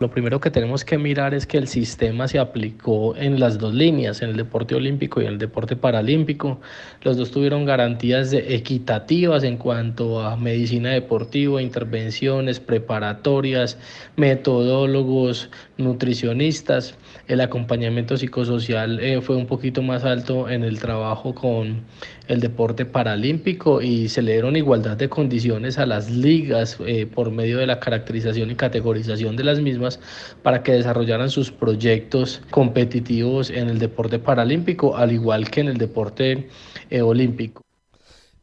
Lo 0.00 0.10
primero 0.10 0.40
que 0.40 0.50
tenemos 0.50 0.84
que 0.84 0.98
mirar 0.98 1.34
es 1.34 1.46
que 1.46 1.56
el 1.56 1.68
sistema 1.68 2.26
se 2.26 2.40
aplicó 2.40 3.14
en 3.16 3.38
las 3.38 3.58
dos 3.58 3.74
líneas, 3.74 4.22
en 4.22 4.30
el 4.30 4.36
deporte 4.36 4.74
olímpico 4.74 5.20
y 5.22 5.26
en 5.26 5.34
el 5.34 5.38
deporte 5.38 5.76
paralímpico. 5.76 6.60
Los 7.02 7.16
dos 7.16 7.30
tuvieron 7.30 7.64
garantías 7.64 8.32
equitativas 8.32 9.44
en 9.44 9.56
cuanto 9.56 10.20
a 10.20 10.36
medicina 10.36 10.90
deportiva, 10.90 11.62
intervenciones 11.62 12.58
preparatorias, 12.58 13.78
metodólogos, 14.16 15.48
nutricionistas. 15.78 16.96
El 17.26 17.40
acompañamiento 17.40 18.16
psicosocial 18.16 19.00
eh, 19.00 19.20
fue 19.20 19.36
un 19.36 19.46
poquito 19.46 19.82
más 19.82 20.04
alto 20.04 20.48
en 20.48 20.62
el 20.62 20.78
trabajo 20.78 21.34
con 21.34 21.84
el 22.28 22.40
deporte 22.40 22.84
paralímpico 22.84 23.82
y 23.82 24.08
se 24.08 24.22
le 24.22 24.32
dieron 24.32 24.56
igualdad 24.56 24.96
de 24.96 25.08
condiciones 25.08 25.78
a 25.78 25.86
las 25.86 26.10
ligas 26.10 26.78
eh, 26.86 27.06
por 27.06 27.30
medio 27.30 27.58
de 27.58 27.66
la 27.66 27.80
caracterización 27.80 28.50
y 28.50 28.54
categorización 28.54 29.36
de 29.36 29.44
las 29.44 29.60
mismas 29.60 30.00
para 30.42 30.62
que 30.62 30.72
desarrollaran 30.72 31.30
sus 31.30 31.50
proyectos 31.50 32.42
competitivos 32.50 33.50
en 33.50 33.68
el 33.68 33.78
deporte 33.78 34.18
paralímpico, 34.18 34.96
al 34.96 35.12
igual 35.12 35.50
que 35.50 35.60
en 35.60 35.68
el 35.68 35.78
deporte 35.78 36.48
eh, 36.90 37.02
olímpico. 37.02 37.62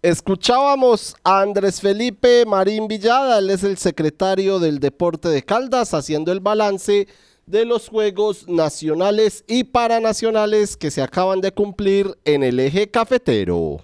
Escuchábamos 0.02 1.16
a 1.24 1.42
Andrés 1.42 1.80
Felipe 1.80 2.44
Marín 2.48 2.88
Villada, 2.88 3.38
él 3.38 3.52
es 3.52 3.64
el 3.64 3.78
secretario 3.78 4.58
del 4.58 4.80
Deporte 4.80 5.30
de 5.30 5.44
Caldas, 5.44 5.94
haciendo 5.94 6.32
el 6.32 6.40
balance 6.40 7.08
de 7.46 7.66
los 7.66 7.90
Juegos 7.90 8.48
Nacionales 8.48 9.44
y 9.48 9.64
Paranacionales 9.64 10.78
que 10.78 10.92
se 10.92 11.02
acaban 11.02 11.42
de 11.42 11.52
cumplir 11.52 12.18
en 12.26 12.44
el 12.44 12.60
eje 12.60 12.90
cafetero. 12.90 13.80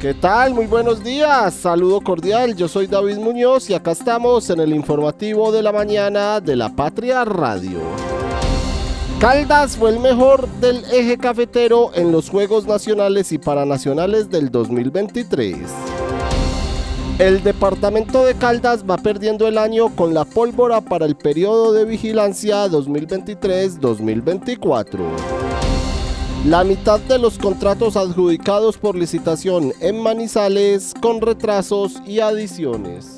¿Qué 0.00 0.12
tal? 0.12 0.54
Muy 0.54 0.66
buenos 0.66 1.02
días. 1.02 1.54
Saludo 1.54 2.00
cordial. 2.00 2.54
Yo 2.54 2.68
soy 2.68 2.86
David 2.86 3.16
Muñoz 3.16 3.70
y 3.70 3.74
acá 3.74 3.92
estamos 3.92 4.50
en 4.50 4.60
el 4.60 4.74
informativo 4.74 5.50
de 5.50 5.62
la 5.62 5.72
mañana 5.72 6.40
de 6.40 6.54
la 6.54 6.76
Patria 6.76 7.24
Radio. 7.24 7.80
Caldas 9.20 9.78
fue 9.78 9.88
el 9.88 9.98
mejor 9.98 10.46
del 10.60 10.84
eje 10.92 11.16
cafetero 11.16 11.90
en 11.94 12.12
los 12.12 12.28
Juegos 12.28 12.66
Nacionales 12.66 13.32
y 13.32 13.38
Paranacionales 13.38 14.28
del 14.28 14.50
2023. 14.50 15.56
El 17.18 17.42
departamento 17.42 18.26
de 18.26 18.34
Caldas 18.34 18.84
va 18.84 18.98
perdiendo 18.98 19.48
el 19.48 19.56
año 19.56 19.88
con 19.96 20.12
la 20.12 20.26
pólvora 20.26 20.82
para 20.82 21.06
el 21.06 21.16
periodo 21.16 21.72
de 21.72 21.86
vigilancia 21.86 22.66
2023-2024. 22.66 24.98
La 26.44 26.62
mitad 26.62 27.00
de 27.00 27.18
los 27.18 27.38
contratos 27.38 27.96
adjudicados 27.96 28.76
por 28.76 28.96
licitación 28.96 29.72
en 29.80 30.02
Manizales 30.02 30.92
con 31.00 31.22
retrasos 31.22 32.02
y 32.06 32.20
adiciones. 32.20 33.16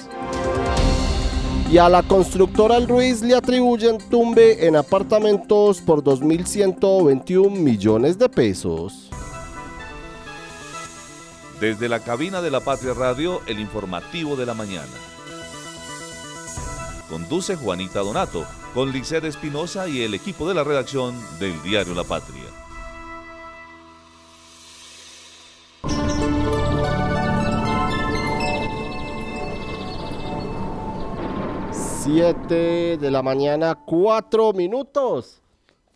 Y 1.72 1.78
a 1.78 1.88
la 1.88 2.04
constructora 2.04 2.76
El 2.76 2.86
Ruiz 2.86 3.20
le 3.22 3.34
atribuyen 3.34 3.98
tumbe 3.98 4.64
en 4.64 4.76
apartamentos 4.76 5.80
por 5.80 6.04
2.121 6.04 7.50
millones 7.50 8.16
de 8.16 8.28
pesos. 8.28 9.10
Desde 11.60 11.88
la 11.88 11.98
cabina 11.98 12.41
de 12.41 12.52
la 12.52 12.60
Patria 12.60 12.94
Radio, 12.94 13.41
el 13.46 13.58
informativo 13.58 14.36
de 14.36 14.46
la 14.46 14.54
mañana. 14.54 14.92
Conduce 17.10 17.56
Juanita 17.56 17.98
Donato, 17.98 18.44
con 18.74 18.92
Liced 18.92 19.24
Espinosa 19.24 19.88
y 19.88 20.02
el 20.02 20.14
equipo 20.14 20.47
de 20.47 20.54
la 20.54 20.62
redacción 20.62 21.16
del 21.41 21.60
diario 21.62 21.94
La 21.94 22.04
Patria. 22.04 22.44
Siete 31.72 32.98
de 32.98 33.10
la 33.10 33.22
mañana, 33.22 33.74
cuatro 33.74 34.52
minutos. 34.52 35.42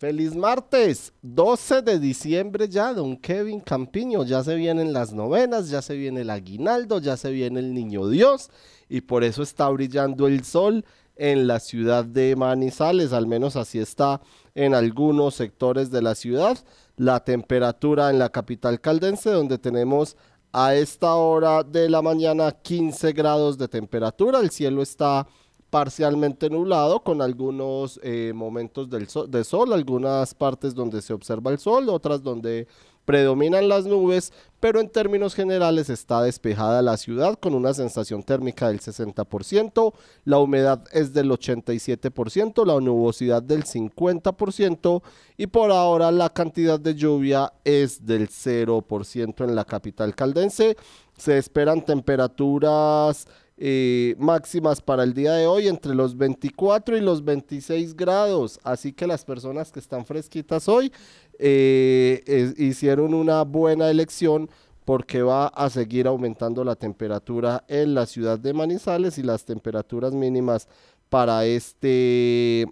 Feliz 0.03 0.35
martes, 0.35 1.13
12 1.21 1.81
de 1.81 1.97
diciembre 1.97 2.67
ya, 2.67 2.93
don 2.93 3.15
Kevin 3.15 3.61
Campiño. 3.61 4.25
Ya 4.25 4.43
se 4.43 4.55
vienen 4.55 4.91
las 4.91 5.13
novenas, 5.13 5.69
ya 5.69 5.81
se 5.81 5.95
viene 5.95 6.23
el 6.23 6.29
aguinaldo, 6.29 6.99
ya 6.99 7.15
se 7.15 7.31
viene 7.31 7.61
el 7.61 7.73
niño 7.73 8.09
Dios 8.09 8.49
y 8.89 8.99
por 8.99 9.23
eso 9.23 9.43
está 9.43 9.69
brillando 9.69 10.27
el 10.27 10.43
sol 10.43 10.83
en 11.15 11.47
la 11.47 11.61
ciudad 11.61 12.03
de 12.03 12.35
Manizales, 12.35 13.13
al 13.13 13.27
menos 13.27 13.55
así 13.55 13.79
está 13.79 14.19
en 14.55 14.75
algunos 14.75 15.35
sectores 15.35 15.89
de 15.89 16.01
la 16.01 16.15
ciudad. 16.15 16.57
La 16.97 17.23
temperatura 17.23 18.09
en 18.09 18.19
la 18.19 18.27
capital 18.27 18.81
caldense, 18.81 19.29
donde 19.29 19.57
tenemos 19.57 20.17
a 20.51 20.75
esta 20.75 21.13
hora 21.13 21.63
de 21.63 21.89
la 21.89 22.01
mañana 22.01 22.51
15 22.51 23.13
grados 23.13 23.57
de 23.57 23.69
temperatura, 23.69 24.41
el 24.41 24.49
cielo 24.49 24.81
está 24.81 25.25
parcialmente 25.73 26.51
nublado 26.51 26.99
con 26.99 27.19
algunos 27.19 27.99
eh, 28.03 28.31
momentos 28.35 28.91
del 28.91 29.07
de 29.27 29.43
sol, 29.43 29.73
algunas 29.73 30.35
partes 30.35 30.75
donde 30.75 31.01
se 31.01 31.13
observa 31.13 31.49
el 31.49 31.57
sol, 31.57 31.89
otras 31.89 32.21
donde 32.21 32.67
predominan 33.05 33.67
las 33.67 33.87
nubes, 33.87 34.31
pero 34.59 34.79
en 34.79 34.87
términos 34.87 35.33
generales 35.33 35.89
está 35.89 36.21
despejada 36.21 36.83
la 36.83 36.95
ciudad 36.95 37.39
con 37.39 37.55
una 37.55 37.73
sensación 37.73 38.21
térmica 38.21 38.67
del 38.67 38.81
60%, 38.81 39.95
la 40.25 40.37
humedad 40.37 40.83
es 40.91 41.11
del 41.11 41.31
87%, 41.31 42.67
la 42.67 42.79
nubosidad 42.79 43.41
del 43.41 43.63
50% 43.63 45.01
y 45.37 45.47
por 45.47 45.71
ahora 45.71 46.11
la 46.11 46.29
cantidad 46.29 46.79
de 46.79 46.93
lluvia 46.93 47.51
es 47.63 48.05
del 48.05 48.29
0% 48.29 49.43
en 49.43 49.55
la 49.55 49.65
capital 49.65 50.13
caldense. 50.13 50.77
Se 51.17 51.37
esperan 51.37 51.83
temperaturas 51.83 53.27
eh, 53.57 54.15
máximas 54.17 54.81
para 54.81 55.03
el 55.03 55.13
día 55.13 55.33
de 55.33 55.45
hoy 55.47 55.67
entre 55.67 55.93
los 55.93 56.17
24 56.17 56.97
y 56.97 57.01
los 57.01 57.23
26 57.23 57.95
grados. 57.95 58.59
Así 58.63 58.93
que 58.93 59.07
las 59.07 59.25
personas 59.25 59.71
que 59.71 59.79
están 59.79 60.05
fresquitas 60.05 60.67
hoy 60.67 60.91
eh, 61.39 62.53
hicieron 62.57 63.13
una 63.13 63.43
buena 63.43 63.89
elección 63.89 64.49
porque 64.85 65.21
va 65.21 65.47
a 65.47 65.69
seguir 65.69 66.07
aumentando 66.07 66.63
la 66.63 66.75
temperatura 66.75 67.63
en 67.67 67.93
la 67.93 68.05
ciudad 68.05 68.37
de 68.39 68.53
Manizales 68.53 69.17
y 69.17 69.23
las 69.23 69.45
temperaturas 69.45 70.13
mínimas 70.13 70.67
para 71.09 71.45
este 71.45 72.65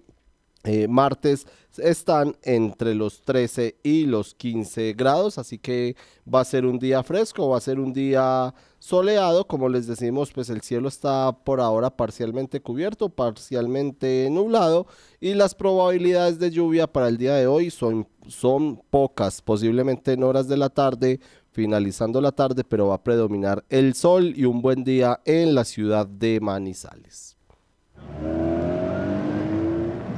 eh, 0.63 0.87
martes 0.87 1.47
están 1.77 2.35
entre 2.43 2.95
los 2.95 3.21
13 3.21 3.77
y 3.83 4.05
los 4.05 4.35
15 4.35 4.93
grados, 4.93 5.37
así 5.37 5.57
que 5.57 5.95
va 6.31 6.41
a 6.41 6.45
ser 6.45 6.65
un 6.65 6.77
día 6.77 7.01
fresco, 7.03 7.49
va 7.49 7.57
a 7.57 7.61
ser 7.61 7.79
un 7.79 7.93
día 7.93 8.53
soleado, 8.81 9.45
como 9.45 9.69
les 9.69 9.85
decimos, 9.85 10.31
pues 10.31 10.49
el 10.49 10.61
cielo 10.61 10.87
está 10.87 11.31
por 11.43 11.61
ahora 11.61 11.91
parcialmente 11.95 12.61
cubierto, 12.61 13.09
parcialmente 13.09 14.27
nublado 14.31 14.87
y 15.19 15.35
las 15.35 15.53
probabilidades 15.53 16.39
de 16.39 16.49
lluvia 16.49 16.87
para 16.87 17.07
el 17.07 17.17
día 17.17 17.35
de 17.35 17.45
hoy 17.45 17.69
son, 17.69 18.07
son 18.27 18.81
pocas, 18.89 19.43
posiblemente 19.43 20.13
en 20.13 20.23
horas 20.23 20.47
de 20.47 20.57
la 20.57 20.69
tarde, 20.69 21.19
finalizando 21.51 22.19
la 22.21 22.31
tarde, 22.31 22.63
pero 22.63 22.87
va 22.87 22.95
a 22.95 23.03
predominar 23.03 23.63
el 23.69 23.93
sol 23.93 24.33
y 24.35 24.45
un 24.45 24.63
buen 24.63 24.83
día 24.83 25.21
en 25.25 25.53
la 25.53 25.63
ciudad 25.63 26.07
de 26.07 26.39
Manizales. 26.39 27.37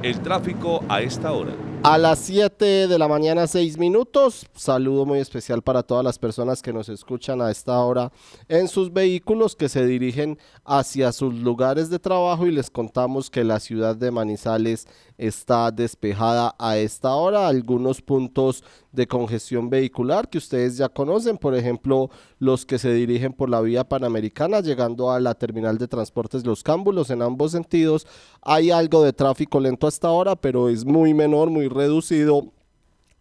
El 0.01 0.21
tráfico 0.21 0.81
a 0.87 1.01
esta 1.01 1.33
hora. 1.33 1.72
A 1.85 1.97
las 1.97 2.19
7 2.19 2.87
de 2.87 2.97
la 2.97 3.09
mañana, 3.09 3.45
6 3.45 3.77
minutos. 3.77 4.45
Saludo 4.55 5.05
muy 5.05 5.19
especial 5.19 5.61
para 5.61 5.83
todas 5.83 6.01
las 6.01 6.17
personas 6.17 6.61
que 6.61 6.71
nos 6.71 6.87
escuchan 6.87 7.41
a 7.41 7.51
esta 7.51 7.77
hora 7.79 8.09
en 8.47 8.69
sus 8.69 8.93
vehículos 8.93 9.57
que 9.57 9.67
se 9.67 9.85
dirigen 9.85 10.39
hacia 10.63 11.11
sus 11.11 11.33
lugares 11.33 11.89
de 11.89 11.99
trabajo 11.99 12.47
y 12.47 12.53
les 12.53 12.69
contamos 12.69 13.29
que 13.29 13.43
la 13.43 13.59
ciudad 13.59 13.97
de 13.97 14.11
Manizales 14.11 14.87
está 15.17 15.71
despejada 15.71 16.55
a 16.57 16.77
esta 16.77 17.15
hora. 17.15 17.49
Algunos 17.49 18.01
puntos 18.01 18.63
de 18.93 19.07
congestión 19.07 19.69
vehicular 19.69 20.29
que 20.29 20.37
ustedes 20.37 20.77
ya 20.77 20.87
conocen, 20.87 21.37
por 21.37 21.55
ejemplo, 21.55 22.09
los 22.39 22.65
que 22.65 22.77
se 22.79 22.93
dirigen 22.93 23.33
por 23.33 23.49
la 23.49 23.59
vía 23.59 23.83
panamericana 23.83 24.61
llegando 24.61 25.11
a 25.11 25.19
la 25.19 25.33
terminal 25.33 25.77
de 25.77 25.87
transportes 25.87 26.45
Los 26.45 26.63
Cámbulos 26.63 27.09
en 27.09 27.21
ambos 27.21 27.51
sentidos. 27.51 28.07
Hay 28.41 28.71
algo 28.71 29.03
de 29.03 29.11
tráfico 29.11 29.59
lento 29.59 29.87
hasta 29.87 30.07
ahora, 30.07 30.35
pero 30.35 30.69
es 30.69 30.85
muy 30.85 31.13
menor, 31.13 31.49
muy 31.49 31.67
reducido 31.73 32.51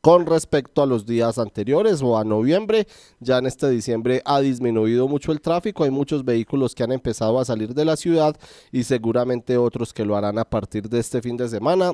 con 0.02 0.26
respecto 0.26 0.82
a 0.82 0.86
los 0.86 1.06
días 1.06 1.38
anteriores 1.38 2.02
o 2.02 2.18
a 2.18 2.24
noviembre. 2.24 2.86
Ya 3.20 3.38
en 3.38 3.46
este 3.46 3.70
diciembre 3.70 4.20
ha 4.24 4.40
disminuido 4.40 5.08
mucho 5.08 5.32
el 5.32 5.40
tráfico, 5.40 5.84
hay 5.84 5.90
muchos 5.90 6.24
vehículos 6.24 6.74
que 6.74 6.82
han 6.82 6.92
empezado 6.92 7.38
a 7.38 7.44
salir 7.44 7.72
de 7.72 7.84
la 7.84 7.96
ciudad 7.96 8.36
y 8.72 8.82
seguramente 8.82 9.56
otros 9.56 9.92
que 9.92 10.04
lo 10.04 10.16
harán 10.16 10.38
a 10.38 10.44
partir 10.44 10.88
de 10.88 10.98
este 10.98 11.22
fin 11.22 11.36
de 11.36 11.48
semana 11.48 11.92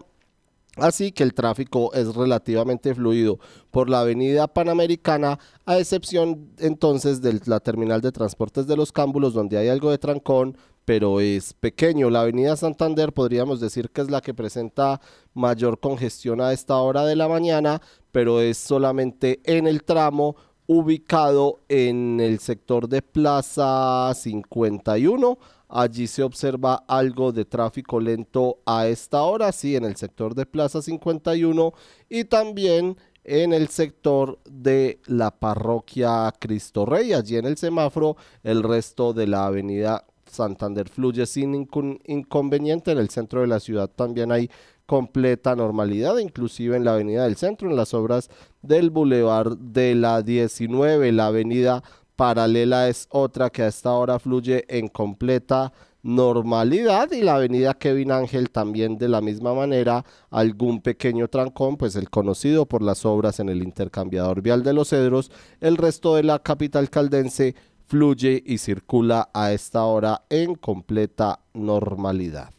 Así 0.81 1.13
que 1.13 1.23
el 1.23 1.35
tráfico 1.35 1.93
es 1.93 2.15
relativamente 2.15 2.95
fluido 2.95 3.39
por 3.71 3.91
la 3.91 4.01
avenida 4.01 4.47
Panamericana, 4.47 5.39
a 5.67 5.79
excepción 5.79 6.51
entonces 6.59 7.21
de 7.21 7.41
la 7.47 7.61
terminal 7.61 8.01
de 8.01 8.13
transportes 8.13 8.67
de 8.67 8.77
los 8.77 8.93
cámbulos, 8.93 9.35
donde 9.35 9.59
hay 9.59 9.69
algo 9.69 9.91
de 9.91 9.99
trancón, 9.99 10.57
pero 10.85 11.21
es 11.21 11.53
pequeño. 11.53 12.09
La 12.09 12.23
avenida 12.23 12.57
Santander 12.57 13.13
podríamos 13.13 13.61
decir 13.61 13.91
que 13.91 14.01
es 14.01 14.11
la 14.11 14.23
que 14.23 14.33
presenta 14.33 15.01
mayor 15.35 15.81
congestión 15.81 16.41
a 16.41 16.53
esta 16.53 16.77
hora 16.77 17.05
de 17.05 17.15
la 17.15 17.29
mañana, 17.29 17.83
pero 18.11 18.41
es 18.41 18.57
solamente 18.57 19.41
en 19.45 19.67
el 19.67 19.83
tramo 19.83 20.37
ubicado 20.69 21.59
en 21.69 22.21
el 22.21 22.39
sector 22.39 22.89
de 22.89 23.03
Plaza 23.03 24.13
51 24.15 25.37
Allí 25.69 26.07
se 26.07 26.23
observa 26.23 26.85
algo 26.89 27.31
de 27.31 27.45
tráfico 27.45 28.01
lento 28.01 28.61
a 28.65 28.87
esta 28.87 29.23
hora, 29.23 29.53
sí, 29.53 29.77
en 29.77 29.85
el 29.85 29.97
sector 29.97 30.35
de 30.35 30.47
Plaza 30.47 30.81
51 30.81 31.75
y 32.09 32.25
también 32.25 32.97
en 33.23 33.53
el 33.53 33.69
sector 33.69 34.39
de 34.49 34.99
la 35.07 35.31
parroquia 35.31 36.33
Cristo 36.39 36.87
Rey. 36.87 37.13
Allí 37.13 37.37
en 37.37 37.45
el 37.45 37.59
semáforo, 37.59 38.17
el 38.43 38.63
resto 38.63 39.13
de 39.13 39.27
la 39.27 39.45
avenida 39.45 40.07
Santander 40.25 40.89
fluye 40.89 41.27
sin 41.27 41.69
inconveniente. 42.07 42.93
En 42.93 42.99
el 42.99 43.11
centro 43.11 43.43
de 43.43 43.49
la 43.49 43.61
ciudad 43.61 43.91
también 43.91 44.33
hay 44.33 44.51
completa 44.89 45.55
normalidad, 45.55 46.17
inclusive 46.17 46.75
en 46.75 46.85
la 46.85 46.95
avenida 46.95 47.25
del 47.25 47.37
centro, 47.37 47.69
en 47.69 47.77
las 47.77 47.93
obras 47.93 48.31
del 48.63 48.89
bulevar 48.89 49.59
de 49.59 49.95
la 49.95 50.23
19, 50.23 51.13
la 51.13 51.27
avenida 51.27 51.83
paralela 52.17 52.89
es 52.89 53.07
otra 53.11 53.51
que 53.51 53.63
a 53.63 53.67
esta 53.69 53.93
hora 53.93 54.19
fluye 54.19 54.65
en 54.67 54.89
completa 54.89 55.75
normalidad 56.03 57.13
y 57.13 57.21
la 57.21 57.35
avenida 57.35 57.75
Kevin 57.75 58.13
Ángel 58.13 58.49
también 58.49 58.97
de 58.97 59.09
la 59.09 59.21
misma 59.21 59.53
manera, 59.53 60.07
algún 60.31 60.81
pequeño 60.81 61.29
trancón, 61.29 61.77
pues 61.77 61.95
el 61.95 62.09
conocido 62.09 62.65
por 62.65 62.81
las 62.81 63.05
obras 63.05 63.41
en 63.41 63.51
el 63.51 63.63
intercambiador 63.63 64.41
vial 64.41 64.63
de 64.63 64.73
los 64.73 64.89
Cedros, 64.89 65.31
el 65.61 65.77
resto 65.77 66.15
de 66.15 66.23
la 66.23 66.39
capital 66.39 66.89
caldense 66.89 67.55
fluye 67.85 68.43
y 68.47 68.57
circula 68.57 69.29
a 69.35 69.53
esta 69.53 69.85
hora 69.85 70.23
en 70.31 70.55
completa 70.55 71.41
normalidad. 71.53 72.53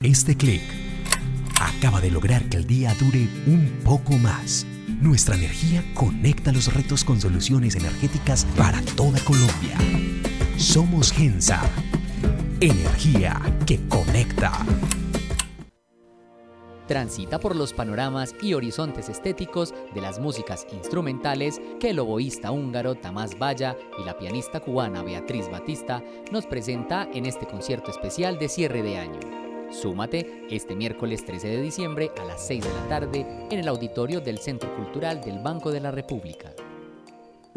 Este 0.00 0.36
clic 0.36 0.62
acaba 1.66 2.00
de 2.00 2.10
lograr 2.10 2.48
que 2.48 2.56
el 2.58 2.66
día 2.66 2.94
dure 2.98 3.28
un 3.46 3.80
poco 3.84 4.12
más. 4.14 4.66
Nuestra 5.00 5.34
energía 5.34 5.84
conecta 5.94 6.52
los 6.52 6.72
retos 6.72 7.04
con 7.04 7.20
soluciones 7.20 7.76
energéticas 7.76 8.44
para 8.56 8.80
toda 8.96 9.18
Colombia. 9.20 9.76
Somos 10.56 11.12
Gensa. 11.12 11.62
Energía 12.60 13.40
que 13.66 13.80
conecta. 13.88 14.52
Transita 16.86 17.38
por 17.38 17.56
los 17.56 17.72
panoramas 17.72 18.34
y 18.42 18.54
horizontes 18.54 19.08
estéticos 19.08 19.72
de 19.94 20.00
las 20.00 20.18
músicas 20.18 20.66
instrumentales 20.72 21.60
que 21.80 21.90
el 21.90 21.98
oboísta 21.98 22.50
húngaro 22.50 22.96
Tamás 22.96 23.38
Valla 23.38 23.76
y 23.98 24.04
la 24.04 24.18
pianista 24.18 24.60
cubana 24.60 25.02
Beatriz 25.02 25.48
Batista 25.50 26.02
nos 26.30 26.46
presenta 26.46 27.08
en 27.14 27.26
este 27.26 27.46
concierto 27.46 27.90
especial 27.90 28.38
de 28.38 28.48
cierre 28.48 28.82
de 28.82 28.98
año. 28.98 29.51
Súmate 29.72 30.44
este 30.50 30.76
miércoles 30.76 31.24
13 31.24 31.48
de 31.48 31.62
diciembre 31.62 32.10
a 32.20 32.24
las 32.24 32.46
6 32.46 32.62
de 32.62 32.70
la 32.70 32.88
tarde 32.88 33.26
en 33.50 33.58
el 33.58 33.68
auditorio 33.68 34.20
del 34.20 34.36
Centro 34.38 34.76
Cultural 34.76 35.22
del 35.24 35.38
Banco 35.38 35.72
de 35.72 35.80
la 35.80 35.90
República. 35.90 36.52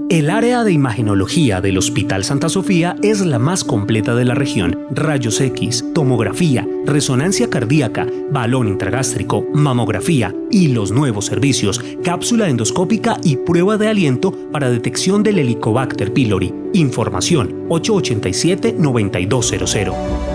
El 0.09 0.29
área 0.29 0.65
de 0.65 0.73
imagenología 0.73 1.61
del 1.61 1.77
Hospital 1.77 2.25
Santa 2.25 2.49
Sofía 2.49 2.97
es 3.01 3.25
la 3.25 3.39
más 3.39 3.63
completa 3.63 4.13
de 4.13 4.25
la 4.25 4.35
región. 4.35 4.77
Rayos 4.91 5.39
X, 5.39 5.85
tomografía, 5.93 6.67
resonancia 6.85 7.49
cardíaca, 7.49 8.05
balón 8.29 8.67
intragástrico, 8.67 9.45
mamografía 9.53 10.35
y 10.51 10.67
los 10.69 10.91
nuevos 10.91 11.27
servicios, 11.27 11.79
cápsula 12.03 12.49
endoscópica 12.49 13.17
y 13.23 13.37
prueba 13.37 13.77
de 13.77 13.87
aliento 13.87 14.33
para 14.51 14.69
detección 14.69 15.23
del 15.23 15.39
Helicobacter 15.39 16.11
pylori. 16.11 16.53
Información 16.73 17.69
887-9200. 17.69 20.34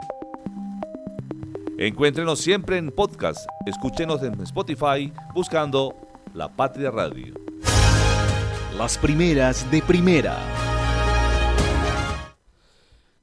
Encuéntrenos 1.83 2.39
siempre 2.39 2.77
en 2.77 2.91
podcast. 2.91 3.39
Escúchenos 3.65 4.21
en 4.21 4.39
Spotify 4.41 5.11
buscando 5.33 5.95
La 6.35 6.47
Patria 6.47 6.91
Radio. 6.91 7.33
Las 8.77 8.99
primeras 8.99 9.65
de 9.71 9.81
primera. 9.81 10.37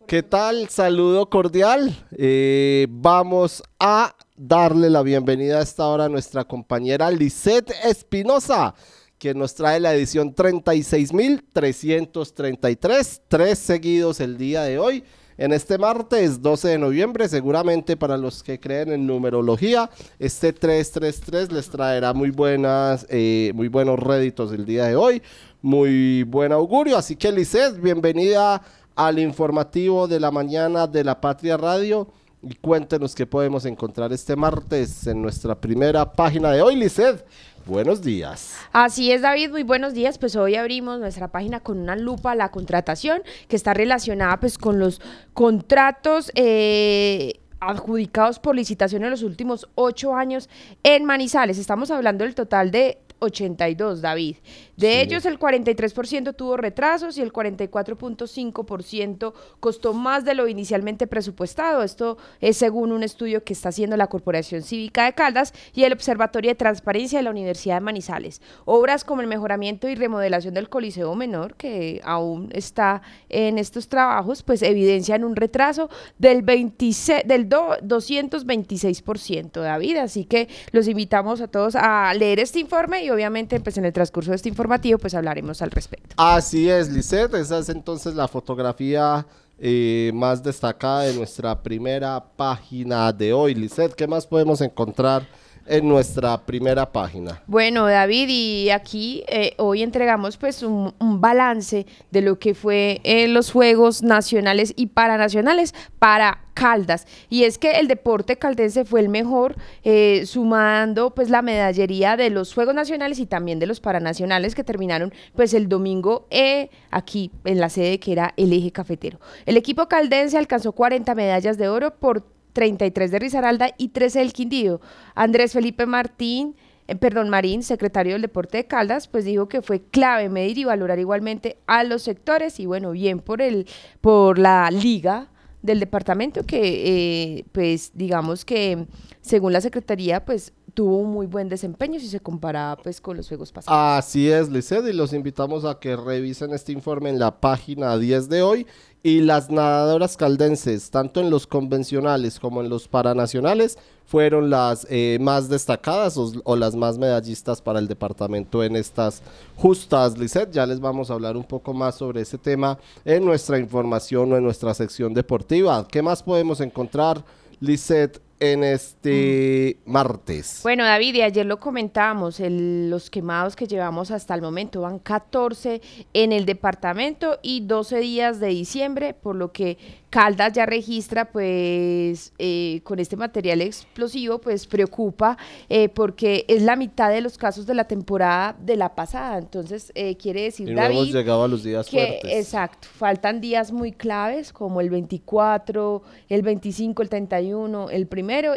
¿Qué 0.09 0.25
tal? 0.25 0.69
Saludo 0.71 1.31
cordial. 1.31 2.05
Eh, 2.11 2.89
vamos 2.91 3.63
a 3.79 4.17
darle 4.37 4.91
la 4.91 5.03
bienvenida 5.03 5.61
a 5.61 5.63
esta 5.63 5.87
hora 5.87 6.07
a 6.07 6.09
nuestra 6.09 6.43
compañera 6.43 7.13
Lisette 7.13 7.73
Espinosa, 7.85 8.75
quien 9.19 9.39
nos 9.39 9.55
trae 9.55 9.79
la 9.79 9.95
edición 9.95 10.35
36.333, 10.35 13.21
tres 13.29 13.59
seguidos 13.61 14.19
el 14.19 14.37
día 14.37 14.63
de 14.63 14.81
hoy 14.81 15.05
en 15.39 15.53
este 15.53 15.79
martes 15.79 16.43
12 16.43 16.69
de 16.69 16.79
noviembre. 16.79 17.29
Seguramente 17.29 17.97
para 17.97 18.19
los 18.19 18.43
que 18.43 18.61
creen 18.61 18.93
en 18.93 19.07
numerología, 19.07 19.89
este 20.19 20.53
333 20.53 21.53
les 21.53 21.71
traerá 21.71 22.13
muy 22.13 22.31
buenas, 22.31 23.07
eh, 23.09 23.53
muy 23.55 23.69
buenos 23.69 23.99
réditos 23.99 24.53
el 24.53 24.67
día 24.67 24.85
de 24.85 24.97
hoy. 24.97 25.23
Muy 25.63 26.25
buen 26.25 26.53
augurio. 26.53 26.99
Así 26.99 27.17
que 27.17 27.33
Lisset, 27.33 27.81
bienvenida 27.81 28.61
al 28.95 29.19
informativo 29.19 30.09
de 30.09 30.21
la 30.21 30.31
mañana 30.31 30.87
de 30.87 31.05
la 31.05 31.21
Patria 31.21 31.57
Radio. 31.57 32.09
Y 32.43 32.55
cuéntenos 32.55 33.15
qué 33.15 33.27
podemos 33.27 33.65
encontrar 33.65 34.13
este 34.13 34.37
martes 34.37 35.07
en 35.07 35.23
nuestra 35.23 35.55
primera 35.57 36.13
página 36.13 36.53
de 36.53 36.63
hoy, 36.63 36.77
Lisset. 36.77 37.25
Buenos 37.69 38.01
días. 38.01 38.57
Así 38.73 39.13
es, 39.13 39.21
David, 39.21 39.51
muy 39.51 39.63
buenos 39.63 39.93
días. 39.93 40.17
Pues 40.17 40.37
hoy 40.37 40.55
abrimos 40.55 41.01
nuestra 41.01 41.29
página 41.29 41.61
con 41.61 41.79
una 41.79 41.97
lupa 41.97 42.35
la 42.35 42.51
contratación 42.51 43.21
que 43.47 43.57
está 43.57 43.75
relacionada 43.75 44.41
pues 44.41 44.57
con 44.57 44.79
los 44.79 45.03
contratos 45.35 46.33
eh, 46.35 47.41
adjudicados 47.61 48.39
por 48.39 48.57
licitación 48.57 49.05
en 49.05 49.11
los 49.11 49.23
últimos 49.23 49.69
ocho 49.75 50.15
años 50.15 50.49
en 50.83 51.05
Manizales. 51.05 51.59
Estamos 51.59 51.91
hablando 51.91 52.25
del 52.25 52.35
total 52.35 52.71
de 52.71 52.97
82, 53.19 54.01
David. 54.01 54.37
De 54.79 55.03
ellos, 55.03 55.27
el 55.27 55.39
43% 55.41 56.37
tuvo 56.37 56.57
retrasos 56.57 57.19
y 57.19 57.21
el 57.21 57.33
44.5% 57.33 59.33
costó 59.59 59.93
más 59.93 60.25
de 60.25 60.35
lo 60.35 60.47
inicialmente 60.47 61.09
presupuestado. 61.09 61.83
Esto 61.83 62.17
es 62.41 62.59
según 62.59 62.93
un 62.93 63.03
estudio 63.03 63.43
que 63.43 63.55
está 63.55 63.71
haciendo 63.71 63.97
la 63.97 64.07
Corporación 64.07 64.63
Cívica 64.63 65.07
de 65.07 65.15
Caldas 65.15 65.53
y 65.75 65.83
el 65.83 65.95
Observatorio 65.95 66.53
de 66.53 66.55
Transparencia 66.55 67.19
de 67.19 67.25
la 67.25 67.33
Universidad 67.33 67.75
de 67.75 67.81
Manizales. 67.81 68.41
Obras 68.67 69.03
como 69.03 69.21
el 69.21 69.27
mejoramiento 69.27 69.89
y 69.89 69.97
remodelación 69.97 70.55
del 70.55 70.69
Coliseo 70.69 71.13
Menor, 71.17 71.57
que 71.57 72.01
aún 72.05 72.51
está 72.53 73.03
en 73.31 73.59
estos 73.59 73.89
trabajos, 73.89 74.45
pues 74.45 74.63
evidencian 74.63 75.25
un 75.25 75.35
retraso 75.35 75.91
del, 76.19 76.43
26, 76.43 77.23
del 77.27 77.49
226%, 77.49 79.61
David. 79.61 79.97
Así 79.97 80.25
que 80.25 80.47
los 80.71 80.87
invitamos 80.87 81.41
a 81.41 81.49
todos 81.49 81.75
a 81.75 82.15
leer 82.15 82.39
este 82.39 82.61
informe 82.61 83.03
y 83.03 83.11
obviamente 83.11 83.59
pues 83.59 83.77
en 83.77 83.85
el 83.85 83.93
transcurso 83.93 84.31
de 84.31 84.37
este 84.37 84.49
informativo 84.69 84.99
pues 84.99 85.15
hablaremos 85.15 85.63
al 85.63 85.71
respecto. 85.71 86.15
Así 86.19 86.69
es, 86.69 86.91
Lisette, 86.91 87.35
esa 87.35 87.59
es 87.59 87.71
entonces 87.71 88.15
la 88.15 88.29
fotografía 88.29 89.27
eh, 89.59 90.11
más 90.15 90.43
destacada 90.43 91.03
de 91.03 91.15
nuestra 91.15 91.63
primera 91.63 92.23
página 92.37 93.13
de 93.13 93.33
hoy. 93.33 93.55
Lisette, 93.55 93.95
¿qué 93.95 94.07
más 94.07 94.27
podemos 94.27 94.61
encontrar? 94.61 95.27
En 95.69 95.89
nuestra 95.89 96.39
primera 96.39 96.91
página. 96.91 97.43
Bueno, 97.47 97.87
David, 97.87 98.29
y 98.29 98.71
aquí 98.71 99.23
eh, 99.29 99.55
hoy 99.59 99.83
entregamos 99.83 100.37
pues 100.37 100.63
un, 100.63 100.95
balance 101.21 101.87
de 102.11 102.23
lo 102.23 102.39
que 102.39 102.55
fue 102.55 103.01
en 103.05 103.35
los 103.35 103.51
Juegos 103.53 104.03
Nacionales 104.03 104.73
y 104.77 104.87
Paranacionales 104.87 105.75
para 105.99 106.41
Caldas. 106.55 107.07
Y 107.29 107.45
es 107.45 107.59
que 107.59 107.73
el 107.73 107.89
deporte 107.89 108.37
caldense 108.37 108.85
fue 108.85 109.01
el 109.01 109.09
mejor, 109.09 109.57
eh, 109.85 110.25
sumando 110.27 111.15
pues 111.15 111.31
la 111.31 111.43
medallería 111.43 112.17
de 112.17 112.31
los 112.31 112.55
Juegos 112.55 112.75
Nacionales 112.75 113.19
y 113.19 113.27
también 113.27 113.59
de 113.59 113.67
los 113.67 113.81
Paranacionales 113.81 114.55
que 114.55 114.65
terminaron 114.65 115.13
pues 115.35 115.55
el 115.55 115.69
domingo 115.69 116.27
eh, 116.31 116.71
aquí 116.91 117.31
en 117.45 117.61
la 117.61 117.69
sede 117.69 118.01
que 118.01 118.13
era 118.13 118.35
el 118.37 118.53
eje 118.53 118.73
cafetero. 118.73 119.19
El 119.47 119.57
equipo 119.57 119.89
caldense 119.89 120.39
alcanzó 120.39 120.73
40 120.73 121.15
medallas 121.15 121.59
de 121.59 121.69
oro 121.69 121.95
por 121.95 122.38
33 122.59 123.13
de 123.13 123.19
Risaralda 123.21 123.71
y 123.79 123.91
13 123.91 124.19
del 124.19 124.33
Quindío. 124.33 124.81
Andrés 125.15 125.53
Felipe 125.53 125.87
Martín 125.87 126.57
eh, 126.89 126.97
perdón, 126.97 127.29
Marín, 127.29 127.63
secretario 127.63 128.15
del 128.15 128.23
Deporte 128.23 128.57
de 128.57 128.67
Caldas, 128.67 129.07
pues 129.07 129.25
dijo 129.25 129.49
que 129.49 129.63
fue 129.63 129.81
clave 129.81 130.29
medir 130.29 130.59
y 130.59 130.65
valorar 130.65 130.99
igualmente 130.99 131.59
a 131.69 131.85
los 131.85 132.03
sectores 132.03 132.59
y 132.59 132.67
bueno, 132.67 132.91
bien 132.91 133.21
por 133.21 133.43
el 133.43 133.69
por 134.01 134.41
la 134.41 134.69
liga 134.73 135.29
del 135.63 135.79
departamento 135.79 136.45
que 136.45 137.39
eh, 137.39 137.45
pues 137.53 137.93
digamos 137.95 138.45
que 138.45 138.87
según 139.21 139.53
la 139.53 139.61
secretaría 139.61 140.25
pues 140.25 140.53
tuvo 140.79 140.99
un 140.99 141.11
muy 141.11 141.27
buen 141.27 141.49
desempeño 141.49 141.99
si 141.99 142.07
se 142.07 142.21
compara 142.21 142.79
pues 142.81 143.01
con 143.01 143.17
los 143.17 143.27
juegos 143.27 143.51
pasados. 143.51 143.77
Así 143.77 144.31
es, 144.31 144.49
Lisset, 144.49 144.87
y 144.87 144.93
los 144.93 145.13
invitamos 145.13 145.65
a 145.65 145.81
que 145.81 145.97
revisen 145.97 146.53
este 146.53 146.71
informe 146.71 147.11
en 147.11 147.19
la 147.19 147.41
página 147.41 147.99
10 147.99 148.29
de 148.29 148.43
hoy. 148.43 148.65
Y 149.03 149.23
las 149.23 149.51
nadadoras 149.51 150.17
caldenses, 150.17 150.93
tanto 150.93 151.21
en 151.21 151.31
los 151.31 151.49
convencionales 151.49 152.39
como 152.39 152.61
en 152.61 152.69
los 152.69 152.87
paranacionales, 152.87 153.77
fueron 154.05 154.51
las 154.51 154.87
eh, 154.89 155.19
más 155.21 155.49
destacadas 155.49 156.17
o, 156.17 156.31
o, 156.45 156.55
las 156.55 156.77
más 156.77 156.97
medallistas 156.97 157.61
para 157.61 157.81
el 157.81 157.89
departamento 157.89 158.63
en 158.63 158.77
estas 158.77 159.21
justas, 159.57 160.17
Lisset. 160.17 160.53
Ya 160.53 160.65
les 160.65 160.79
vamos 160.79 161.11
a 161.11 161.15
hablar 161.15 161.37
un 161.37 161.43
poco 161.45 161.75
más 161.75 161.97
sobre 161.97 162.21
ese 162.21 162.39
tema 162.39 162.79
en 163.05 163.25
nuestra 163.25 163.59
información 163.59 164.33
o 164.33 164.37
en 164.37 164.45
nuestra 164.45 164.73
sección 164.75 165.13
deportiva. 165.13 165.89
¿Qué 165.89 166.03
más 166.03 166.23
podemos 166.23 166.61
encontrar, 166.61 167.25
Lisset, 167.59 168.21
en 168.41 168.65
este 168.65 169.79
martes. 169.85 170.61
Bueno, 170.63 170.85
David, 170.85 171.15
y 171.17 171.23
ayer 171.23 171.47
lo 171.47 171.59
comentábamos, 171.59 172.41
el, 172.41 172.91
los 172.91 173.11
quemados 173.11 173.57
que 173.57 173.67
llevamos 173.67 174.11
hasta 174.11 174.35
el 174.35 174.43
momento 174.43 174.83
van 174.83 174.99
14 174.99 175.81
en 176.13 176.33
el 176.33 176.47
departamento 176.47 177.39
y 177.43 177.61
12 177.61 177.99
días 178.01 178.41
de 178.41 178.49
diciembre, 178.49 179.15
por 179.15 179.37
lo 179.37 179.53
que 179.53 179.79
Caldas 180.11 180.55
ya 180.55 180.65
registra, 180.65 181.31
pues, 181.31 182.33
eh, 182.39 182.81
con 182.83 182.99
este 182.99 183.15
material 183.17 183.61
explosivo, 183.61 184.39
pues 184.39 184.67
preocupa, 184.67 185.37
eh, 185.69 185.91
porque 185.91 186.47
es 186.49 186.63
la 186.63 186.77
mitad 186.77 187.11
de 187.11 187.21
los 187.21 187.37
casos 187.37 187.67
de 187.67 187.75
la 187.75 187.85
temporada 187.85 188.57
de 188.59 188.77
la 188.77 188.95
pasada. 188.95 189.37
Entonces, 189.37 189.93
eh, 189.95 190.17
quiere 190.17 190.45
decir, 190.45 190.67
y 190.67 190.73
no 190.73 190.81
David, 190.81 190.97
hemos 190.97 191.13
llegado 191.13 191.45
a 191.45 191.49
los 191.49 191.63
días 191.63 191.87
que, 191.89 191.99
fuertes. 191.99 192.33
exacto, 192.33 192.89
faltan 192.91 193.43
días 193.43 193.71
muy 193.71 193.93
claves, 193.93 194.51
como 194.51 194.81
el 194.81 194.89
24, 194.89 196.03
el 196.31 196.41
25, 196.41 197.03
el 197.03 197.09
31, 197.11 197.91
el 197.91 198.07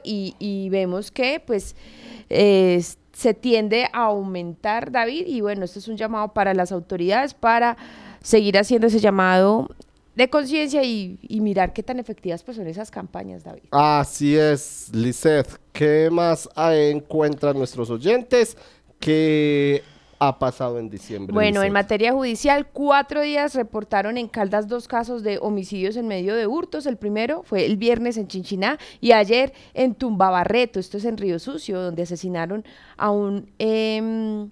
y, 0.03 0.69
vemos 0.69 1.11
que, 1.11 1.41
pues, 1.45 1.75
eh, 2.29 2.83
se 3.13 3.33
tiende 3.33 3.85
a 3.93 4.05
aumentar, 4.05 4.91
David, 4.91 5.25
y 5.27 5.41
bueno, 5.41 5.65
esto 5.65 5.79
es 5.79 5.87
un 5.87 5.97
llamado 5.97 6.33
para 6.33 6.53
las 6.53 6.71
autoridades 6.71 7.33
para 7.33 7.77
seguir 8.21 8.57
haciendo 8.57 8.87
ese 8.87 8.99
llamado 8.99 9.69
de 10.15 10.29
conciencia 10.29 10.83
y, 10.83 11.19
mirar 11.29 11.73
qué 11.73 11.83
tan 11.83 11.99
efectivas 11.99 12.43
pues, 12.43 12.57
son 12.57 12.67
esas 12.67 12.91
campañas, 12.91 13.43
David. 13.43 13.63
Así 13.71 14.35
es, 14.37 14.89
Lisset. 14.93 15.47
¿Qué 15.71 16.09
más 16.11 16.49
encuentran 16.57 17.57
nuestros 17.57 17.89
oyentes? 17.89 18.57
¿Qué 18.99 19.83
ha 20.21 20.37
pasado 20.37 20.77
en 20.77 20.87
diciembre? 20.87 21.33
Bueno, 21.33 21.63
en 21.63 21.73
materia 21.73 22.13
judicial, 22.13 22.67
cuatro 22.67 23.21
días 23.21 23.55
reportaron 23.55 24.17
en 24.17 24.27
Caldas 24.27 24.67
dos 24.67 24.87
casos 24.87 25.23
de 25.23 25.39
homicidios 25.39 25.95
en 25.95 26.07
medio 26.07 26.35
de 26.35 26.45
hurtos. 26.45 26.85
El 26.85 26.97
primero 26.97 27.41
fue 27.41 27.65
el 27.65 27.75
viernes 27.75 28.17
en 28.17 28.27
Chinchiná 28.27 28.77
y 28.99 29.13
ayer 29.13 29.51
en 29.73 29.95
Tumbabarreto, 29.95 30.79
esto 30.79 30.97
es 30.97 31.05
en 31.05 31.17
Río 31.17 31.39
Sucio, 31.39 31.81
donde 31.81 32.03
asesinaron 32.03 32.63
a 32.97 33.09
un... 33.09 33.49
Eh, 33.57 34.47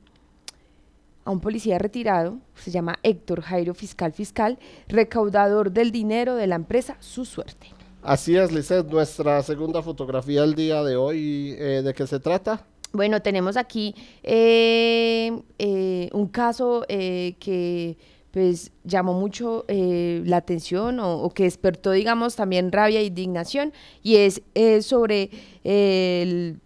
a 1.26 1.32
un 1.32 1.42
policía 1.42 1.78
retirado, 1.78 2.40
se 2.56 2.72
llama 2.72 2.98
Héctor 3.04 3.42
Jairo 3.42 3.76
Fiscal 3.76 4.14
Fiscal, 4.14 4.58
recaudador 4.88 5.72
del 5.72 5.92
dinero 5.92 6.34
de 6.34 6.48
la 6.48 6.56
empresa 6.56 6.98
Su 7.02 7.24
Suerte. 7.24 7.68
Así 8.02 8.36
es, 8.36 8.52
Lisset, 8.52 8.88
nuestra 8.90 9.44
segunda 9.44 9.84
fotografía 9.84 10.42
del 10.42 10.56
día 10.56 10.82
de 10.82 10.96
hoy, 10.96 11.56
eh, 11.60 11.84
¿de 11.84 11.94
qué 11.94 12.08
se 12.08 12.20
trata? 12.20 12.66
Bueno, 12.92 13.22
tenemos 13.22 13.56
aquí 13.56 13.94
eh, 14.24 15.42
eh, 15.60 16.10
un 16.12 16.28
caso 16.28 16.86
que 16.88 17.98
pues 18.32 18.72
llamó 18.84 19.14
mucho 19.14 19.66
la 19.68 20.38
atención 20.38 21.00
o, 21.00 21.22
o, 21.22 21.30
que 21.32 21.44
despertó, 21.44 21.92
digamos, 21.92 22.36
también 22.36 22.72
rabia 22.72 23.00
e 23.00 23.06
indignación 23.06 23.74
y 24.04 24.18
es 24.18 24.42
sobre 24.86 25.30
el 25.64 26.60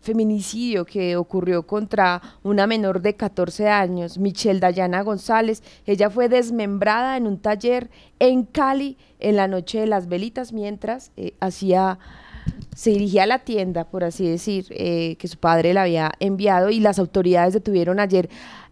feminicidio 0.00 0.84
que 0.84 1.16
ocurrió 1.16 1.66
contra 1.66 2.20
una 2.42 2.66
menor 2.66 3.02
de 3.02 3.14
14 3.14 3.68
años, 3.68 4.18
Michelle 4.18 4.60
Dayana 4.60 5.02
González. 5.02 5.62
Ella 5.86 6.10
fue 6.10 6.28
desmembrada 6.28 7.16
en 7.16 7.26
un 7.26 7.38
taller 7.38 7.90
en 8.18 8.44
Cali 8.44 8.96
en 9.18 9.36
la 9.36 9.46
noche 9.46 9.80
de 9.80 9.86
las 9.86 10.08
velitas 10.08 10.52
mientras 10.52 11.12
eh, 11.16 11.34
hacía 11.40 11.98
se 12.74 12.90
dirigía 12.90 13.24
a 13.24 13.26
la 13.26 13.40
tienda, 13.40 13.84
por 13.84 14.04
así 14.04 14.28
decir, 14.28 14.66
eh, 14.70 15.16
que 15.18 15.28
su 15.28 15.38
padre 15.38 15.74
la 15.74 15.82
había 15.82 16.12
enviado 16.20 16.70
y 16.70 16.80
las 16.80 16.98
autoridades 16.98 17.54
detuvieron 17.54 18.00
ayer 18.00 18.28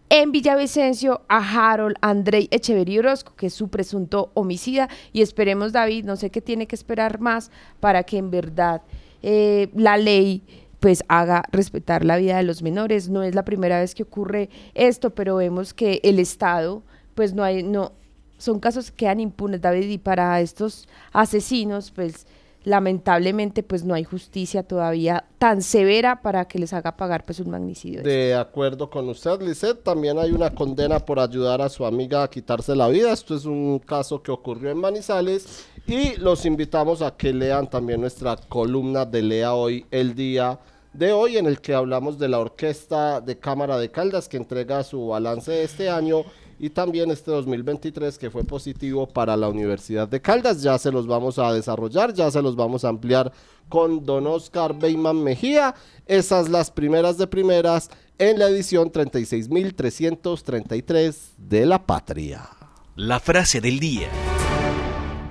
en 0.09 0.31
Villavicencio 0.31 1.21
a 1.27 1.71
Harold 1.71 1.95
Andrei 2.01 2.47
Echeverry 2.51 2.97
Orozco, 2.97 3.35
que 3.35 3.47
es 3.47 3.53
su 3.53 3.69
presunto 3.69 4.31
homicida, 4.33 4.89
y 5.13 5.21
esperemos, 5.21 5.71
David, 5.71 6.05
no 6.05 6.15
sé 6.15 6.31
qué 6.31 6.41
tiene 6.41 6.65
que 6.65 6.75
esperar 6.75 7.19
más 7.19 7.51
para 7.79 8.03
que 8.03 8.17
en 8.17 8.31
verdad 8.31 8.81
eh, 9.21 9.69
la 9.75 9.97
ley 9.97 10.41
pues 10.79 11.03
haga 11.09 11.43
respetar 11.51 12.05
la 12.05 12.17
vida 12.17 12.37
de 12.37 12.43
los 12.43 12.63
menores. 12.63 13.09
No 13.09 13.21
es 13.21 13.35
la 13.35 13.45
primera 13.45 13.79
vez 13.79 13.93
que 13.93 14.03
ocurre 14.03 14.49
esto, 14.73 15.11
pero 15.11 15.35
vemos 15.35 15.73
que 15.73 15.99
el 16.03 16.19
Estado, 16.19 16.81
pues 17.15 17.33
no 17.33 17.43
hay, 17.43 17.61
no, 17.61 17.91
son 18.37 18.59
casos 18.59 18.89
que 18.89 18.97
quedan 18.97 19.19
impunes, 19.19 19.61
David, 19.61 19.89
y 19.89 19.97
para 19.97 20.39
estos 20.41 20.87
asesinos, 21.11 21.91
pues 21.91 22.25
lamentablemente 22.63 23.63
pues 23.63 23.83
no 23.83 23.93
hay 23.93 24.03
justicia 24.03 24.63
todavía 24.63 25.25
tan 25.37 25.61
severa 25.61 26.21
para 26.21 26.45
que 26.45 26.59
les 26.59 26.73
haga 26.73 26.97
pagar 26.97 27.25
pues 27.25 27.39
un 27.39 27.49
magnicidio. 27.51 28.03
De 28.03 28.35
acuerdo 28.35 28.89
con 28.89 29.07
usted, 29.09 29.41
Lisset, 29.41 29.81
también 29.83 30.19
hay 30.19 30.31
una 30.31 30.49
condena 30.53 30.99
por 30.99 31.19
ayudar 31.19 31.61
a 31.61 31.69
su 31.69 31.85
amiga 31.85 32.23
a 32.23 32.29
quitarse 32.29 32.75
la 32.75 32.87
vida. 32.89 33.13
Esto 33.13 33.35
es 33.35 33.45
un 33.45 33.79
caso 33.79 34.21
que 34.21 34.31
ocurrió 34.31 34.71
en 34.71 34.77
Manizales 34.77 35.65
y 35.87 36.17
los 36.17 36.45
invitamos 36.45 37.01
a 37.01 37.15
que 37.15 37.33
lean 37.33 37.69
también 37.69 38.01
nuestra 38.01 38.35
columna 38.35 39.05
de 39.05 39.21
Lea 39.21 39.53
hoy 39.53 39.85
el 39.91 40.13
día 40.13 40.59
de 40.93 41.11
hoy 41.11 41.37
en 41.37 41.45
el 41.45 41.61
que 41.61 41.73
hablamos 41.73 42.17
de 42.17 42.27
la 42.27 42.39
Orquesta 42.39 43.21
de 43.21 43.37
Cámara 43.37 43.77
de 43.77 43.91
Caldas 43.91 44.27
que 44.27 44.37
entrega 44.37 44.83
su 44.83 45.07
balance 45.07 45.51
de 45.51 45.63
este 45.63 45.89
año 45.89 46.23
y 46.59 46.69
también 46.69 47.09
este 47.09 47.31
2023 47.31 48.17
que 48.17 48.29
fue 48.29 48.43
positivo 48.43 49.07
para 49.07 49.37
la 49.37 49.47
Universidad 49.47 50.09
de 50.09 50.21
Caldas. 50.21 50.61
Ya 50.61 50.77
se 50.77 50.91
los 50.91 51.07
vamos 51.07 51.39
a 51.39 51.53
desarrollar, 51.53 52.13
ya 52.13 52.29
se 52.29 52.41
los 52.41 52.57
vamos 52.57 52.83
a 52.83 52.89
ampliar 52.89 53.31
con 53.69 54.05
don 54.05 54.27
Oscar 54.27 54.77
Beyman 54.77 55.23
Mejía. 55.23 55.73
Esas 56.05 56.49
las 56.49 56.69
primeras 56.69 57.17
de 57.17 57.27
primeras 57.27 57.89
en 58.17 58.37
la 58.37 58.49
edición 58.49 58.91
36.333 58.91 61.15
de 61.37 61.65
La 61.65 61.85
Patria. 61.85 62.49
La 62.97 63.21
frase 63.21 63.61
del 63.61 63.79
día. 63.79 64.09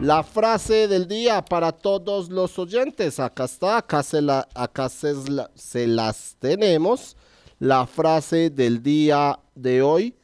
La 0.01 0.23
frase 0.23 0.89
del 0.89 1.07
día 1.09 1.45
para 1.45 1.73
todos 1.73 2.31
los 2.31 2.59
oyentes. 2.59 3.21
Acá 3.21 3.45
está, 3.45 3.77
acá 3.77 4.03
se, 4.03 4.23
la, 4.23 4.49
acá 4.55 4.89
se, 4.89 5.13
la, 5.29 5.51
se 5.55 5.87
las 5.87 6.37
tenemos. 6.39 7.19
La 7.59 7.87
frase 7.87 8.49
del 8.49 8.83
día 8.83 9.39
de 9.55 9.83
hoy 9.83 10.15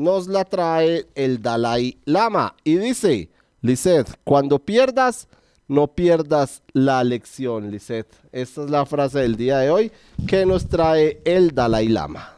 nos 0.00 0.26
la 0.26 0.44
trae 0.44 1.06
el 1.14 1.42
Dalai 1.42 1.98
Lama 2.06 2.56
y 2.64 2.76
dice, 2.76 3.28
Lisset, 3.60 4.08
cuando 4.24 4.58
pierdas, 4.58 5.28
no 5.68 5.88
pierdas 5.88 6.62
la 6.72 7.04
lección, 7.04 7.70
Lisset. 7.70 8.06
Esta 8.32 8.64
es 8.64 8.70
la 8.70 8.86
frase 8.86 9.20
del 9.20 9.36
día 9.36 9.58
de 9.58 9.70
hoy 9.70 9.92
que 10.26 10.46
nos 10.46 10.68
trae 10.68 11.20
el 11.24 11.54
Dalai 11.54 11.88
Lama. 11.88 12.34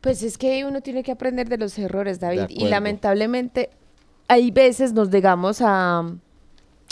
Pues 0.00 0.22
es 0.22 0.38
que 0.38 0.64
uno 0.64 0.80
tiene 0.80 1.02
que 1.02 1.12
aprender 1.12 1.48
de 1.48 1.58
los 1.58 1.78
errores, 1.78 2.18
David, 2.18 2.46
y 2.48 2.66
lamentablemente 2.68 3.70
hay 4.28 4.50
veces 4.50 4.92
nos 4.92 5.10
llegamos 5.10 5.60
a, 5.60 6.02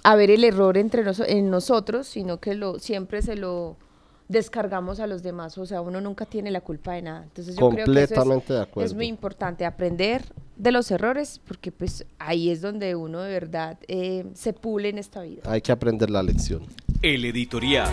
a 0.04 0.16
ver 0.16 0.30
el 0.30 0.44
error 0.44 0.76
entre 0.76 1.02
en 1.26 1.50
nosotros, 1.50 2.06
sino 2.06 2.40
que 2.40 2.54
lo 2.54 2.78
siempre 2.78 3.22
se 3.22 3.36
lo 3.36 3.76
descargamos 4.32 4.98
a 4.98 5.06
los 5.06 5.22
demás, 5.22 5.56
o 5.58 5.66
sea, 5.66 5.80
uno 5.80 6.00
nunca 6.00 6.24
tiene 6.26 6.50
la 6.50 6.60
culpa 6.60 6.94
de 6.94 7.02
nada. 7.02 7.22
Entonces 7.22 7.54
yo 7.54 7.68
creo 7.70 7.86
que 7.86 8.02
eso 8.02 8.38
es, 8.38 8.48
de 8.48 8.60
acuerdo. 8.60 8.86
es 8.86 8.94
muy 8.94 9.06
importante 9.06 9.64
aprender 9.64 10.22
de 10.56 10.72
los 10.72 10.90
errores, 10.90 11.40
porque 11.46 11.70
pues 11.70 12.04
ahí 12.18 12.50
es 12.50 12.60
donde 12.60 12.94
uno 12.94 13.20
de 13.20 13.32
verdad 13.32 13.78
eh, 13.88 14.24
se 14.34 14.52
pule 14.52 14.88
en 14.88 14.98
esta 14.98 15.22
vida. 15.22 15.42
Hay 15.44 15.60
que 15.60 15.72
aprender 15.72 16.10
la 16.10 16.22
lección. 16.22 16.62
El 17.02 17.24
editorial. 17.24 17.88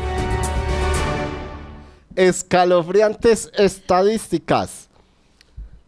Escalofriantes 2.16 3.52
estadísticas. 3.58 4.89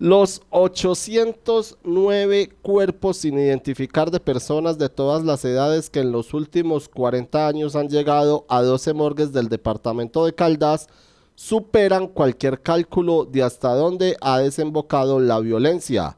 Los 0.02 0.42
809 0.50 2.50
cuerpos 2.64 3.18
sin 3.18 3.38
identificar 3.38 4.10
de 4.10 4.20
personas 4.20 4.80
de 4.80 4.90
todas 4.90 5.24
las 5.24 5.46
edades 5.46 5.92
que 5.92 6.00
en 6.00 6.12
los 6.12 6.34
últimos 6.34 6.90
40 6.90 7.48
años 7.48 7.76
han 7.76 7.88
llegado 7.88 8.48
a 8.50 8.64
12 8.64 8.96
morgues 8.96 9.32
del 9.32 9.48
departamento 9.48 10.26
de 10.26 10.34
Caldas 10.34 10.88
superan 11.36 12.08
cualquier 12.08 12.64
cálculo 12.64 13.26
de 13.26 13.44
hasta 13.44 13.76
dónde 13.76 14.18
ha 14.22 14.40
desembocado 14.40 15.20
la 15.20 15.40
violencia. 15.40 16.18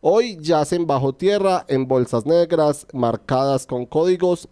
Hoy 0.00 0.38
yacen 0.40 0.86
bajo 0.86 1.12
tierra 1.12 1.64
en 1.66 1.88
bolsas 1.88 2.26
negras 2.26 2.86
marcadas 2.92 3.66
con 3.66 3.86
códigos 3.86 4.48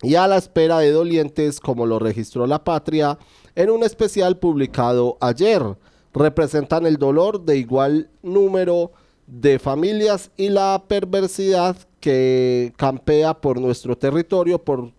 y 0.00 0.14
a 0.14 0.26
la 0.26 0.38
espera 0.38 0.78
de 0.78 0.92
dolientes 0.92 1.60
como 1.60 1.84
lo 1.84 1.98
registró 1.98 2.46
la 2.46 2.64
patria 2.64 3.18
en 3.54 3.68
un 3.68 3.84
especial 3.84 4.38
publicado 4.38 5.18
ayer. 5.20 5.76
Representan 6.12 6.86
el 6.86 6.96
dolor 6.96 7.44
de 7.44 7.58
igual 7.58 8.10
número 8.22 8.92
de 9.26 9.58
familias 9.58 10.30
y 10.36 10.48
la 10.48 10.84
perversidad 10.88 11.76
que 12.00 12.72
campea 12.76 13.34
por 13.40 13.60
nuestro 13.60 13.96
territorio, 13.96 14.58
por, 14.58 14.92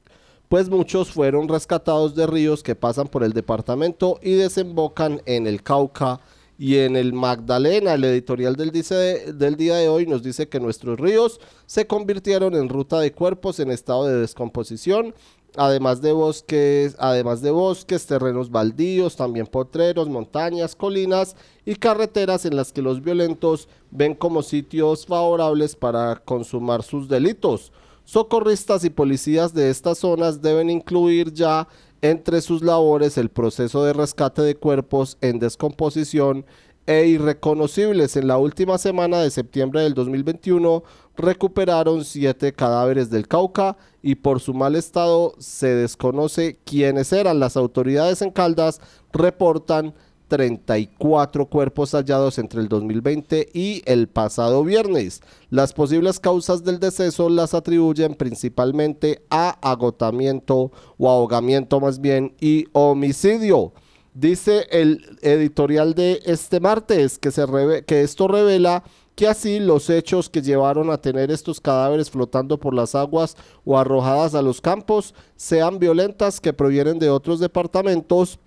pues 0.48 0.70
muchos 0.70 1.12
fueron 1.12 1.48
rescatados 1.48 2.16
de 2.16 2.28
ríos 2.28 2.62
que 2.62 2.76
pasan 2.76 3.08
por 3.08 3.24
el 3.24 3.34
departamento 3.34 4.20
y 4.22 4.34
desembocan 4.34 5.22
en 5.26 5.48
el 5.48 5.64
Cauca 5.64 6.20
y 6.60 6.78
en 6.78 6.96
el 6.96 7.14
Magdalena. 7.14 7.94
El 7.94 8.04
editorial 8.04 8.56
del, 8.56 8.72
dice, 8.72 9.34
del 9.34 9.56
día 9.56 9.76
de 9.76 9.88
hoy 9.88 10.06
nos 10.06 10.22
dice 10.22 10.50
que 10.50 10.60
nuestros 10.60 11.00
ríos 11.00 11.40
se 11.66 11.88
convirtieron 11.88 12.54
en 12.54 12.70
ruta 12.70 13.00
de 13.00 13.14
cuerpos 13.14 13.60
en 13.60 13.72
estado 13.72 14.06
de 14.06 14.20
descomposición 14.20 15.16
además 15.56 16.02
de 16.02 16.12
bosques, 16.12 16.96
además 17.00 17.42
de 17.42 17.52
bosques, 17.52 18.06
terrenos 18.06 18.52
baldíos, 18.52 19.16
también 19.16 19.48
potreros, 19.48 20.10
montañas, 20.10 20.76
colinas 20.76 21.36
y 21.66 21.76
carreteras 21.76 22.46
en 22.46 22.56
las 22.56 22.72
que 22.72 22.82
los 22.82 23.02
violentos 23.02 23.68
ven 23.92 24.16
como 24.16 24.42
sitios 24.44 25.06
favorables 25.06 25.76
para 25.76 26.16
consumar 26.18 26.84
sus 26.84 27.08
delitos. 27.08 27.72
Socorristas 28.06 28.84
y 28.86 28.90
policías 28.90 29.54
de 29.54 29.70
estas 29.70 30.00
zonas 30.00 30.42
deben 30.42 30.70
incluir 30.70 31.32
ya 31.32 31.68
entre 32.02 32.42
sus 32.42 32.64
labores 32.64 33.18
el 33.18 33.30
proceso 33.30 33.84
de 33.84 33.94
rescate 33.94 34.42
de 34.42 34.56
cuerpos 34.56 35.18
en 35.22 35.38
descomposición 35.38 36.46
e 36.88 37.06
irreconocibles. 37.06 38.16
En 38.16 38.28
la 38.28 38.38
última 38.38 38.80
semana 38.80 39.20
de 39.20 39.30
septiembre 39.30 39.82
del 39.82 39.94
2021 39.94 40.84
recuperaron 41.18 42.04
siete 42.04 42.52
cadáveres 42.54 43.12
del 43.12 43.28
Cauca 43.28 43.78
y 44.02 44.16
por 44.16 44.40
su 44.40 44.54
mal 44.54 44.76
estado 44.76 45.34
se 45.40 45.76
desconoce 45.76 46.60
quiénes 46.64 47.12
eran. 47.14 47.40
Las 47.40 47.58
autoridades 47.58 48.22
en 48.22 48.32
Caldas 48.32 48.82
reportan 49.12 49.94
34 50.30 51.48
cuerpos 51.48 51.92
hallados 51.92 52.38
entre 52.38 52.62
el 52.62 52.70
2020 52.70 53.50
y 53.54 53.82
el 53.86 54.08
pasado 54.08 54.64
viernes. 54.64 55.22
Las 55.50 55.74
posibles 55.74 56.20
causas 56.20 56.64
del 56.64 56.80
deceso 56.80 57.30
las 57.30 57.54
atribuyen 57.54 58.16
principalmente 58.16 59.24
a 59.30 59.50
agotamiento 59.70 60.72
o 60.98 61.10
ahogamiento 61.10 61.82
más 61.82 62.00
bien 62.00 62.36
y 62.40 62.68
homicidio. 62.72 63.74
Dice 64.14 64.68
el 64.72 65.18
editorial 65.22 65.94
de 65.94 66.22
este 66.26 66.60
martes 66.60 67.20
que, 67.20 67.32
se 67.32 67.46
que 67.86 68.02
esto 68.02 68.28
revela 68.28 68.84
que 69.16 69.28
así 69.28 69.60
los 69.60 69.90
hechos 69.90 70.30
que 70.30 70.42
llevaron 70.42 70.90
a 70.90 70.98
tener 70.98 71.30
estos 71.30 71.60
cadáveres 71.60 72.10
flotando 72.10 72.58
por 72.58 72.74
las 72.74 72.96
aguas 72.96 73.36
o 73.66 73.78
arrojadas 73.78 74.34
a 74.34 74.42
los 74.42 74.62
campos 74.62 75.14
sean 75.36 75.78
violentas 75.78 76.40
que 76.40 76.54
provienen 76.54 77.00
de 77.00 77.10
otros 77.10 77.40
departamentos 77.40 78.40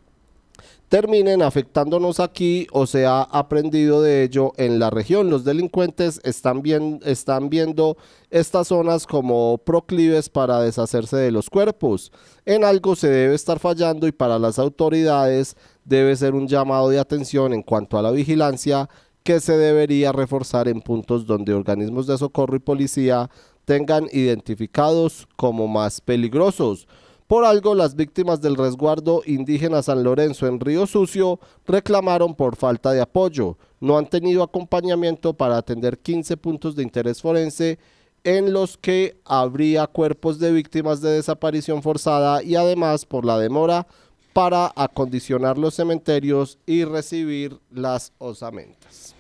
terminen 0.92 1.40
afectándonos 1.40 2.20
aquí 2.20 2.66
o 2.70 2.87
se 2.87 3.06
ha 3.06 3.22
aprendido 3.22 4.02
de 4.02 4.25
ello 4.25 4.52
en 4.58 4.78
la 4.78 4.90
región. 4.90 5.30
Los 5.30 5.42
delincuentes 5.42 6.20
están, 6.22 6.61
viendo 6.61 7.96
estas 8.28 8.68
zonas 8.68 9.06
como 9.06 9.56
proclives 9.56 10.28
para 10.28 10.61
deshacerse 10.61 11.16
de 11.16 11.30
los 11.30 11.49
cuerpos. 11.49 12.12
En 12.44 12.62
algo 12.62 12.94
se 12.94 13.08
debe 13.08 13.34
estar 13.34 13.58
fallando 13.58 14.06
y 14.06 14.12
para 14.12 14.38
las 14.38 14.58
autoridades 14.58 15.56
debe 15.87 16.14
ser 16.14 16.34
un 16.34 16.46
llamado 16.46 16.90
de 16.90 16.99
atención 16.99 17.54
en 17.54 17.62
cuanto 17.62 17.96
a 17.96 18.02
la 18.02 18.11
vigilancia 18.11 18.90
que 19.22 19.40
se 19.40 19.56
debería 19.56 20.12
reforzar 20.12 20.68
en 20.68 20.82
puntos 20.82 21.25
donde 21.25 21.54
organismos 21.54 22.06
de 22.06 22.18
socorro 22.18 22.56
y 22.56 22.58
policía 22.58 23.30
tengan 23.64 24.08
identificados 24.12 25.26
como 25.37 25.68
más 25.68 26.02
peligrosos. 26.02 26.87
Por 27.33 27.47
algo, 27.47 27.75
las 27.75 27.97
víctimas 27.97 28.43
del 28.43 28.57
resguardo 28.57 29.23
indígena 29.25 29.83
San 29.83 30.05
Lorenzo 30.05 30.47
en 30.47 30.61
Río 30.61 30.87
Sucio 30.87 31.41
reclamaron 31.67 32.35
por 32.35 32.57
falta 32.57 32.93
de 32.93 33.01
apoyo. 33.01 33.57
No 33.81 33.97
han 33.97 34.07
tenido 34.07 34.43
acompañamiento 34.43 35.33
para 35.33 35.57
atender 35.57 35.97
15 35.97 36.37
puntos 36.37 36.77
de 36.77 36.83
interés 36.83 37.23
forense 37.23 37.79
en 38.23 38.53
los 38.53 38.77
que 38.77 39.17
habría 39.25 39.87
cuerpos 39.87 40.38
de 40.40 40.53
víctimas 40.53 41.01
de 41.01 41.12
desaparición 41.12 41.83
forzada 41.83 42.42
y 42.42 42.55
además 42.55 43.07
por 43.07 43.25
la 43.25 43.38
demora 43.38 43.87
para 44.35 44.71
acondicionar 44.77 45.57
los 45.57 45.73
cementerios 45.73 46.59
y 46.66 46.85
recibir 46.85 47.59
las 47.71 48.12
osamentas. 48.18 49.14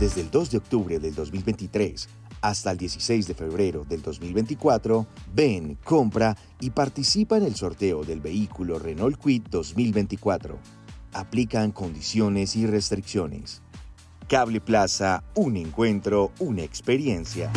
Desde 0.00 0.22
el 0.22 0.30
2 0.30 0.50
de 0.50 0.56
octubre 0.56 0.98
del 0.98 1.14
2023 1.14 2.08
hasta 2.42 2.72
el 2.72 2.78
16 2.78 3.26
de 3.26 3.34
febrero 3.34 3.84
del 3.84 4.02
2024, 4.02 5.06
ven, 5.34 5.78
compra 5.82 6.36
y 6.60 6.70
participa 6.70 7.36
en 7.38 7.44
el 7.44 7.54
sorteo 7.54 8.04
del 8.04 8.20
vehículo 8.20 8.78
Renault 8.78 9.18
Quid 9.18 9.42
2024. 9.50 10.58
Aplican 11.14 11.72
condiciones 11.72 12.56
y 12.56 12.66
restricciones. 12.66 13.62
Cable 14.28 14.60
Plaza, 14.60 15.24
un 15.34 15.56
encuentro, 15.56 16.32
una 16.38 16.62
experiencia. 16.62 17.50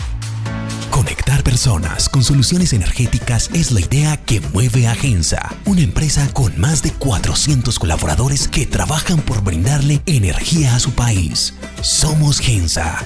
Conectar 0.92 1.44
personas 1.44 2.08
con 2.10 2.24
soluciones 2.24 2.74
energéticas 2.74 3.50
es 3.54 3.72
la 3.72 3.82
idea 3.82 4.18
que 4.18 4.40
mueve 4.54 4.88
a 4.88 4.96
Gensa, 4.96 5.54
una 5.66 5.82
empresa 5.82 6.28
con 6.34 6.58
más 6.60 6.82
de 6.84 6.92
400 6.92 7.78
colaboradores 7.80 8.48
que 8.48 8.66
trabajan 8.66 9.22
por 9.22 9.44
brindarle 9.44 10.02
energía 10.06 10.76
a 10.76 10.80
su 10.80 10.92
país. 10.92 11.54
Somos 11.82 12.40
Gensa, 12.40 13.06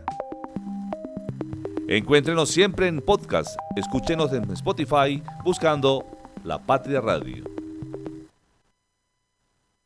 Encuéntrenos 1.93 2.47
siempre 2.47 2.87
en 2.87 3.01
podcast. 3.01 3.59
Escúchenos 3.75 4.31
en 4.31 4.49
Spotify 4.51 5.21
buscando 5.43 6.05
La 6.45 6.57
Patria 6.57 7.01
Radio. 7.01 7.43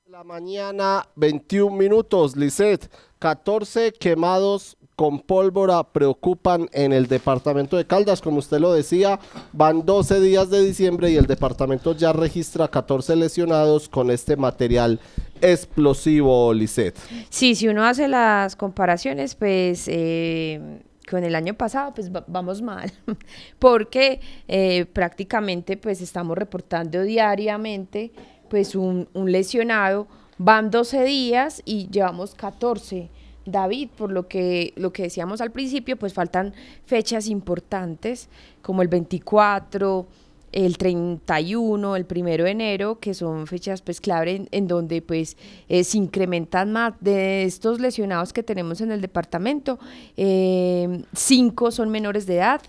La 0.07 0.23
mañana, 0.23 1.03
21 1.15 1.75
minutos, 1.75 2.35
Lisset. 2.35 2.91
14 3.17 3.91
quemados 3.93 4.77
con 4.95 5.19
pólvora 5.19 5.81
preocupan 5.83 6.69
en 6.73 6.93
el 6.93 7.07
departamento 7.07 7.75
de 7.75 7.87
Caldas. 7.87 8.21
Como 8.21 8.37
usted 8.37 8.59
lo 8.59 8.71
decía, 8.71 9.19
van 9.51 9.83
12 9.83 10.19
días 10.19 10.51
de 10.51 10.63
diciembre 10.63 11.09
y 11.09 11.15
el 11.15 11.25
departamento 11.25 11.95
ya 11.95 12.13
registra 12.13 12.67
14 12.67 13.15
lesionados 13.15 13.89
con 13.89 14.11
este 14.11 14.37
material 14.37 14.99
explosivo, 15.41 16.53
Lisset. 16.53 16.95
Sí, 17.31 17.55
si 17.55 17.67
uno 17.67 17.83
hace 17.83 18.07
las 18.07 18.55
comparaciones, 18.55 19.33
pues... 19.33 19.87
Eh, 19.87 20.83
con 21.09 21.23
el 21.23 21.35
año 21.35 21.53
pasado, 21.53 21.93
pues 21.93 22.11
vamos 22.27 22.61
mal, 22.61 22.91
porque 23.59 24.19
eh, 24.47 24.85
prácticamente 24.85 25.77
pues 25.77 26.01
estamos 26.01 26.37
reportando 26.37 27.03
diariamente 27.03 28.11
pues 28.49 28.75
un, 28.75 29.07
un 29.13 29.31
lesionado, 29.31 30.07
van 30.37 30.71
12 30.71 31.03
días 31.03 31.61
y 31.65 31.87
llevamos 31.89 32.35
14 32.35 33.09
David, 33.45 33.89
por 33.95 34.11
lo 34.11 34.27
que, 34.27 34.73
lo 34.75 34.91
que 34.91 35.03
decíamos 35.03 35.39
al 35.39 35.51
principio, 35.51 35.97
pues 35.97 36.13
faltan 36.13 36.53
fechas 36.85 37.27
importantes 37.27 38.27
como 38.61 38.81
el 38.81 38.87
24, 38.87 40.07
el 40.55 40.77
31, 40.77 41.95
el 41.97 42.07
1 42.09 42.25
de 42.25 42.49
enero, 42.49 42.99
que 42.99 43.13
son 43.13 43.45
fechas 43.45 43.81
pues 43.81 43.99
clave 43.99 44.47
en, 44.49 44.67
donde 44.67 45.01
pues 45.01 45.35
eh, 45.67 45.83
se 45.83 45.97
incrementan 45.97 46.71
más 46.71 46.93
de 47.01 47.43
estos 47.43 47.79
lesionados 47.81 48.31
que 48.31 48.41
tenemos 48.41 48.79
en 48.79 48.91
el 48.91 49.01
departamento. 49.01 49.77
Eh, 50.15 51.03
cinco 51.13 51.71
son 51.71 51.89
menores 51.89 52.25
de 52.25 52.37
edad 52.37 52.61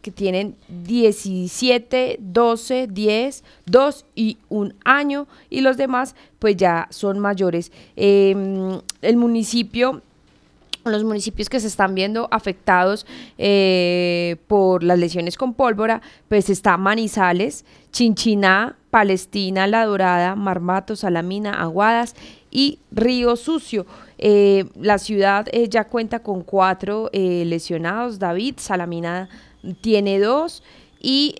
que 0.00 0.10
tienen 0.10 0.56
17, 0.68 2.16
12, 2.18 2.88
10, 2.90 3.44
2 3.66 4.06
y 4.14 4.38
un 4.48 4.74
año 4.84 5.26
y 5.50 5.60
los 5.60 5.76
demás 5.76 6.16
pues 6.38 6.56
ya 6.56 6.88
son 6.90 7.18
mayores. 7.18 7.72
Em, 7.94 8.80
el 9.02 9.16
municipio 9.16 10.02
los 10.84 11.04
municipios 11.04 11.48
que 11.48 11.60
se 11.60 11.66
están 11.66 11.94
viendo 11.94 12.28
afectados 12.30 13.06
eh, 13.38 14.36
por 14.46 14.82
las 14.82 14.98
lesiones 14.98 15.36
con 15.36 15.54
pólvora, 15.54 16.02
pues 16.28 16.50
está 16.50 16.76
Manizales, 16.76 17.64
Chinchiná, 17.90 18.76
Palestina, 18.90 19.66
La 19.66 19.86
Dorada, 19.86 20.34
Marmato, 20.34 20.96
Salamina, 20.96 21.60
Aguadas 21.60 22.14
y 22.50 22.78
Río 22.90 23.36
Sucio. 23.36 23.86
Eh, 24.18 24.66
la 24.80 24.98
ciudad 24.98 25.46
eh, 25.52 25.68
ya 25.68 25.84
cuenta 25.84 26.20
con 26.20 26.42
cuatro 26.42 27.10
lesionados, 27.12 28.18
David, 28.18 28.54
Salamina 28.58 29.28
tiene 29.80 30.18
dos 30.18 30.62
y 31.00 31.34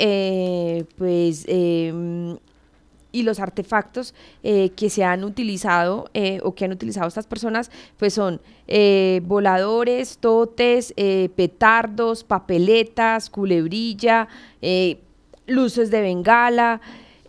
pues 0.96 1.46
y 3.14 3.22
los 3.22 3.38
artefactos 3.38 4.12
eh, 4.42 4.70
que 4.70 4.90
se 4.90 5.05
han 5.05 5.22
utilizado 5.22 6.11
eh, 6.14 6.40
o 6.42 6.55
que 6.57 6.64
han 6.64 6.72
utilizado 6.72 7.07
estas 7.07 7.29
personas, 7.29 7.70
pues 7.96 8.12
son 8.12 8.40
eh, 8.66 9.20
voladores, 9.24 10.18
totes, 10.18 10.92
petardos, 11.37 12.24
papeletas, 12.24 13.31
culebrilla, 13.31 14.29
luces 15.46 15.90
de 15.92 16.00
bengala. 16.00 16.81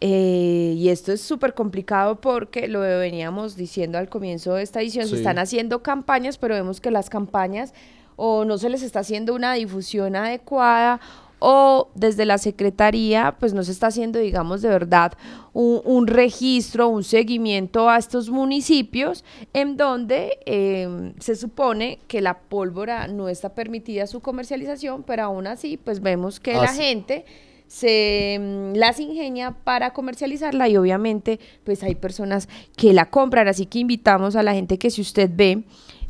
y 0.01 0.89
esto 0.89 1.11
es 1.11 1.21
súper 1.21 1.53
complicado 1.53 2.19
porque 2.19 2.67
lo 2.67 2.79
veníamos 2.79 3.55
diciendo 3.55 3.99
al 3.99 4.09
comienzo 4.09 4.55
de 4.55 4.63
esta 4.63 4.81
edición, 4.81 5.07
se 5.07 5.17
están 5.17 5.37
haciendo 5.37 5.83
campañas, 5.83 6.39
pero 6.39 6.55
vemos 6.55 6.81
que 6.81 6.89
las 6.89 7.09
campañas 7.11 7.73
o 8.15 8.45
no 8.45 8.57
se 8.57 8.69
les 8.69 8.81
está 8.81 8.99
haciendo 9.01 9.35
una 9.35 9.53
difusión 9.53 10.15
adecuada 10.15 10.99
o 11.47 11.91
desde 11.93 12.25
la 12.25 12.39
Secretaría, 12.39 13.35
pues 13.39 13.53
no 13.53 13.61
se 13.63 13.71
está 13.71 13.87
haciendo, 13.87 14.17
digamos, 14.17 14.63
de 14.63 14.69
verdad 14.69 15.13
un, 15.53 16.07
registro, 16.07 16.87
un 16.87 17.03
seguimiento 17.03 17.87
a 17.87 17.99
estos 17.99 18.31
municipios 18.31 19.23
en 19.53 19.77
donde 19.77 20.39
em, 20.47 21.13
se 21.19 21.35
supone 21.35 21.99
que 22.07 22.19
la 22.19 22.39
pólvora 22.39 23.07
no 23.07 23.29
está 23.29 23.49
permitida 23.49 24.07
su 24.07 24.21
comercialización, 24.21 25.03
pero 25.03 25.25
aún 25.25 25.45
así, 25.45 25.77
pues 25.77 26.01
vemos 26.01 26.39
que 26.39 26.53
la 26.53 26.69
gente 26.69 27.25
se 27.67 28.33
em, 28.33 28.73
las 28.73 28.99
ingenia 28.99 29.51
para 29.51 29.93
comercializarla 29.93 30.67
y 30.67 30.77
obviamente 30.77 31.39
pues 31.63 31.83
hay 31.83 31.93
personas 31.93 32.49
que 32.75 32.91
la 32.91 33.11
compran, 33.11 33.47
así 33.47 33.67
que 33.67 33.77
invitamos 33.77 34.35
a 34.35 34.41
la 34.41 34.55
gente 34.55 34.79
que 34.79 34.89
si 34.89 35.01
usted 35.01 35.29
ve 35.31 35.63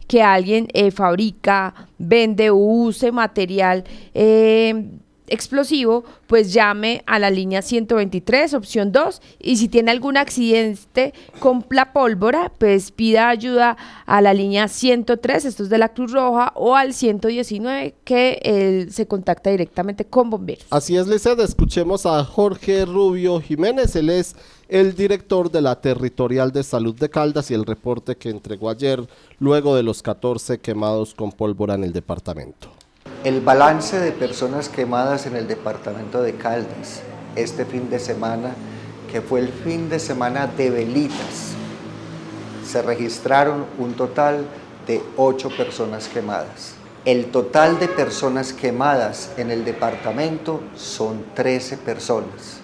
que 0.07 0.21
alguien 0.21 0.67
eh, 0.73 0.91
fabrica, 0.91 1.73
vende 1.97 2.51
o 2.51 2.55
use 2.55 3.11
material 3.11 3.83
eh, 4.13 4.99
explosivo, 5.27 6.03
pues 6.27 6.53
llame 6.53 7.03
a 7.05 7.19
la 7.19 7.29
línea 7.29 7.61
123, 7.61 8.53
opción 8.53 8.91
2, 8.91 9.21
y 9.39 9.57
si 9.57 9.67
tiene 9.67 9.91
algún 9.91 10.17
accidente 10.17 11.13
con 11.39 11.65
la 11.69 11.93
pólvora, 11.93 12.51
pues 12.57 12.91
pida 12.91 13.29
ayuda 13.29 13.77
a 14.05 14.21
la 14.21 14.33
línea 14.33 14.67
103, 14.67 15.45
esto 15.45 15.63
es 15.63 15.69
de 15.69 15.77
la 15.77 15.89
Cruz 15.89 16.11
Roja, 16.11 16.51
o 16.55 16.75
al 16.75 16.93
119, 16.93 17.95
que 18.03 18.88
se 18.91 19.07
contacta 19.07 19.49
directamente 19.49 20.05
con 20.05 20.29
bomberos. 20.29 20.65
Así 20.69 20.97
es, 20.97 21.07
Lizeth, 21.07 21.39
escuchemos 21.39 22.05
a 22.05 22.23
Jorge 22.23 22.85
Rubio 22.85 23.39
Jiménez, 23.39 23.95
él 23.95 24.09
es 24.09 24.35
el 24.67 24.95
director 24.95 25.51
de 25.51 25.61
la 25.61 25.79
Territorial 25.79 26.51
de 26.51 26.63
Salud 26.63 26.95
de 26.95 27.09
Caldas 27.09 27.51
y 27.51 27.53
el 27.53 27.65
reporte 27.65 28.15
que 28.15 28.29
entregó 28.29 28.69
ayer 28.69 29.07
luego 29.39 29.75
de 29.75 29.83
los 29.83 30.01
14 30.01 30.59
quemados 30.59 31.13
con 31.13 31.31
pólvora 31.31 31.75
en 31.75 31.83
el 31.83 31.93
departamento. 31.93 32.69
El 33.25 33.41
balance 33.41 33.99
de 33.99 34.11
personas 34.11 34.69
quemadas 34.69 35.25
en 35.25 35.35
el 35.35 35.47
departamento 35.47 36.21
de 36.21 36.35
Caldas 36.35 37.01
este 37.35 37.65
fin 37.65 37.89
de 37.89 37.97
semana, 37.97 38.53
que 39.11 39.19
fue 39.19 39.39
el 39.39 39.49
fin 39.49 39.89
de 39.89 39.97
semana 39.97 40.45
de 40.45 40.69
velitas, 40.69 41.53
se 42.63 42.83
registraron 42.83 43.65
un 43.79 43.95
total 43.95 44.45
de 44.85 45.01
8 45.17 45.49
personas 45.57 46.07
quemadas. 46.07 46.75
El 47.03 47.31
total 47.31 47.79
de 47.79 47.88
personas 47.88 48.53
quemadas 48.53 49.31
en 49.38 49.49
el 49.49 49.65
departamento 49.65 50.61
son 50.75 51.25
13 51.33 51.77
personas. 51.77 52.59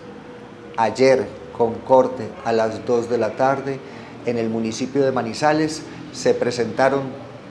Ayer, 0.78 1.28
con 1.58 1.74
corte 1.74 2.30
a 2.45 2.54
las 2.54 2.86
2 2.86 3.10
de 3.10 3.17
la 3.17 3.32
tarde, 3.32 3.80
en 4.28 4.38
el 4.38 4.52
municipio 4.52 5.04
de 5.04 5.12
Manizales 5.12 5.82
se 6.13 6.36
presentaron 6.36 7.02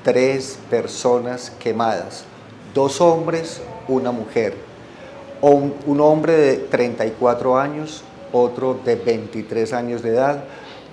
3 0.05 0.59
personas 0.71 1.51
quemadas 1.59 2.25
dos 2.75 3.01
hombres, 3.01 3.61
una 3.89 4.13
mujer. 4.13 4.55
Un, 5.41 6.01
hombre 6.01 6.35
de 6.35 6.57
34 6.57 7.59
años, 7.59 8.05
otro 8.33 8.79
de 8.85 8.97
23 8.97 9.73
años 9.73 10.03
de 10.03 10.11
edad 10.11 10.45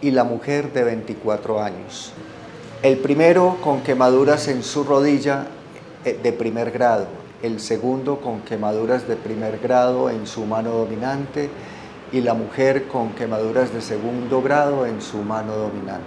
y 0.01 0.11
la 0.11 0.23
mujer 0.23 0.71
de 0.71 0.83
24 0.83 1.61
años. 1.61 2.13
El 2.81 2.97
primero 2.99 3.57
con 3.61 3.81
quemaduras 3.81 4.47
en 4.47 4.63
su 4.63 4.83
rodilla 4.83 5.47
eh, 6.05 6.17
de 6.21 6.31
primer 6.31 6.71
grado, 6.71 7.07
el 7.41 7.59
segundo 7.59 8.21
con 8.21 8.41
quemaduras 8.41 9.07
de 9.07 9.15
primer 9.15 9.59
grado 9.59 10.09
en 10.09 10.27
su 10.27 10.45
mano 10.45 10.71
dominante 10.71 11.49
y 12.11 12.21
la 12.21 12.33
mujer 12.33 12.87
con 12.87 13.09
quemaduras 13.13 13.73
de 13.73 13.81
segundo 13.81 14.41
grado 14.41 14.85
en 14.85 15.01
su 15.01 15.17
mano 15.17 15.55
dominante. 15.57 16.05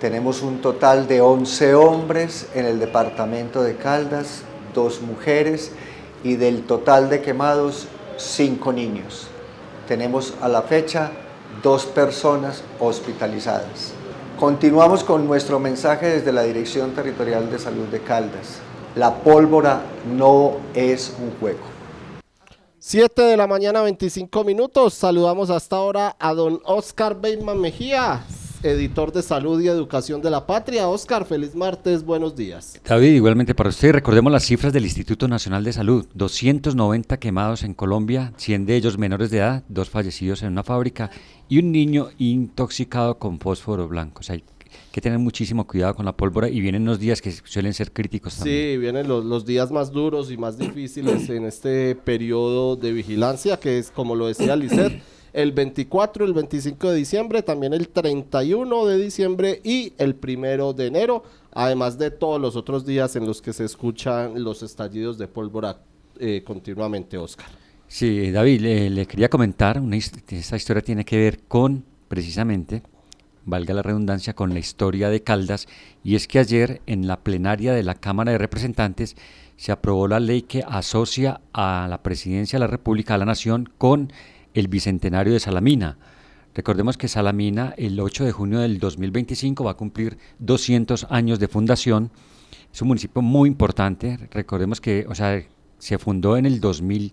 Tenemos 0.00 0.42
un 0.42 0.60
total 0.60 1.08
de 1.08 1.20
11 1.20 1.74
hombres 1.74 2.48
en 2.54 2.66
el 2.66 2.78
departamento 2.78 3.62
de 3.62 3.76
Caldas, 3.76 4.42
dos 4.78 5.00
mujeres 5.02 5.72
y 6.22 6.36
del 6.36 6.62
total 6.62 7.10
de 7.10 7.20
quemados, 7.20 7.88
cinco 8.16 8.72
niños. 8.72 9.26
Tenemos 9.88 10.34
a 10.40 10.48
la 10.48 10.62
fecha 10.62 11.10
dos 11.64 11.84
personas 11.84 12.62
hospitalizadas. 12.78 13.92
Continuamos 14.38 15.02
con 15.02 15.26
nuestro 15.26 15.58
mensaje 15.58 16.06
desde 16.06 16.32
la 16.32 16.42
Dirección 16.42 16.92
Territorial 16.92 17.50
de 17.50 17.58
Salud 17.58 17.86
de 17.88 18.00
Caldas. 18.00 18.60
La 18.94 19.16
pólvora 19.16 19.82
no 20.16 20.58
es 20.74 21.12
un 21.20 21.32
juego. 21.40 21.78
7 22.78 23.22
de 23.22 23.36
la 23.36 23.48
mañana, 23.48 23.82
25 23.82 24.44
minutos. 24.44 24.94
Saludamos 24.94 25.50
hasta 25.50 25.74
ahora 25.74 26.14
a 26.20 26.34
don 26.34 26.60
Oscar 26.64 27.20
Beyman 27.20 27.60
Mejía, 27.60 28.24
editor 28.62 29.12
de 29.12 29.22
Salud 29.22 29.60
y 29.60 29.68
Educación 29.68 30.20
de 30.20 30.30
la 30.30 30.46
Patria. 30.46 30.88
Oscar, 30.88 31.24
feliz 31.24 31.54
martes, 31.54 32.04
buenos 32.04 32.34
días. 32.34 32.80
David, 32.84 33.14
igualmente 33.14 33.54
para 33.54 33.70
usted, 33.70 33.92
recordemos 33.92 34.32
las 34.32 34.44
cifras 34.44 34.72
del 34.72 34.84
Instituto 34.84 35.28
Nacional 35.28 35.64
de 35.64 35.72
Salud. 35.72 36.06
290 36.14 37.18
quemados 37.18 37.62
en 37.62 37.74
Colombia, 37.74 38.32
100 38.36 38.66
de 38.66 38.76
ellos 38.76 38.98
menores 38.98 39.30
de 39.30 39.38
edad, 39.38 39.64
dos 39.68 39.90
fallecidos 39.90 40.42
en 40.42 40.52
una 40.52 40.64
fábrica 40.64 41.10
y 41.48 41.58
un 41.58 41.72
niño 41.72 42.08
intoxicado 42.18 43.18
con 43.18 43.38
fósforo 43.38 43.88
blanco. 43.88 44.20
O 44.20 44.22
sea, 44.22 44.34
hay 44.34 44.44
que 44.92 45.00
tener 45.00 45.18
muchísimo 45.18 45.66
cuidado 45.66 45.94
con 45.94 46.04
la 46.04 46.16
pólvora 46.16 46.48
y 46.48 46.60
vienen 46.60 46.82
unos 46.82 46.98
días 46.98 47.22
que 47.22 47.32
suelen 47.32 47.74
ser 47.74 47.92
críticos 47.92 48.36
también. 48.36 48.74
Sí, 48.74 48.76
vienen 48.78 49.08
los, 49.08 49.24
los 49.24 49.46
días 49.46 49.70
más 49.70 49.92
duros 49.92 50.30
y 50.30 50.36
más 50.36 50.58
difíciles 50.58 51.28
en 51.30 51.44
este 51.44 51.94
periodo 51.94 52.76
de 52.76 52.92
vigilancia 52.92 53.58
que 53.58 53.78
es, 53.78 53.90
como 53.90 54.14
lo 54.14 54.26
decía 54.26 54.56
Lisset, 54.56 55.00
el 55.32 55.52
24, 55.52 56.24
el 56.24 56.32
25 56.32 56.90
de 56.90 56.96
diciembre, 56.96 57.42
también 57.42 57.72
el 57.72 57.88
31 57.88 58.86
de 58.86 58.98
diciembre 58.98 59.60
y 59.64 59.92
el 59.98 60.14
primero 60.14 60.72
de 60.72 60.86
enero, 60.86 61.22
además 61.52 61.98
de 61.98 62.10
todos 62.10 62.40
los 62.40 62.56
otros 62.56 62.86
días 62.86 63.16
en 63.16 63.26
los 63.26 63.42
que 63.42 63.52
se 63.52 63.64
escuchan 63.64 64.42
los 64.42 64.62
estallidos 64.62 65.18
de 65.18 65.28
pólvora 65.28 65.78
eh, 66.18 66.42
continuamente, 66.44 67.18
Oscar. 67.18 67.46
Sí, 67.86 68.30
David, 68.30 68.60
le, 68.60 69.06
quería 69.06 69.30
comentar, 69.30 69.80
una, 69.80 69.96
esta 69.96 70.56
historia 70.56 70.82
tiene 70.82 71.04
que 71.04 71.16
ver 71.16 71.40
con, 71.48 71.84
precisamente, 72.08 72.82
valga 73.46 73.72
la 73.72 73.82
redundancia, 73.82 74.34
con 74.34 74.52
la 74.52 74.58
historia 74.58 75.08
de 75.08 75.22
Caldas, 75.22 75.66
y 76.04 76.14
es 76.14 76.28
que 76.28 76.38
ayer 76.38 76.82
en 76.86 77.06
la 77.06 77.20
plenaria 77.20 77.72
de 77.72 77.82
la 77.82 77.94
Cámara 77.94 78.32
de 78.32 78.38
Representantes 78.38 79.16
se 79.56 79.72
aprobó 79.72 80.06
la 80.06 80.20
ley 80.20 80.42
que 80.42 80.62
asocia 80.68 81.40
a 81.52 81.86
la 81.88 82.02
presidencia 82.02 82.58
de 82.58 82.60
la 82.60 82.70
República, 82.70 83.14
a 83.14 83.18
la 83.18 83.24
Nación, 83.24 83.70
con 83.78 84.12
el 84.58 84.68
bicentenario 84.68 85.32
de 85.32 85.40
Salamina. 85.40 85.98
Recordemos 86.54 86.96
que 86.96 87.08
Salamina 87.08 87.74
el 87.76 88.00
8 88.00 88.24
de 88.24 88.32
junio 88.32 88.58
del 88.58 88.78
2025 88.78 89.64
va 89.64 89.72
a 89.72 89.74
cumplir 89.74 90.18
200 90.40 91.06
años 91.10 91.38
de 91.38 91.48
fundación. 91.48 92.10
Es 92.72 92.82
un 92.82 92.88
municipio 92.88 93.22
muy 93.22 93.48
importante. 93.48 94.18
Recordemos 94.32 94.80
que, 94.80 95.06
o 95.08 95.14
sea, 95.14 95.42
se 95.78 95.98
fundó 95.98 96.36
en 96.36 96.46
el 96.46 96.60
2000, 96.60 97.12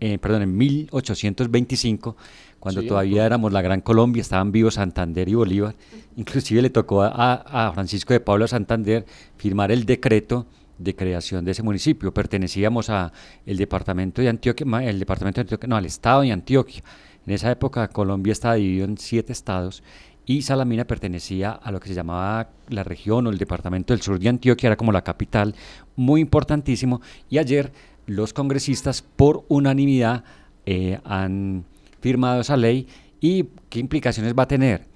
eh, 0.00 0.18
perdón, 0.18 0.42
en 0.42 0.56
1825, 0.56 2.16
cuando 2.60 2.82
todavía 2.84 3.26
éramos 3.26 3.52
la 3.52 3.62
Gran 3.62 3.80
Colombia, 3.80 4.20
estaban 4.20 4.52
vivos 4.52 4.74
Santander 4.74 5.28
y 5.28 5.34
Bolívar. 5.34 5.74
Inclusive 6.16 6.62
le 6.62 6.70
tocó 6.70 7.02
a, 7.02 7.08
a 7.34 7.72
Francisco 7.72 8.12
de 8.12 8.20
Pablo 8.20 8.46
Santander 8.46 9.04
firmar 9.36 9.72
el 9.72 9.84
decreto 9.86 10.46
de 10.78 10.94
creación 10.94 11.44
de 11.44 11.52
ese 11.52 11.62
municipio. 11.62 12.12
Pertenecíamos 12.14 12.90
a 12.90 13.12
el 13.44 13.56
departamento 13.56 14.22
de 14.22 14.28
Antioquia, 14.28 14.66
el 14.82 14.98
departamento 14.98 15.40
de 15.40 15.42
Antioquia, 15.42 15.68
no, 15.68 15.76
al 15.76 15.86
estado 15.86 16.22
de 16.22 16.32
Antioquia. 16.32 16.82
En 17.26 17.34
esa 17.34 17.50
época 17.50 17.88
Colombia 17.88 18.32
estaba 18.32 18.54
dividido 18.54 18.86
en 18.86 18.96
siete 18.96 19.32
estados 19.32 19.82
y 20.24 20.42
Salamina 20.42 20.86
pertenecía 20.86 21.52
a 21.52 21.72
lo 21.72 21.80
que 21.80 21.88
se 21.88 21.94
llamaba 21.94 22.50
la 22.68 22.84
región 22.84 23.26
o 23.26 23.30
el 23.30 23.38
departamento 23.38 23.94
del 23.94 24.02
sur 24.02 24.18
de 24.18 24.28
Antioquia, 24.28 24.68
era 24.68 24.76
como 24.76 24.92
la 24.92 25.02
capital, 25.02 25.54
muy 25.96 26.20
importantísimo. 26.20 27.00
Y 27.30 27.38
ayer 27.38 27.72
los 28.06 28.32
congresistas 28.32 29.02
por 29.02 29.44
unanimidad 29.48 30.24
eh, 30.66 31.00
han 31.04 31.64
firmado 32.00 32.40
esa 32.40 32.56
ley 32.56 32.86
y 33.20 33.44
qué 33.68 33.80
implicaciones 33.80 34.34
va 34.38 34.44
a 34.44 34.48
tener. 34.48 34.87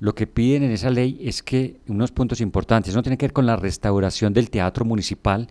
Lo 0.00 0.14
que 0.14 0.26
piden 0.26 0.62
en 0.62 0.72
esa 0.72 0.90
ley 0.90 1.20
es 1.22 1.42
que 1.42 1.78
unos 1.86 2.10
puntos 2.10 2.40
importantes, 2.40 2.94
no 2.94 3.02
tiene 3.02 3.18
que 3.18 3.26
ver 3.26 3.32
con 3.34 3.46
la 3.46 3.56
restauración 3.56 4.32
del 4.32 4.50
teatro 4.50 4.84
municipal, 4.84 5.48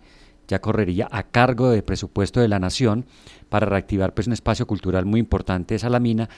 ya 0.48 0.60
correría 0.60 1.08
a 1.10 1.22
cargo 1.22 1.70
del 1.70 1.84
presupuesto 1.84 2.40
de 2.40 2.48
la 2.48 2.58
nación 2.58 3.06
para 3.48 3.66
reactivar 3.66 4.12
pues, 4.12 4.26
un 4.26 4.32
espacio 4.32 4.66
cultural 4.66 5.06
muy 5.06 5.20
importante 5.20 5.74
de 5.74 5.78
Salamina 5.78 6.28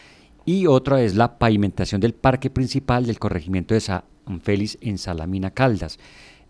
y 0.45 0.67
otra 0.67 1.03
es 1.03 1.15
la 1.15 1.39
pavimentación 1.39 2.03
del 2.03 2.13
parque 2.13 2.51
principal 2.51 3.07
del 3.07 3.19
corregimiento 3.19 3.73
de 3.73 3.81
San 3.81 4.03
Félix 4.43 4.77
en 4.83 4.99
Salamina 4.99 5.53
Caldas. 5.53 5.99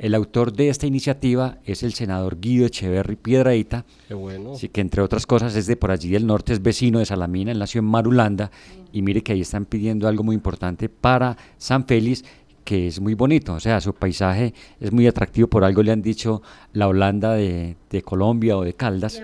El 0.02 0.16
autor 0.16 0.52
de 0.52 0.68
esta 0.68 0.88
iniciativa 0.88 1.58
es 1.64 1.84
el 1.84 1.92
senador 1.92 2.40
Guido 2.40 2.66
Echeverri 2.66 3.14
Piedraíta, 3.14 3.84
Qué 4.08 4.14
bueno. 4.14 4.54
Así 4.54 4.68
que 4.68 4.80
entre 4.80 5.00
otras 5.00 5.26
cosas 5.26 5.54
es 5.54 5.68
de 5.68 5.76
por 5.76 5.92
allí 5.92 6.08
del 6.08 6.26
norte, 6.26 6.52
es 6.52 6.60
vecino 6.60 6.98
de 6.98 7.06
Salamina, 7.06 7.52
él 7.52 7.60
nació 7.60 7.78
en 7.78 7.84
Marulanda 7.84 8.50
y 8.92 9.00
mire 9.00 9.22
que 9.22 9.32
ahí 9.32 9.42
están 9.42 9.64
pidiendo 9.64 10.08
algo 10.08 10.24
muy 10.24 10.34
importante 10.34 10.88
para 10.88 11.36
San 11.56 11.86
Félix 11.86 12.24
que 12.64 12.88
es 12.88 13.00
muy 13.00 13.14
bonito, 13.14 13.54
o 13.54 13.60
sea, 13.60 13.80
su 13.80 13.94
paisaje 13.94 14.52
es 14.80 14.90
muy 14.90 15.06
atractivo, 15.06 15.46
por 15.46 15.62
algo 15.62 15.84
le 15.84 15.92
han 15.92 16.02
dicho 16.02 16.42
la 16.72 16.88
Holanda 16.88 17.34
de, 17.34 17.76
de 17.88 18.02
Colombia 18.02 18.56
o 18.56 18.64
de 18.64 18.74
Caldas. 18.74 19.22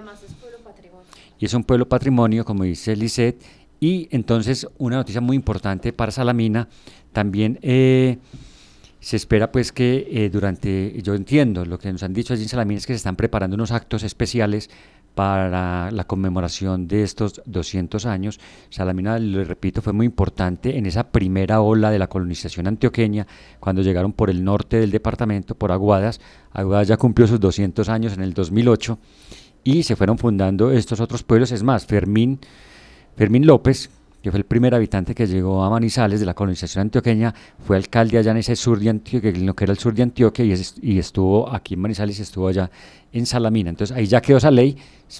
Y 1.40 1.44
es 1.44 1.54
un 1.54 1.64
pueblo 1.64 1.88
patrimonio, 1.88 2.44
como 2.44 2.62
dice 2.62 2.94
Lisset, 2.94 3.42
y 3.80 4.06
entonces 4.12 4.68
una 4.78 4.96
noticia 4.96 5.20
muy 5.20 5.34
importante 5.34 5.92
para 5.92 6.12
Salamina, 6.12 6.68
también 7.12 7.58
eh, 7.62 8.18
se 9.08 9.16
espera 9.16 9.50
pues 9.50 9.72
que 9.72 10.06
eh, 10.10 10.28
durante, 10.28 11.00
yo 11.00 11.14
entiendo, 11.14 11.64
lo 11.64 11.78
que 11.78 11.90
nos 11.90 12.02
han 12.02 12.12
dicho 12.12 12.34
allí 12.34 12.42
en 12.42 12.50
Salamina 12.50 12.76
es 12.76 12.86
que 12.86 12.92
se 12.92 12.98
están 12.98 13.16
preparando 13.16 13.54
unos 13.54 13.70
actos 13.70 14.02
especiales 14.02 14.68
para 15.14 15.90
la 15.90 16.04
conmemoración 16.04 16.86
de 16.88 17.04
estos 17.04 17.40
200 17.46 18.04
años. 18.04 18.38
Salamina, 18.68 19.18
le 19.18 19.44
repito, 19.44 19.80
fue 19.80 19.94
muy 19.94 20.04
importante 20.04 20.76
en 20.76 20.84
esa 20.84 21.10
primera 21.10 21.62
ola 21.62 21.90
de 21.90 21.98
la 21.98 22.08
colonización 22.08 22.66
antioqueña, 22.66 23.26
cuando 23.60 23.80
llegaron 23.80 24.12
por 24.12 24.28
el 24.28 24.44
norte 24.44 24.78
del 24.78 24.90
departamento, 24.90 25.54
por 25.54 25.72
Aguadas. 25.72 26.20
Aguadas 26.52 26.88
ya 26.88 26.98
cumplió 26.98 27.26
sus 27.26 27.40
200 27.40 27.88
años 27.88 28.12
en 28.12 28.20
el 28.20 28.34
2008 28.34 28.98
y 29.64 29.84
se 29.84 29.96
fueron 29.96 30.18
fundando 30.18 30.70
estos 30.70 31.00
otros 31.00 31.22
pueblos. 31.22 31.50
Es 31.52 31.62
más, 31.62 31.86
Fermín, 31.86 32.40
Fermín 33.16 33.46
López, 33.46 33.88
que 34.22 34.30
fue 34.30 34.38
el 34.38 34.44
primer 34.44 34.74
habitante 34.74 35.14
que 35.14 35.26
llegó 35.26 35.62
a 35.62 35.70
Manizales 35.70 36.20
de 36.20 36.26
la 36.26 36.34
colonización 36.34 36.82
antioqueña, 36.82 37.34
fue 37.64 37.76
alcalde 37.76 38.18
allá 38.18 38.32
en 38.32 38.38
ese 38.38 38.56
sur 38.56 38.78
de 38.80 38.90
Antioquia, 38.90 39.30
en 39.30 39.46
lo 39.46 39.54
que 39.54 39.64
era 39.64 39.72
el 39.72 39.78
sur 39.78 39.94
de 39.94 40.02
Antioquia, 40.02 40.44
y, 40.44 40.52
es- 40.52 40.74
y 40.82 40.98
estuvo 40.98 41.48
aquí 41.52 41.74
en 41.74 41.80
Manizales 41.80 42.18
y 42.18 42.22
estuvo 42.22 42.48
allá 42.48 42.70
en 43.12 43.26
Salamina. 43.26 43.70
Entonces 43.70 43.96
ahí 43.96 44.06
ya 44.06 44.20
quedó 44.20 44.38
esa 44.38 44.50
ley, 44.50 44.76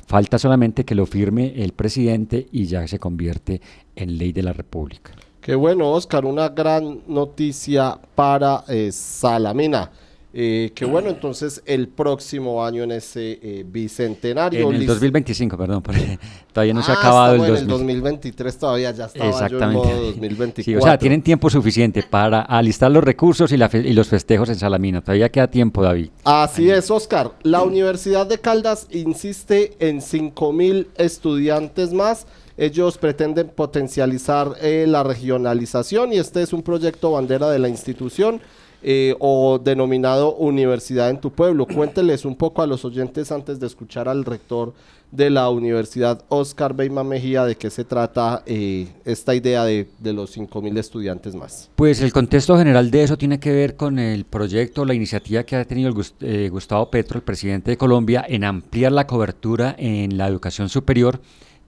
falta 0.07 0.39
solamente 0.39 0.85
que 0.85 0.95
lo 0.95 1.07
firme 1.07 1.53
el 1.63 1.73
presidente 1.73 2.49
y 2.53 2.67
ya 2.67 2.87
se 2.89 2.99
convierte 2.99 3.61
en 3.97 4.19
ley 4.19 4.33
de 4.33 4.43
la 4.43 4.53
República. 4.53 5.13
Qué 5.41 5.55
bueno, 5.55 5.93
Oscar, 5.93 6.25
una 6.27 6.49
gran 6.51 7.01
noticia 7.07 7.99
para 8.15 8.65
eh, 8.69 8.91
Salamina. 8.93 9.91
Eh, 10.35 10.73
qué 10.75 10.85
bueno, 10.85 11.09
entonces 11.09 11.62
el 11.64 11.88
próximo 11.88 12.62
año 12.64 12.83
en 12.83 12.93
ese 12.93 13.38
eh, 13.43 13.64
bicentenario. 13.67 14.69
En 14.69 14.75
el 14.75 14.81
Liz- 14.83 14.87
2025, 14.87 15.57
perdón, 15.57 15.83
porque 15.83 16.19
todavía 16.53 16.75
no 16.75 16.83
se 16.83 16.93
ha 16.93 16.97
Ah, 16.97 16.99
acabado 16.99 17.35
el 17.35 17.41
estamos 17.41 17.61
en 17.62 17.67
2000. 17.69 17.97
el 17.97 18.03
2023 18.03 18.59
todavía, 18.59 18.91
ya 18.91 19.07
estaba 19.07 19.31
Exactamente. 19.31 19.83
yo 19.83 19.88
en 19.91 19.95
modo 19.97 20.07
2024. 20.12 20.62
Sí, 20.64 20.77
o 20.77 20.83
sea, 20.87 20.99
tienen 20.99 21.23
tiempo 21.23 21.49
suficiente 21.49 22.03
para 22.03 22.43
alistar 22.43 22.91
los 22.91 23.03
recursos 23.03 23.51
y, 23.53 23.57
la 23.57 23.71
fe- 23.71 23.88
y 23.88 23.93
los 23.95 24.09
festejos 24.09 24.51
en 24.51 24.57
Salamina. 24.57 25.01
Todavía 25.01 25.31
queda 25.31 25.47
tiempo, 25.49 25.83
David. 25.83 26.11
Así 26.25 26.71
es, 26.71 26.91
Oscar. 26.91 27.33
La 27.43 27.62
Universidad 27.62 28.27
de 28.27 28.38
Caldas 28.38 28.87
insiste 28.91 29.77
en 29.81 30.03
5 30.03 30.53
mil 30.53 30.88
estudiantes 30.99 31.95
más. 31.95 32.27
Ellos 32.59 32.99
pretenden 32.99 33.49
potencializar 33.49 34.57
eh, 34.61 34.85
la 34.87 35.05
regionalización 35.05 36.12
y 36.12 36.19
este 36.19 36.43
es 36.43 36.53
un 36.53 36.62
proyecto 36.62 37.12
bandera 37.12 37.49
de 37.51 37.59
la 37.61 37.69
institución 37.69 38.41
eh, 38.83 39.14
o 39.19 39.59
denominado 39.59 40.35
Universidad 40.37 41.11
en 41.11 41.21
tu 41.21 41.31
pueblo. 41.31 41.67
Cuénteles 41.67 42.25
un 42.25 42.37
poco 42.37 42.62
a 42.62 42.67
los 42.67 42.85
oyentes 42.85 43.33
antes 43.33 43.59
de 43.59 43.67
escuchar 43.67 44.09
al 44.09 44.25
rector 44.25 44.73
de 45.11 45.31
la 45.31 45.49
universidad, 45.49 46.23
Oscar 46.29 46.75
Beima 46.75 47.03
Mejía, 47.03 47.45
de 47.45 47.57
qué 47.57 47.71
se 47.71 47.85
trata 47.85 48.43
eh, 48.45 48.88
esta 49.05 49.35
idea 49.35 49.64
de, 49.64 49.88
de 49.99 50.12
los 50.12 50.31
5 50.33 50.61
mil 50.61 50.77
estudiantes 50.77 51.35
más. 51.35 51.71
Pues 51.77 52.03
el 52.03 52.12
contexto 52.12 52.59
general 52.59 52.91
de 52.91 53.05
eso 53.05 53.17
tiene 53.17 53.41
que 53.41 53.51
ver 53.51 53.75
con 53.75 53.99
el 53.99 54.25
proyecto, 54.25 54.85
la 54.85 54.95
iniciativa 54.95 55.45
que 55.45 55.57
ha 55.57 55.64
tenido 55.64 55.88
el 55.91 55.97
eh, 56.21 56.49
Gustavo 56.51 56.91
Petro, 56.91 57.17
el 57.17 57.25
presidente 57.25 57.71
de 57.71 57.77
Colombia, 57.79 58.25
en 58.29 58.45
ampliar 58.45 58.93
la 58.93 59.07
cobertura 59.07 59.75
en 59.79 60.19
la 60.19 60.27
educación 60.29 60.69
superior, 60.69 61.21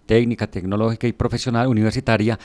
técnica, 0.05 0.47
tecnológica 0.47 1.07
y 1.07 1.13
profesional 1.13 1.67
universitaria 1.67 2.39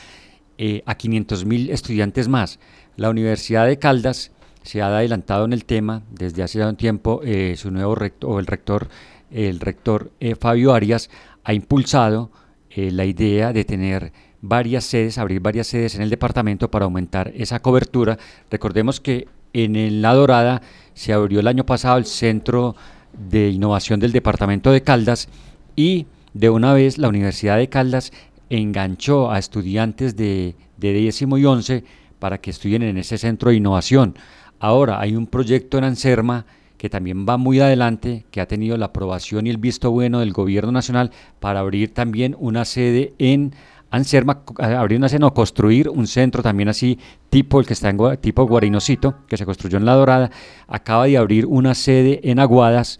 eh, 0.58 0.82
a 0.86 0.96
500 0.96 1.44
mil 1.44 1.70
estudiantes 1.72 2.30
más. 2.30 2.60
La 2.96 3.10
Universidad 3.10 3.68
de 3.68 3.78
Caldas 3.78 4.32
se 4.66 4.82
ha 4.82 4.88
adelantado 4.88 5.46
en 5.46 5.54
el 5.54 5.64
tema 5.64 6.02
desde 6.10 6.44
hace 6.44 6.60
ya 6.60 6.68
un 6.68 6.76
tiempo. 6.76 7.22
eh, 7.24 7.56
su 7.56 7.72
nuevo 7.72 7.96
rector, 7.96 8.32
o 8.32 8.40
el 8.40 8.48
rector, 8.48 8.90
el 9.32 9.60
rector 9.60 10.12
eh, 10.20 10.36
Fabio 10.36 10.74
Arias, 10.74 11.10
ha 11.44 11.54
impulsado 11.54 12.32
eh, 12.72 12.92
la 12.92 13.06
idea 13.06 13.54
de 13.54 13.64
tener 13.64 14.12
varias 14.42 14.84
sedes, 14.84 15.18
abrir 15.18 15.40
varias 15.40 15.68
sedes 15.68 15.96
en 15.96 16.02
el 16.02 16.10
departamento 16.10 16.70
para 16.70 16.86
aumentar 16.86 17.32
esa 17.36 17.62
cobertura. 17.62 18.18
Recordemos 18.50 19.00
que 19.00 19.28
en 19.54 20.02
La 20.02 20.14
Dorada 20.14 20.62
se 20.94 21.14
abrió 21.14 21.40
el 21.40 21.48
año 21.48 21.66
pasado 21.66 21.98
el 21.98 22.06
Centro 22.06 22.76
de 23.14 23.50
Innovación 23.50 24.00
del 24.00 24.12
Departamento 24.12 24.72
de 24.72 24.82
Caldas 24.82 25.30
y 25.76 26.08
de 26.34 26.50
una 26.50 26.74
vez 26.74 26.98
la 26.98 27.08
Universidad 27.08 27.58
de 27.58 27.70
Caldas 27.70 28.12
enganchó 28.50 29.32
a 29.32 29.40
estudiantes 29.40 30.16
de, 30.16 30.56
de 30.78 30.94
décimo 30.94 31.38
y 31.38 31.46
once 31.46 31.84
para 32.20 32.40
que 32.40 32.50
estudien 32.50 32.84
en 32.84 32.98
ese 32.98 33.18
centro 33.18 33.52
de 33.52 33.58
innovación. 33.58 34.16
Ahora 34.60 35.00
hay 35.00 35.16
un 35.16 35.28
proyecto 35.28 35.78
en 35.78 35.84
Anserma 35.84 36.46
que 36.78 36.90
también 36.90 37.26
va 37.28 37.38
muy 37.38 37.60
adelante, 37.60 38.26
que 38.32 38.42
ha 38.42 38.48
tenido 38.48 38.78
la 38.78 38.88
aprobación 38.88 39.48
y 39.48 39.50
el 39.50 39.58
visto 39.58 39.92
bueno 39.92 40.20
del 40.20 40.34
gobierno 40.34 40.72
nacional 40.72 41.12
para 41.40 41.62
abrir 41.62 41.94
también 41.94 42.36
una 42.40 42.66
sede 42.66 43.14
en 43.18 43.54
Anserma, 43.92 44.42
a- 44.60 44.80
abrir 44.80 44.98
una 45.00 45.08
sede, 45.08 45.20
no, 45.20 45.34
construir 45.34 45.88
un 45.90 46.06
centro 46.06 46.44
también 46.44 46.68
así, 46.68 47.00
tipo 47.30 47.60
el 47.60 47.66
que 47.66 47.74
está 47.74 47.90
en 47.90 47.98
tipo 48.20 48.46
Guarinocito, 48.46 49.16
que 49.28 49.38
se 49.38 49.46
construyó 49.46 49.78
en 49.78 49.86
La 49.86 49.94
Dorada, 49.94 50.32
acaba 50.68 51.06
de 51.06 51.18
abrir 51.18 51.46
una 51.46 51.76
sede 51.76 52.20
en 52.30 52.40
Aguadas, 52.40 53.00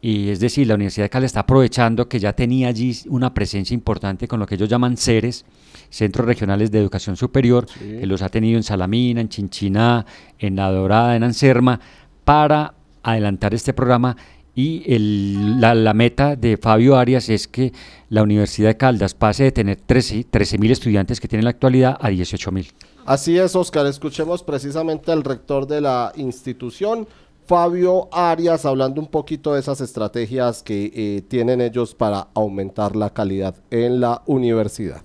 y 0.00 0.28
es 0.30 0.40
decir, 0.40 0.66
la 0.66 0.74
Universidad 0.74 1.04
de 1.06 1.10
Cali 1.10 1.26
está 1.26 1.40
aprovechando 1.40 2.08
que 2.08 2.18
ya 2.18 2.32
tenía 2.32 2.68
allí 2.68 2.94
una 3.08 3.32
presencia 3.34 3.74
importante 3.74 4.26
con 4.28 4.40
lo 4.40 4.46
que 4.46 4.56
ellos 4.56 4.68
llaman 4.68 4.96
CERES, 4.96 5.44
Centros 5.90 6.26
Regionales 6.26 6.70
de 6.70 6.78
Educación 6.80 7.16
Superior, 7.16 7.66
Sí. 7.68 7.98
que 8.00 8.06
los 8.06 8.22
ha 8.22 8.28
tenido 8.28 8.56
en 8.56 8.62
Salamina, 8.62 9.20
en 9.20 9.28
Chinchiná, 9.28 10.06
en 10.38 10.56
La 10.56 10.70
Dorada, 10.70 11.16
en 11.16 11.22
Anserma, 11.24 11.80
para 12.24 12.74
adelantar 13.02 13.54
este 13.54 13.72
programa. 13.72 14.16
Y 14.54 14.82
el- 14.92 15.60
la, 15.60 15.74
la 15.74 15.92
meta 15.92 16.34
de 16.34 16.56
Fabio 16.56 16.96
Arias 16.96 17.28
es 17.28 17.46
que 17.46 17.72
la 18.08 18.22
Universidad 18.22 18.70
de 18.70 18.76
Caldas 18.78 19.12
pase 19.14 19.44
de 19.44 19.52
tener 19.52 19.76
13 19.76 20.24
mil 20.58 20.70
estudiantes 20.70 21.20
que 21.20 21.28
tiene 21.28 21.40
en 21.40 21.44
la 21.44 21.50
actualidad 21.50 21.98
a 22.00 22.08
18 22.08 22.50
mil. 22.52 22.66
Así 23.04 23.38
es, 23.38 23.54
Oscar. 23.54 23.86
Escuchemos 23.86 24.42
precisamente 24.42 25.12
al 25.12 25.22
rector 25.24 25.66
de 25.66 25.82
la 25.82 26.10
institución, 26.16 27.06
Fabio 27.46 28.08
Arias, 28.12 28.64
hablando 28.64 29.00
un 29.00 29.06
poquito 29.06 29.54
de 29.54 29.60
esas 29.60 29.80
estrategias 29.80 30.62
que 30.64 30.90
eh, 30.94 31.22
tienen 31.28 31.60
ellos 31.60 31.94
para 31.94 32.26
aumentar 32.34 32.96
la 32.96 33.10
calidad 33.10 33.54
en 33.70 34.00
la 34.00 34.22
universidad. 34.26 35.02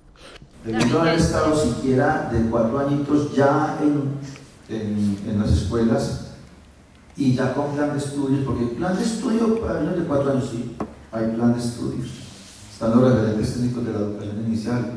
Debiendo 0.64 1.00
haber 1.00 1.14
estado 1.14 1.56
siquiera 1.56 2.28
de 2.32 2.48
cuatro 2.50 2.78
añitos 2.78 3.34
ya 3.34 3.78
en, 3.80 4.12
en, 4.68 5.18
en 5.28 5.40
las 5.40 5.50
escuelas 5.50 6.32
y 7.16 7.34
ya 7.34 7.54
con 7.54 7.74
plan 7.74 7.92
de 7.92 7.98
estudios, 7.98 8.44
porque 8.44 8.66
plan 8.66 8.96
de 8.96 9.02
estudio 9.02 9.60
para 9.60 9.80
niños 9.80 9.96
de 9.96 10.04
cuatro 10.04 10.32
años 10.32 10.48
sí, 10.50 10.76
hay 11.10 11.26
plan 11.32 11.52
de 11.52 11.60
estudios. 11.60 12.08
Están 12.72 12.90
los 12.90 13.12
referentes 13.12 13.54
técnicos 13.54 13.84
de 13.84 13.92
la 13.92 13.98
educación 13.98 14.44
inicial 14.46 14.92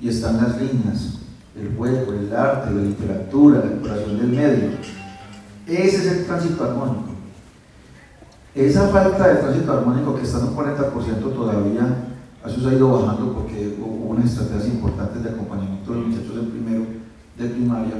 y 0.00 0.08
están 0.08 0.36
las 0.36 0.60
líneas, 0.60 1.18
el 1.56 1.74
juego, 1.76 2.12
el 2.12 2.34
arte, 2.34 2.70
la 2.70 2.82
literatura, 2.82 3.60
la 3.60 3.66
exploración 3.66 4.18
del 4.18 4.28
medio. 4.28 4.70
Ese 5.66 5.96
es 5.96 6.06
el 6.06 6.26
tránsito 6.26 6.64
armónico. 6.64 7.10
Esa 8.54 8.88
falta 8.88 9.28
de 9.28 9.36
tránsito 9.36 9.72
armónico 9.72 10.16
que 10.16 10.22
está 10.22 10.38
en 10.38 10.48
un 10.48 10.56
40% 10.56 11.32
todavía, 11.32 12.09
eso 12.46 12.60
se 12.60 12.68
ha 12.68 12.72
ido 12.72 13.00
bajando 13.00 13.34
porque 13.34 13.76
hubo 13.78 14.10
unas 14.10 14.26
estrategias 14.26 14.66
importantes 14.66 15.22
de 15.22 15.30
acompañamiento 15.30 15.92
de 15.92 15.98
los 15.98 16.08
muchachos 16.08 16.36
en 16.36 16.50
primero 16.50 16.86
de 17.36 17.48
primaria, 17.48 17.94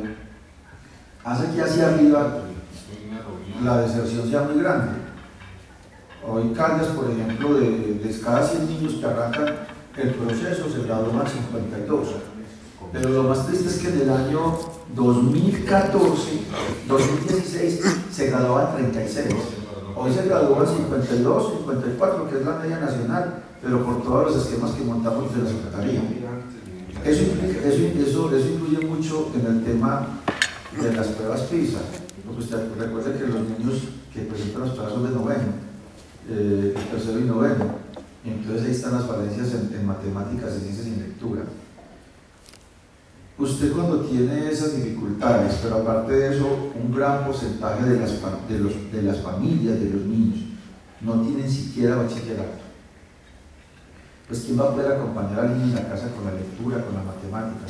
hace 1.25 1.55
que 1.55 1.63
hacia 1.63 1.89
arriba 1.89 2.43
la 3.63 3.81
deserción 3.83 4.29
sea 4.29 4.43
muy 4.43 4.63
grande. 4.63 4.93
Hoy 6.27 6.53
Caldas, 6.55 6.89
por 6.89 7.11
ejemplo, 7.11 7.55
de, 7.55 7.95
de 7.95 8.21
cada 8.21 8.47
100 8.47 8.69
niños 8.69 8.95
que 8.95 9.07
arrancan 9.07 9.55
el 9.97 10.15
proceso 10.15 10.71
se 10.71 10.83
gradúan 10.83 11.27
52. 11.27 12.09
Pero 12.93 13.09
lo 13.11 13.23
más 13.25 13.47
triste 13.47 13.69
es 13.69 13.79
que 13.79 13.89
en 13.89 14.01
el 14.01 14.11
año 14.11 14.59
2014, 14.95 16.41
2016 16.89 17.81
se 18.11 18.27
graduaban 18.27 18.77
36. 18.77 19.35
Hoy 20.03 20.11
se 20.15 20.23
gradúan 20.23 20.67
52, 20.67 21.53
54, 21.59 22.31
que 22.31 22.39
es 22.39 22.47
la 22.47 22.57
media 22.57 22.81
nacional, 22.81 23.43
pero 23.61 23.85
por 23.85 24.03
todos 24.03 24.35
los 24.35 24.47
esquemas 24.47 24.71
que 24.71 24.83
montamos 24.83 25.31
de 25.37 25.43
la 25.43 25.51
Secretaría. 25.51 26.01
Eso, 27.05 27.23
influye 28.49 28.87
mucho 28.87 29.31
en 29.35 29.45
el 29.45 29.63
tema 29.63 30.07
de 30.81 30.95
las 30.95 31.07
pruebas 31.09 31.43
PISA. 31.43 31.81
Porque 32.25 32.45
usted 32.45 32.71
recuerde 32.79 33.19
que 33.19 33.27
los 33.27 33.43
niños 33.43 33.83
que 34.15 34.23
presentan 34.23 34.63
las 34.63 34.71
pruebas 34.71 34.95
son 34.95 35.03
de 35.03 35.11
noveno, 35.11 35.53
eh, 36.31 36.75
tercero 36.91 37.21
y 37.21 37.25
noveno. 37.25 37.67
Entonces 38.25 38.65
ahí 38.65 38.71
están 38.71 38.95
las 38.95 39.05
falencias 39.05 39.49
en, 39.53 39.81
en 39.81 39.87
matemáticas, 39.87 40.55
en 40.55 40.61
ciencias 40.61 40.87
y 40.87 40.95
en 40.95 41.01
lectura. 41.01 41.43
Usted 43.41 43.73
cuando 43.73 44.01
tiene 44.03 44.51
esas 44.51 44.77
dificultades, 44.77 45.61
pero 45.63 45.77
aparte 45.77 46.13
de 46.13 46.37
eso, 46.37 46.73
un 46.75 46.95
gran 46.95 47.25
porcentaje 47.25 47.87
de 47.87 47.99
las, 47.99 48.11
de, 48.93 49.03
las 49.03 49.21
familias, 49.21 49.81
de 49.81 49.89
los 49.89 50.03
niños, 50.03 50.41
no 51.01 51.23
tienen 51.23 51.51
siquiera 51.51 51.97
bachillerato. 51.97 52.61
Pues 54.29 54.41
¿quién 54.41 54.61
va 54.61 54.65
a 54.65 54.75
poder 54.75 54.93
acompañar 54.93 55.41
al 55.41 55.59
niño 55.59 55.69
en 55.71 55.75
la 55.75 55.89
casa 55.89 56.11
con 56.15 56.27
la 56.27 56.35
lectura, 56.35 56.85
con 56.85 56.95
la 56.95 57.03
matemática? 57.03 57.67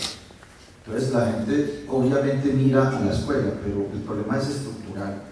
Entonces 0.85 1.13
la 1.13 1.27
gente 1.27 1.85
obviamente 1.89 2.53
mira 2.53 2.89
a 2.89 3.01
la 3.05 3.13
escuela, 3.13 3.53
pero 3.63 3.87
el 3.93 4.01
problema 4.01 4.39
es 4.39 4.49
estructural. 4.49 5.23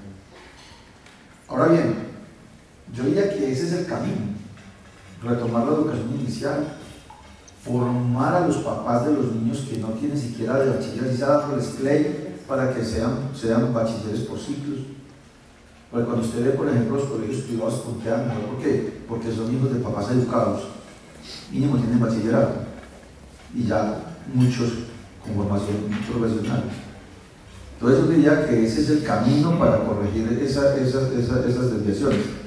Ahora 1.49 1.67
bien, 1.67 1.95
yo 2.95 3.03
diría 3.03 3.35
que 3.35 3.51
ese 3.51 3.67
es 3.67 3.73
el 3.73 3.87
camino. 3.87 4.39
Retomar 5.21 5.67
la 5.67 5.73
educación 5.73 6.15
inicial, 6.21 6.79
formar 7.69 8.35
a 8.35 8.47
los 8.47 8.57
papás 8.59 9.07
de 9.07 9.13
los 9.13 9.35
niños 9.35 9.67
que 9.71 9.79
no 9.79 9.89
tienen 9.89 10.19
siquiera 10.19 10.59
de 10.59 10.71
bachiller, 10.71 11.13
y 11.13 11.17
se 11.17 11.25
dándoles 11.25 11.67
play 11.67 12.37
para 12.49 12.75
que 12.75 12.83
sean, 12.83 13.31
sean 13.35 13.73
bachilleres 13.75 14.23
por 14.23 14.39
ciclos. 14.39 14.81
Porque 15.91 16.07
cuando 16.07 16.25
usted 16.25 16.45
ve, 16.45 16.51
por 16.51 16.69
ejemplo, 16.69 16.97
los 16.97 17.09
colegios 17.09 17.43
privados 17.43 17.81
puntean 17.81 18.29
mejor, 18.29 18.45
¿por 18.45 18.59
qué? 18.63 19.03
Porque 19.07 19.33
son 19.33 19.55
hijos 19.55 19.73
de 19.73 19.81
papás 19.81 20.11
educados, 20.11 20.63
mínimo 21.53 21.77
tienen 21.77 22.01
bachillerato, 22.01 22.55
y 23.55 23.65
ya 23.65 24.17
muchos 24.33 24.71
con 25.23 25.35
formación 25.35 25.77
profesional. 26.11 26.65
Entonces 27.75 28.01
yo 28.01 28.11
diría 28.11 28.49
que 28.49 28.67
ese 28.67 28.81
es 28.81 28.91
el 28.91 29.05
camino 29.05 29.59
para 29.59 29.85
corregir 29.85 30.27
esa, 30.43 30.75
esas, 30.77 31.13
esas 31.13 31.71
desviaciones. 31.71 32.38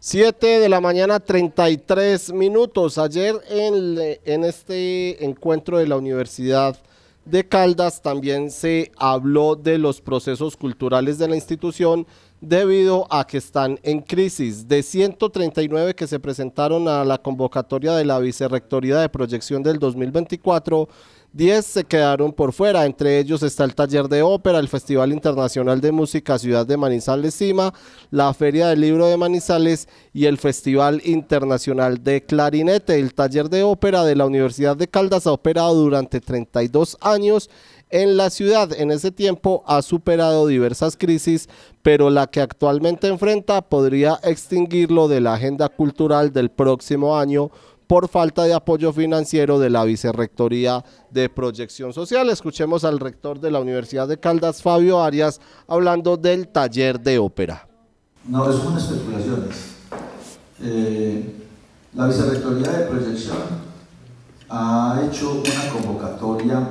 7 0.00 0.60
de 0.60 0.68
la 0.68 0.80
mañana 0.80 1.18
33 1.18 2.32
minutos. 2.32 2.98
Ayer 2.98 3.34
en, 3.50 3.98
en, 4.24 4.44
este 4.44 5.24
encuentro 5.24 5.78
de 5.78 5.88
la 5.88 5.96
Universidad 5.96 6.78
de 7.24 7.48
Caldas 7.48 8.00
también 8.00 8.52
se 8.52 8.92
habló 8.96 9.56
de 9.56 9.76
los 9.76 10.00
procesos 10.00 10.56
culturales 10.56 11.18
de 11.18 11.26
la 11.26 11.34
institución 11.34 12.06
debido 12.40 13.08
a 13.10 13.26
que 13.26 13.38
están 13.38 13.80
en 13.82 14.00
crisis. 14.00 14.68
De 14.68 14.84
139 14.84 15.96
que 15.96 16.06
se 16.06 16.20
presentaron 16.20 16.86
a 16.86 17.04
la 17.04 17.18
convocatoria 17.18 17.96
de 17.96 18.04
la 18.04 18.20
Vicerrectoría 18.20 19.00
de 19.00 19.08
Proyección 19.08 19.64
del 19.64 19.80
2024, 19.80 20.88
10 21.34 21.66
se 21.66 21.84
quedaron 21.84 22.32
por 22.32 22.54
fuera, 22.54 22.86
entre 22.86 23.18
ellos 23.18 23.42
está 23.42 23.64
el 23.64 23.74
taller 23.74 24.08
de 24.08 24.22
ópera, 24.22 24.58
el 24.58 24.68
Festival 24.68 25.12
Internacional 25.12 25.78
de 25.78 25.92
Música 25.92 26.38
Ciudad 26.38 26.66
de 26.66 26.78
Manizales 26.78 27.34
Cima, 27.34 27.74
la 28.10 28.32
Feria 28.32 28.68
del 28.68 28.80
Libro 28.80 29.06
de 29.06 29.18
Manizales 29.18 29.88
y 30.14 30.24
el 30.24 30.38
Festival 30.38 31.02
Internacional 31.04 32.02
de 32.02 32.24
Clarinete. 32.24 32.98
El 32.98 33.12
taller 33.12 33.50
de 33.50 33.62
ópera 33.62 34.04
de 34.04 34.16
la 34.16 34.24
Universidad 34.24 34.74
de 34.74 34.88
Caldas 34.88 35.26
ha 35.26 35.32
operado 35.32 35.74
durante 35.74 36.22
32 36.22 36.96
años 37.02 37.50
en 37.90 38.16
la 38.16 38.30
ciudad. 38.30 38.72
En 38.72 38.90
ese 38.90 39.10
tiempo 39.10 39.62
ha 39.66 39.82
superado 39.82 40.46
diversas 40.46 40.96
crisis, 40.96 41.50
pero 41.82 42.08
la 42.08 42.26
que 42.28 42.40
actualmente 42.40 43.06
enfrenta 43.06 43.60
podría 43.60 44.18
extinguirlo 44.22 45.08
de 45.08 45.20
la 45.20 45.34
agenda 45.34 45.68
cultural 45.68 46.32
del 46.32 46.50
próximo 46.50 47.18
año 47.18 47.50
por 47.88 48.06
falta 48.08 48.44
de 48.44 48.52
apoyo 48.52 48.92
financiero 48.92 49.58
de 49.58 49.70
la 49.70 49.82
Vicerrectoría 49.84 50.84
de 51.10 51.30
Proyección 51.30 51.94
Social. 51.94 52.28
Escuchemos 52.28 52.84
al 52.84 53.00
rector 53.00 53.40
de 53.40 53.50
la 53.50 53.60
Universidad 53.60 54.06
de 54.06 54.20
Caldas, 54.20 54.62
Fabio 54.62 55.02
Arias, 55.02 55.40
hablando 55.66 56.18
del 56.18 56.48
taller 56.48 57.00
de 57.00 57.18
ópera. 57.18 57.66
No, 58.26 58.44
son 58.52 58.76
especulaciones. 58.76 59.56
Eh, 60.62 61.34
la 61.94 62.08
Vicerrectoría 62.08 62.70
de 62.72 62.86
Proyección 62.86 63.38
ha 64.50 65.02
hecho 65.08 65.42
una 65.42 65.72
convocatoria 65.72 66.68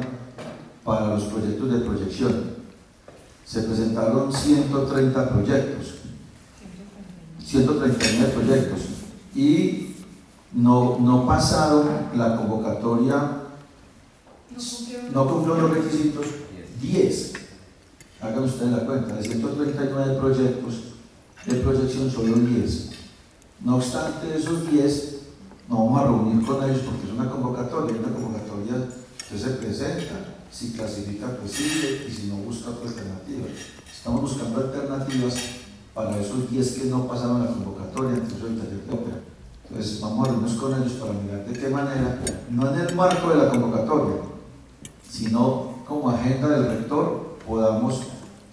para 0.84 1.08
los 1.08 1.24
proyectos 1.24 1.72
de 1.72 1.80
proyección. 1.80 2.58
Se 3.44 3.64
presentaron 3.64 4.32
130 4.32 5.30
proyectos, 5.30 5.96
139 7.44 8.34
proyectos, 8.34 8.82
y 9.34 9.87
no, 10.54 10.98
no 11.00 11.26
pasaron 11.26 11.88
la 12.16 12.38
convocatoria, 12.38 13.44
no 15.14 15.28
cumplieron 15.28 15.62
los 15.62 15.72
requisitos, 15.72 16.26
10. 16.82 17.34
Hagan 18.22 18.44
ustedes 18.44 18.72
la 18.72 18.86
cuenta, 18.86 19.16
de 19.16 19.24
139 19.24 20.20
proyectos 20.20 20.74
de 21.46 21.56
proyección, 21.56 22.10
solo 22.10 22.36
10. 22.36 22.90
No 23.62 23.78
obstante, 23.78 24.36
esos 24.36 24.70
10 24.70 25.18
no 25.70 25.86
vamos 25.86 26.00
a 26.00 26.04
reunir 26.06 26.46
con 26.46 26.64
ellos 26.64 26.82
porque 26.86 27.08
es 27.08 27.14
una 27.14 27.30
convocatoria, 27.30 28.00
una 28.00 28.14
convocatoria 28.14 28.88
que 29.30 29.38
se 29.38 29.50
presenta, 29.52 30.36
si 30.52 30.72
clasifica 30.72 31.28
pues 31.38 31.52
sigue 31.52 32.08
y 32.08 32.12
si 32.12 32.28
no 32.28 32.38
busca 32.38 32.70
otra 32.70 32.90
alternativa. 32.90 33.48
Estamos 33.92 34.22
buscando 34.22 34.62
alternativas 34.62 35.36
para 35.94 36.18
esos 36.18 36.50
10 36.50 36.72
que 36.72 36.86
no 36.86 37.08
pasaron 37.08 37.44
la 37.44 37.52
convocatoria, 37.52 38.16
entonces 38.16 38.44
el 38.44 38.60
taller 38.60 38.80
Entonces 39.70 40.00
vamos 40.00 40.28
a 40.28 40.32
reunirnos 40.32 40.62
con 40.62 40.82
ellos 40.82 40.94
para 40.94 41.14
mirar 41.14 41.46
de 41.46 41.60
qué 41.60 41.68
manera, 41.70 42.20
no 42.50 42.74
en 42.74 42.80
el 42.80 42.96
marco 42.96 43.30
de 43.30 43.36
la 43.36 43.50
convocatoria, 43.50 44.16
sino 45.10 45.76
como 45.86 46.10
agenda 46.10 46.48
del 46.50 46.68
rector, 46.68 47.38
podamos 47.46 48.04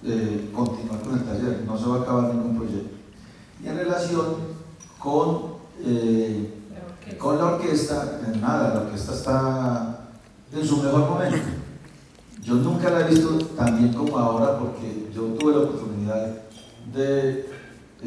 eh, 0.04 0.50
continuar 0.54 1.00
con 1.00 1.18
el 1.18 1.24
taller, 1.24 1.62
no 1.66 1.78
se 1.78 1.86
va 1.86 1.96
a 1.96 2.00
acabar 2.00 2.34
ningún 2.34 2.56
proyecto. 2.56 2.96
Y 3.62 3.68
en 3.68 3.76
relación 3.76 4.24
con, 4.98 5.54
eh, 5.84 6.52
con 7.18 7.38
la 7.38 7.44
orquesta, 7.46 8.20
nada, 8.40 8.74
la 8.74 8.80
orquesta 8.82 9.12
está 9.14 10.08
en 10.52 10.66
su 10.66 10.78
mejor 10.78 11.08
momento. 11.10 11.36
Yo 12.42 12.56
nunca 12.56 12.90
la 12.90 13.00
he 13.00 13.10
visto 13.10 13.38
tan 13.56 13.78
bien 13.78 13.94
como 13.94 14.18
ahora 14.18 14.58
porque 14.58 15.10
yo 15.14 15.22
tuve 15.38 15.52
la 15.52 15.60
oportunidad 15.60 16.26
de 16.92 17.48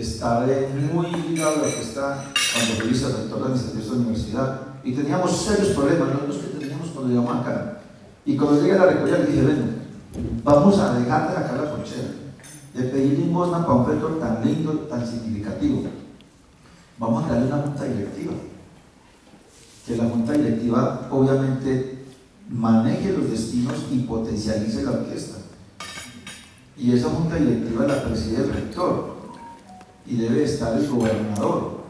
estar 0.01 0.47
muy 0.93 1.07
ligado 1.07 1.55
a 1.55 1.57
la 1.57 1.63
orquesta 1.63 2.25
cuando 2.53 2.73
fui 2.75 2.89
vicerrector 2.89 3.53
de 3.53 3.81
esta 3.81 3.93
universidad 3.93 4.61
y 4.83 4.93
teníamos 4.93 5.35
serios 5.35 5.69
problemas, 5.69 6.09
no 6.09 6.27
los 6.27 6.37
que 6.37 6.59
teníamos 6.59 6.89
cuando 6.89 7.09
llegamos 7.09 7.37
acá. 7.37 7.79
Y 8.25 8.37
cuando 8.37 8.61
llegué 8.61 8.73
a 8.73 8.77
la 8.77 8.85
rectoría 8.85 9.17
le 9.19 9.25
dije, 9.25 9.41
bueno, 9.41 9.63
vamos 10.43 10.79
a 10.79 10.93
dejar 10.93 11.29
de 11.29 11.35
sacar 11.35 11.59
la 11.59 11.71
conchera, 11.71 12.09
de 12.73 12.83
pedir 12.83 13.19
limosna 13.19 13.65
para 13.65 13.73
un 13.73 13.87
rector 13.87 14.19
tan 14.19 14.45
lindo, 14.45 14.71
tan 14.89 15.05
significativo. 15.05 15.83
Vamos 16.99 17.25
a 17.25 17.33
darle 17.33 17.47
una 17.47 17.63
junta 17.63 17.83
directiva. 17.83 18.33
Que 19.85 19.95
la 19.95 20.09
junta 20.09 20.33
directiva 20.33 21.07
obviamente 21.09 22.05
maneje 22.49 23.13
los 23.13 23.29
destinos 23.29 23.75
y 23.91 23.99
potencialice 23.99 24.83
la 24.83 24.91
orquesta. 24.91 25.37
Y 26.77 26.93
esa 26.93 27.09
junta 27.09 27.35
directiva 27.35 27.87
la 27.87 28.03
preside 28.03 28.43
el 28.43 28.53
rector 28.53 29.16
y 30.07 30.15
debe 30.15 30.43
estar 30.43 30.77
el 30.77 30.87
gobernador 30.87 31.81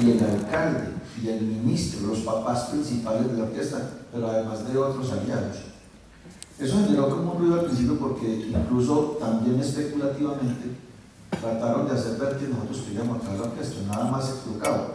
y 0.00 0.10
el 0.10 0.24
alcalde 0.24 0.88
y 1.22 1.28
el 1.28 1.42
ministro, 1.42 2.08
los 2.08 2.18
papás 2.20 2.70
principales 2.70 3.30
de 3.30 3.38
la 3.38 3.44
orquesta, 3.44 3.90
pero 4.12 4.28
además 4.28 4.66
de 4.70 4.76
otros 4.76 5.12
aliados. 5.12 5.56
Eso 6.58 6.76
generó 6.84 7.10
como 7.10 7.32
un 7.32 7.38
ruido 7.38 7.60
al 7.60 7.66
principio 7.66 7.98
porque 7.98 8.48
incluso 8.48 9.18
también 9.20 9.60
especulativamente 9.60 10.76
trataron 11.30 11.86
de 11.86 11.94
hacer 11.94 12.18
ver 12.18 12.36
que 12.38 12.48
nosotros 12.48 12.78
queríamos 12.86 13.18
acá 13.18 13.34
la 13.34 13.42
orquesta, 13.42 13.76
nada 13.86 14.10
más 14.10 14.30
equivocado. 14.30 14.94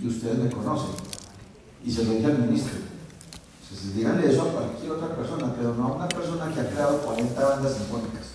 Y 0.00 0.08
ustedes 0.08 0.38
me 0.38 0.50
conocen. 0.50 0.90
Y 1.84 1.90
se 1.90 2.04
lo 2.04 2.12
dije 2.12 2.26
al 2.26 2.38
ministro. 2.38 2.78
Entonces, 3.62 3.94
díganle 3.94 4.30
eso 4.30 4.42
a 4.42 4.52
cualquier 4.52 4.92
otra 4.92 5.14
persona, 5.14 5.54
pero 5.56 5.74
no 5.74 5.84
a 5.86 5.96
una 5.96 6.08
persona 6.08 6.52
que 6.52 6.60
ha 6.60 6.70
creado 6.70 6.98
40 6.98 7.48
bandas 7.48 7.74
sinfónicas. 7.74 8.29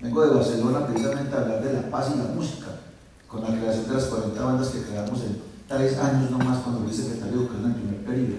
Vengo 0.00 0.22
de 0.22 0.34
Barcelona 0.34 0.86
precisamente 0.86 1.36
a 1.36 1.40
hablar 1.40 1.62
de 1.62 1.72
la 1.74 1.90
paz 1.90 2.12
y 2.14 2.18
la 2.18 2.24
música 2.34 2.68
con 3.28 3.42
la 3.42 3.48
creación 3.48 3.86
de 3.86 3.94
las 3.94 4.04
40 4.04 4.42
bandas 4.42 4.68
que 4.68 4.82
creamos 4.82 5.20
en 5.22 5.42
tres 5.68 5.98
años 5.98 6.30
nomás 6.30 6.58
cuando 6.58 6.82
fui 6.82 6.92
secretario 6.92 7.32
de 7.32 7.38
Educación 7.44 7.64
en 7.64 7.70
el 7.70 7.76
primer 7.76 8.04
periodo. 8.04 8.36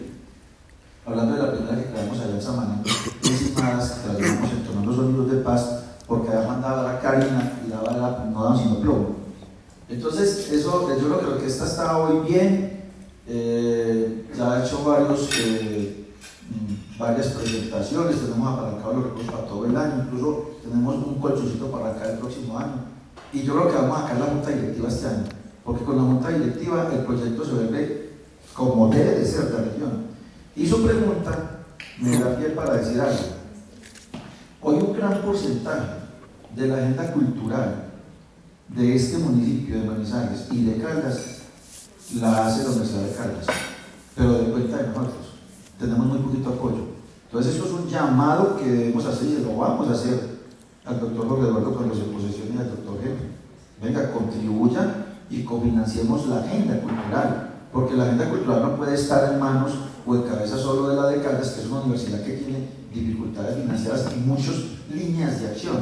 Hablando 1.06 1.36
de 1.36 1.42
la 1.44 1.52
primera 1.54 1.78
que 1.78 1.92
creamos 1.92 2.20
allá 2.20 2.34
en 2.34 2.42
Samaná, 2.42 2.82
encimadas 3.24 3.92
que 3.92 4.10
trasladamos 4.10 4.52
entonando 4.52 4.96
sonidos 4.96 5.32
de 5.32 5.38
paz, 5.38 5.84
porque 6.08 6.30
había 6.30 6.48
mandado 6.48 6.82
a 6.82 6.94
la 6.94 7.00
Karina 7.00 7.54
y 7.66 7.70
daba 7.70 7.92
la, 7.94 8.26
no 8.26 8.44
daban 8.44 8.58
sino 8.58 8.80
plomo. 8.80 9.16
Entonces, 9.88 10.52
eso, 10.52 10.90
yo 10.90 10.98
creo 10.98 11.20
que 11.20 11.26
la 11.26 11.34
orquesta 11.36 11.66
está 11.66 11.98
hoy 11.98 12.28
bien, 12.28 12.90
eh, 13.28 14.26
ya 14.36 14.54
ha 14.54 14.66
hecho 14.66 14.84
varios, 14.84 15.30
eh, 15.40 16.01
varias 17.02 17.28
presentaciones, 17.30 18.22
tenemos 18.22 18.48
apalancado 18.48 18.94
los 18.94 19.04
recursos 19.06 19.32
para 19.34 19.48
todo 19.48 19.66
el 19.66 19.76
año, 19.76 20.04
incluso 20.06 20.52
tenemos 20.62 20.96
un 20.96 21.16
colchoncito 21.20 21.72
para 21.72 21.90
acá 21.90 22.12
el 22.12 22.20
próximo 22.20 22.58
año. 22.58 22.86
Y 23.34 23.42
yo 23.42 23.56
creo 23.56 23.68
que 23.68 23.76
vamos 23.76 23.98
a 23.98 24.02
sacar 24.04 24.20
la 24.20 24.26
junta 24.26 24.50
directiva 24.52 24.88
este 24.88 25.08
año, 25.08 25.24
porque 25.66 25.84
con 25.84 25.98
la 25.98 26.04
junta 26.04 26.30
directiva 26.30 26.90
el 26.94 27.00
proyecto 27.00 27.44
se 27.44 27.54
vuelve 27.54 28.12
como 28.54 28.88
debe 28.90 29.20
de 29.20 29.26
ser 29.26 29.52
la 29.52 29.62
región. 29.62 30.12
Y 30.56 30.68
su 30.68 30.84
pregunta 30.84 31.64
me 32.00 32.20
da 32.20 32.38
pie 32.38 32.50
para 32.50 32.76
decir 32.76 33.02
algo. 33.02 33.20
Hoy 34.62 34.76
un 34.76 34.94
gran 34.94 35.22
porcentaje 35.22 36.02
de 36.56 36.68
la 36.68 36.76
agenda 36.76 37.12
cultural 37.14 37.86
de 38.68 38.96
este 38.96 39.18
municipio 39.18 39.80
de 39.80 39.88
Manizales 39.88 40.48
y 40.52 40.66
de 40.66 40.78
Caldas 40.78 41.40
la 42.16 42.46
hace 42.46 42.64
la 42.64 42.70
Universidad 42.70 43.02
de 43.02 43.16
Caldas, 43.16 43.46
pero 44.16 44.34
de 44.34 44.52
cuenta 44.52 44.78
de 44.78 44.88
nosotros. 44.90 45.32
Tenemos 45.80 46.06
muy 46.06 46.20
poquito 46.20 46.50
apoyo. 46.50 46.91
Entonces 47.32 47.56
esto 47.56 47.66
es 47.66 47.72
un 47.72 47.88
llamado 47.88 48.58
que 48.58 48.70
debemos 48.70 49.06
hacer 49.06 49.30
y 49.30 49.44
lo 49.46 49.56
vamos 49.56 49.88
a 49.88 49.94
hacer 49.94 50.42
al 50.84 51.00
doctor 51.00 51.30
Jorge 51.30 51.48
Eduardo 51.48 51.78
Carlos 51.78 51.98
de 51.98 52.04
Posesión 52.04 52.50
y 52.54 52.58
al 52.58 52.72
doctor 52.72 52.98
Henry. 53.02 53.30
Venga, 53.82 54.12
contribuyan 54.12 55.06
y 55.30 55.44
cofinanciemos 55.44 56.28
la 56.28 56.40
agenda 56.42 56.82
cultural, 56.82 57.52
porque 57.72 57.96
la 57.96 58.04
agenda 58.04 58.30
cultural 58.30 58.62
no 58.64 58.76
puede 58.76 58.96
estar 58.96 59.32
en 59.32 59.40
manos 59.40 59.72
o 60.06 60.16
en 60.16 60.24
cabeza 60.24 60.58
solo 60.58 60.90
de 60.90 60.96
la 60.98 61.08
de 61.08 61.22
Caldas, 61.22 61.52
que 61.52 61.62
es 61.62 61.68
una 61.68 61.84
universidad 61.84 62.22
que 62.22 62.34
tiene 62.34 62.68
dificultades 62.94 63.62
financieras 63.62 64.10
y 64.14 64.20
muchas 64.20 64.56
líneas 64.94 65.40
de 65.40 65.48
acción. 65.48 65.78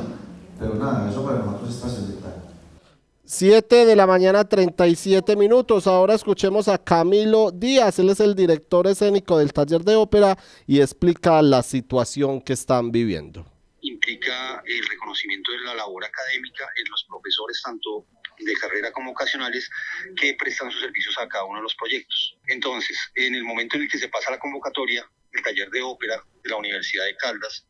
Pero 0.59 0.75
nada, 0.75 1.09
eso 1.09 1.23
para 1.23 1.39
nosotros 1.39 1.71
es 1.71 1.81
trascendental. 1.81 2.48
7 3.31 3.85
de 3.85 3.95
la 3.95 4.07
mañana 4.07 4.49
37 4.49 5.35
minutos. 5.35 5.85
Ahora 5.85 6.15
escuchemos 6.15 6.67
a 6.67 6.83
Camilo 6.83 7.51
Díaz. 7.51 7.99
Él 7.99 8.09
es 8.09 8.19
el 8.21 8.33
director 8.33 8.87
escénico 8.87 9.37
del 9.37 9.53
taller 9.53 9.81
de 9.81 9.95
ópera 9.95 10.35
y 10.65 10.81
explica 10.81 11.39
la 11.43 11.61
situación 11.61 12.41
que 12.41 12.53
están 12.53 12.91
viviendo. 12.91 13.45
Implica 13.81 14.63
el 14.65 14.83
reconocimiento 14.83 15.51
de 15.51 15.59
la 15.59 15.75
labor 15.75 16.03
académica 16.05 16.67
en 16.75 16.89
los 16.89 17.05
profesores, 17.07 17.61
tanto 17.63 18.07
de 18.39 18.53
carrera 18.55 18.91
como 18.91 19.11
ocasionales, 19.11 19.69
que 20.19 20.33
prestan 20.33 20.71
sus 20.71 20.81
servicios 20.81 21.15
a 21.19 21.27
cada 21.27 21.45
uno 21.45 21.57
de 21.59 21.63
los 21.63 21.75
proyectos. 21.75 22.35
Entonces, 22.47 22.97
en 23.13 23.35
el 23.35 23.43
momento 23.43 23.75
en 23.77 23.83
el 23.83 23.89
que 23.89 23.99
se 23.99 24.09
pasa 24.09 24.31
la 24.31 24.39
convocatoria, 24.39 25.07
el 25.33 25.43
taller 25.43 25.69
de 25.69 25.83
ópera 25.83 26.15
de 26.43 26.49
la 26.49 26.55
Universidad 26.55 27.05
de 27.05 27.15
Caldas, 27.15 27.67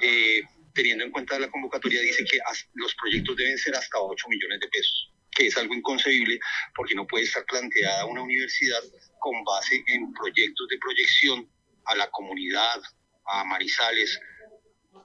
eh, 0.00 0.40
teniendo 0.74 1.04
en 1.04 1.10
cuenta 1.10 1.38
la 1.38 1.50
convocatoria, 1.50 2.00
dice 2.00 2.24
que 2.24 2.38
los 2.74 2.94
proyectos 2.96 3.36
deben 3.36 3.56
ser 3.56 3.74
hasta 3.76 3.98
8 3.98 4.28
millones 4.28 4.60
de 4.60 4.68
pesos, 4.68 5.12
que 5.30 5.46
es 5.46 5.56
algo 5.56 5.74
inconcebible 5.74 6.38
porque 6.74 6.94
no 6.94 7.06
puede 7.06 7.24
estar 7.24 7.44
planteada 7.46 8.06
una 8.06 8.22
universidad 8.22 8.82
con 9.20 9.42
base 9.44 9.82
en 9.86 10.12
proyectos 10.12 10.68
de 10.68 10.78
proyección 10.78 11.48
a 11.86 11.94
la 11.94 12.10
comunidad, 12.10 12.82
a 13.26 13.44
Marizales 13.44 14.18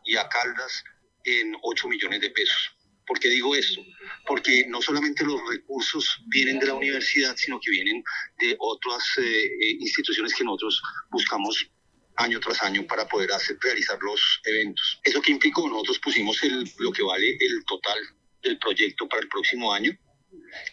y 0.05 0.15
a 0.15 0.27
Caldas 0.27 0.83
en 1.23 1.55
8 1.61 1.87
millones 1.87 2.21
de 2.21 2.31
pesos. 2.31 2.75
¿Por 3.05 3.19
qué 3.19 3.29
digo 3.29 3.55
esto? 3.55 3.81
Porque 4.27 4.65
no 4.67 4.81
solamente 4.81 5.25
los 5.25 5.41
recursos 5.49 6.21
vienen 6.27 6.59
de 6.59 6.67
la 6.67 6.75
universidad, 6.75 7.35
sino 7.35 7.59
que 7.59 7.71
vienen 7.71 8.03
de 8.39 8.55
otras 8.59 9.03
eh, 9.17 9.45
eh, 9.45 9.77
instituciones 9.79 10.33
que 10.35 10.43
nosotros 10.43 10.79
buscamos 11.09 11.71
año 12.19 12.39
tras 12.39 12.61
año 12.61 12.85
para 12.85 13.07
poder 13.07 13.31
hacer, 13.31 13.57
realizar 13.61 13.97
los 14.01 14.41
eventos. 14.45 14.99
¿Eso 15.03 15.21
que 15.21 15.31
implicó? 15.31 15.67
Nosotros 15.67 15.99
pusimos 15.99 16.41
el, 16.43 16.69
lo 16.79 16.91
que 16.91 17.03
vale 17.03 17.37
el 17.39 17.63
total 17.65 17.97
del 18.43 18.57
proyecto 18.59 19.07
para 19.07 19.21
el 19.21 19.29
próximo 19.29 19.73
año, 19.73 19.91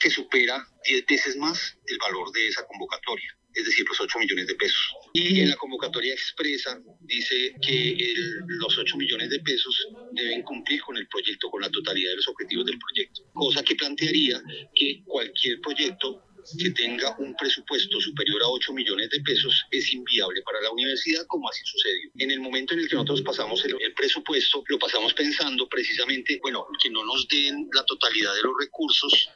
que 0.00 0.10
supera 0.10 0.66
10 0.84 1.06
veces 1.06 1.36
más 1.36 1.78
el 1.86 1.98
valor 1.98 2.30
de 2.32 2.48
esa 2.48 2.66
convocatoria, 2.66 3.36
es 3.54 3.64
decir, 3.64 3.86
los 3.88 4.00
8 4.00 4.18
millones 4.18 4.46
de 4.46 4.54
pesos. 4.54 4.92
Y 5.12 5.40
en 5.40 5.50
la 5.50 5.56
convocatoria 5.56 6.12
expresa 6.12 6.80
dice 7.00 7.54
que 7.62 8.14
los 8.46 8.76
8 8.76 8.96
millones 8.96 9.30
de 9.30 9.40
pesos 9.40 9.88
deben 10.12 10.42
cumplir 10.42 10.80
con 10.82 10.96
el 10.96 11.08
proyecto, 11.08 11.50
con 11.50 11.62
la 11.62 11.70
totalidad 11.70 12.10
de 12.10 12.16
los 12.16 12.28
objetivos 12.28 12.66
del 12.66 12.78
proyecto, 12.78 13.22
cosa 13.32 13.62
que 13.62 13.76
plantearía 13.76 14.42
que 14.74 15.02
cualquier 15.04 15.60
proyecto 15.60 16.25
que 16.58 16.70
tenga 16.70 17.16
un 17.18 17.34
presupuesto 17.34 18.00
superior 18.00 18.42
a 18.42 18.48
8 18.48 18.72
millones 18.72 19.10
de 19.10 19.20
pesos 19.20 19.64
es 19.70 19.92
inviable 19.92 20.42
para 20.42 20.60
la 20.60 20.70
universidad, 20.70 21.26
como 21.26 21.48
así 21.48 21.60
sucedió. 21.64 22.10
En 22.18 22.30
el 22.30 22.40
momento 22.40 22.74
en 22.74 22.80
el 22.80 22.88
que 22.88 22.94
nosotros 22.94 23.22
pasamos 23.22 23.64
el, 23.64 23.76
presupuesto, 23.94 24.62
lo 24.68 24.78
pasamos 24.78 25.14
pensando 25.14 25.68
precisamente, 25.68 26.38
bueno, 26.42 26.66
que 26.82 26.90
no 26.90 27.04
nos 27.04 27.26
den 27.28 27.68
la 27.72 27.84
totalidad 27.84 28.34
de 28.34 28.42
los 28.42 28.52
recursos, 28.60 29.28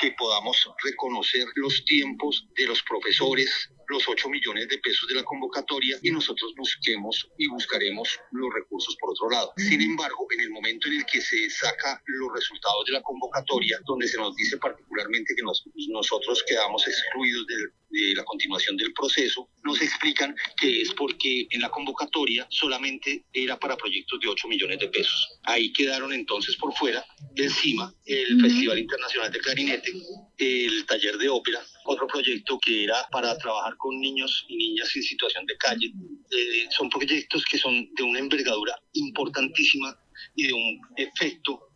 que 0.00 0.12
podamos 0.12 0.56
reconocer 0.82 1.46
los 1.54 1.84
tiempos 1.84 2.46
de 2.56 2.66
los 2.66 2.82
profesores, 2.82 3.70
los 3.88 4.08
8 4.08 4.28
millones 4.28 4.68
de 4.68 4.78
pesos 4.78 5.08
de 5.08 5.14
la 5.14 5.24
convocatoria 5.24 5.98
y 6.02 6.10
nosotros 6.10 6.52
busquemos 6.56 7.28
y 7.38 7.48
buscaremos 7.48 8.20
los 8.32 8.52
recursos 8.54 8.96
por 8.96 9.10
otro 9.10 9.30
lado. 9.30 9.52
Sin 9.56 9.80
embargo, 9.80 10.26
en 10.32 10.40
el 10.40 10.50
momento 10.50 10.88
en 10.88 10.94
el 10.94 11.06
que 11.06 11.20
se 11.20 11.48
saca 11.50 12.02
los 12.06 12.32
resultados 12.34 12.84
de 12.86 12.92
la 12.92 13.02
convocatoria, 13.02 13.78
donde 13.84 14.08
se 14.08 14.16
nos 14.16 14.34
dice 14.36 14.56
particularmente 14.58 15.34
que 15.34 15.42
nosotros 15.88 16.44
quedamos 16.46 16.86
excluidos 16.86 17.46
del 17.46 17.72
de 17.90 18.14
la 18.14 18.24
continuación 18.24 18.76
del 18.76 18.92
proceso, 18.92 19.48
nos 19.64 19.80
explican 19.80 20.34
que 20.60 20.82
es 20.82 20.92
porque 20.94 21.46
en 21.50 21.60
la 21.60 21.70
convocatoria 21.70 22.46
solamente 22.50 23.24
era 23.32 23.58
para 23.58 23.76
proyectos 23.76 24.20
de 24.20 24.28
8 24.28 24.48
millones 24.48 24.78
de 24.78 24.88
pesos. 24.88 25.38
Ahí 25.44 25.72
quedaron 25.72 26.12
entonces 26.12 26.56
por 26.56 26.74
fuera 26.74 27.04
del 27.32 27.50
CIMA, 27.50 27.92
el 28.04 28.40
Festival 28.40 28.78
Internacional 28.78 29.32
de 29.32 29.38
Clarinete, 29.38 29.92
el 30.38 30.86
taller 30.86 31.16
de 31.18 31.28
ópera, 31.28 31.60
otro 31.86 32.06
proyecto 32.06 32.58
que 32.58 32.84
era 32.84 33.06
para 33.10 33.36
trabajar 33.38 33.76
con 33.76 34.00
niños 34.00 34.44
y 34.48 34.56
niñas 34.56 34.94
en 34.96 35.02
situación 35.02 35.46
de 35.46 35.56
calle. 35.56 35.86
Eh, 35.86 36.66
son 36.70 36.88
proyectos 36.90 37.44
que 37.44 37.58
son 37.58 37.88
de 37.94 38.02
una 38.02 38.18
envergadura 38.18 38.78
importantísima 38.92 39.96
y 40.34 40.48
de 40.48 40.52
un 40.52 40.80
efecto 40.96 41.66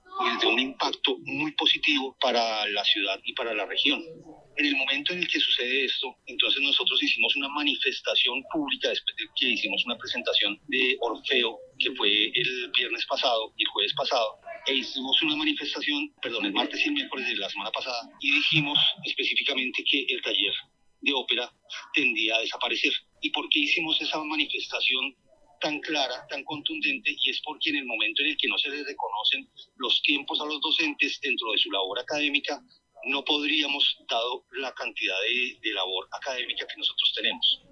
de 0.41 0.47
un 0.47 0.59
impacto 0.59 1.17
muy 1.25 1.53
positivo 1.53 2.17
para 2.21 2.67
la 2.69 2.85
ciudad 2.85 3.19
y 3.25 3.33
para 3.33 3.55
la 3.55 3.65
región. 3.67 4.03
En 4.57 4.67
el 4.67 4.77
momento 4.77 5.13
en 5.13 5.21
el 5.21 5.29
que 5.29 5.41
sucede 5.41 5.85
esto, 5.85 6.15
entonces 6.27 6.61
nosotros 6.61 7.03
hicimos 7.03 7.35
una 7.37 7.49
manifestación 7.49 8.43
pública 8.53 8.89
después 8.89 9.17
de 9.17 9.25
que 9.37 9.49
hicimos 9.51 9.85
una 9.87 9.97
presentación 9.97 10.61
de 10.69 10.97
Orfeo, 11.01 11.59
que 11.79 11.93
fue 11.93 12.27
el 12.35 12.71
viernes 12.77 13.07
pasado 13.07 13.55
y 13.57 13.63
el 13.63 13.69
jueves 13.69 13.95
pasado, 13.95 14.39
e 14.67 14.75
hicimos 14.75 15.23
una 15.23 15.37
manifestación, 15.37 16.13
perdón, 16.21 16.47
el 16.47 16.53
martes 16.53 16.81
y 16.85 16.89
el 16.89 16.95
miércoles 16.95 17.29
de 17.29 17.37
la 17.37 17.49
semana 17.49 17.71
pasada, 17.71 18.03
y 18.21 18.33
dijimos 18.33 18.79
específicamente 19.05 19.83
que 19.85 20.05
el 20.09 20.21
taller 20.21 20.53
de 21.01 21.13
ópera 21.15 21.51
tendía 21.95 22.37
a 22.37 22.41
desaparecer. 22.41 22.93
¿Y 23.23 23.31
por 23.31 23.49
qué 23.49 23.61
hicimos 23.61 24.01
esa 24.03 24.23
manifestación 24.23 25.15
tan 25.61 25.79
clara, 25.81 26.27
tan 26.29 26.43
contundente, 26.45 27.15
y 27.23 27.31
es 27.31 27.41
porque 27.45 27.71
en 27.71 27.77
el 27.77 27.85
momento 27.85 28.23
en 28.23 28.29
el 28.29 28.37
que 28.37 28.49
no 28.49 28.59
se 28.59 28.71
les 28.71 28.85
reconocen 28.85 29.49
los 29.77 30.01
tiempos 30.03 30.41
a 30.41 30.47
los 30.47 30.61
docentes 30.61 31.21
dentro 31.21 31.53
de 31.53 31.59
su 31.59 31.71
labor 31.71 31.99
académica, 32.01 32.61
no 33.07 33.25
podríamos, 33.25 33.99
dado 34.09 34.45
la 34.53 34.73
cantidad 34.73 35.15
de, 35.63 35.73
labor 35.73 36.09
académica 36.13 36.67
que 36.67 36.75
nosotros 36.77 37.13
tenemos. 37.15 37.63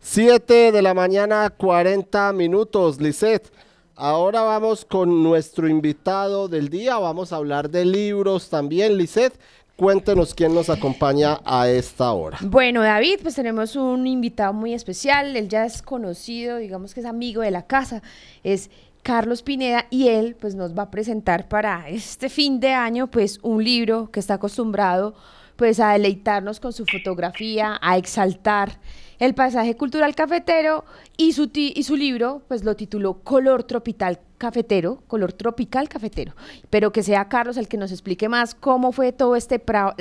7 0.00 0.72
de 0.72 0.82
la 0.82 0.94
mañana, 0.94 1.50
40 1.50 2.32
minutos, 2.32 3.00
Lisette. 3.00 3.52
Ahora 3.94 4.42
vamos 4.42 4.84
con 4.84 5.22
nuestro 5.22 5.68
invitado 5.68 6.48
del 6.48 6.68
día. 6.68 6.98
Vamos 6.98 7.32
a 7.32 7.36
hablar 7.36 7.70
de 7.70 7.84
libros 7.84 8.48
también, 8.48 8.96
Lisette. 8.96 9.38
Cuéntenos 9.76 10.34
quién 10.34 10.54
nos 10.54 10.70
acompaña 10.70 11.40
a 11.44 11.68
esta 11.68 12.12
hora. 12.12 12.38
Bueno, 12.42 12.82
David, 12.82 13.20
pues 13.22 13.34
tenemos 13.34 13.74
un 13.76 14.06
invitado 14.06 14.52
muy 14.52 14.74
especial. 14.74 15.36
Él 15.36 15.48
ya 15.48 15.64
es 15.64 15.82
conocido, 15.82 16.58
digamos 16.58 16.94
que 16.94 17.00
es 17.00 17.06
amigo 17.06 17.42
de 17.42 17.50
la 17.50 17.66
casa. 17.66 18.02
Es 18.44 18.70
Carlos 19.02 19.42
Pineda 19.42 19.86
y 19.90 20.08
él 20.08 20.36
pues 20.40 20.54
nos 20.54 20.78
va 20.78 20.84
a 20.84 20.90
presentar 20.90 21.48
para 21.48 21.88
este 21.88 22.28
fin 22.28 22.60
de 22.60 22.72
año 22.72 23.08
pues 23.08 23.40
un 23.42 23.62
libro 23.62 24.10
que 24.12 24.20
está 24.20 24.34
acostumbrado 24.34 25.14
pues 25.56 25.80
a 25.80 25.92
deleitarnos 25.92 26.60
con 26.60 26.72
su 26.72 26.86
fotografía, 26.86 27.78
a 27.82 27.96
exaltar 27.96 28.78
el 29.18 29.34
paisaje 29.34 29.76
cultural 29.76 30.14
cafetero 30.14 30.84
y 31.16 31.32
su, 31.32 31.50
y 31.52 31.82
su 31.82 31.96
libro 31.96 32.42
pues 32.46 32.64
lo 32.64 32.76
tituló 32.76 33.14
Color 33.24 33.64
Tropical 33.64 34.20
Cafetero, 34.38 35.02
Color 35.08 35.32
Tropical 35.32 35.88
Cafetero, 35.88 36.32
pero 36.70 36.92
que 36.92 37.02
sea 37.02 37.28
Carlos 37.28 37.56
el 37.56 37.68
que 37.68 37.76
nos 37.76 37.90
explique 37.90 38.28
más 38.28 38.54
cómo 38.54 38.92
fue 38.92 39.12
todo 39.12 39.34
este 39.34 39.58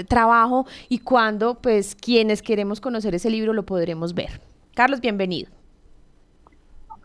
trabajo 0.07 0.67
y 0.89 0.99
cuándo 0.99 1.55
pues 1.55 1.95
quienes 1.95 2.41
queremos 2.43 2.79
conocer 2.79 3.15
ese 3.15 3.31
libro 3.31 3.53
lo 3.53 3.63
podremos 3.63 4.13
ver. 4.13 4.41
Carlos, 4.75 5.01
bienvenido. 5.01 5.49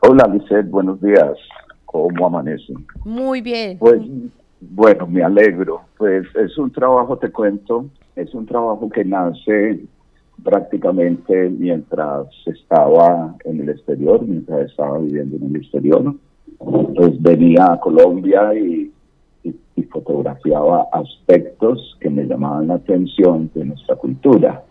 Hola, 0.01 0.29
Lizeth, 0.33 0.71
buenos 0.71 1.01
días. 1.01 1.37
¿Cómo 2.03 2.27
amanecen? 2.27 2.87
Muy 3.05 3.41
bien. 3.41 3.79
Pues 3.79 4.01
bueno, 4.61 5.07
me 5.07 5.23
alegro. 5.23 5.83
Pues 5.97 6.27
es 6.37 6.57
un 6.59 6.71
trabajo, 6.71 7.17
te 7.19 7.31
cuento, 7.31 7.87
es 8.15 8.35
un 8.35 8.47
trabajo 8.47 8.89
que 8.89 9.05
nace 9.05 9.81
prácticamente 10.43 11.49
mientras 11.51 12.27
estaba 12.47 13.35
en 13.45 13.61
el 13.63 13.71
exterior, 13.71 14.23
mientras 14.23 14.71
estaba 14.71 14.99
viviendo 14.99 15.37
en 15.37 15.45
el 15.45 15.57
exterior. 15.57 16.15
Pues 16.59 17.21
venía 17.23 17.73
a 17.73 17.81
Colombia 17.81 18.55
y, 18.55 18.93
fotografiaba 19.91 20.89
aspectos 20.93 21.97
que 22.01 22.11
me 22.11 22.25
llamaban 22.25 22.67
la 22.67 22.75
atención 22.75 23.51
de 23.55 23.67
nuestra 23.67 23.95
cultura. 23.95 24.63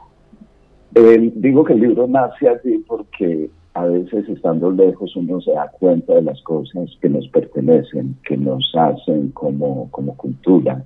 digo 0.93 1.63
que 1.63 1.73
el 1.73 1.79
libro 1.79 2.05
nace 2.05 2.49
así 2.49 2.83
porque 2.85 3.49
a 3.75 3.85
veces 3.85 4.27
estando 4.29 4.71
lejos 4.71 5.15
uno 5.15 5.39
se 5.41 5.51
da 5.51 5.69
cuenta 5.79 6.15
de 6.15 6.21
las 6.21 6.41
cosas 6.43 6.89
que 7.01 7.09
nos 7.09 7.27
pertenecen, 7.27 8.15
que 8.25 8.37
nos 8.37 8.63
hacen 8.73 9.31
como, 9.31 9.91
como 9.91 10.15
cultura, 10.15 10.83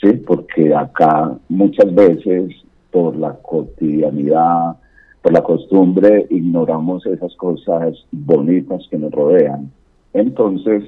¿sí? 0.00 0.12
Porque 0.26 0.72
acá 0.74 1.36
muchas 1.48 1.92
veces 1.94 2.54
por 2.92 3.16
la 3.16 3.34
cotidianidad, 3.34 4.76
por 5.22 5.32
la 5.32 5.42
costumbre, 5.42 6.26
ignoramos 6.30 7.04
esas 7.04 7.34
cosas 7.36 7.94
bonitas 8.12 8.86
que 8.88 8.98
nos 8.98 9.12
rodean. 9.12 9.70
Entonces, 10.12 10.84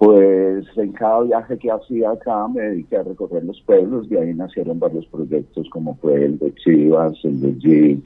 Pues 0.00 0.64
en 0.78 0.92
cada 0.92 1.20
viaje 1.24 1.58
que 1.58 1.70
hacía 1.70 2.12
acá 2.12 2.48
me 2.48 2.62
dediqué 2.62 2.96
a 2.96 3.02
recorrer 3.02 3.44
los 3.44 3.60
pueblos, 3.66 4.08
de 4.08 4.18
ahí 4.18 4.32
nacieron 4.32 4.78
varios 4.80 5.04
proyectos 5.08 5.68
como 5.68 5.94
fue 5.96 6.24
el 6.24 6.38
de 6.38 6.54
Chivas, 6.54 7.18
el 7.22 7.38
de 7.38 7.52
Jeep, 7.58 8.04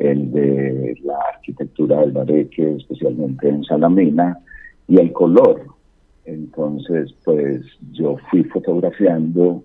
el 0.00 0.32
de 0.32 0.96
la 1.04 1.18
arquitectura 1.34 2.00
del 2.00 2.12
Bareque, 2.12 2.76
especialmente 2.76 3.48
en 3.48 3.64
Salamina, 3.64 4.38
y 4.86 4.98
el 4.98 5.12
color. 5.12 5.66
Entonces, 6.24 7.14
pues 7.24 7.62
yo 7.92 8.16
fui 8.30 8.44
fotografiando 8.44 9.62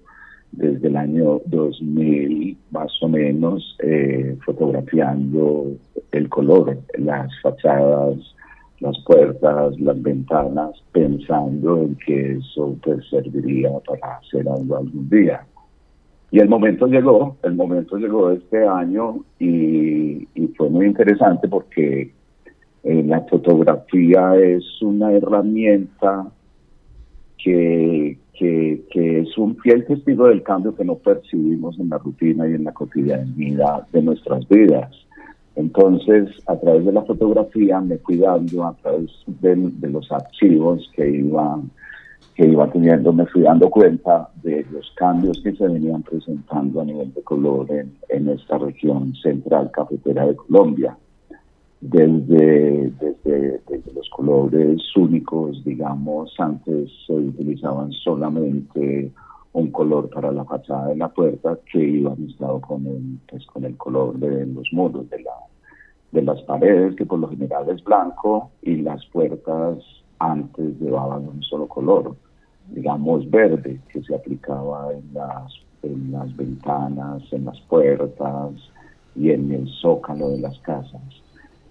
desde 0.52 0.88
el 0.88 0.98
año 0.98 1.42
2000 1.46 2.58
más 2.72 2.92
o 3.02 3.08
menos, 3.08 3.76
eh, 3.84 4.38
fotografiando 4.46 5.72
el 6.12 6.30
color, 6.30 6.78
las 6.98 7.30
fachadas, 7.42 8.18
las 8.80 8.98
puertas, 9.06 9.80
las 9.80 10.02
ventanas, 10.02 10.72
pensando 10.92 11.82
en 11.82 11.96
que 12.06 12.34
eso 12.34 12.76
pues 12.84 13.08
serviría 13.10 13.72
para 13.88 14.18
hacer 14.18 14.48
algo 14.48 14.78
algún 14.78 15.10
día. 15.10 15.46
Y 16.34 16.40
el 16.40 16.50
momento 16.50 16.88
llegó, 16.88 17.38
el 17.44 17.54
momento 17.54 17.96
llegó 17.96 18.32
este 18.32 18.68
año 18.68 19.24
y, 19.38 20.28
fue 20.58 20.68
muy 20.68 20.88
interesante 20.88 21.48
porque 21.48 22.12
eh, 22.84 23.04
la 23.06 23.22
fotografía 23.30 24.36
es 24.36 24.64
una 24.82 25.12
herramienta 25.12 26.26
que, 27.38 28.18
es 28.40 29.38
un 29.38 29.56
fiel 29.58 29.86
testigo 29.86 30.28
del 30.28 30.42
cambio 30.42 30.76
que 30.76 30.84
no 30.84 30.96
percibimos 30.96 31.80
en 31.80 31.90
la 31.90 32.00
rutina 32.00 32.50
y 32.50 32.56
en 32.56 32.64
la 32.64 32.72
cotidianidad 32.72 33.88
de 33.90 34.02
nuestras 34.02 34.48
vidas. 34.50 34.90
Entonces, 35.56 36.32
a 36.48 36.60
través 36.60 36.84
de 36.84 36.94
la 36.94 37.04
fotografía 37.04 37.80
me 37.80 38.00
fui 38.00 38.18
dando, 38.18 38.66
a 38.66 38.74
través 38.82 39.12
de, 39.28 39.56
de 39.56 39.90
los 39.92 40.12
archivos 40.12 40.90
que 40.96 41.08
iban 41.08 41.70
que 42.36 42.48
iba 42.48 42.70
teniendo, 42.72 43.14
me 43.14 43.26
fui 43.28 43.44
dando 43.44 43.70
cuenta 43.70 44.30
de 44.42 44.66
los 44.72 44.92
cambios 44.96 45.40
que 45.44 45.54
se 45.56 45.68
venían 45.68 46.02
presentando 46.02 46.82
a 46.82 46.86
nivel 46.86 47.14
de 47.14 47.22
color 47.22 47.72
en, 47.72 47.94
en 48.10 48.30
esta 48.30 48.58
región 48.58 49.14
central 49.16 49.70
cafetera 49.72 50.26
de 50.26 50.36
Colombia. 50.36 50.98
Desde, 51.80 52.92
desde, 53.00 53.62
desde, 53.68 53.94
los 53.94 54.10
colores 54.10 54.82
únicos, 54.96 55.64
digamos, 55.66 56.34
antes 56.40 56.90
se 57.06 57.14
utilizaban 57.14 57.92
solamente 57.92 59.12
un 59.52 59.70
color 59.70 60.10
para 60.10 60.32
la 60.32 60.46
fachada 60.46 60.88
de 60.88 60.96
la 60.96 61.10
puerta 61.10 61.60
que 61.72 61.80
iba 61.80 62.16
mezclado 62.16 62.62
con 62.62 62.86
el, 62.88 63.20
pues, 63.30 63.46
con 63.48 63.66
el 63.66 63.78
color 63.78 64.18
de 64.18 64.46
los 64.48 64.68
muros 64.72 65.10
de, 65.10 65.22
la, 65.22 65.34
de 66.12 66.22
las 66.24 66.42
paredes, 66.44 66.96
que 66.96 67.06
por 67.06 67.20
lo 67.20 67.28
general 67.28 67.70
es 67.70 67.84
blanco, 67.84 68.52
y 68.62 68.78
las 68.78 69.06
puertas 69.08 69.78
antes 70.20 70.80
llevaban 70.80 71.28
un 71.28 71.42
solo 71.44 71.68
color, 71.68 72.16
digamos 72.70 73.30
verde, 73.30 73.80
que 73.90 74.02
se 74.04 74.16
aplicaba 74.16 74.94
en 74.94 75.14
las, 75.14 75.54
en 75.82 76.12
las 76.12 76.36
ventanas, 76.36 77.22
en 77.32 77.46
las 77.46 77.60
puertas 77.62 78.52
y 79.16 79.32
en 79.32 79.52
el 79.52 79.68
zócalo 79.82 80.30
de 80.30 80.40
las 80.40 80.58
casas. 80.60 81.02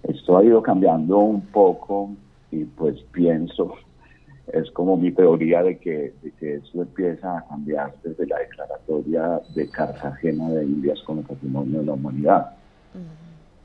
Esto 0.03 0.37
ha 0.37 0.43
ido 0.43 0.61
cambiando 0.61 1.19
un 1.19 1.41
poco 1.41 2.11
y 2.51 2.65
pues 2.65 3.01
pienso, 3.11 3.73
es 4.53 4.69
como 4.71 4.97
mi 4.97 5.11
teoría 5.11 5.63
de 5.63 5.77
que, 5.77 6.13
de 6.21 6.31
que 6.39 6.55
esto 6.55 6.81
empieza 6.81 7.37
a 7.37 7.45
cambiar 7.47 7.93
desde 8.03 8.27
la 8.27 8.39
declaratoria 8.39 9.41
de 9.55 9.69
Cartagena 9.69 10.49
de 10.49 10.65
Indias 10.65 11.01
como 11.05 11.21
patrimonio 11.23 11.79
de 11.79 11.85
la 11.85 11.93
humanidad. 11.93 12.51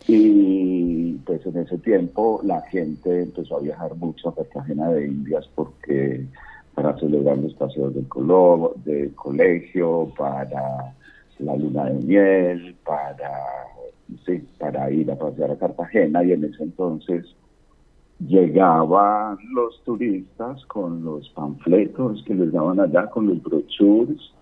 Y 0.06 1.14
pues 1.26 1.44
en 1.46 1.58
ese 1.58 1.78
tiempo 1.78 2.40
la 2.42 2.62
gente 2.62 3.22
empezó 3.22 3.56
a 3.56 3.60
viajar 3.60 3.94
mucho 3.96 4.30
a 4.30 4.34
Cartagena 4.34 4.90
de 4.90 5.06
Indias 5.06 5.48
porque 5.54 6.24
para 6.74 6.96
celebrar 6.98 7.38
los 7.38 7.54
paseos 7.54 7.94
del, 7.94 8.06
color, 8.06 8.76
del 8.84 9.12
colegio, 9.14 10.12
para 10.16 10.94
la 11.40 11.56
luna 11.56 11.86
de 11.86 11.94
miel, 11.94 12.76
para, 12.84 13.30
sí, 14.24 14.46
para 14.58 14.90
ir 14.90 15.10
a 15.10 15.18
pasear 15.18 15.50
a 15.50 15.56
Cartagena. 15.56 16.22
Y 16.22 16.32
en 16.32 16.44
ese 16.44 16.62
entonces 16.62 17.26
llegaban 18.20 19.38
los 19.52 19.82
turistas 19.84 20.64
con 20.66 21.04
los 21.04 21.28
panfletos 21.30 22.22
que 22.24 22.34
les 22.34 22.52
daban 22.52 22.80
allá, 22.80 23.10
con 23.10 23.26
los 23.26 23.42
brochures 23.42 24.32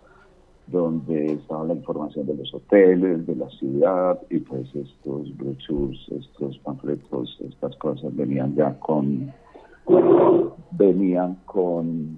donde 0.66 1.34
estaba 1.34 1.64
la 1.64 1.74
información 1.74 2.26
de 2.26 2.34
los 2.34 2.52
hoteles, 2.52 3.26
de 3.26 3.36
la 3.36 3.48
ciudad, 3.50 4.20
y 4.30 4.38
pues 4.40 4.68
estos 4.74 5.36
brochures, 5.36 6.00
estos 6.10 6.58
panfletos, 6.58 7.38
estas 7.48 7.76
cosas 7.76 8.14
venían 8.16 8.54
ya 8.56 8.78
con, 8.80 9.32
venían 10.72 11.36
con, 11.44 12.16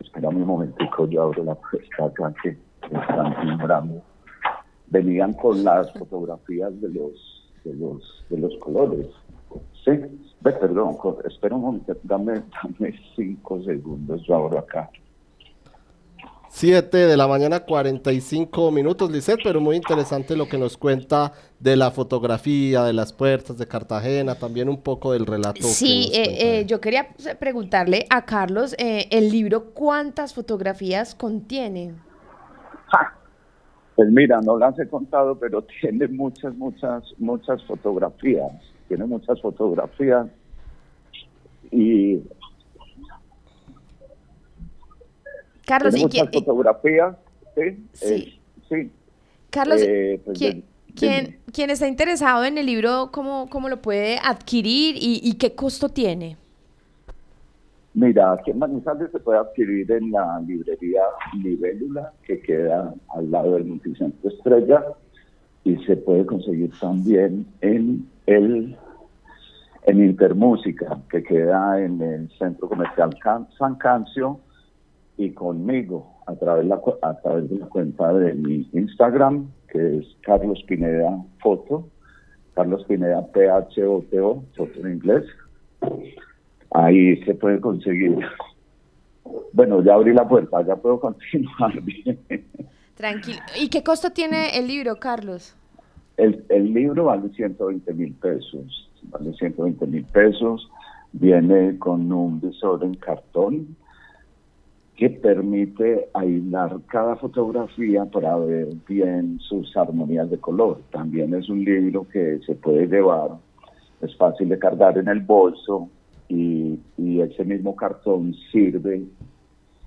espera 0.00 0.30
un 0.30 0.46
momentico, 0.46 1.06
yo 1.08 1.24
abro 1.24 1.44
la 1.44 1.54
puerta 1.54 2.06
acá 2.06 2.34
que 2.42 2.56
están 2.82 3.48
ignorando, 3.48 4.02
venían 4.88 5.34
con 5.34 5.62
las 5.62 5.92
fotografías 5.92 6.80
de 6.80 6.88
los, 6.88 7.52
de 7.64 7.74
los, 7.74 8.24
de 8.30 8.38
los 8.38 8.56
colores. 8.58 9.08
Sí, 9.84 9.92
perdón, 10.42 10.96
espera 11.26 11.54
un 11.54 11.62
momento, 11.62 11.96
dame, 12.02 12.42
dame 12.62 12.94
cinco 13.14 13.62
segundos, 13.62 14.22
yo 14.26 14.36
abro 14.36 14.58
acá. 14.58 14.90
7 16.56 16.96
de 16.96 17.18
la 17.18 17.28
mañana, 17.28 17.60
45 17.60 18.70
minutos, 18.70 19.10
Lisset, 19.10 19.38
pero 19.44 19.60
muy 19.60 19.76
interesante 19.76 20.34
lo 20.34 20.48
que 20.48 20.56
nos 20.56 20.78
cuenta 20.78 21.32
de 21.60 21.76
la 21.76 21.90
fotografía, 21.90 22.82
de 22.82 22.94
las 22.94 23.12
puertas 23.12 23.58
de 23.58 23.68
Cartagena, 23.68 24.36
también 24.36 24.70
un 24.70 24.80
poco 24.80 25.12
del 25.12 25.26
relato. 25.26 25.60
Sí, 25.60 26.10
eh, 26.14 26.60
eh, 26.60 26.64
yo 26.64 26.80
quería 26.80 27.08
preguntarle 27.38 28.06
a 28.08 28.24
Carlos, 28.24 28.74
eh, 28.78 29.06
el 29.10 29.28
libro, 29.28 29.74
¿cuántas 29.74 30.32
fotografías 30.32 31.14
contiene? 31.14 31.92
Pues 33.94 34.08
mira, 34.08 34.40
no 34.40 34.56
las 34.56 34.78
he 34.78 34.88
contado, 34.88 35.38
pero 35.38 35.62
tiene 35.82 36.08
muchas, 36.08 36.54
muchas, 36.54 37.04
muchas 37.18 37.62
fotografías. 37.64 38.50
Tiene 38.88 39.04
muchas 39.04 39.38
fotografías 39.42 40.26
y 41.70 42.22
Carlos, 45.66 45.96
¿y 45.96 46.02
muchas 46.02 46.30
fotografías, 46.32 47.16
sí. 47.92 48.38
sí. 48.68 48.90
Carlos, 49.50 49.80
eh, 49.82 50.20
pues, 50.24 50.38
¿quién, 50.94 51.70
está 51.70 51.88
interesado 51.88 52.44
en 52.44 52.56
el 52.56 52.66
libro, 52.66 53.10
cómo, 53.12 53.48
cómo 53.50 53.68
lo 53.68 53.82
puede 53.82 54.18
adquirir 54.22 54.94
y, 54.98 55.34
qué 55.34 55.54
costo 55.54 55.88
tiene? 55.88 56.36
Mira, 57.94 58.32
aquí 58.32 58.50
en 58.50 58.58
Manizales 58.58 59.10
se 59.10 59.18
puede 59.18 59.38
adquirir 59.38 59.90
en 59.90 60.12
la 60.12 60.40
librería 60.46 61.02
Libélula, 61.42 62.12
que 62.24 62.40
queda 62.40 62.94
al 63.16 63.30
lado 63.30 63.54
del 63.54 63.64
Multicentro 63.64 64.30
Estrella, 64.30 64.84
y 65.64 65.76
se 65.84 65.96
puede 65.96 66.26
conseguir 66.26 66.70
también 66.78 67.46
en 67.60 68.08
el 68.26 68.76
en 69.86 70.04
Intermúsica, 70.04 70.98
que 71.08 71.22
queda 71.22 71.80
en 71.80 72.02
el 72.02 72.28
Centro 72.38 72.68
Comercial 72.68 73.16
San 73.56 73.76
Cancio, 73.76 74.40
y 75.16 75.30
conmigo 75.30 76.16
a 76.26 76.34
través, 76.34 76.66
la, 76.66 76.80
a 77.02 77.14
través 77.20 77.48
de 77.48 77.58
la 77.58 77.66
cuenta 77.66 78.12
de 78.12 78.34
mi 78.34 78.68
Instagram, 78.72 79.48
que 79.68 79.98
es 79.98 80.06
Carlos 80.22 80.62
Pineda 80.66 81.22
Foto, 81.40 81.88
Carlos 82.54 82.84
Pineda 82.86 83.26
P-H-O-T-O, 83.32 84.44
foto 84.56 84.80
en 84.80 84.94
inglés. 84.94 85.24
Ahí 86.72 87.22
se 87.24 87.34
puede 87.34 87.60
conseguir. 87.60 88.18
Bueno, 89.52 89.82
ya 89.82 89.94
abrí 89.94 90.12
la 90.12 90.28
puerta, 90.28 90.62
ya 90.62 90.76
puedo 90.76 91.00
continuar 91.00 91.80
bien. 91.82 92.18
Tranquilo. 92.94 93.40
¿Y 93.60 93.68
qué 93.68 93.82
costo 93.82 94.10
tiene 94.10 94.58
el 94.58 94.66
libro, 94.66 94.96
Carlos? 94.96 95.54
El, 96.16 96.44
el 96.48 96.72
libro 96.72 97.04
vale 97.04 97.28
120 97.28 97.92
mil 97.92 98.14
pesos. 98.14 98.90
Vale 99.04 99.32
120 99.34 99.86
mil 99.86 100.04
pesos. 100.04 100.68
Viene 101.12 101.78
con 101.78 102.10
un 102.10 102.40
visor 102.40 102.82
en 102.84 102.94
cartón 102.94 103.76
que 104.96 105.10
permite 105.10 106.08
aislar 106.14 106.78
cada 106.86 107.16
fotografía 107.16 108.06
para 108.06 108.34
ver 108.36 108.68
bien 108.88 109.38
sus 109.40 109.76
armonías 109.76 110.30
de 110.30 110.38
color. 110.38 110.80
También 110.90 111.34
es 111.34 111.50
un 111.50 111.62
libro 111.64 112.06
que 112.08 112.40
se 112.46 112.54
puede 112.54 112.86
llevar, 112.86 113.32
es 114.00 114.16
fácil 114.16 114.48
de 114.48 114.58
cargar 114.58 114.96
en 114.96 115.08
el 115.08 115.20
bolso 115.20 115.90
y, 116.28 116.80
ese 116.96 117.44
mismo 117.44 117.74
cartón 117.74 118.34
sirve 118.52 119.02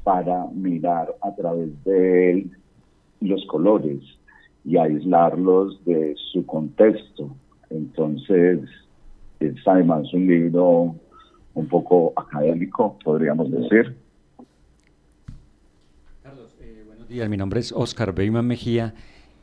para 0.03 0.45
mirar 0.53 1.15
a 1.21 1.33
través 1.35 1.69
de 1.85 2.31
él 2.31 2.51
los 3.21 3.45
colores 3.45 3.99
y 4.65 4.77
aislarlos 4.77 5.83
de 5.85 6.15
su 6.31 6.45
contexto. 6.45 7.29
Entonces, 7.69 8.61
es 9.39 9.55
además 9.65 10.13
un 10.13 10.27
libro 10.27 10.95
un 11.53 11.67
poco 11.67 12.13
académico, 12.17 12.97
podríamos 13.03 13.49
decir 13.51 13.95
mi 17.09 17.37
nombre 17.37 17.59
es 17.59 17.71
Oscar 17.71 18.13
Beyman 18.13 18.45
Mejía 18.45 18.93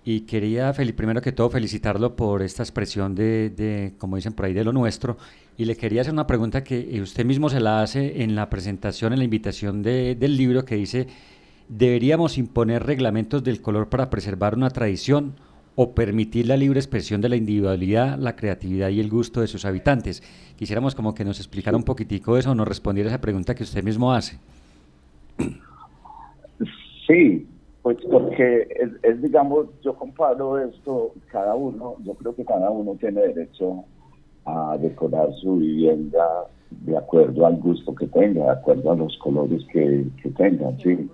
Y 0.05 0.21
quería, 0.21 0.73
primero 0.73 1.21
que 1.21 1.33
todo, 1.33 1.51
felicitarlo 1.51 2.15
por 2.15 2.43
esta 2.43 2.63
expresión 2.63 3.17
de, 3.17 3.51
de, 3.51 3.95
como 3.99 4.15
dicen 4.15 4.35
por 4.35 4.45
ahí, 4.45 4.53
de 4.53 4.63
lo 4.63 4.73
nuestro. 4.73 5.17
Y 5.59 5.65
le 5.65 5.77
quería 5.77 6.03
hacer 6.03 6.13
una 6.13 6.29
pregunta 6.29 6.63
que 6.63 7.01
usted 7.03 7.25
mismo 7.25 7.49
se 7.49 7.59
la 7.59 7.83
hace 7.83 8.23
en 8.23 8.37
la 8.37 8.49
presentación, 8.49 9.13
en 9.13 9.19
la 9.19 9.25
invitación 9.25 9.83
de, 9.83 10.15
del 10.15 10.37
libro, 10.37 10.65
que 10.65 10.77
dice, 10.77 11.09
¿deberíamos 11.69 12.39
imponer 12.39 12.85
reglamentos 12.87 13.43
del 13.43 13.61
color 13.61 13.89
para 13.89 14.11
preservar 14.11 14.55
una 14.55 14.71
tradición 14.71 15.35
o 15.75 15.93
permitir 15.93 16.47
la 16.47 16.57
libre 16.57 16.79
expresión 16.79 17.21
de 17.21 17.29
la 17.31 17.37
individualidad, 17.37 18.17
la 18.17 18.37
creatividad 18.37 18.91
y 18.91 19.01
el 19.01 19.11
gusto 19.11 19.41
de 19.41 19.49
sus 19.49 19.65
habitantes? 19.65 20.23
Quisiéramos 20.57 20.95
como 20.95 21.15
que 21.15 21.25
nos 21.25 21.41
explicara 21.41 21.77
un 21.77 21.83
poquitico 21.83 22.37
eso 22.39 22.55
nos 22.55 22.69
respondiera 22.69 23.11
esa 23.11 23.21
pregunta 23.21 23.57
que 23.57 23.65
usted 23.65 23.83
mismo 23.83 24.13
hace. 24.13 24.39
Sí, 27.09 27.47
pues 27.87 27.99
porque 28.11 28.67
es, 29.05 29.23
digamos, 29.23 29.69
yo 29.81 29.95
comparo 29.95 30.59
esto, 30.59 31.13
cada 31.31 31.55
uno, 31.55 31.95
yo 32.03 32.15
creo 32.15 32.35
que 32.35 32.45
cada 32.45 32.69
uno 32.69 32.97
tiene 32.97 33.21
derecho 33.21 33.85
a 34.45 34.77
decorar 34.77 35.33
su 35.35 35.59
vivienda 35.59 36.27
de 36.69 36.97
acuerdo 36.97 37.47
al 37.47 37.59
gusto 37.59 37.95
que 37.95 38.09
tenga, 38.09 38.47
de 38.47 38.51
acuerdo 38.51 38.91
a 38.91 38.97
los 38.97 39.17
colores 39.19 39.65
que, 39.73 40.05
que 40.21 40.31
tenga, 40.31 40.77
sí. 40.83 41.09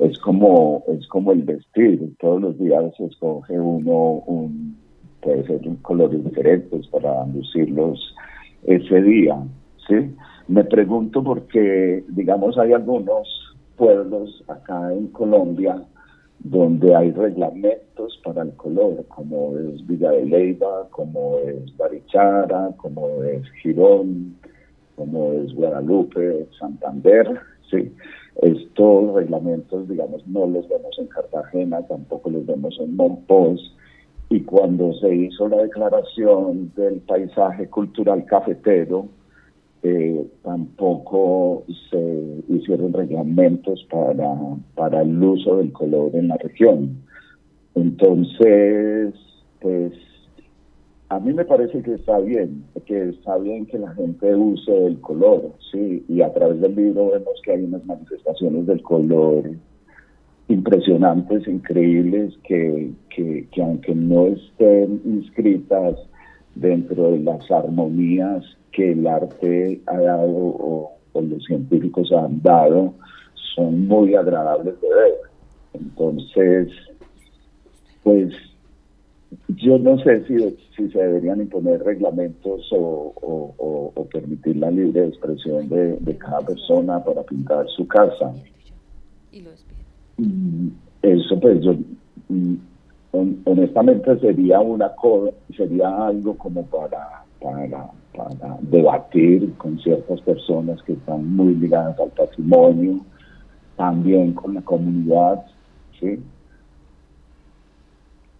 Es 0.00 0.18
como, 0.18 0.82
es 0.88 1.06
como 1.06 1.30
el 1.30 1.42
vestir, 1.44 2.16
todos 2.18 2.40
los 2.42 2.58
días 2.58 2.92
se 2.96 3.04
escoge 3.04 3.60
uno 3.60 4.24
un, 4.26 4.76
puede 5.22 5.46
ser 5.46 5.60
colores 5.82 6.24
diferentes 6.24 6.88
para 6.88 7.24
lucirlos 7.26 8.16
ese 8.64 9.00
día, 9.00 9.40
sí. 9.86 10.12
Me 10.48 10.64
pregunto 10.64 11.22
porque, 11.22 12.04
digamos, 12.08 12.58
hay 12.58 12.72
algunos 12.72 13.28
pueblos 13.76 14.42
acá 14.48 14.92
en 14.92 15.06
Colombia 15.12 15.86
donde 16.40 16.94
hay 16.94 17.10
reglamentos 17.12 18.20
para 18.24 18.42
el 18.42 18.52
color, 18.52 19.04
como 19.08 19.56
es 19.58 19.86
Villa 19.86 20.10
de 20.10 20.26
Leyva, 20.26 20.88
como 20.90 21.38
es 21.38 21.76
Barichara, 21.76 22.70
como 22.76 23.22
es 23.24 23.42
Girón, 23.62 24.36
como 24.96 25.32
es 25.32 25.54
Guadalupe, 25.54 26.46
Santander, 26.58 27.40
sí. 27.70 27.92
Estos 28.42 29.14
reglamentos, 29.14 29.88
digamos, 29.88 30.26
no 30.26 30.46
los 30.46 30.68
vemos 30.68 30.98
en 30.98 31.06
Cartagena, 31.06 31.80
tampoco 31.86 32.30
los 32.30 32.44
vemos 32.44 32.78
en 32.80 32.94
Monpós, 32.94 33.74
y 34.28 34.40
cuando 34.40 34.92
se 34.94 35.14
hizo 35.14 35.48
la 35.48 35.62
declaración 35.62 36.72
del 36.76 37.00
paisaje 37.00 37.68
cultural 37.68 38.24
cafetero, 38.26 39.06
eh, 39.88 40.26
tampoco 40.42 41.64
se 41.90 42.42
hicieron 42.48 42.92
reglamentos 42.92 43.86
para, 43.90 44.34
para 44.74 45.02
el 45.02 45.22
uso 45.22 45.58
del 45.58 45.72
color 45.72 46.14
en 46.14 46.28
la 46.28 46.36
región. 46.38 47.02
Entonces, 47.74 49.14
pues 49.60 49.92
a 51.08 51.20
mí 51.20 51.32
me 51.32 51.44
parece 51.44 51.82
que 51.82 51.94
está 51.94 52.18
bien, 52.18 52.64
que 52.84 53.10
está 53.10 53.36
bien 53.38 53.66
que 53.66 53.78
la 53.78 53.94
gente 53.94 54.34
use 54.34 54.86
el 54.86 55.00
color, 55.00 55.52
sí, 55.70 56.04
y 56.08 56.20
a 56.20 56.32
través 56.32 56.60
del 56.60 56.74
libro 56.74 57.10
vemos 57.12 57.40
que 57.44 57.52
hay 57.52 57.62
unas 57.62 57.84
manifestaciones 57.86 58.66
del 58.66 58.82
color 58.82 59.50
impresionantes, 60.48 61.46
increíbles, 61.46 62.34
que, 62.42 62.90
que, 63.10 63.46
que 63.52 63.62
aunque 63.62 63.94
no 63.94 64.26
estén 64.26 65.00
inscritas 65.04 65.96
dentro 66.56 67.12
de 67.12 67.20
las 67.20 67.48
armonías 67.50 68.44
que 68.76 68.92
el 68.92 69.06
arte 69.06 69.80
ha 69.86 69.98
dado 69.98 70.30
o, 70.30 70.92
los 71.14 71.42
científicos 71.46 72.12
han 72.12 72.42
dado 72.42 72.92
son 73.54 73.88
muy 73.88 74.14
agradables 74.14 74.78
de 74.82 74.88
ver. 74.88 75.14
Entonces, 75.72 76.68
pues 78.02 78.34
yo 79.48 79.78
no 79.78 79.98
sé 80.00 80.26
si, 80.26 80.36
si 80.76 80.90
se 80.90 80.98
deberían 80.98 81.40
imponer 81.40 81.82
reglamentos 81.82 82.68
o, 82.72 83.14
permitir 84.12 84.56
la 84.56 84.70
libre 84.70 85.06
expresión 85.06 85.68
de, 85.68 86.16
cada 86.18 86.40
persona 86.40 87.02
para 87.02 87.22
pintar 87.22 87.66
su 87.68 87.86
casa. 87.88 88.32
Mm, 90.18 90.68
eso 91.02 91.40
pues 91.40 91.60
yo 91.62 91.74
mm, 92.28 92.54
honestamente 93.44 94.18
sería 94.20 94.60
una 94.60 94.92
sería 95.56 96.06
algo 96.06 96.36
como 96.36 96.64
para, 96.66 97.24
para 97.40 97.90
para 98.16 98.58
debatir 98.60 99.54
con 99.56 99.78
ciertas 99.78 100.20
personas 100.22 100.82
que 100.82 100.94
están 100.94 101.36
muy 101.36 101.54
ligadas 101.54 101.98
al 102.00 102.10
patrimonio, 102.10 103.00
también 103.76 104.32
con 104.32 104.54
la 104.54 104.62
comunidad, 104.62 105.44
¿sí? 106.00 106.18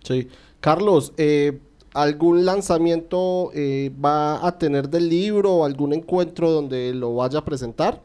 Sí. 0.02 0.28
Carlos, 0.60 1.12
eh, 1.16 1.58
¿algún 1.92 2.44
lanzamiento 2.44 3.50
eh, 3.54 3.92
va 4.02 4.46
a 4.46 4.58
tener 4.58 4.88
del 4.88 5.08
libro 5.08 5.56
o 5.56 5.64
algún 5.64 5.92
encuentro 5.92 6.50
donde 6.50 6.94
lo 6.94 7.16
vaya 7.16 7.40
a 7.40 7.44
presentar? 7.44 8.00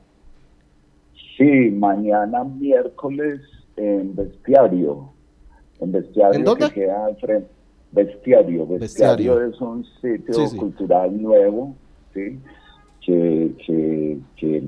Sí, 1.38 1.72
mañana 1.72 2.43
miércoles 2.43 3.41
en 3.78 4.15
Bestiario. 4.15 5.11
En 5.80 5.91
Bestiario 5.91 6.38
¿En 6.39 6.43
dónde? 6.43 6.67
que 6.67 6.82
queda 6.82 7.07
frente 7.19 7.61
Bestiario. 7.91 8.65
Bestiario, 8.65 9.41
es 9.41 9.59
un 9.59 9.85
sitio 10.01 10.49
cultural 10.57 11.21
nuevo, 11.21 11.75
¿sí? 12.13 12.39
Que, 13.05 13.51
que, 13.65 14.19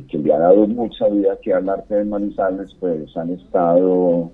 que, 0.08 0.18
le 0.18 0.34
ha 0.34 0.40
dado 0.40 0.68
mucha 0.68 1.08
vida 1.08 1.34
aquí 1.34 1.52
al 1.52 1.70
arte 1.70 1.96
de 1.96 2.06
Manizales, 2.06 2.76
pues 2.80 3.16
han 3.16 3.30
estado 3.30 4.32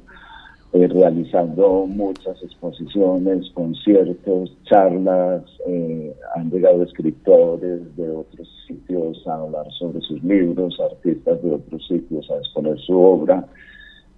eh, 0.71 0.87
realizando 0.87 1.85
muchas 1.87 2.41
exposiciones, 2.43 3.49
conciertos, 3.55 4.55
charlas, 4.65 5.43
eh, 5.67 6.15
han 6.35 6.51
llegado 6.51 6.83
escritores 6.83 7.95
de 7.97 8.09
otros 8.11 8.47
sitios 8.67 9.27
a 9.27 9.35
hablar 9.35 9.65
sobre 9.79 9.99
sus 10.01 10.23
libros, 10.23 10.79
artistas 10.79 11.41
de 11.41 11.55
otros 11.55 11.87
sitios 11.87 12.29
a 12.29 12.37
exponer 12.37 12.77
su 12.79 12.97
obra. 12.97 13.45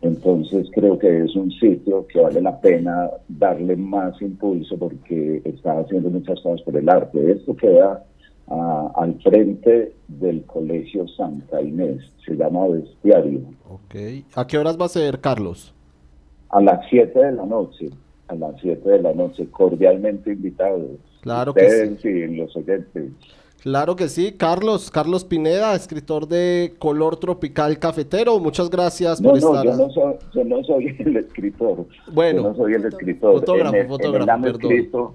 Entonces 0.02 0.68
creo 0.74 0.98
que 0.98 1.26
es 1.26 1.36
un 1.36 1.52
sitio 1.52 2.08
que 2.08 2.20
vale 2.20 2.42
la 2.42 2.60
pena 2.60 3.10
darle 3.28 3.76
más 3.76 4.20
impulso 4.22 4.78
porque 4.78 5.42
está 5.46 5.80
haciendo 5.80 6.10
muchas 6.10 6.40
cosas 6.42 6.62
por 6.64 6.76
el 6.76 6.90
arte. 6.90 7.32
Esto 7.32 7.56
queda 7.56 8.04
ah, 8.48 8.92
al 8.96 9.22
frente 9.22 9.94
del 10.08 10.44
Colegio 10.46 11.08
Santa 11.10 11.62
Inés, 11.62 12.02
se 12.26 12.36
llama 12.36 12.68
Bestiario. 12.68 13.42
Ok. 13.70 13.96
¿A 14.36 14.48
qué 14.48 14.58
horas 14.58 14.80
va 14.80 14.86
a 14.86 14.90
ser, 14.90 15.20
Carlos? 15.20 15.74
A 16.50 16.62
las 16.62 16.84
7 16.90 17.18
de 17.18 17.32
la 17.34 17.46
noche, 17.46 17.90
a 18.28 18.36
las 18.36 18.60
7 18.60 18.90
de 18.90 19.02
la 19.04 19.14
noche, 19.14 19.48
cordialmente 19.52 20.34
invitados. 20.34 20.98
Claro 21.22 21.54
que 21.54 21.96
sí. 22.02 22.10
y 22.10 22.36
los 22.36 22.56
oyentes. 22.58 23.12
Claro 23.62 23.96
que 23.96 24.10
sí, 24.10 24.32
Carlos, 24.32 24.90
Carlos 24.90 25.24
Pineda, 25.24 25.76
escritor 25.76 26.28
de 26.28 26.74
Color 26.80 27.18
Tropical 27.18 27.78
Cafetero, 27.78 28.40
muchas 28.40 28.72
gracias 28.72 29.22
por 29.22 29.38
estar. 29.38 29.64
Yo 29.64 29.76
no, 29.76 29.90
soy, 29.92 30.14
yo 30.34 30.44
no 30.44 30.64
soy 30.64 30.96
el 31.00 31.18
escritor. 31.18 31.86
Bueno, 32.12 32.42
yo 32.42 32.50
no 32.50 32.56
soy 32.56 32.74
el 32.74 32.86
escritor. 32.86 33.40
Fotógrafo, 33.40 33.88
fotógrafo, 33.88 34.42
perdón. 34.42 35.12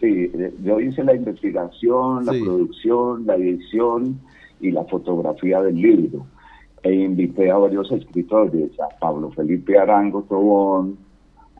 sí, 0.00 0.32
yo 0.64 0.80
hice 0.80 1.04
la 1.04 1.14
investigación, 1.14 2.24
la 2.24 2.32
producción, 2.32 3.26
la 3.26 3.36
edición 3.36 4.18
y 4.60 4.70
la 4.70 4.84
fotografía 4.84 5.60
del 5.60 5.76
libro. 5.76 6.24
E 6.82 6.94
invité 6.94 7.50
a 7.50 7.58
varios 7.58 7.92
escritores, 7.92 8.70
a 8.80 8.98
Pablo 8.98 9.30
Felipe 9.32 9.78
Arango 9.78 10.22
Tobón, 10.22 10.96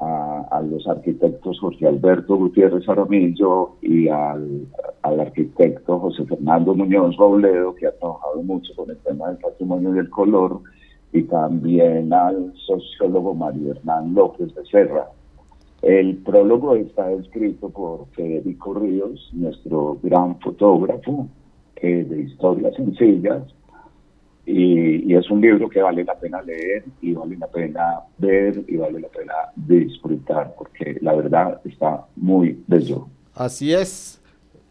a, 0.00 0.62
los 0.62 0.86
arquitectos 0.86 1.58
Jorge 1.60 1.86
Alberto 1.86 2.36
Gutiérrez 2.36 2.88
Aramillo 2.88 3.72
y 3.82 4.08
al, 4.08 4.66
arquitecto 5.02 5.98
José 5.98 6.24
Fernando 6.26 6.74
Muñoz 6.74 7.16
Robledo, 7.16 7.74
que 7.74 7.86
ha 7.86 7.92
trabajado 7.92 8.42
mucho 8.42 8.74
con 8.76 8.90
el 8.90 8.98
tema 8.98 9.28
del 9.28 9.38
patrimonio 9.38 9.94
y 9.94 9.98
el 9.98 10.10
color, 10.10 10.60
y 11.12 11.22
también 11.22 12.12
al 12.12 12.52
sociólogo 12.66 13.34
Mario 13.34 13.72
Hernán 13.72 14.14
López 14.14 14.54
de 14.54 14.64
Serra. 14.66 15.08
El 15.82 16.16
prólogo 16.18 16.74
está 16.74 17.10
escrito 17.12 17.70
por 17.70 18.06
Federico 18.08 18.74
Ríos, 18.74 19.30
nuestro 19.32 19.98
gran 20.02 20.38
fotógrafo 20.40 21.28
eh, 21.76 22.04
de 22.08 22.22
historias 22.22 22.74
sencillas, 22.74 23.42
y, 24.50 25.14
es 25.14 25.30
un 25.30 25.42
libro 25.42 25.68
que 25.68 25.82
vale 25.82 26.04
la 26.04 26.14
pena 26.14 26.40
leer 26.40 26.84
y 27.02 27.12
vale 27.12 27.36
la 27.36 27.46
pena 27.48 28.00
ver 28.16 28.64
y 28.66 28.76
vale 28.76 29.00
la 29.00 29.08
pena 29.08 29.34
disfrutar 29.54 30.54
porque 30.56 30.96
la 31.02 31.14
verdad 31.14 31.60
está 31.64 32.06
muy 32.16 32.62
bello. 32.66 33.08
Así 33.34 33.74
es, 33.74 34.17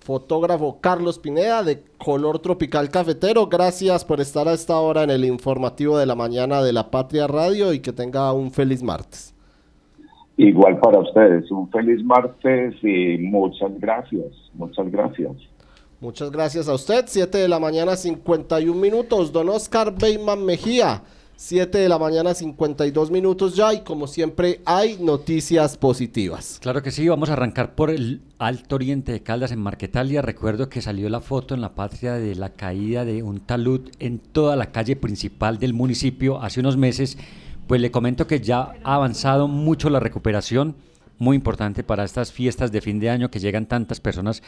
fotógrafo 0.07 0.77
Carlos 0.79 1.19
Pineda 1.19 1.63
de 1.63 1.83
Color 1.97 2.39
Tropical 2.39 2.89
Cafetero, 2.89 3.47
gracias 3.47 4.05
por 4.05 4.21
estar 4.21 4.47
a 4.47 4.53
esta 4.53 4.79
hora 4.79 5.03
en 5.03 5.09
el 5.09 5.25
informativo 5.25 5.97
de 5.97 6.05
la 6.05 6.15
mañana 6.15 6.63
de 6.63 6.71
la 6.71 6.89
Patria 6.89 7.27
Radio 7.27 7.73
y 7.73 7.81
que 7.81 7.91
tenga 7.91 8.31
un 8.31 8.51
feliz 8.51 8.81
martes. 8.81 9.35
Igual 10.37 10.79
para 10.79 10.99
ustedes, 10.99 11.51
un 11.51 11.69
feliz 11.71 12.01
martes 12.05 12.75
y 12.81 13.17
muchas 13.17 13.77
gracias, 13.81 14.27
muchas 14.53 14.89
gracias. 14.89 15.33
Muchas 15.99 16.31
gracias 16.31 16.69
a 16.69 16.73
usted. 16.75 17.03
7 17.07 17.37
de 17.39 17.49
la 17.49 17.59
mañana, 17.59 17.97
51 17.97 18.79
minutos. 18.79 19.33
Don 19.33 19.49
Oscar 19.49 19.93
Beyman 19.93 20.45
Mejía, 20.45 21.01
7 21.39 21.77
de 21.77 21.87
la 21.87 21.99
mañana, 21.99 22.33
52 22.33 23.11
minutos 23.11 23.55
ya 23.55 23.71
y 23.71 23.81
como 23.81 24.07
siempre 24.07 24.59
hay 24.65 24.97
noticias 24.99 25.77
positivas. 25.77 26.57
Claro 26.63 26.81
que 26.81 26.89
sí, 26.89 27.07
vamos 27.07 27.29
a 27.29 27.33
arrancar 27.33 27.75
por 27.75 27.91
el 27.91 28.21
Alto 28.39 28.73
Oriente 28.73 29.11
de 29.11 29.21
Caldas 29.21 29.51
en 29.51 29.59
Marquetalia. 29.59 30.23
Recuerdo 30.23 30.67
que 30.67 30.81
salió 30.81 31.07
la 31.09 31.21
foto 31.21 31.53
en 31.53 31.61
la 31.61 31.75
patria 31.75 32.13
de 32.15 32.33
la 32.33 32.49
caída 32.49 33.05
de 33.05 33.21
un 33.21 33.39
talud 33.39 33.91
en 33.99 34.17
toda 34.17 34.55
la 34.55 34.71
calle 34.71 34.95
principal 34.95 35.59
del 35.59 35.75
municipio 35.75 36.41
hace 36.41 36.59
unos 36.59 36.75
meses. 36.75 37.19
Pues 37.67 37.81
le 37.81 37.91
comento 37.91 38.25
que 38.25 38.39
ya 38.39 38.73
ha 38.83 38.95
avanzado 38.95 39.47
mucho 39.47 39.91
la 39.91 39.99
recuperación, 39.99 40.75
muy 41.19 41.35
importante 41.35 41.83
para 41.83 42.03
estas 42.03 42.31
fiestas 42.31 42.71
de 42.71 42.81
fin 42.81 42.99
de 42.99 43.11
año 43.11 43.29
que 43.29 43.39
llegan 43.39 43.67
tantas 43.67 43.99
personas 43.99 44.41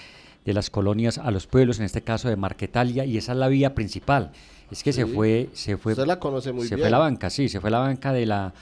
de 0.46 0.54
las 0.54 0.70
colonias 0.70 1.18
a 1.18 1.32
los 1.32 1.48
pueblos, 1.48 1.80
en 1.80 1.86
este 1.86 2.02
caso 2.02 2.30
de 2.30 2.36
Marquetalia, 2.36 3.06
y 3.06 3.18
esa 3.18 3.34
es 3.34 3.38
la 3.38 3.48
vía 3.48 3.76
principal. 3.76 4.32
Es 4.72 4.84
que 4.84 4.94
se 4.94 5.06
fue, 5.06 5.50
se 5.54 5.78
fue. 5.78 5.94
Usted 5.94 6.06
la 6.06 6.20
conoce 6.20 6.52
muy 6.52 6.68
se 6.68 6.76
bien. 6.76 6.86
fue 6.86 6.90
la 6.92 7.00
banca, 7.00 7.30
sí, 7.30 7.50
se 7.50 7.60
fue 7.60 7.72
la 7.72 7.80
banca 7.80 8.14
de 8.14 8.26
la 8.26 8.54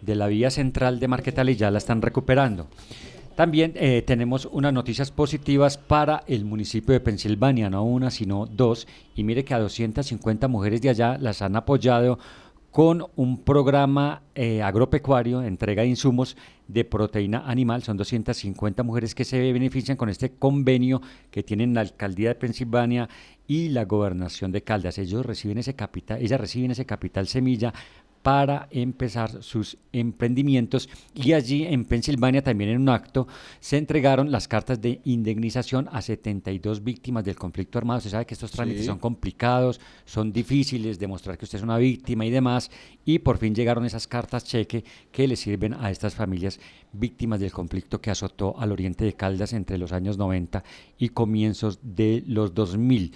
de 0.00 0.14
la 0.14 0.26
vía 0.26 0.50
central 0.50 1.00
de 1.00 1.08
Marquetalia 1.08 1.52
y 1.52 1.56
ya 1.56 1.70
la 1.70 1.78
están 1.78 2.02
recuperando. 2.02 2.68
También 3.34 3.72
eh, 3.76 4.02
tenemos 4.06 4.48
unas 4.50 4.72
noticias 4.72 5.10
positivas 5.10 5.76
para 5.76 6.24
el 6.26 6.46
municipio 6.46 6.94
de 6.94 7.00
Pensilvania, 7.00 7.68
no 7.68 7.84
una, 7.84 8.10
sino 8.10 8.46
dos. 8.46 8.88
Y 9.14 9.24
mire 9.24 9.44
que 9.44 9.52
a 9.52 9.58
250 9.58 10.48
mujeres 10.48 10.80
de 10.80 10.88
allá 10.88 11.18
las 11.20 11.42
han 11.42 11.54
apoyado 11.54 12.18
con 12.76 13.06
un 13.16 13.42
programa 13.42 14.20
eh, 14.34 14.60
agropecuario, 14.60 15.42
entrega 15.42 15.80
de 15.80 15.88
insumos 15.88 16.36
de 16.68 16.84
proteína 16.84 17.42
animal. 17.46 17.82
Son 17.82 17.96
250 17.96 18.82
mujeres 18.82 19.14
que 19.14 19.24
se 19.24 19.50
benefician 19.50 19.96
con 19.96 20.10
este 20.10 20.32
convenio 20.32 21.00
que 21.30 21.42
tienen 21.42 21.72
la 21.72 21.80
alcaldía 21.80 22.28
de 22.28 22.34
Pensilvania 22.34 23.08
y 23.46 23.70
la 23.70 23.86
gobernación 23.86 24.52
de 24.52 24.62
Caldas. 24.62 24.98
Ellos 24.98 25.24
reciben 25.24 25.56
ese 25.56 25.74
capital, 25.74 26.20
ellas 26.20 26.38
reciben 26.38 26.70
ese 26.70 26.84
capital 26.84 27.28
semilla 27.28 27.72
para 28.26 28.66
empezar 28.72 29.40
sus 29.44 29.76
emprendimientos 29.92 30.88
y 31.14 31.32
allí 31.32 31.62
en 31.64 31.84
Pensilvania 31.84 32.42
también 32.42 32.70
en 32.70 32.80
un 32.80 32.88
acto 32.88 33.28
se 33.60 33.76
entregaron 33.78 34.32
las 34.32 34.48
cartas 34.48 34.80
de 34.80 35.00
indemnización 35.04 35.88
a 35.92 36.02
72 36.02 36.82
víctimas 36.82 37.22
del 37.24 37.36
conflicto 37.36 37.78
armado. 37.78 38.00
Se 38.00 38.10
sabe 38.10 38.26
que 38.26 38.34
estos 38.34 38.50
trámites 38.50 38.80
Sí. 38.80 38.86
son 38.88 38.98
complicados, 38.98 39.80
son 40.04 40.32
difíciles, 40.32 40.98
demostrar 40.98 41.38
que 41.38 41.44
usted 41.44 41.58
es 41.58 41.62
una 41.62 41.78
víctima 41.78 42.26
y 42.26 42.30
demás 42.30 42.68
y 43.04 43.20
por 43.20 43.38
fin 43.38 43.54
llegaron 43.54 43.84
esas 43.84 44.08
cartas 44.08 44.42
cheque 44.42 44.82
que 45.12 45.28
le 45.28 45.36
sirven 45.36 45.74
a 45.74 45.92
estas 45.92 46.16
familias 46.16 46.58
víctimas 46.92 47.38
del 47.38 47.52
conflicto 47.52 48.00
que 48.00 48.10
azotó 48.10 48.58
al 48.58 48.72
oriente 48.72 49.04
de 49.04 49.12
Caldas 49.12 49.52
entre 49.52 49.78
los 49.78 49.92
años 49.92 50.18
90 50.18 50.64
y 50.98 51.10
comienzos 51.10 51.78
de 51.80 52.24
los 52.26 52.52
2000. 52.54 53.12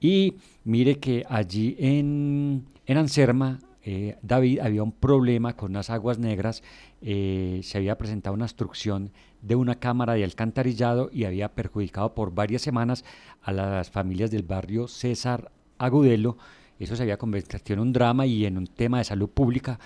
Y 0.00 0.34
mire 0.64 0.98
que 0.98 1.24
allí 1.30 1.76
en, 1.78 2.66
en 2.84 2.98
Anserma, 2.98 3.58
eh, 3.84 4.16
David, 4.22 4.60
había 4.60 4.82
un 4.82 4.92
problema 4.92 5.54
con 5.56 5.70
unas 5.72 5.90
aguas 5.90 6.18
negras. 6.18 6.62
eh, 7.02 7.60
se 7.62 7.76
había 7.78 7.98
presentado 7.98 8.34
una 8.34 8.44
obstrucción 8.46 9.10
de 9.42 9.56
una 9.56 9.74
cámara 9.74 10.14
de 10.14 10.24
alcantarillado 10.24 11.10
y 11.12 11.24
había 11.24 11.52
perjudicado 11.52 12.14
por 12.14 12.34
varias 12.34 12.62
semanas 12.62 13.04
a 13.42 13.52
las 13.52 13.90
familias 13.90 14.30
del 14.30 14.42
barrio 14.42 14.88
César 14.88 15.50
Agudelo. 15.78 16.38
Eso 16.78 16.96
se 16.96 17.02
había 17.02 17.18
convertido 17.18 17.74
en 17.74 17.80
un 17.80 17.92
drama 17.92 18.24
y 18.26 18.46
en 18.46 18.56
un 18.56 18.66
tema 18.66 18.98
de 18.98 19.04
salud 19.04 19.28
pública. 19.28 19.78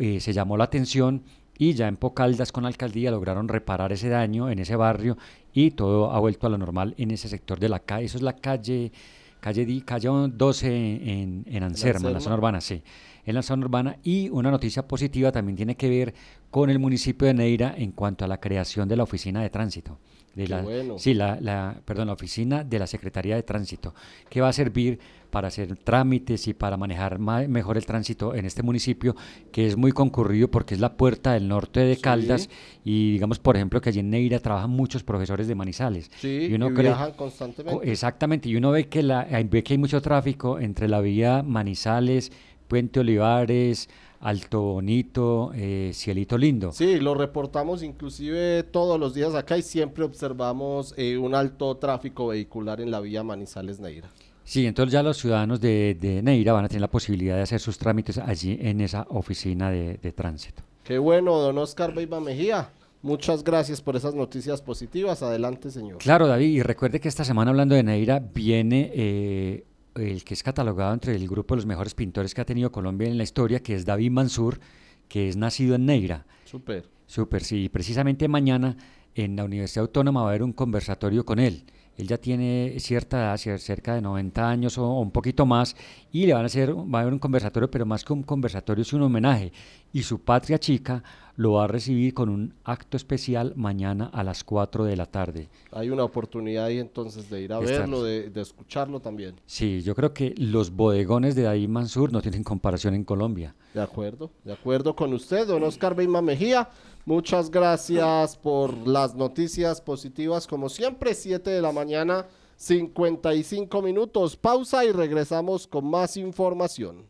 eh, 0.00 0.20
se 0.20 0.32
llamó 0.32 0.56
la 0.56 0.64
atención 0.64 1.22
y 1.58 1.72
ya 1.74 1.88
en 1.88 1.96
Pocaldas 1.96 2.52
con 2.52 2.62
la 2.64 2.68
alcaldía 2.68 3.10
lograron 3.10 3.48
reparar 3.48 3.92
ese 3.92 4.08
daño 4.08 4.48
en 4.50 4.58
ese 4.60 4.76
barrio 4.76 5.16
y 5.52 5.72
todo 5.72 6.10
ha 6.12 6.20
vuelto 6.20 6.46
a 6.46 6.50
lo 6.50 6.58
normal 6.58 6.94
en 6.98 7.10
ese 7.10 7.28
sector 7.28 7.58
de 7.58 7.68
la 7.68 7.80
calle. 7.80 8.06
Eso 8.06 8.16
es 8.18 8.22
la 8.22 8.34
calle, 8.36 8.92
calle, 9.40 9.64
di- 9.66 9.80
calle 9.82 10.08
12 10.32 10.68
en, 10.68 11.44
en 11.48 11.62
Anserma, 11.62 12.08
en 12.08 12.14
la 12.14 12.20
zona 12.20 12.36
urbana, 12.36 12.60
sí. 12.60 12.82
En 13.24 13.34
la 13.34 13.42
zona 13.42 13.64
urbana. 13.64 13.96
Y 14.02 14.28
una 14.30 14.50
noticia 14.50 14.86
positiva 14.86 15.30
también 15.32 15.56
tiene 15.56 15.76
que 15.76 15.88
ver 15.88 16.14
con 16.50 16.70
el 16.70 16.78
municipio 16.78 17.26
de 17.28 17.34
Neira 17.34 17.74
en 17.76 17.92
cuanto 17.92 18.24
a 18.24 18.28
la 18.28 18.40
creación 18.40 18.88
de 18.88 18.96
la 18.96 19.02
oficina 19.04 19.42
de 19.42 19.50
tránsito. 19.50 19.98
De 20.34 20.46
la, 20.46 20.62
bueno. 20.62 20.96
Sí, 20.98 21.12
la, 21.12 21.38
la- 21.40 21.80
perdón, 21.84 22.06
la 22.06 22.12
oficina 22.12 22.62
de 22.62 22.78
la 22.78 22.86
Secretaría 22.86 23.34
de 23.34 23.42
Tránsito, 23.42 23.94
que 24.28 24.40
va 24.40 24.48
a 24.48 24.52
servir 24.52 25.00
para 25.28 25.48
hacer 25.48 25.76
trámites 25.76 26.46
y 26.46 26.54
para 26.54 26.76
manejar 26.76 27.18
ma- 27.18 27.42
mejor 27.48 27.76
el 27.76 27.84
tránsito 27.84 28.34
en 28.36 28.44
este 28.44 28.62
municipio, 28.62 29.16
que 29.50 29.66
es 29.66 29.76
muy 29.76 29.90
concurrido 29.90 30.48
porque 30.48 30.74
es 30.74 30.80
la 30.80 30.96
puerta 30.96 31.32
del 31.32 31.48
norte 31.48 31.80
de 31.80 31.96
Caldas 31.96 32.48
y 32.84 33.12
digamos, 33.12 33.40
por 33.40 33.56
ejemplo, 33.56 33.80
que 33.80 33.88
allí 33.88 33.98
en 34.00 34.10
Neira 34.10 34.38
trabajan 34.38 34.70
muchos 34.70 35.02
profesores 35.02 35.48
de 35.48 35.54
Manizales. 35.56 36.10
Sí, 36.20 36.46
y 36.48 36.54
uno 36.54 36.68
y 36.70 36.74
cree- 36.74 36.82
viajan 36.90 37.10
Co- 37.10 37.16
constantemente. 37.16 37.90
Exactamente, 37.90 38.48
y 38.48 38.54
uno 38.56 38.70
ve 38.70 38.86
que, 38.88 39.02
la, 39.02 39.26
ve 39.50 39.64
que 39.64 39.74
hay 39.74 39.78
mucho 39.78 40.00
tráfico 40.00 40.60
entre 40.60 40.86
la 40.88 41.00
vía 41.00 41.42
Manizales, 41.42 42.30
Puente 42.70 43.00
Olivares, 43.00 43.88
Alto 44.20 44.60
Bonito, 44.60 45.50
eh, 45.56 45.90
Cielito 45.92 46.38
Lindo. 46.38 46.70
Sí, 46.70 47.00
lo 47.00 47.14
reportamos 47.14 47.82
inclusive 47.82 48.62
todos 48.62 49.00
los 49.00 49.12
días 49.12 49.34
acá 49.34 49.58
y 49.58 49.62
siempre 49.62 50.04
observamos 50.04 50.94
eh, 50.96 51.18
un 51.18 51.34
alto 51.34 51.76
tráfico 51.78 52.28
vehicular 52.28 52.80
en 52.80 52.92
la 52.92 53.00
vía 53.00 53.24
Manizales-Neira. 53.24 54.08
Sí, 54.44 54.66
entonces 54.66 54.92
ya 54.92 55.02
los 55.02 55.16
ciudadanos 55.16 55.60
de, 55.60 55.96
de 56.00 56.22
Neira 56.22 56.52
van 56.52 56.64
a 56.64 56.68
tener 56.68 56.82
la 56.82 56.90
posibilidad 56.90 57.34
de 57.34 57.42
hacer 57.42 57.58
sus 57.58 57.76
trámites 57.76 58.18
allí 58.18 58.56
en 58.60 58.80
esa 58.80 59.04
oficina 59.10 59.68
de, 59.68 59.98
de 60.00 60.12
tránsito. 60.12 60.62
Qué 60.84 60.98
bueno, 60.98 61.38
don 61.38 61.58
Oscar 61.58 61.92
Beiba 61.92 62.20
Mejía. 62.20 62.70
Muchas 63.02 63.42
gracias 63.42 63.80
por 63.80 63.96
esas 63.96 64.14
noticias 64.14 64.62
positivas. 64.62 65.22
Adelante, 65.22 65.70
señor. 65.70 65.98
Claro, 65.98 66.28
David, 66.28 66.50
y 66.50 66.62
recuerde 66.62 67.00
que 67.00 67.08
esta 67.08 67.24
semana 67.24 67.50
hablando 67.50 67.74
de 67.74 67.82
Neira 67.82 68.20
viene 68.20 68.92
eh, 68.94 69.64
el 70.00 70.24
que 70.24 70.34
es 70.34 70.42
catalogado 70.42 70.92
entre 70.92 71.14
el 71.14 71.28
grupo 71.28 71.54
de 71.54 71.58
los 71.58 71.66
mejores 71.66 71.94
pintores 71.94 72.34
que 72.34 72.40
ha 72.40 72.46
tenido 72.46 72.72
Colombia 72.72 73.08
en 73.08 73.18
la 73.18 73.24
historia, 73.24 73.60
que 73.62 73.74
es 73.74 73.84
David 73.84 74.10
Mansur, 74.10 74.60
que 75.08 75.28
es 75.28 75.36
nacido 75.36 75.74
en 75.74 75.86
Neira. 75.86 76.26
Súper. 76.44 76.88
Súper, 77.06 77.42
sí. 77.42 77.68
Precisamente 77.68 78.28
mañana 78.28 78.76
en 79.14 79.36
la 79.36 79.44
Universidad 79.44 79.82
Autónoma 79.82 80.22
va 80.22 80.28
a 80.28 80.30
haber 80.30 80.42
un 80.42 80.52
conversatorio 80.52 81.24
con 81.24 81.38
él. 81.38 81.64
Él 81.96 82.06
ya 82.06 82.16
tiene 82.16 82.76
cierta 82.78 83.18
edad, 83.18 83.58
cerca 83.58 83.94
de 83.94 84.00
90 84.00 84.48
años 84.48 84.78
o, 84.78 84.86
o 84.86 85.00
un 85.00 85.10
poquito 85.10 85.44
más, 85.44 85.76
y 86.10 86.26
le 86.26 86.32
van 86.32 86.44
a 86.44 86.46
hacer, 86.46 86.74
va 86.74 87.00
a 87.00 87.02
haber 87.02 87.12
un 87.12 87.18
conversatorio, 87.18 87.70
pero 87.70 87.84
más 87.84 88.04
que 88.04 88.12
un 88.12 88.22
conversatorio 88.22 88.82
es 88.82 88.92
un 88.92 89.02
homenaje. 89.02 89.52
Y 89.92 90.02
su 90.02 90.20
patria 90.20 90.58
chica 90.58 91.02
lo 91.40 91.52
va 91.52 91.64
a 91.64 91.66
recibir 91.68 92.12
con 92.12 92.28
un 92.28 92.52
acto 92.64 92.98
especial 92.98 93.54
mañana 93.56 94.10
a 94.12 94.22
las 94.22 94.44
4 94.44 94.84
de 94.84 94.94
la 94.94 95.06
tarde. 95.06 95.48
Hay 95.72 95.88
una 95.88 96.04
oportunidad 96.04 96.66
ahí 96.66 96.78
entonces 96.78 97.30
de 97.30 97.40
ir 97.40 97.52
a 97.54 97.60
Estar- 97.60 97.66
verlo, 97.80 98.02
de, 98.02 98.28
de 98.28 98.40
escucharlo 98.42 99.00
también. 99.00 99.36
Sí, 99.46 99.80
yo 99.80 99.94
creo 99.94 100.12
que 100.12 100.34
los 100.36 100.70
bodegones 100.70 101.34
de 101.34 101.42
David 101.44 101.68
Mansur 101.68 102.12
no 102.12 102.20
tienen 102.20 102.44
comparación 102.44 102.94
en 102.94 103.04
Colombia. 103.04 103.54
De 103.72 103.80
acuerdo, 103.80 104.30
de 104.44 104.52
acuerdo 104.52 104.94
con 104.94 105.14
usted, 105.14 105.46
don 105.46 105.62
Oscar 105.62 105.94
Beiba 105.94 106.20
Mejía. 106.20 106.68
Muchas 107.06 107.50
gracias 107.50 108.36
por 108.36 108.76
las 108.86 109.14
noticias 109.14 109.80
positivas, 109.80 110.46
como 110.46 110.68
siempre, 110.68 111.14
7 111.14 111.48
de 111.48 111.62
la 111.62 111.72
mañana, 111.72 112.26
55 112.56 113.80
minutos. 113.82 114.36
Pausa 114.36 114.84
y 114.84 114.92
regresamos 114.92 115.66
con 115.66 115.88
más 115.88 116.16
información. 116.18 117.06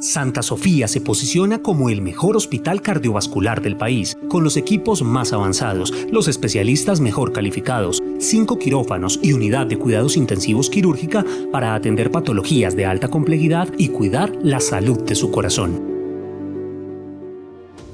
Santa 0.00 0.42
Sofía 0.42 0.88
se 0.88 1.00
posiciona 1.00 1.62
como 1.62 1.88
el 1.88 2.02
mejor 2.02 2.36
hospital 2.36 2.82
cardiovascular 2.82 3.62
del 3.62 3.76
país, 3.76 4.16
con 4.28 4.44
los 4.44 4.58
equipos 4.58 5.02
más 5.02 5.32
avanzados, 5.32 5.92
los 6.10 6.28
especialistas 6.28 7.00
mejor 7.00 7.32
calificados, 7.32 8.02
cinco 8.18 8.58
quirófanos 8.58 9.18
y 9.22 9.32
unidad 9.32 9.66
de 9.66 9.78
cuidados 9.78 10.18
intensivos 10.18 10.68
quirúrgica 10.68 11.24
para 11.50 11.74
atender 11.74 12.10
patologías 12.10 12.76
de 12.76 12.84
alta 12.84 13.08
complejidad 13.08 13.68
y 13.78 13.88
cuidar 13.88 14.32
la 14.42 14.60
salud 14.60 15.02
de 15.02 15.14
su 15.14 15.30
corazón. 15.30 15.82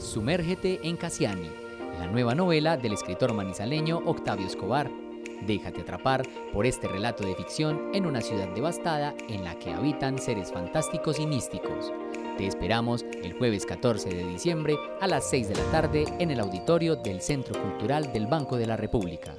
Sumérgete 0.01 0.81
en 0.83 0.97
Cassiani, 0.97 1.49
la 2.01 2.09
nueva 2.09 2.35
novela 2.35 2.77
del 2.77 2.95
escritor 2.95 3.33
manizaleño 3.33 4.03
Octavio 4.05 4.47
Escobar. 4.47 5.01
Déjate 5.47 5.80
atrapar 5.80 6.22
por 6.53 6.66
este 6.66 6.88
relato 6.88 7.24
de 7.24 7.34
ficción 7.34 7.90
en 7.95 8.07
una 8.07 8.20
ciudad 8.20 8.49
devastada 8.55 9.14
en 9.28 9.45
la 9.45 9.59
que 9.59 9.72
habitan 9.72 10.18
seres 10.18 10.53
fantásticos 10.53 11.18
y 11.18 11.26
místicos. 11.26 11.93
Te 12.38 12.47
esperamos 12.47 13.05
el 13.22 13.34
jueves 13.34 13.66
14 13.66 14.09
de 14.09 14.24
diciembre 14.24 14.76
a 15.01 15.07
las 15.07 15.28
6 15.30 15.49
de 15.49 15.55
la 15.55 15.64
tarde 15.70 16.05
en 16.18 16.30
el 16.30 16.40
auditorio 16.40 16.97
del 16.97 17.20
Centro 17.20 17.61
Cultural 17.61 18.12
del 18.12 18.26
Banco 18.26 18.57
de 18.57 18.66
la 18.66 18.76
República. 18.76 19.34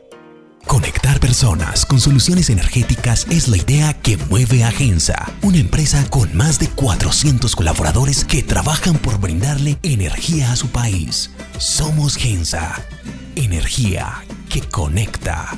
Conectar 0.67 1.19
personas 1.19 1.85
con 1.85 1.99
soluciones 1.99 2.49
energéticas 2.49 3.27
es 3.29 3.47
la 3.47 3.57
idea 3.57 3.93
que 4.01 4.17
mueve 4.29 4.63
a 4.63 4.71
Gensa, 4.71 5.31
una 5.41 5.57
empresa 5.57 6.05
con 6.09 6.35
más 6.35 6.57
de 6.57 6.67
400 6.69 7.55
colaboradores 7.55 8.23
que 8.23 8.43
trabajan 8.43 8.97
por 8.97 9.19
brindarle 9.19 9.77
energía 9.83 10.51
a 10.51 10.55
su 10.55 10.69
país. 10.69 11.31
Somos 11.57 12.15
Gensa, 12.15 12.85
energía 13.35 14.23
que 14.49 14.61
conecta. 14.61 15.57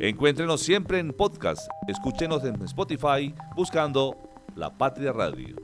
Encuéntrenos 0.00 0.60
siempre 0.60 1.00
en 1.00 1.12
podcast. 1.12 1.68
Escúchenos 1.88 2.44
en 2.44 2.62
Spotify 2.62 3.34
buscando 3.56 4.16
La 4.54 4.78
Patria 4.78 5.12
Radio. 5.12 5.56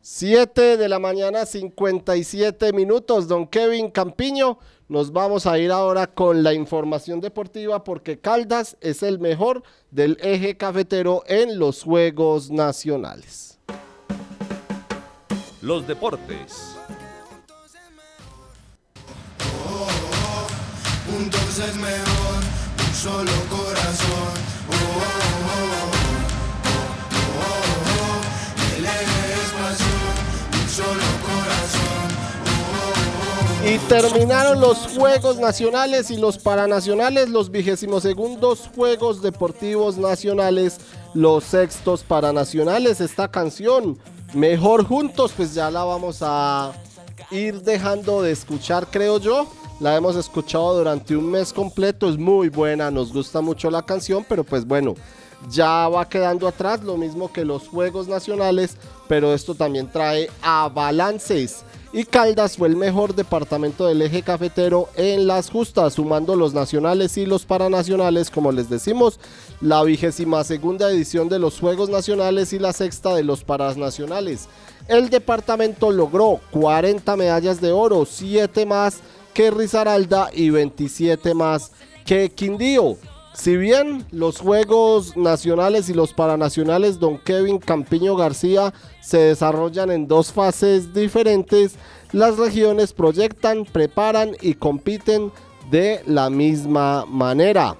7 0.00 0.78
de 0.78 0.88
la 0.88 0.98
mañana, 0.98 1.44
57 1.44 2.72
minutos. 2.72 3.28
Don 3.28 3.46
Kevin 3.46 3.90
Campiño, 3.90 4.58
nos 4.88 5.12
vamos 5.12 5.46
a 5.46 5.58
ir 5.58 5.70
ahora 5.70 6.06
con 6.06 6.42
la 6.42 6.54
información 6.54 7.20
deportiva 7.20 7.84
porque 7.84 8.18
Caldas 8.18 8.78
es 8.80 9.02
el 9.02 9.18
mejor 9.18 9.62
del 9.90 10.16
eje 10.22 10.56
cafetero 10.56 11.22
en 11.26 11.58
los 11.58 11.82
Juegos 11.82 12.50
Nacionales. 12.50 13.58
Los 15.60 15.86
deportes. 15.86 16.76
Juntos 21.10 21.58
es 21.58 21.76
mejor, 21.76 22.29
solo 23.00 23.32
corazón. 23.48 24.34
Oh, 24.68 24.74
oh, 24.74 25.08
oh, 25.46 25.88
oh, 25.96 26.84
oh, 27.40 27.56
oh. 27.96 28.76
El 28.76 28.84
pasión, 29.56 30.12
un 30.52 30.68
solo 30.68 31.08
corazón. 31.24 32.08
Oh, 32.44 32.68
oh, 32.76 33.64
oh. 33.64 33.70
Y 33.70 33.78
terminaron 33.88 34.60
los 34.60 34.76
Juegos 34.98 35.38
Nacionales 35.38 36.10
y 36.10 36.18
los 36.18 36.36
Paranacionales, 36.36 37.30
los 37.30 37.50
vigésimos 37.50 38.02
segundos 38.02 38.68
Juegos 38.76 39.22
Deportivos 39.22 39.96
Nacionales, 39.96 40.76
los 41.14 41.44
sextos 41.44 42.02
Paranacionales. 42.02 43.00
Esta 43.00 43.28
canción, 43.28 43.98
Mejor 44.34 44.84
Juntos, 44.84 45.32
pues 45.34 45.54
ya 45.54 45.70
la 45.70 45.84
vamos 45.84 46.18
a 46.20 46.72
ir 47.30 47.62
dejando 47.62 48.20
de 48.20 48.32
escuchar, 48.32 48.88
creo 48.90 49.18
yo. 49.18 49.46
La 49.80 49.96
hemos 49.96 50.14
escuchado 50.14 50.76
durante 50.76 51.16
un 51.16 51.30
mes 51.30 51.54
completo, 51.54 52.10
es 52.10 52.18
muy 52.18 52.50
buena, 52.50 52.90
nos 52.90 53.14
gusta 53.14 53.40
mucho 53.40 53.70
la 53.70 53.80
canción, 53.80 54.26
pero 54.28 54.44
pues 54.44 54.66
bueno, 54.66 54.94
ya 55.48 55.88
va 55.88 56.06
quedando 56.06 56.46
atrás, 56.46 56.84
lo 56.84 56.98
mismo 56.98 57.32
que 57.32 57.46
los 57.46 57.66
Juegos 57.66 58.06
Nacionales, 58.06 58.76
pero 59.08 59.32
esto 59.32 59.54
también 59.54 59.90
trae 59.90 60.28
abalances. 60.42 61.64
Y 61.94 62.04
Caldas 62.04 62.58
fue 62.58 62.68
el 62.68 62.76
mejor 62.76 63.14
departamento 63.14 63.86
del 63.86 64.02
eje 64.02 64.22
cafetero 64.22 64.90
en 64.96 65.26
las 65.26 65.50
justas, 65.50 65.94
sumando 65.94 66.36
los 66.36 66.52
nacionales 66.52 67.16
y 67.16 67.24
los 67.24 67.46
paranacionales, 67.46 68.30
como 68.30 68.52
les 68.52 68.68
decimos, 68.68 69.18
la 69.62 69.82
vigésima 69.82 70.44
segunda 70.44 70.90
edición 70.90 71.30
de 71.30 71.38
los 71.38 71.58
Juegos 71.58 71.88
Nacionales 71.88 72.52
y 72.52 72.58
la 72.58 72.74
sexta 72.74 73.14
de 73.14 73.24
los 73.24 73.44
paranacionales. 73.44 74.46
El 74.88 75.08
departamento 75.08 75.90
logró 75.90 76.38
40 76.50 77.16
medallas 77.16 77.60
de 77.60 77.72
oro, 77.72 78.04
7 78.04 78.66
más 78.66 79.00
que 79.40 79.50
Risaralda 79.50 80.28
y 80.34 80.50
27 80.50 81.32
más 81.32 81.72
que 82.04 82.28
Quindío. 82.28 82.98
Si 83.32 83.56
bien 83.56 84.04
los 84.10 84.38
Juegos 84.38 85.16
Nacionales 85.16 85.88
y 85.88 85.94
los 85.94 86.12
Paranacionales 86.12 87.00
Don 87.00 87.16
Kevin 87.16 87.58
Campiño 87.58 88.16
García 88.16 88.74
se 89.00 89.16
desarrollan 89.16 89.90
en 89.92 90.06
dos 90.06 90.30
fases 90.30 90.92
diferentes, 90.92 91.76
las 92.12 92.36
regiones 92.36 92.92
proyectan, 92.92 93.64
preparan 93.64 94.36
y 94.42 94.52
compiten 94.52 95.32
de 95.70 96.02
la 96.04 96.28
misma 96.28 97.06
manera. 97.06 97.78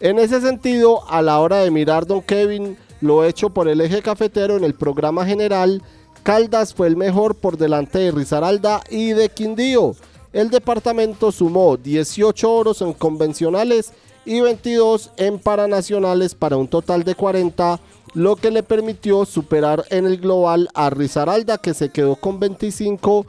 En 0.00 0.18
ese 0.18 0.40
sentido, 0.40 1.06
a 1.10 1.20
la 1.20 1.38
hora 1.40 1.58
de 1.58 1.70
mirar 1.70 2.06
Don 2.06 2.22
Kevin 2.22 2.78
lo 3.02 3.26
hecho 3.26 3.50
por 3.50 3.68
el 3.68 3.82
eje 3.82 4.00
cafetero 4.00 4.56
en 4.56 4.64
el 4.64 4.72
programa 4.72 5.26
general, 5.26 5.82
Caldas 6.22 6.72
fue 6.72 6.86
el 6.86 6.96
mejor 6.96 7.34
por 7.34 7.58
delante 7.58 7.98
de 7.98 8.10
Risaralda 8.10 8.80
y 8.88 9.10
de 9.10 9.28
Quindío. 9.28 9.94
El 10.38 10.50
departamento 10.50 11.32
sumó 11.32 11.76
18 11.76 12.52
oros 12.52 12.80
en 12.80 12.92
convencionales 12.92 13.92
y 14.24 14.40
22 14.40 15.10
en 15.16 15.40
paranacionales 15.40 16.36
para 16.36 16.56
un 16.56 16.68
total 16.68 17.02
de 17.02 17.16
40, 17.16 17.80
lo 18.14 18.36
que 18.36 18.52
le 18.52 18.62
permitió 18.62 19.24
superar 19.24 19.84
en 19.90 20.06
el 20.06 20.18
global 20.18 20.68
a 20.74 20.90
Risaralda 20.90 21.58
que 21.58 21.74
se 21.74 21.88
quedó 21.88 22.14
con 22.14 22.38
25 22.38 23.26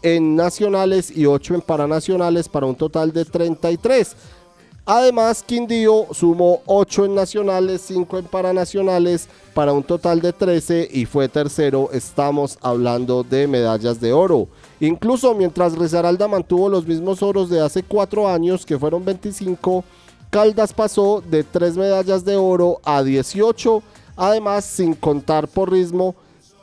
en 0.00 0.34
nacionales 0.34 1.14
y 1.14 1.26
8 1.26 1.56
en 1.56 1.60
paranacionales 1.60 2.48
para 2.48 2.64
un 2.64 2.74
total 2.74 3.12
de 3.12 3.26
33. 3.26 4.16
Además, 4.88 5.42
Quindío 5.42 6.06
sumó 6.12 6.62
8 6.64 7.06
en 7.06 7.14
nacionales, 7.16 7.82
5 7.88 8.18
en 8.18 8.24
paranacionales 8.26 9.28
para 9.52 9.72
un 9.72 9.82
total 9.82 10.20
de 10.20 10.32
13 10.32 10.88
y 10.92 11.06
fue 11.06 11.28
tercero. 11.28 11.90
Estamos 11.92 12.56
hablando 12.62 13.24
de 13.24 13.48
medallas 13.48 14.00
de 14.00 14.12
oro. 14.12 14.46
Incluso 14.78 15.34
mientras 15.34 15.76
Risaralda 15.76 16.28
mantuvo 16.28 16.68
los 16.68 16.86
mismos 16.86 17.20
oros 17.20 17.50
de 17.50 17.60
hace 17.60 17.82
4 17.82 18.28
años, 18.28 18.64
que 18.64 18.78
fueron 18.78 19.04
25, 19.04 19.82
Caldas 20.30 20.72
pasó 20.72 21.20
de 21.20 21.42
3 21.42 21.76
medallas 21.76 22.24
de 22.24 22.36
oro 22.36 22.80
a 22.84 23.02
18, 23.02 23.82
además 24.14 24.64
sin 24.64 24.94
contar 24.94 25.48
por 25.48 25.72
ritmo 25.72 26.14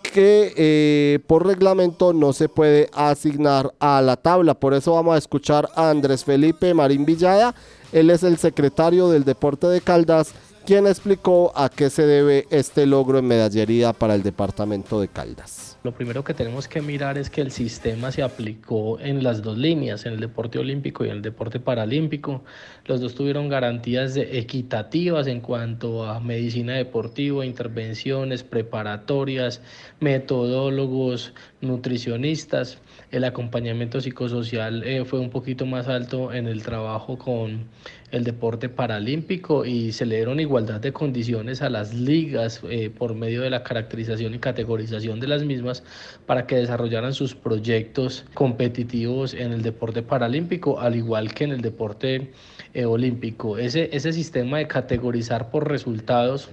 que 0.02 0.54
eh, 0.56 1.20
por 1.28 1.46
reglamento 1.46 2.14
no 2.14 2.32
se 2.32 2.48
puede 2.48 2.90
asignar 2.94 3.74
a 3.80 4.02
la 4.02 4.16
tabla. 4.16 4.54
Por 4.54 4.74
eso 4.74 4.94
vamos 4.94 5.16
a 5.16 5.18
escuchar 5.18 5.68
a 5.76 5.90
Andrés 5.90 6.24
Felipe 6.24 6.74
Marín 6.74 7.04
Villada. 7.04 7.54
Él 7.94 8.10
es 8.10 8.24
el 8.24 8.38
secretario 8.38 9.10
del 9.10 9.24
Deporte 9.24 9.68
de 9.68 9.80
Caldas, 9.80 10.34
quien 10.66 10.88
explicó 10.88 11.52
a 11.56 11.70
qué 11.70 11.92
se 11.92 12.08
debe 12.08 12.48
este 12.50 12.88
logro 12.88 13.20
en 13.20 13.28
medallería 13.28 13.94
para 13.94 14.16
el 14.16 14.24
departamento 14.24 15.00
de 15.00 15.10
Caldas. 15.10 15.78
Lo 15.84 15.92
primero 15.92 16.24
que 16.24 16.34
tenemos 16.34 16.68
que 16.68 16.82
mirar 16.82 17.20
es 17.20 17.30
que 17.30 17.42
el 17.42 17.52
sistema 17.52 18.12
se 18.12 18.24
aplicó 18.24 19.00
en 19.00 19.22
las 19.22 19.44
dos 19.44 19.60
líneas, 19.60 20.08
en 20.08 20.14
el 20.14 20.22
deporte 20.22 20.58
olímpico 20.58 21.06
y 21.06 21.10
en 21.10 21.18
el 21.18 21.22
deporte 21.22 21.60
paralímpico. 21.60 22.44
Los 22.86 23.00
dos 23.00 23.14
tuvieron 23.14 23.48
garantías 23.48 24.16
equitativas 24.16 25.28
en 25.28 25.42
cuanto 25.42 26.06
a 26.06 26.20
medicina 26.20 26.74
deportiva, 26.74 27.46
intervenciones 27.46 28.44
preparatorias, 28.44 29.62
metodólogos, 30.00 31.34
nutricionistas. 31.62 32.80
El 33.14 33.26
acompañamiento 33.26 34.02
psicosocial 34.02 34.84
eh, 34.84 35.06
fue 35.06 35.20
un 35.20 35.30
poquito 35.30 35.68
más 35.68 35.88
alto 35.88 36.34
en 36.34 36.48
el 36.48 36.64
trabajo 36.64 37.20
con 37.20 37.66
el 38.10 38.24
deporte 38.24 38.70
paralímpico 38.70 39.66
y 39.66 39.92
se 39.92 40.08
le 40.08 40.16
dieron 40.16 40.40
igualdad 40.40 40.82
de 40.82 40.94
condiciones 40.94 41.62
a 41.62 41.70
las 41.70 41.94
ligas 41.94 42.62
eh, 42.68 42.90
por 42.90 43.14
medio 43.14 43.44
de 43.44 43.52
la 43.52 43.62
caracterización 43.62 44.34
y 44.34 44.40
categorización 44.40 45.20
de 45.20 45.28
las 45.28 45.44
mismas 45.44 45.84
para 46.26 46.48
que 46.48 46.56
desarrollaran 46.56 47.14
sus 47.14 47.36
proyectos 47.36 48.26
competitivos 48.34 49.36
en 49.36 49.52
el 49.52 49.62
deporte 49.62 50.02
paralímpico, 50.02 50.80
al 50.80 50.96
igual 50.96 51.36
que 51.36 51.44
en 51.44 51.52
el 51.52 51.62
deporte 51.62 52.32
eh, 52.74 52.86
olímpico. 52.86 53.60
Ese, 53.60 53.96
ese 53.96 54.12
sistema 54.12 54.58
de 54.58 54.66
categorizar 54.68 55.52
por 55.52 55.70
resultados 55.70 56.50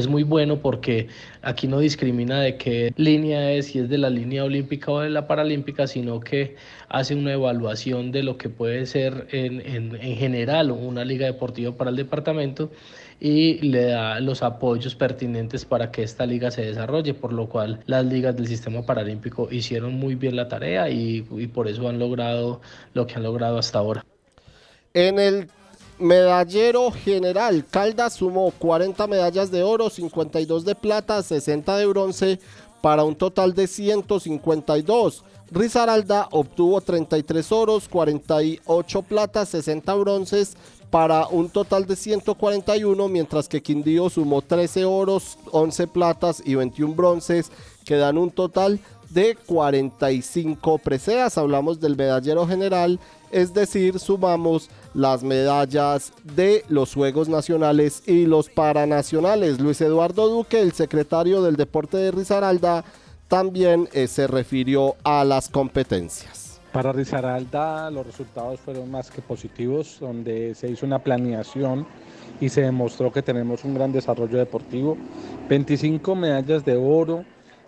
es 0.00 0.08
muy 0.08 0.22
bueno 0.22 0.58
porque 0.58 1.08
aquí 1.42 1.66
no 1.66 1.78
discrimina 1.78 2.40
de 2.40 2.56
qué 2.56 2.92
línea 2.96 3.52
es, 3.52 3.66
si 3.66 3.78
es 3.78 3.88
de 3.88 3.98
la 3.98 4.10
línea 4.10 4.44
olímpica 4.44 4.92
o 4.92 5.00
de 5.00 5.10
la 5.10 5.26
paralímpica, 5.26 5.86
sino 5.86 6.20
que 6.20 6.56
hace 6.88 7.14
una 7.14 7.32
evaluación 7.32 8.12
de 8.12 8.22
lo 8.22 8.36
que 8.36 8.48
puede 8.48 8.86
ser 8.86 9.26
en, 9.32 9.60
en, 9.60 9.96
en 9.96 10.16
general 10.16 10.70
una 10.70 11.04
liga 11.04 11.26
deportiva 11.26 11.72
para 11.72 11.90
el 11.90 11.96
departamento 11.96 12.70
y 13.18 13.58
le 13.60 13.86
da 13.86 14.20
los 14.20 14.42
apoyos 14.42 14.94
pertinentes 14.94 15.64
para 15.64 15.90
que 15.90 16.02
esta 16.02 16.26
liga 16.26 16.50
se 16.50 16.62
desarrolle, 16.62 17.14
por 17.14 17.32
lo 17.32 17.48
cual 17.48 17.80
las 17.86 18.04
ligas 18.04 18.36
del 18.36 18.46
sistema 18.46 18.84
paralímpico 18.84 19.48
hicieron 19.50 19.94
muy 19.94 20.14
bien 20.14 20.36
la 20.36 20.48
tarea 20.48 20.90
y, 20.90 21.26
y 21.30 21.46
por 21.46 21.68
eso 21.68 21.88
han 21.88 21.98
logrado 21.98 22.60
lo 22.94 23.06
que 23.06 23.14
han 23.14 23.22
logrado 23.22 23.58
hasta 23.58 23.78
ahora. 23.78 24.04
En 24.92 25.18
el 25.18 25.48
medallero 25.98 26.90
general, 26.90 27.64
Caldas 27.70 28.14
sumó 28.14 28.50
40 28.50 29.06
medallas 29.06 29.50
de 29.50 29.62
oro, 29.62 29.90
52 29.90 30.64
de 30.64 30.74
plata, 30.74 31.22
60 31.22 31.76
de 31.76 31.86
bronce, 31.86 32.40
para 32.80 33.04
un 33.04 33.16
total 33.16 33.54
de 33.54 33.66
152. 33.66 35.24
Risaralda 35.50 36.28
obtuvo 36.30 36.80
33 36.80 37.52
oros, 37.52 37.88
48 37.88 39.02
platas, 39.02 39.48
60 39.50 39.94
bronces, 39.94 40.56
para 40.90 41.26
un 41.26 41.48
total 41.48 41.86
de 41.86 41.96
141, 41.96 43.08
mientras 43.08 43.48
que 43.48 43.62
Quindío 43.62 44.08
sumó 44.08 44.42
13 44.42 44.84
oros, 44.84 45.38
11 45.50 45.86
platas 45.88 46.42
y 46.44 46.54
21 46.54 46.94
bronces, 46.94 47.50
que 47.84 47.96
dan 47.96 48.18
un 48.18 48.30
total 48.30 48.80
de 49.10 49.36
45 49.46 50.78
preseas. 50.78 51.38
Hablamos 51.38 51.80
del 51.80 51.96
medallero 51.96 52.46
general, 52.46 52.98
es 53.30 53.52
decir, 53.54 53.98
sumamos 53.98 54.68
las 54.96 55.22
medallas 55.22 56.14
de 56.24 56.64
los 56.70 56.94
Juegos 56.94 57.28
Nacionales 57.28 58.02
y 58.06 58.24
los 58.24 58.48
Paranacionales. 58.48 59.60
Luis 59.60 59.82
Eduardo 59.82 60.26
Duque, 60.26 60.58
el 60.62 60.72
secretario 60.72 61.42
del 61.42 61.56
Deporte 61.56 61.98
de 61.98 62.12
Risaralda, 62.12 62.82
también 63.28 63.90
eh, 63.92 64.06
se 64.06 64.26
refirió 64.26 64.96
a 65.04 65.22
las 65.24 65.50
competencias. 65.50 66.62
Para 66.72 66.92
Risaralda 66.92 67.90
los 67.90 68.06
resultados 68.06 68.58
fueron 68.60 68.90
más 68.90 69.10
que 69.10 69.20
positivos, 69.20 69.98
donde 70.00 70.54
se 70.54 70.70
hizo 70.70 70.86
una 70.86 70.98
planeación 70.98 71.86
y 72.40 72.48
se 72.48 72.62
demostró 72.62 73.12
que 73.12 73.20
tenemos 73.20 73.64
un 73.64 73.74
gran 73.74 73.92
desarrollo 73.92 74.38
deportivo. 74.38 74.96
25 75.50 76.14
medallas 76.14 76.64
de 76.64 76.74
oro, 76.74 77.22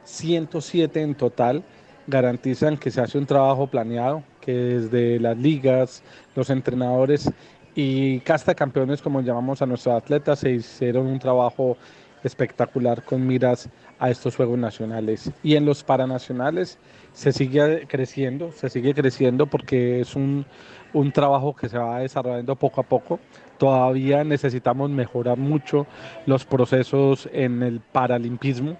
107 0.05 1.03
en 1.03 1.15
total, 1.15 1.63
garantizan 2.07 2.79
que 2.79 2.91
se 2.91 3.03
hace 3.03 3.19
un 3.19 3.27
trabajo 3.27 3.67
planeado, 3.67 4.23
que 4.49 4.55
desde 4.55 5.21
las 5.21 5.37
ligas, 5.37 6.03
los 6.35 6.49
entrenadores 6.49 7.31
y 7.75 8.21
casta 8.21 8.55
campeones, 8.55 9.03
como 9.03 9.21
llamamos 9.21 9.61
a 9.61 9.67
nuestros 9.67 9.95
atletas, 9.95 10.39
se 10.39 10.53
hicieron 10.53 11.07
un 11.07 11.19
trabajo 11.19 11.77
espectacular 12.25 13.03
con 13.03 13.27
miras 13.27 13.69
a 13.99 14.09
estos 14.09 14.37
Juegos 14.37 14.59
Nacionales. 14.59 15.31
Y 15.43 15.57
en 15.57 15.67
los 15.67 15.85
Paranacionales 15.85 16.79
se 17.13 17.33
sigue 17.33 17.87
creciendo, 17.87 18.51
se 18.53 18.71
sigue 18.71 18.95
creciendo 18.95 19.45
porque 19.49 20.01
es 20.01 20.17
un, 20.17 20.47
un 20.95 21.13
trabajo 21.13 21.55
que 21.55 21.69
se 21.69 21.77
va 21.77 22.01
desarrollando 22.01 22.57
poco 22.57 22.81
a 22.81 22.85
poco. 22.85 23.21
Todavía 23.59 24.25
necesitamos 24.25 24.89
mejorar 24.89 25.37
mucho 25.37 25.87
los 26.25 26.47
procesos 26.47 27.29
en 27.35 27.63
el 27.63 27.81
paralimpismo. 27.81 28.79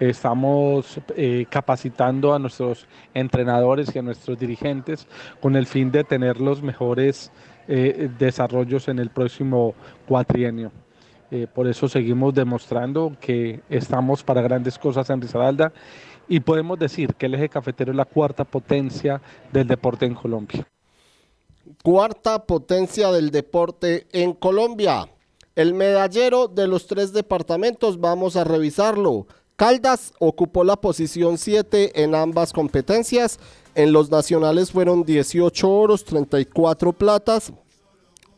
Estamos 0.00 0.98
eh, 1.14 1.44
capacitando 1.50 2.32
a 2.32 2.38
nuestros 2.38 2.86
entrenadores 3.12 3.94
y 3.94 3.98
a 3.98 4.02
nuestros 4.02 4.38
dirigentes 4.38 5.06
con 5.42 5.56
el 5.56 5.66
fin 5.66 5.92
de 5.92 6.04
tener 6.04 6.40
los 6.40 6.62
mejores 6.62 7.30
eh, 7.68 8.08
desarrollos 8.18 8.88
en 8.88 8.98
el 8.98 9.10
próximo 9.10 9.74
cuatrienio. 10.08 10.72
Eh, 11.30 11.46
por 11.46 11.68
eso 11.68 11.86
seguimos 11.86 12.34
demostrando 12.34 13.14
que 13.20 13.60
estamos 13.68 14.24
para 14.24 14.40
grandes 14.40 14.78
cosas 14.78 15.08
en 15.10 15.20
Risaralda 15.20 15.70
y 16.26 16.40
podemos 16.40 16.78
decir 16.78 17.14
que 17.14 17.26
el 17.26 17.34
eje 17.34 17.50
cafetero 17.50 17.92
es 17.92 17.96
la 17.96 18.06
cuarta 18.06 18.44
potencia 18.44 19.20
del 19.52 19.68
deporte 19.68 20.06
en 20.06 20.14
Colombia. 20.14 20.66
Cuarta 21.84 22.46
potencia 22.46 23.12
del 23.12 23.30
deporte 23.30 24.06
en 24.12 24.32
Colombia. 24.32 25.08
El 25.54 25.74
medallero 25.74 26.48
de 26.48 26.66
los 26.66 26.86
tres 26.86 27.12
departamentos, 27.12 28.00
vamos 28.00 28.36
a 28.36 28.44
revisarlo. 28.44 29.26
Caldas 29.60 30.14
ocupó 30.18 30.64
la 30.64 30.80
posición 30.80 31.36
7 31.36 32.02
en 32.02 32.14
ambas 32.14 32.50
competencias. 32.50 33.38
En 33.74 33.92
los 33.92 34.10
nacionales 34.10 34.70
fueron 34.70 35.04
18 35.04 35.68
oros, 35.68 36.02
34 36.06 36.94
platas, 36.94 37.52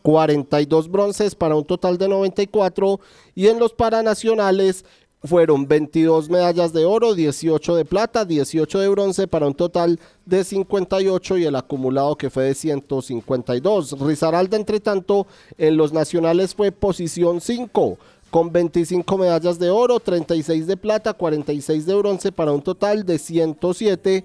42 0.02 0.90
bronces 0.90 1.36
para 1.36 1.54
un 1.54 1.64
total 1.64 1.96
de 1.96 2.08
94 2.08 2.98
y 3.36 3.46
en 3.46 3.60
los 3.60 3.72
paranacionales 3.72 4.84
fueron 5.22 5.68
22 5.68 6.28
medallas 6.28 6.72
de 6.72 6.84
oro, 6.84 7.14
18 7.14 7.76
de 7.76 7.84
plata, 7.84 8.24
18 8.24 8.80
de 8.80 8.88
bronce 8.88 9.28
para 9.28 9.46
un 9.46 9.54
total 9.54 10.00
de 10.26 10.42
58 10.42 11.38
y 11.38 11.44
el 11.44 11.54
acumulado 11.54 12.16
que 12.16 12.30
fue 12.30 12.46
de 12.46 12.54
152. 12.54 14.00
Rizaralda, 14.00 14.56
entre 14.56 14.80
tanto, 14.80 15.28
en 15.56 15.76
los 15.76 15.92
nacionales 15.92 16.56
fue 16.56 16.72
posición 16.72 17.40
5 17.40 17.98
con 18.32 18.50
25 18.50 19.18
medallas 19.18 19.58
de 19.58 19.68
oro, 19.68 20.00
36 20.00 20.66
de 20.66 20.78
plata, 20.78 21.12
46 21.12 21.84
de 21.84 21.94
bronce 21.94 22.32
para 22.32 22.50
un 22.50 22.62
total 22.62 23.04
de 23.04 23.18
107 23.18 24.24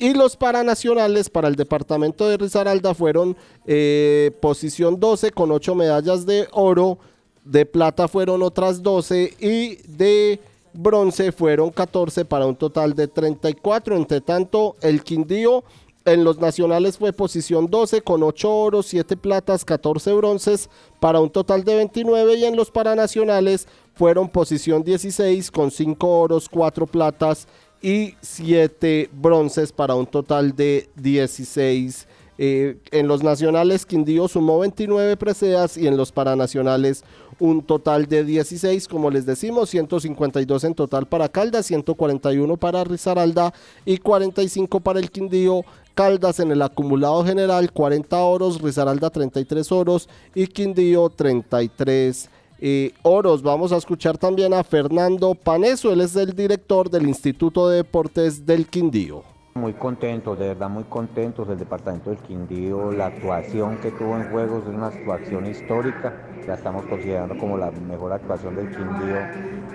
y 0.00 0.12
los 0.12 0.36
paranacionales 0.36 1.30
para 1.30 1.46
el 1.46 1.54
departamento 1.54 2.28
de 2.28 2.36
Risaralda 2.36 2.94
fueron 2.94 3.36
eh, 3.64 4.32
posición 4.40 4.98
12 4.98 5.30
con 5.30 5.52
8 5.52 5.72
medallas 5.76 6.26
de 6.26 6.48
oro, 6.50 6.98
de 7.44 7.64
plata 7.64 8.08
fueron 8.08 8.42
otras 8.42 8.82
12 8.82 9.36
y 9.38 9.76
de 9.86 10.40
bronce 10.72 11.30
fueron 11.30 11.70
14 11.70 12.24
para 12.24 12.46
un 12.46 12.56
total 12.56 12.94
de 12.94 13.06
34. 13.06 13.96
Entre 13.96 14.20
tanto, 14.20 14.74
el 14.80 15.04
Quindío 15.04 15.62
en 16.04 16.24
los 16.24 16.38
nacionales 16.38 16.98
fue 16.98 17.12
posición 17.12 17.68
12 17.68 18.02
con 18.02 18.22
8 18.22 18.50
oros, 18.50 18.86
7 18.86 19.16
platas, 19.16 19.64
14 19.64 20.12
bronces 20.12 20.68
para 21.00 21.20
un 21.20 21.30
total 21.30 21.64
de 21.64 21.76
29 21.76 22.34
y 22.36 22.44
en 22.44 22.56
los 22.56 22.70
paranacionales 22.70 23.66
fueron 23.94 24.28
posición 24.28 24.82
16 24.82 25.50
con 25.50 25.70
5 25.70 26.20
oros, 26.20 26.48
4 26.48 26.86
platas 26.86 27.48
y 27.80 28.14
7 28.20 29.10
bronces 29.12 29.72
para 29.72 29.94
un 29.94 30.06
total 30.06 30.54
de 30.54 30.88
16. 30.96 32.06
Eh, 32.36 32.78
en 32.90 33.06
los 33.06 33.22
nacionales 33.22 33.86
Quindío 33.86 34.26
sumó 34.26 34.58
29 34.58 35.16
preseas 35.16 35.76
y 35.76 35.86
en 35.86 35.96
los 35.96 36.10
paranacionales 36.10 37.04
un 37.38 37.62
total 37.62 38.06
de 38.06 38.24
16, 38.24 38.88
como 38.88 39.10
les 39.10 39.26
decimos, 39.26 39.70
152 39.70 40.64
en 40.64 40.74
total 40.74 41.06
para 41.06 41.28
Caldas, 41.28 41.66
141 41.66 42.56
para 42.56 42.84
Risaralda 42.84 43.52
y 43.84 43.98
45 43.98 44.80
para 44.80 45.00
el 45.00 45.10
Quindío. 45.10 45.62
Caldas 45.94 46.40
en 46.40 46.50
el 46.50 46.60
acumulado 46.60 47.24
general 47.24 47.72
40 47.72 48.16
oros, 48.18 48.60
Risaralda 48.60 49.10
33 49.10 49.70
oros 49.70 50.08
y 50.34 50.48
Quindío 50.48 51.08
33 51.08 52.30
eh, 52.60 52.92
oros. 53.02 53.42
Vamos 53.42 53.72
a 53.72 53.76
escuchar 53.76 54.16
también 54.16 54.54
a 54.54 54.64
Fernando 54.64 55.34
Paneso, 55.34 55.92
él 55.92 56.00
es 56.00 56.16
el 56.16 56.34
director 56.34 56.88
del 56.88 57.06
Instituto 57.08 57.68
de 57.68 57.76
Deportes 57.76 58.46
del 58.46 58.66
Quindío. 58.66 59.22
Muy 59.54 59.74
contentos, 59.74 60.38
de 60.38 60.48
verdad 60.48 60.68
muy 60.68 60.84
contentos 60.84 61.46
del 61.46 61.58
departamento 61.58 62.10
del 62.10 62.18
Quindío, 62.20 62.90
la 62.90 63.06
actuación 63.06 63.76
que 63.78 63.92
tuvo 63.92 64.16
en 64.16 64.30
juegos 64.30 64.64
es 64.64 64.74
una 64.74 64.88
actuación 64.88 65.46
histórica, 65.46 66.12
la 66.46 66.54
estamos 66.54 66.84
considerando 66.86 67.36
como 67.38 67.56
la 67.56 67.70
mejor 67.70 68.12
actuación 68.12 68.54
del 68.56 68.68
Quindío 68.68 69.16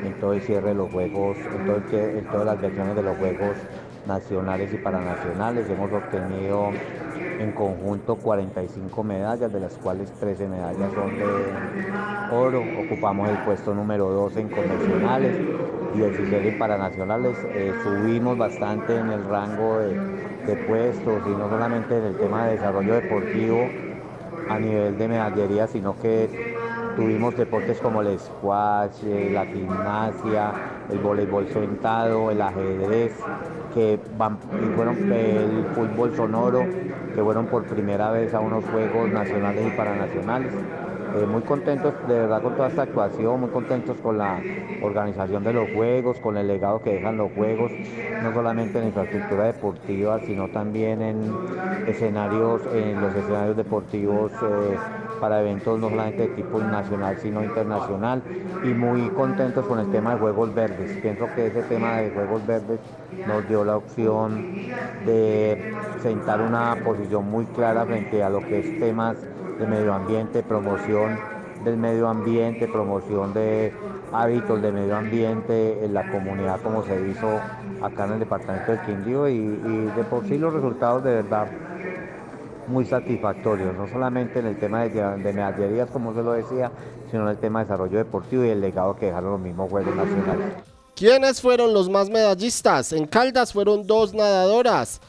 en 0.03 0.13
todo 0.19 0.33
el 0.33 0.41
cierre 0.41 0.69
de 0.69 0.75
los 0.75 0.91
juegos, 0.91 1.37
en, 1.37 1.65
todo 1.65 1.77
el, 1.77 2.17
en 2.17 2.25
todas 2.25 2.45
las 2.45 2.61
versiones 2.61 2.95
de 2.95 3.03
los 3.03 3.17
juegos 3.17 3.55
nacionales 4.05 4.73
y 4.73 4.77
paranacionales. 4.77 5.69
Hemos 5.69 5.91
obtenido 5.91 6.69
en 7.39 7.51
conjunto 7.53 8.15
45 8.15 9.03
medallas, 9.03 9.51
de 9.51 9.59
las 9.59 9.73
cuales 9.77 10.11
13 10.19 10.47
medallas 10.47 10.91
son 10.93 11.17
de 11.17 12.35
oro. 12.35 12.61
Ocupamos 12.85 13.29
el 13.29 13.37
puesto 13.39 13.73
número 13.73 14.09
2 14.09 14.37
en 14.37 14.49
convencionales, 14.49 15.37
16 15.95 16.45
en 16.45 16.59
paranacionales. 16.59 17.37
Eh, 17.45 17.73
subimos 17.83 18.37
bastante 18.37 18.95
en 18.95 19.09
el 19.09 19.25
rango 19.25 19.79
de 19.79 20.55
puestos 20.67 21.21
y 21.25 21.29
no 21.29 21.49
solamente 21.49 21.97
en 21.97 22.05
el 22.05 22.17
tema 22.17 22.45
de 22.45 22.53
desarrollo 22.53 22.95
deportivo 22.95 23.67
a 24.49 24.57
nivel 24.59 24.97
de 24.97 25.07
medallería, 25.07 25.67
sino 25.67 25.95
que 25.99 26.57
tuvimos 26.95 27.35
deportes 27.35 27.79
como 27.79 28.01
el 28.01 28.19
squash, 28.19 29.03
eh, 29.05 29.29
la 29.33 29.45
gimnasia, 29.45 30.51
el 30.89 30.99
voleibol 30.99 31.47
sentado, 31.49 32.31
el 32.31 32.41
ajedrez, 32.41 33.13
que 33.73 33.99
fueron 34.75 35.11
el 35.11 35.65
fútbol 35.75 36.15
sonoro, 36.15 36.65
que 37.13 37.23
fueron 37.23 37.45
por 37.47 37.65
primera 37.65 38.11
vez 38.11 38.33
a 38.33 38.39
unos 38.39 38.65
Juegos 38.65 39.09
Nacionales 39.11 39.67
y 39.67 39.77
Paranacionales. 39.77 40.53
Eh, 41.15 41.25
muy 41.25 41.41
contentos 41.41 41.93
de 42.07 42.13
verdad 42.13 42.41
con 42.41 42.55
toda 42.55 42.67
esta 42.67 42.83
actuación, 42.83 43.39
muy 43.39 43.49
contentos 43.49 43.97
con 43.97 44.19
la 44.19 44.39
organización 44.81 45.43
de 45.43 45.53
los 45.53 45.71
juegos, 45.71 46.19
con 46.19 46.37
el 46.37 46.47
legado 46.47 46.81
que 46.83 46.93
dejan 46.93 47.17
los 47.17 47.31
juegos, 47.31 47.71
no 48.21 48.31
solamente 48.31 48.77
en 48.77 48.87
infraestructura 48.87 49.45
deportiva, 49.45 50.19
sino 50.19 50.49
también 50.49 51.01
en 51.01 51.33
escenarios, 51.87 52.61
en 52.71 53.01
los 53.01 53.15
escenarios 53.15 53.57
deportivos 53.57 54.31
eh, 54.43 54.77
para 55.19 55.41
eventos 55.41 55.79
no 55.79 55.89
solamente 55.89 56.27
de 56.27 56.27
tipo 56.29 56.59
nacional, 56.59 57.17
sino 57.21 57.43
internacional, 57.43 58.21
y 58.63 58.67
muy 58.69 59.09
contentos 59.09 59.65
con 59.65 59.79
el 59.79 59.91
tema 59.91 60.13
de 60.13 60.19
Juegos 60.19 60.53
Verdes. 60.53 60.97
Pienso 61.01 61.27
que 61.35 61.47
ese 61.47 61.63
tema 61.63 61.97
de 61.97 62.11
Juegos 62.11 62.45
Verdes 62.45 62.79
nos 63.27 63.47
dio 63.47 63.63
la 63.63 63.77
opción 63.77 64.53
de 65.05 65.73
sentar 66.01 66.41
una 66.41 66.75
posición 66.83 67.29
muy 67.29 67.45
clara 67.45 67.85
frente 67.85 68.23
a 68.23 68.29
lo 68.29 68.39
que 68.39 68.59
es 68.59 68.79
temas 68.79 69.17
de 69.59 69.67
medio 69.67 69.93
ambiente, 69.93 70.43
promoción 70.43 71.19
del 71.63 71.77
medio 71.77 72.07
ambiente, 72.07 72.67
promoción 72.67 73.33
de 73.33 73.73
hábitos 74.13 74.61
de 74.61 74.71
medio 74.71 74.95
ambiente 74.95 75.83
en 75.83 75.93
la 75.93 76.09
comunidad 76.09 76.59
como 76.61 76.83
se 76.83 77.07
hizo 77.07 77.27
acá 77.81 78.05
en 78.05 78.13
el 78.13 78.19
departamento 78.19 78.71
del 78.71 78.81
Quindío 78.81 79.27
y, 79.27 79.35
y 79.35 79.91
de 79.95 80.03
por 80.03 80.25
sí 80.25 80.37
los 80.37 80.53
resultados 80.53 81.03
de 81.03 81.15
verdad 81.15 81.47
muy 82.69 82.85
satisfactorios, 82.85 83.75
no 83.75 83.87
solamente 83.87 84.39
en 84.39 84.45
el 84.45 84.57
tema 84.57 84.83
de, 84.83 84.89
de 84.89 85.33
medallerías 85.33 85.89
como 85.89 86.13
se 86.13 86.23
lo 86.23 86.33
decía, 86.33 86.71
sino 87.09 87.23
en 87.23 87.29
el 87.29 87.37
tema 87.37 87.59
de 87.59 87.65
desarrollo 87.65 87.97
deportivo 87.97 88.45
y 88.45 88.49
el 88.49 88.61
legado 88.61 88.95
que 88.95 89.07
dejaron 89.07 89.31
los 89.31 89.41
mismos 89.41 89.69
Juegos 89.69 89.95
Nacionales. 89.95 90.53
¿Quiénes 90.95 91.41
fueron 91.41 91.73
los 91.73 91.89
más 91.89 92.09
medallistas? 92.09 92.91
En 92.93 93.07
Caldas 93.07 93.53
fueron 93.53 93.87
dos 93.87 94.13
nadadoras. 94.13 94.99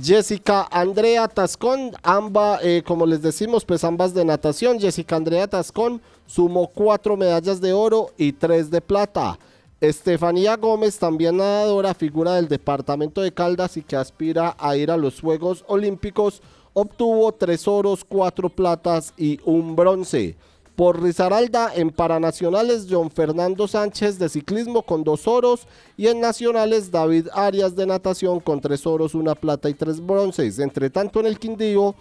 Jessica 0.00 0.66
Andrea 0.70 1.26
Tascón, 1.26 1.92
ambas, 2.02 2.60
eh, 2.62 2.82
como 2.84 3.06
les 3.06 3.22
decimos, 3.22 3.64
pues 3.64 3.82
ambas 3.82 4.12
de 4.12 4.24
natación. 4.24 4.78
Jessica 4.78 5.16
Andrea 5.16 5.46
Tascón 5.46 6.02
sumó 6.26 6.66
cuatro 6.68 7.16
medallas 7.16 7.60
de 7.60 7.72
oro 7.72 8.10
y 8.18 8.32
tres 8.32 8.70
de 8.70 8.80
plata. 8.80 9.38
Estefanía 9.80 10.56
Gómez, 10.56 10.98
también 10.98 11.36
nadadora, 11.36 11.94
figura 11.94 12.34
del 12.34 12.48
departamento 12.48 13.22
de 13.22 13.32
Caldas 13.32 13.76
y 13.76 13.82
que 13.82 13.96
aspira 13.96 14.56
a 14.58 14.76
ir 14.76 14.90
a 14.90 14.96
los 14.96 15.20
Juegos 15.20 15.64
Olímpicos, 15.68 16.42
obtuvo 16.78 17.32
tres 17.32 17.66
oros, 17.66 18.04
cuatro 18.04 18.50
platas 18.50 19.14
y 19.16 19.40
un 19.46 19.74
bronce. 19.74 20.36
Por 20.76 21.02
Risaralda, 21.02 21.74
en 21.74 21.88
Paranacionales, 21.88 22.86
John 22.90 23.10
Fernando 23.10 23.66
Sánchez 23.66 24.18
de 24.18 24.28
ciclismo 24.28 24.82
con 24.82 25.02
dos 25.02 25.26
oros. 25.26 25.66
Y 25.96 26.08
en 26.08 26.20
Nacionales, 26.20 26.90
David 26.90 27.28
Arias 27.32 27.76
de 27.76 27.86
natación 27.86 28.40
con 28.40 28.60
tres 28.60 28.86
oros, 28.86 29.14
una 29.14 29.34
plata 29.34 29.70
y 29.70 29.74
tres 29.74 30.04
bronces. 30.04 30.58
Entre 30.58 30.90
tanto, 30.90 31.20
en 31.20 31.24
el 31.24 31.38
Quindío, 31.38 31.94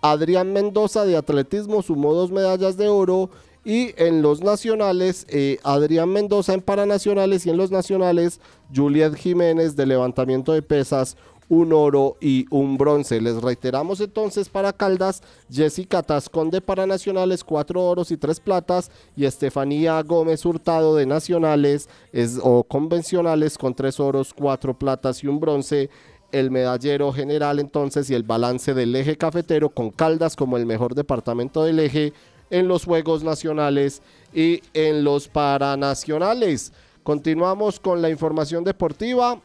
Adrián 0.00 0.52
Mendoza 0.52 1.04
de 1.04 1.16
atletismo 1.16 1.82
sumó 1.82 2.14
dos 2.14 2.30
medallas 2.30 2.76
de 2.76 2.86
oro. 2.86 3.30
Y 3.64 3.94
en 3.96 4.22
los 4.22 4.44
nacionales, 4.44 5.26
eh, 5.28 5.58
Adrián 5.64 6.10
Mendoza 6.10 6.54
en 6.54 6.60
Paranacionales. 6.60 7.46
Y 7.46 7.50
en 7.50 7.56
los 7.56 7.72
nacionales, 7.72 8.40
Juliet 8.72 9.16
Jiménez 9.16 9.74
de 9.74 9.86
levantamiento 9.86 10.52
de 10.52 10.62
pesas 10.62 11.16
un 11.50 11.72
oro 11.72 12.16
y 12.20 12.46
un 12.50 12.78
bronce. 12.78 13.20
Les 13.20 13.42
reiteramos 13.42 14.00
entonces 14.00 14.48
para 14.48 14.72
Caldas, 14.72 15.20
Jessica 15.50 16.02
Tascón 16.02 16.48
de 16.48 16.60
Paranacionales, 16.60 17.44
cuatro 17.44 17.82
oros 17.82 18.12
y 18.12 18.16
tres 18.16 18.40
platas, 18.40 18.90
y 19.16 19.24
Estefanía 19.24 20.00
Gómez 20.02 20.46
Hurtado 20.46 20.94
de 20.94 21.06
Nacionales 21.06 21.88
es, 22.12 22.38
o 22.42 22.62
convencionales 22.62 23.58
con 23.58 23.74
tres 23.74 23.98
oros, 23.98 24.32
cuatro 24.32 24.78
platas 24.78 25.22
y 25.22 25.26
un 25.26 25.40
bronce. 25.40 25.90
El 26.30 26.52
medallero 26.52 27.12
general 27.12 27.58
entonces 27.58 28.08
y 28.08 28.14
el 28.14 28.22
balance 28.22 28.72
del 28.72 28.94
eje 28.94 29.16
cafetero 29.16 29.70
con 29.70 29.90
Caldas 29.90 30.36
como 30.36 30.56
el 30.56 30.64
mejor 30.64 30.94
departamento 30.94 31.64
del 31.64 31.80
eje 31.80 32.12
en 32.50 32.68
los 32.68 32.84
Juegos 32.84 33.24
Nacionales 33.24 34.00
y 34.32 34.62
en 34.72 35.02
los 35.02 35.26
Paranacionales. 35.26 36.72
Continuamos 37.02 37.80
con 37.80 38.00
la 38.00 38.10
información 38.10 38.62
deportiva 38.62 39.42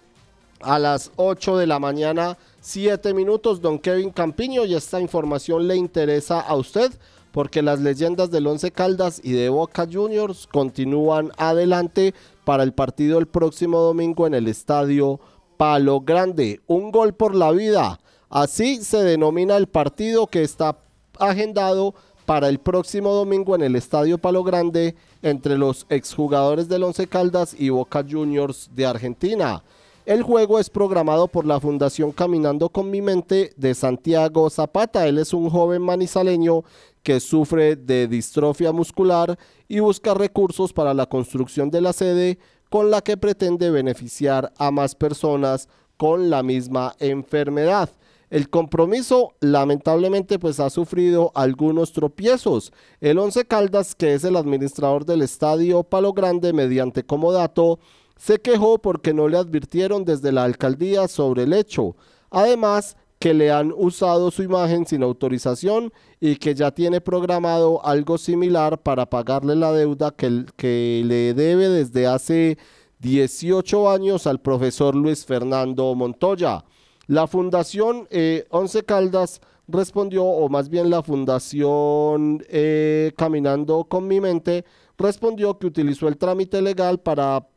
a 0.66 0.80
las 0.80 1.12
8 1.16 1.58
de 1.58 1.68
la 1.68 1.80
mañana, 1.80 2.38
7 2.62 3.14
minutos. 3.14 3.62
Don 3.62 3.80
Kevin 3.80 4.10
Campiño, 4.10 4.66
y 4.66 4.74
esta 4.74 5.00
información 5.00 5.68
le 5.68 5.76
interesa 5.76 6.42
a 6.42 6.56
usted 6.56 6.92
porque 7.32 7.62
las 7.62 7.82
leyendas 7.82 8.32
del 8.32 8.48
Once 8.48 8.72
Caldas 8.72 9.20
y 9.22 9.34
de 9.34 9.50
Boca 9.50 9.86
Juniors 9.92 10.48
continúan 10.48 11.32
adelante 11.38 12.14
para 12.46 12.64
el 12.64 12.72
partido 12.74 13.20
el 13.20 13.28
próximo 13.28 13.80
domingo 13.82 14.26
en 14.26 14.34
el 14.34 14.48
estadio 14.48 15.20
Palo 15.58 16.00
Grande. 16.00 16.62
Un 16.68 16.92
gol 16.92 17.14
por 17.14 17.36
la 17.36 17.52
vida. 17.52 18.00
Así 18.30 18.78
se 18.84 19.04
denomina 19.04 19.58
el 19.58 19.68
partido 19.68 20.28
que 20.28 20.44
está 20.44 20.78
agendado 21.20 21.94
para 22.26 22.50
el 22.50 22.60
próximo 22.60 23.14
domingo 23.14 23.56
en 23.56 23.62
el 23.62 23.76
Estadio 23.76 24.18
Palo 24.18 24.44
Grande 24.44 24.96
entre 25.22 25.58
los 25.58 25.86
exjugadores 25.90 26.68
del 26.68 26.84
Once 26.84 27.06
Caldas 27.08 27.56
y 27.58 27.70
Boca 27.70 28.04
Juniors 28.10 28.70
de 28.74 28.86
Argentina. 28.86 29.62
El 30.06 30.22
juego 30.22 30.60
es 30.60 30.70
programado 30.70 31.28
por 31.28 31.48
la 31.48 31.60
Fundación 31.60 32.12
Caminando 32.12 32.70
con 32.70 32.92
mi 32.92 33.02
mente 33.02 33.54
de 33.58 33.74
Santiago 33.74 34.52
Zapata. 34.52 35.08
Él 35.08 35.18
es 35.18 35.34
un 35.34 35.50
joven 35.50 35.82
manizaleño 35.82 36.64
que 37.02 37.20
sufre 37.20 37.76
de 37.76 38.08
distrofia 38.08 38.72
muscular 38.72 39.40
y 39.68 39.80
busca 39.80 40.14
recursos 40.14 40.74
para 40.74 40.94
la 40.94 41.08
construcción 41.08 41.72
de 41.72 41.82
la 41.82 41.92
sede 41.92 42.38
con 42.70 42.92
la 42.92 43.02
que 43.02 43.18
pretende 43.18 43.72
beneficiar 43.72 44.54
a 44.60 44.70
más 44.70 44.94
personas 44.94 45.70
con 45.98 46.30
la 46.30 46.44
misma 46.44 46.94
enfermedad. 47.00 47.90
El 48.30 48.52
compromiso 48.52 49.34
lamentablemente 49.40 50.38
pues 50.38 50.60
ha 50.60 50.70
sufrido 50.70 51.32
algunos 51.34 51.94
tropiezos. 51.94 52.74
El 53.02 53.18
Once 53.18 53.44
Caldas, 53.46 53.96
que 53.96 54.14
es 54.14 54.24
el 54.24 54.36
administrador 54.36 55.04
del 55.04 55.24
estadio 55.24 55.82
Palo 55.82 56.14
Grande 56.14 56.54
mediante 56.54 57.04
comodato, 57.04 57.80
se 58.18 58.40
quejó 58.40 58.80
porque 58.80 59.14
no 59.14 59.28
le 59.28 59.38
advirtieron 59.38 60.06
desde 60.06 60.32
la 60.32 60.44
alcaldía 60.44 61.08
sobre 61.08 61.44
el 61.44 61.54
hecho. 61.54 61.96
Además, 62.30 62.98
que 63.20 63.34
le 63.34 63.52
han 63.52 63.74
usado 63.76 64.30
su 64.30 64.44
imagen 64.44 64.86
sin 64.86 65.04
autorización 65.04 65.92
y 66.20 66.36
que 66.36 66.54
ya 66.54 66.72
tiene 66.72 67.02
programado 67.02 67.84
algo 67.86 68.18
similar 68.18 68.82
para 68.82 69.10
pagarle 69.10 69.56
la 69.56 69.72
deuda 69.72 70.12
que, 70.12 71.02
le 71.06 71.34
debe 71.34 71.70
desde 71.70 72.08
hace 72.08 72.58
18 73.00 73.90
años 73.90 74.28
al 74.28 74.42
profesor 74.42 74.96
Luis 74.96 75.26
Fernando 75.26 75.96
Montoya. 75.96 76.66
La 77.08 77.28
Fundación 77.28 78.08
eh, 78.10 78.46
Once 78.50 78.84
Caldas 78.84 79.42
respondió, 79.68 80.24
o 80.24 80.50
más 80.50 80.70
bien 80.70 80.90
la 80.90 81.02
Fundación 81.02 82.44
eh, 82.50 83.12
Caminando 83.18 83.86
con 83.86 84.08
mi 84.08 84.20
mente, 84.20 84.66
respondió 84.98 85.58
que 85.58 85.68
utilizó 85.68 86.08
el 86.08 86.18
trámite 86.18 86.62
legal 86.62 87.00
para 87.00 87.48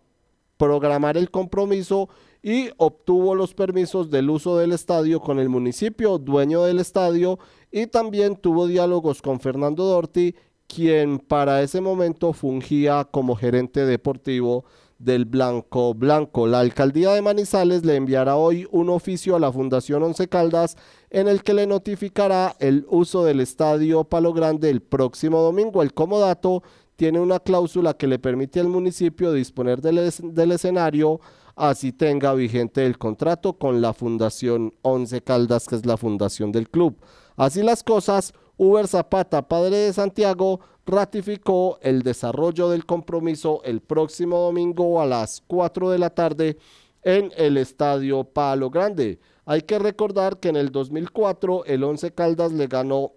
programar 0.59 1.16
el 1.16 1.30
compromiso 1.30 2.11
y 2.42 2.68
obtuvo 2.76 3.34
los 3.34 3.54
permisos 3.54 4.11
del 4.11 4.28
uso 4.28 4.59
del 4.59 4.72
estadio 4.72 5.20
con 5.20 5.38
el 5.38 5.48
municipio, 5.48 6.18
dueño 6.18 6.62
del 6.64 6.78
estadio, 6.78 7.38
y 7.72 7.86
también 7.86 8.36
tuvo 8.36 8.66
diálogos 8.66 9.22
con 9.22 9.40
Fernando 9.40 9.84
Dorti, 9.84 10.34
quien 10.66 11.18
para 11.18 11.62
ese 11.62 11.80
momento 11.80 12.32
fungía 12.32 13.09
como 13.11 13.36
gerente 13.36 13.86
deportivo 13.86 14.64
del 14.98 15.24
Blanco 15.24 15.94
Blanco. 15.94 16.46
La 16.46 16.61
alcaldía 16.61 17.12
de 17.12 17.22
Manizales 17.22 17.84
le 17.84 17.96
enviará 17.96 18.36
hoy 18.36 18.66
un 18.70 18.90
oficio 18.90 19.36
a 19.36 19.40
la 19.40 19.52
Fundación 19.52 20.02
Once 20.02 20.28
Caldas 20.28 20.76
en 21.11 21.28
el 21.28 21.42
que 21.42 21.54
le 21.54 21.66
notificará 21.66 22.54
el 22.59 22.84
uso 22.88 23.24
del 23.24 23.40
estadio 23.40 24.04
Palo 24.04 24.32
Grande 24.32 24.70
el 24.70 24.82
próximo 24.82 25.40
domingo. 25.40 25.82
El 25.82 25.94
comodato 25.94 26.62
tiene 26.99 27.20
una 27.20 27.38
cláusula 27.38 27.94
que 27.94 28.09
le 28.09 28.18
permite 28.18 28.59
al 28.59 28.66
municipio 28.66 29.32
disponer 29.32 29.80
del, 29.80 29.99
es- 29.99 30.20
del 30.20 30.51
escenario 30.51 31.20
así 31.55 31.92
tenga 31.92 32.34
vigente 32.34 32.84
el 32.84 32.99
contrato 32.99 33.53
con 33.53 33.80
la 33.80 33.92
Fundación 33.92 34.74
Once 34.82 35.22
Caldas, 35.22 35.68
que 35.68 35.76
es 35.76 35.86
la 35.86 35.96
fundación 35.96 36.51
del 36.51 36.68
club. 36.68 36.96
Así 37.36 37.62
las 37.62 37.84
cosas, 37.84 38.32
Uber 38.57 38.88
Zapata, 38.88 39.46
padre 39.46 39.76
de 39.76 39.92
Santiago, 39.92 40.59
ratificó 40.86 41.78
el 41.82 42.03
desarrollo 42.03 42.68
del 42.68 42.84
compromiso 42.84 43.61
el 43.62 43.80
próximo 43.80 44.38
domingo 44.40 45.01
a 45.01 45.07
las 45.07 45.40
4 45.46 45.90
de 45.90 45.99
la 46.01 46.11
tarde 46.11 46.59
en 47.05 47.30
el 47.36 47.57
Estadio 47.59 48.24
Palo 48.24 48.70
Grande. 48.70 49.20
Hay 49.44 49.62
que 49.62 49.78
recordar 49.78 50.40
que 50.40 50.49
en 50.49 50.57
el 50.57 50.70
2004 50.72 51.64
el 51.66 51.84
Once 51.84 52.11
Caldas 52.12 52.53
le 52.53 52.66
ganó 52.66 53.12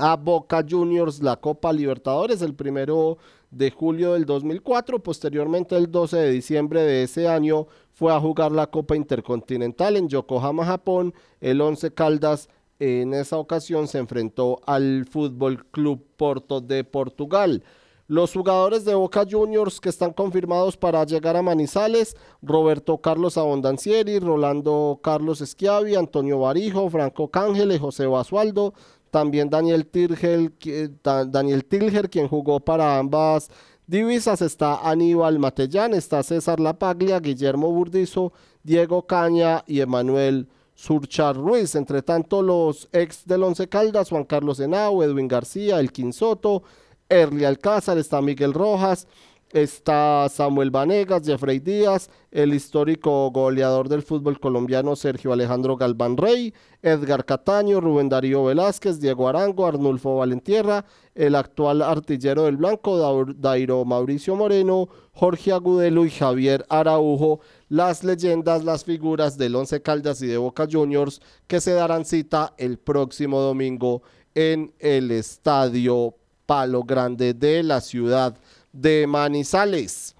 a 0.00 0.16
Boca 0.16 0.64
Juniors 0.68 1.22
la 1.22 1.36
Copa 1.36 1.72
Libertadores 1.72 2.42
el 2.42 2.54
primero 2.54 3.18
de 3.50 3.70
julio 3.70 4.12
del 4.14 4.26
2004. 4.26 5.02
Posteriormente, 5.02 5.76
el 5.76 5.90
12 5.90 6.16
de 6.16 6.30
diciembre 6.30 6.82
de 6.82 7.02
ese 7.02 7.28
año, 7.28 7.66
fue 7.92 8.14
a 8.14 8.20
jugar 8.20 8.52
la 8.52 8.68
Copa 8.68 8.94
Intercontinental 8.94 9.96
en 9.96 10.08
Yokohama, 10.08 10.64
Japón. 10.64 11.14
El 11.40 11.60
Once 11.60 11.92
Caldas 11.92 12.48
en 12.78 13.12
esa 13.12 13.38
ocasión 13.38 13.88
se 13.88 13.98
enfrentó 13.98 14.60
al 14.66 15.04
Fútbol 15.04 15.64
Club 15.66 16.04
Porto 16.16 16.60
de 16.60 16.84
Portugal. 16.84 17.64
Los 18.06 18.32
jugadores 18.32 18.86
de 18.86 18.94
Boca 18.94 19.26
Juniors 19.30 19.80
que 19.80 19.90
están 19.90 20.14
confirmados 20.14 20.78
para 20.78 21.04
llegar 21.04 21.36
a 21.36 21.42
Manizales, 21.42 22.16
Roberto 22.40 22.98
Carlos 22.98 23.36
Abondancieri, 23.36 24.18
Rolando 24.18 24.98
Carlos 25.02 25.40
Schiavi, 25.44 25.94
Antonio 25.94 26.38
Barijo, 26.38 26.88
Franco 26.88 27.28
Cángel, 27.30 27.78
José 27.78 28.06
Basualdo, 28.06 28.72
también 29.10 29.50
Daniel 29.50 29.90
qui- 29.90 30.90
Da- 31.02 31.24
Daniel 31.24 31.64
Tilger, 31.64 32.08
quien 32.10 32.28
jugó 32.28 32.60
para 32.60 32.98
ambas 32.98 33.50
divisas, 33.86 34.42
está 34.42 34.88
Aníbal 34.88 35.38
Matellán, 35.38 35.94
está 35.94 36.22
César 36.22 36.60
Lapaglia, 36.60 37.20
Guillermo 37.20 37.72
Burdizo, 37.72 38.32
Diego 38.62 39.06
Caña 39.06 39.64
y 39.66 39.80
Emanuel 39.80 40.48
Surchar 40.74 41.36
Ruiz. 41.36 41.74
Entre 41.74 42.02
tanto, 42.02 42.42
los 42.42 42.88
ex 42.92 43.26
del 43.26 43.42
Once 43.42 43.68
Caldas, 43.68 44.10
Juan 44.10 44.24
Carlos 44.24 44.60
Henao, 44.60 45.02
Edwin 45.02 45.26
García, 45.26 45.80
Elkin 45.80 46.12
Soto, 46.12 46.62
Erli 47.08 47.44
Alcázar, 47.44 47.96
está 47.96 48.20
Miguel 48.20 48.52
Rojas, 48.52 49.06
está 49.52 50.28
Samuel 50.28 50.70
Vanegas, 50.70 51.22
Jeffrey 51.24 51.58
Díaz, 51.58 52.10
el 52.30 52.52
histórico 52.54 53.30
goleador 53.30 53.88
del 53.88 54.02
fútbol 54.02 54.38
colombiano 54.38 54.96
Sergio 54.96 55.32
Alejandro 55.32 55.76
Galván 55.76 56.16
Rey, 56.16 56.52
Edgar 56.82 57.24
Cataño, 57.24 57.80
Rubén 57.80 58.08
Darío 58.08 58.44
Velázquez, 58.44 59.00
Diego 59.00 59.28
Arango, 59.28 59.66
Arnulfo 59.66 60.16
Valentierra, 60.16 60.84
el 61.14 61.34
actual 61.34 61.82
artillero 61.82 62.44
del 62.44 62.56
Blanco, 62.56 63.24
Dairo 63.36 63.84
Mauricio 63.84 64.36
Moreno, 64.36 64.88
Jorge 65.12 65.52
Agudelo 65.52 66.04
y 66.04 66.10
Javier 66.10 66.64
Araujo, 66.68 67.40
las 67.68 68.04
leyendas, 68.04 68.64
las 68.64 68.84
figuras 68.84 69.36
del 69.38 69.56
Once 69.56 69.80
Caldas 69.82 70.22
y 70.22 70.26
de 70.26 70.36
Boca 70.36 70.66
Juniors 70.70 71.20
que 71.46 71.60
se 71.60 71.72
darán 71.72 72.04
cita 72.04 72.54
el 72.58 72.78
próximo 72.78 73.40
domingo 73.40 74.02
en 74.34 74.72
el 74.78 75.10
Estadio 75.10 76.14
Palo 76.46 76.84
Grande 76.84 77.34
de 77.34 77.62
la 77.62 77.80
ciudad 77.80 78.38
de 78.80 79.06
Manizales. 79.06 80.14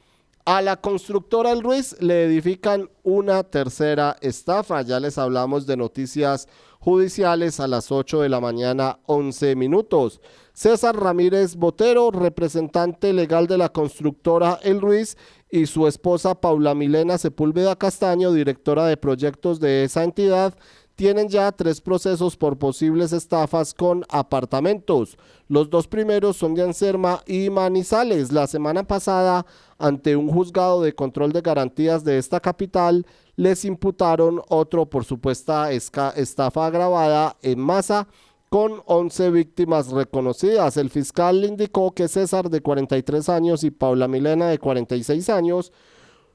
A 0.44 0.62
la 0.62 0.76
constructora 0.76 1.52
El 1.52 1.62
Ruiz 1.62 1.94
le 2.00 2.24
edifican 2.24 2.90
una 3.02 3.44
tercera 3.44 4.16
estafa. 4.22 4.80
Ya 4.82 4.98
les 4.98 5.18
hablamos 5.18 5.66
de 5.66 5.76
noticias 5.76 6.48
judiciales 6.80 7.60
a 7.60 7.68
las 7.68 7.92
8 7.92 8.22
de 8.22 8.28
la 8.30 8.40
mañana, 8.40 8.98
11 9.06 9.56
minutos. 9.56 10.20
César 10.54 10.96
Ramírez 10.96 11.54
Botero, 11.54 12.10
representante 12.10 13.12
legal 13.12 13.46
de 13.46 13.58
la 13.58 13.68
constructora 13.68 14.58
El 14.62 14.80
Ruiz, 14.80 15.16
y 15.50 15.66
su 15.66 15.86
esposa 15.86 16.40
Paula 16.40 16.74
Milena 16.74 17.18
Sepúlveda 17.18 17.76
Castaño, 17.76 18.32
directora 18.32 18.86
de 18.86 18.96
proyectos 18.96 19.60
de 19.60 19.84
esa 19.84 20.02
entidad, 20.02 20.54
tienen 20.98 21.28
ya 21.28 21.52
tres 21.52 21.80
procesos 21.80 22.36
por 22.36 22.58
posibles 22.58 23.12
estafas 23.12 23.72
con 23.72 24.04
apartamentos. 24.08 25.16
Los 25.46 25.70
dos 25.70 25.86
primeros 25.86 26.36
son 26.36 26.56
de 26.56 26.64
Anserma 26.64 27.22
y 27.24 27.50
Manizales. 27.50 28.32
La 28.32 28.48
semana 28.48 28.82
pasada, 28.82 29.46
ante 29.78 30.16
un 30.16 30.28
juzgado 30.28 30.82
de 30.82 30.96
control 30.96 31.30
de 31.32 31.40
garantías 31.40 32.02
de 32.02 32.18
esta 32.18 32.40
capital, 32.40 33.06
les 33.36 33.64
imputaron 33.64 34.42
otro 34.48 34.86
por 34.86 35.04
supuesta 35.04 35.70
estafa 35.70 36.66
agravada 36.66 37.36
en 37.42 37.60
masa 37.60 38.08
con 38.48 38.82
11 38.84 39.30
víctimas 39.30 39.92
reconocidas. 39.92 40.76
El 40.78 40.90
fiscal 40.90 41.44
indicó 41.44 41.92
que 41.92 42.08
César 42.08 42.50
de 42.50 42.60
43 42.60 43.28
años 43.28 43.62
y 43.62 43.70
Paula 43.70 44.08
Milena 44.08 44.48
de 44.48 44.58
46 44.58 45.30
años 45.30 45.70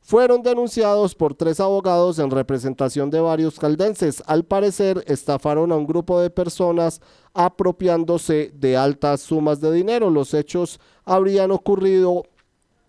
fueron 0.04 0.44
denunciados 0.44 1.16
por 1.16 1.34
tres 1.34 1.62
abogados 1.62 2.20
en 2.20 2.30
representación 2.30 3.10
de 3.10 3.22
varios 3.22 3.58
caldenses. 3.58 4.22
Al 4.28 4.44
parecer, 4.44 5.04
estafaron 5.08 5.72
a 5.72 5.78
un 5.78 5.88
grupo 5.88 6.20
de 6.20 6.30
personas 6.30 7.02
apropiándose 7.34 8.52
de 8.54 8.76
altas 8.76 9.22
sumas 9.22 9.62
de 9.62 9.72
dinero. 9.72 10.10
Los 10.10 10.34
hechos 10.34 10.80
habrían 11.06 11.52
ocurrido 11.52 12.24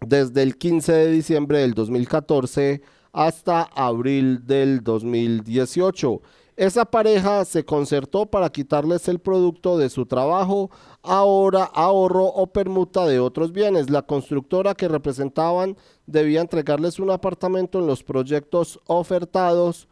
desde 0.00 0.42
el 0.42 0.58
15 0.58 0.92
de 0.92 1.10
diciembre 1.12 1.58
del 1.60 1.74
2014 1.74 2.82
hasta 3.12 3.62
abril 3.62 4.44
del 4.44 4.82
2018. 4.82 6.20
Esa 6.56 6.84
pareja 6.84 7.44
se 7.44 7.64
concertó 7.64 8.26
para 8.26 8.50
quitarles 8.50 9.08
el 9.08 9.18
producto 9.18 9.78
de 9.78 9.88
su 9.88 10.06
trabajo, 10.06 10.70
ahora 11.04 11.64
ahorro 11.64 12.24
o 12.24 12.46
permuta 12.48 13.06
de 13.06 13.20
otros 13.20 13.52
bienes. 13.52 13.90
La 13.90 14.02
constructora 14.02 14.74
que 14.74 14.88
representaban 14.88 15.76
debía 16.06 16.40
entregarles 16.40 16.98
un 16.98 17.10
apartamento 17.10 17.78
en 17.78 17.86
los 17.86 18.02
proyectos 18.02 18.80
ofertados 18.86 19.86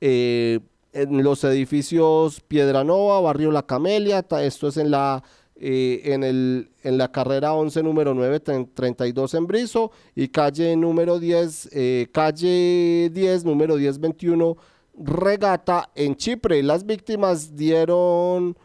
eh, 0.00 0.60
en 0.92 1.22
los 1.22 1.44
edificios 1.44 2.40
Piedranova, 2.40 3.20
Barrio 3.20 3.50
La 3.50 3.64
Camelia, 3.64 4.24
esto 4.40 4.68
es 4.68 4.76
en 4.76 4.90
la, 4.90 5.22
eh, 5.56 6.00
en, 6.04 6.24
el, 6.24 6.70
en 6.82 6.98
la 6.98 7.12
carrera 7.12 7.54
11, 7.54 7.82
número 7.82 8.14
932 8.14 9.34
en 9.34 9.46
Brizo, 9.46 9.90
y 10.14 10.28
calle 10.28 10.76
número 10.76 11.18
10, 11.18 11.70
eh, 11.72 12.08
calle 12.12 13.10
10, 13.12 13.44
número 13.44 13.76
1021, 13.76 14.56
Regata 15.00 15.90
en 15.94 16.16
Chipre. 16.16 16.62
Las 16.62 16.84
víctimas 16.84 17.54
dieron 17.54 18.56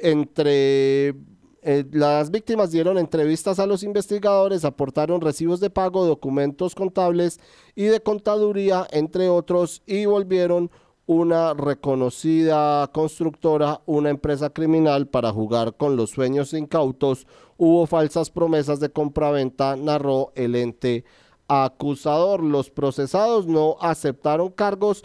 entre 0.00 1.14
eh, 1.62 1.84
las 1.90 2.30
víctimas 2.30 2.70
dieron 2.70 2.98
entrevistas 2.98 3.58
a 3.58 3.66
los 3.66 3.82
investigadores, 3.82 4.64
aportaron 4.64 5.20
recibos 5.20 5.60
de 5.60 5.70
pago, 5.70 6.06
documentos 6.06 6.74
contables 6.74 7.40
y 7.74 7.84
de 7.84 8.00
contaduría, 8.00 8.86
entre 8.90 9.28
otros, 9.28 9.82
y 9.86 10.06
volvieron 10.06 10.70
una 11.06 11.54
reconocida 11.54 12.86
constructora, 12.88 13.80
una 13.86 14.10
empresa 14.10 14.50
criminal 14.50 15.08
para 15.08 15.32
jugar 15.32 15.74
con 15.74 15.96
los 15.96 16.10
sueños 16.10 16.52
incautos. 16.52 17.26
Hubo 17.56 17.86
falsas 17.86 18.30
promesas 18.30 18.78
de 18.78 18.90
compraventa, 18.90 19.74
narró 19.74 20.32
el 20.34 20.54
ente 20.54 21.04
acusador. 21.48 22.42
Los 22.42 22.70
procesados 22.70 23.46
no 23.46 23.76
aceptaron 23.80 24.50
cargos. 24.50 25.02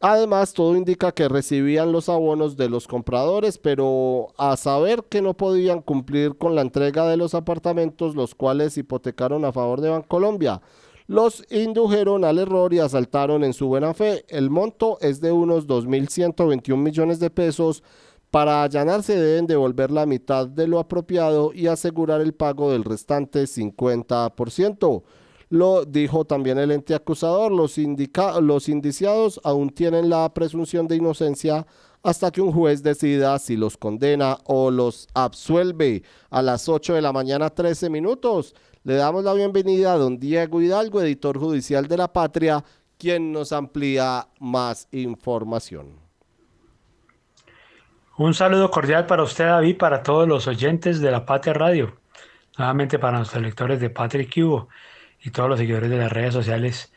Además, 0.00 0.52
todo 0.52 0.76
indica 0.76 1.12
que 1.12 1.28
recibían 1.28 1.90
los 1.90 2.10
abonos 2.10 2.56
de 2.56 2.68
los 2.68 2.86
compradores, 2.86 3.56
pero 3.56 4.28
a 4.36 4.56
saber 4.58 5.04
que 5.04 5.22
no 5.22 5.34
podían 5.34 5.80
cumplir 5.80 6.36
con 6.36 6.54
la 6.54 6.60
entrega 6.60 7.08
de 7.08 7.16
los 7.16 7.34
apartamentos, 7.34 8.14
los 8.14 8.34
cuales 8.34 8.76
hipotecaron 8.76 9.44
a 9.46 9.52
favor 9.52 9.80
de 9.80 9.88
Bancolombia. 9.88 10.60
Los 11.06 11.44
indujeron 11.50 12.24
al 12.24 12.38
error 12.38 12.74
y 12.74 12.80
asaltaron 12.80 13.42
en 13.44 13.54
su 13.54 13.68
buena 13.68 13.94
fe. 13.94 14.24
El 14.28 14.50
monto 14.50 14.98
es 15.00 15.20
de 15.20 15.32
unos 15.32 15.66
2.121 15.66 16.76
millones 16.76 17.18
de 17.18 17.30
pesos. 17.30 17.82
Para 18.30 18.64
allanarse 18.64 19.16
deben 19.16 19.46
devolver 19.46 19.90
la 19.92 20.04
mitad 20.04 20.46
de 20.46 20.66
lo 20.66 20.78
apropiado 20.78 21.52
y 21.54 21.68
asegurar 21.68 22.20
el 22.20 22.34
pago 22.34 22.72
del 22.72 22.84
restante 22.84 23.44
50%. 23.44 25.04
Lo 25.48 25.84
dijo 25.84 26.24
también 26.24 26.58
el 26.58 26.72
ente 26.72 26.94
acusador. 26.94 27.52
Los, 27.52 27.78
indica- 27.78 28.40
los 28.40 28.68
indiciados 28.68 29.40
aún 29.44 29.70
tienen 29.70 30.10
la 30.10 30.32
presunción 30.34 30.88
de 30.88 30.96
inocencia 30.96 31.66
hasta 32.02 32.30
que 32.30 32.40
un 32.40 32.52
juez 32.52 32.82
decida 32.82 33.38
si 33.38 33.56
los 33.56 33.76
condena 33.76 34.38
o 34.44 34.70
los 34.70 35.08
absuelve. 35.14 36.02
A 36.30 36.42
las 36.42 36.68
8 36.68 36.94
de 36.94 37.02
la 37.02 37.12
mañana, 37.12 37.50
13 37.50 37.90
minutos, 37.90 38.54
le 38.84 38.94
damos 38.94 39.24
la 39.24 39.34
bienvenida 39.34 39.92
a 39.92 39.98
don 39.98 40.18
Diego 40.18 40.60
Hidalgo, 40.60 41.00
editor 41.00 41.38
judicial 41.38 41.88
de 41.88 41.96
La 41.96 42.12
Patria, 42.12 42.64
quien 42.98 43.32
nos 43.32 43.52
amplía 43.52 44.28
más 44.40 44.88
información. 44.92 46.04
Un 48.18 48.32
saludo 48.34 48.70
cordial 48.70 49.06
para 49.06 49.22
usted, 49.22 49.44
David, 49.44 49.76
para 49.76 50.02
todos 50.02 50.26
los 50.26 50.46
oyentes 50.46 51.00
de 51.00 51.10
la 51.10 51.26
Patria 51.26 51.52
Radio, 51.52 51.98
nuevamente 52.56 52.98
para 52.98 53.18
nuestros 53.18 53.42
lectores 53.42 53.80
de 53.80 53.90
Patria 53.90 54.26
Cubo 54.32 54.68
y 55.22 55.30
todos 55.30 55.48
los 55.48 55.58
seguidores 55.58 55.90
de 55.90 55.98
las 55.98 56.12
redes 56.12 56.34
sociales 56.34 56.92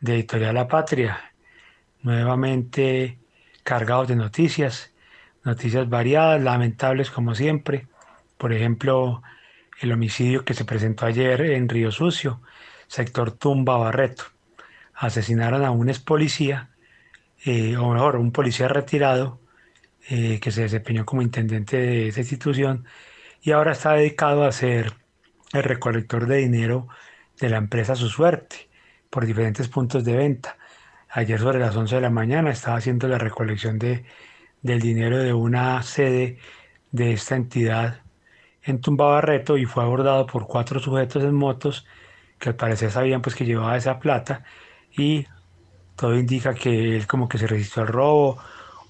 de 0.00 0.14
Editorial 0.14 0.54
La 0.54 0.68
Patria, 0.68 1.32
nuevamente 2.02 3.18
cargados 3.62 4.08
de 4.08 4.16
noticias, 4.16 4.92
noticias 5.44 5.88
variadas, 5.88 6.42
lamentables 6.42 7.10
como 7.10 7.34
siempre. 7.34 7.86
Por 8.38 8.52
ejemplo, 8.52 9.22
el 9.80 9.92
homicidio 9.92 10.44
que 10.44 10.54
se 10.54 10.64
presentó 10.64 11.06
ayer 11.06 11.40
en 11.40 11.68
Río 11.68 11.90
Sucio, 11.90 12.40
sector 12.86 13.32
Tumba 13.32 13.76
Barreto. 13.76 14.24
Asesinaron 14.94 15.64
a 15.64 15.70
un 15.70 15.88
ex 15.88 15.98
policía, 15.98 16.70
eh, 17.44 17.76
o 17.76 17.92
mejor, 17.92 18.16
un 18.16 18.32
policía 18.32 18.68
retirado 18.68 19.40
eh, 20.08 20.40
que 20.40 20.50
se 20.50 20.62
desempeñó 20.62 21.04
como 21.04 21.22
intendente 21.22 21.76
de 21.76 22.08
esa 22.08 22.20
institución 22.20 22.84
y 23.40 23.52
ahora 23.52 23.72
está 23.72 23.92
dedicado 23.92 24.44
a 24.44 24.52
ser 24.52 24.94
el 25.52 25.62
recolector 25.62 26.26
de 26.26 26.38
dinero 26.38 26.88
de 27.40 27.48
la 27.50 27.58
empresa 27.58 27.94
Su 27.94 28.08
Suerte 28.08 28.68
por 29.10 29.26
diferentes 29.26 29.68
puntos 29.68 30.04
de 30.04 30.16
venta. 30.16 30.56
Ayer 31.10 31.38
sobre 31.38 31.58
las 31.58 31.76
11 31.76 31.96
de 31.96 32.00
la 32.00 32.10
mañana 32.10 32.50
estaba 32.50 32.78
haciendo 32.78 33.08
la 33.08 33.18
recolección 33.18 33.78
de, 33.78 34.04
del 34.62 34.80
dinero 34.80 35.18
de 35.18 35.34
una 35.34 35.82
sede 35.82 36.38
de 36.90 37.12
esta 37.12 37.36
entidad 37.36 38.00
en 38.62 38.80
Tumbabarreto 38.80 39.58
y 39.58 39.66
fue 39.66 39.82
abordado 39.82 40.26
por 40.26 40.46
cuatro 40.46 40.80
sujetos 40.80 41.24
en 41.24 41.34
motos 41.34 41.86
que 42.38 42.50
al 42.50 42.56
parecer 42.56 42.90
sabían 42.90 43.22
pues 43.22 43.34
que 43.34 43.44
llevaba 43.44 43.76
esa 43.76 43.98
plata 43.98 44.44
y 44.96 45.26
todo 45.96 46.16
indica 46.16 46.54
que 46.54 46.96
él 46.96 47.06
como 47.06 47.28
que 47.28 47.38
se 47.38 47.46
resistió 47.46 47.82
al 47.82 47.88
robo 47.88 48.38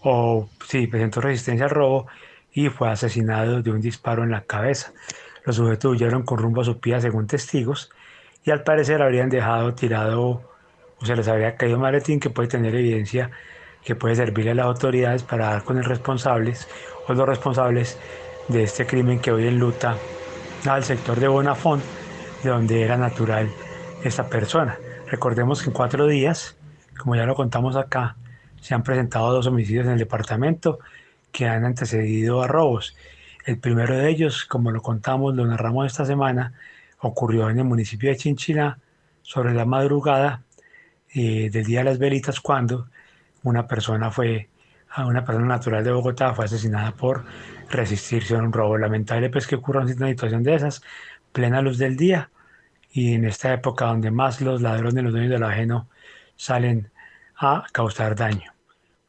o 0.02 0.48
sí, 0.68 0.86
presentó 0.86 1.20
resistencia 1.20 1.64
al 1.66 1.70
robo 1.70 2.06
y 2.52 2.68
fue 2.68 2.90
asesinado 2.90 3.62
de 3.62 3.70
un 3.70 3.80
disparo 3.80 4.24
en 4.24 4.30
la 4.30 4.42
cabeza. 4.42 4.92
Los 5.44 5.56
sujetos 5.56 5.92
huyeron 5.92 6.22
con 6.22 6.38
rumbo 6.38 6.60
a 6.60 6.64
su 6.64 6.80
pía 6.80 7.00
según 7.00 7.26
testigos 7.26 7.90
y 8.44 8.50
al 8.50 8.62
parecer 8.62 9.02
habrían 9.02 9.28
dejado 9.28 9.74
tirado 9.74 10.42
o 11.00 11.06
se 11.06 11.16
les 11.16 11.28
habría 11.28 11.56
caído 11.56 11.76
un 11.76 11.82
maletín 11.82 12.20
que 12.20 12.30
puede 12.30 12.48
tener 12.48 12.74
evidencia 12.74 13.30
que 13.84 13.94
puede 13.94 14.14
servirle 14.14 14.52
a 14.52 14.54
las 14.54 14.66
autoridades 14.66 15.22
para 15.22 15.46
dar 15.46 15.64
con 15.64 15.78
el 15.78 15.84
responsables 15.84 16.68
o 17.08 17.14
los 17.14 17.26
responsables 17.26 17.98
de 18.48 18.62
este 18.62 18.86
crimen 18.86 19.20
que 19.20 19.32
hoy 19.32 19.46
enluta 19.46 19.96
al 20.68 20.84
sector 20.84 21.18
de 21.18 21.28
Bonafont, 21.28 21.82
de 22.42 22.50
donde 22.50 22.82
era 22.82 22.96
natural 22.96 23.50
esta 24.04 24.28
persona. 24.28 24.78
Recordemos 25.08 25.62
que 25.62 25.70
en 25.70 25.72
cuatro 25.72 26.06
días, 26.06 26.56
como 26.98 27.16
ya 27.16 27.26
lo 27.26 27.34
contamos 27.34 27.76
acá, 27.76 28.16
se 28.60 28.74
han 28.74 28.82
presentado 28.82 29.32
dos 29.32 29.46
homicidios 29.46 29.86
en 29.86 29.92
el 29.92 29.98
departamento 29.98 30.78
que 31.32 31.48
han 31.48 31.64
antecedido 31.64 32.42
a 32.42 32.46
robos. 32.46 32.96
El 33.44 33.58
primero 33.58 33.96
de 33.96 34.08
ellos, 34.08 34.44
como 34.44 34.70
lo 34.70 34.82
contamos, 34.82 35.34
lo 35.34 35.44
narramos 35.46 35.86
esta 35.86 36.04
semana, 36.04 36.52
ocurrió 37.02 37.50
en 37.50 37.58
el 37.58 37.64
municipio 37.64 38.10
de 38.10 38.16
Chinchiná 38.16 38.78
sobre 39.22 39.54
la 39.54 39.64
madrugada 39.64 40.44
eh, 41.14 41.50
del 41.50 41.64
Día 41.64 41.80
de 41.80 41.84
las 41.84 41.98
Velitas 41.98 42.40
cuando 42.40 42.88
una 43.42 43.66
persona 43.66 44.10
fue, 44.10 44.48
una 44.98 45.24
persona 45.24 45.46
natural 45.46 45.84
de 45.84 45.92
Bogotá 45.92 46.32
fue 46.34 46.44
asesinada 46.44 46.92
por 46.92 47.24
resistirse 47.70 48.36
a 48.36 48.38
un 48.38 48.52
robo. 48.52 48.78
Lamentable 48.78 49.30
pues 49.30 49.46
que 49.46 49.56
ocurra 49.56 49.80
una 49.82 50.08
situación 50.08 50.42
de 50.42 50.54
esas, 50.54 50.82
plena 51.32 51.60
luz 51.60 51.78
del 51.78 51.96
día 51.96 52.30
y 52.92 53.14
en 53.14 53.24
esta 53.24 53.52
época 53.52 53.86
donde 53.86 54.10
más 54.10 54.40
los 54.40 54.62
ladrones, 54.62 55.02
los 55.02 55.12
dueños 55.12 55.30
del 55.30 55.42
ajeno 55.42 55.88
salen 56.36 56.90
a 57.36 57.64
causar 57.72 58.14
daño. 58.14 58.52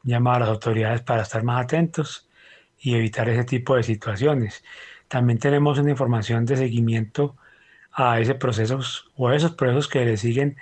Llama 0.02 0.34
a 0.34 0.40
las 0.40 0.48
autoridades 0.48 1.02
para 1.02 1.22
estar 1.22 1.42
más 1.44 1.64
atentos 1.64 2.28
y 2.78 2.94
evitar 2.94 3.28
ese 3.28 3.44
tipo 3.44 3.76
de 3.76 3.82
situaciones. 3.82 4.64
También 5.08 5.38
tenemos 5.38 5.78
una 5.78 5.90
información 5.90 6.44
de 6.44 6.56
seguimiento 6.56 7.36
a 7.94 8.18
ese 8.20 8.34
proceso 8.34 8.80
o 9.16 9.28
a 9.28 9.36
esos 9.36 9.52
procesos 9.52 9.88
que 9.88 10.04
le 10.04 10.16
siguen 10.16 10.56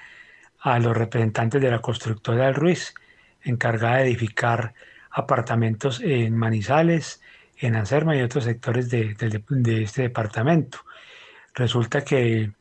a 0.60 0.78
los 0.78 0.96
representantes 0.96 1.60
de 1.60 1.70
la 1.70 1.80
constructora 1.80 2.46
del 2.46 2.54
Ruiz, 2.54 2.94
encargada 3.42 3.96
de 3.98 4.04
edificar 4.04 4.74
apartamentos 5.10 6.00
en 6.00 6.36
Manizales, 6.36 7.20
en 7.58 7.74
Anserma 7.76 8.16
y 8.16 8.22
otros 8.22 8.44
sectores 8.44 8.90
de, 8.90 9.14
de- 9.14 9.82
este 9.82 10.02
departamento. 10.02 10.78
Resulta 11.54 12.04
que 12.04 12.52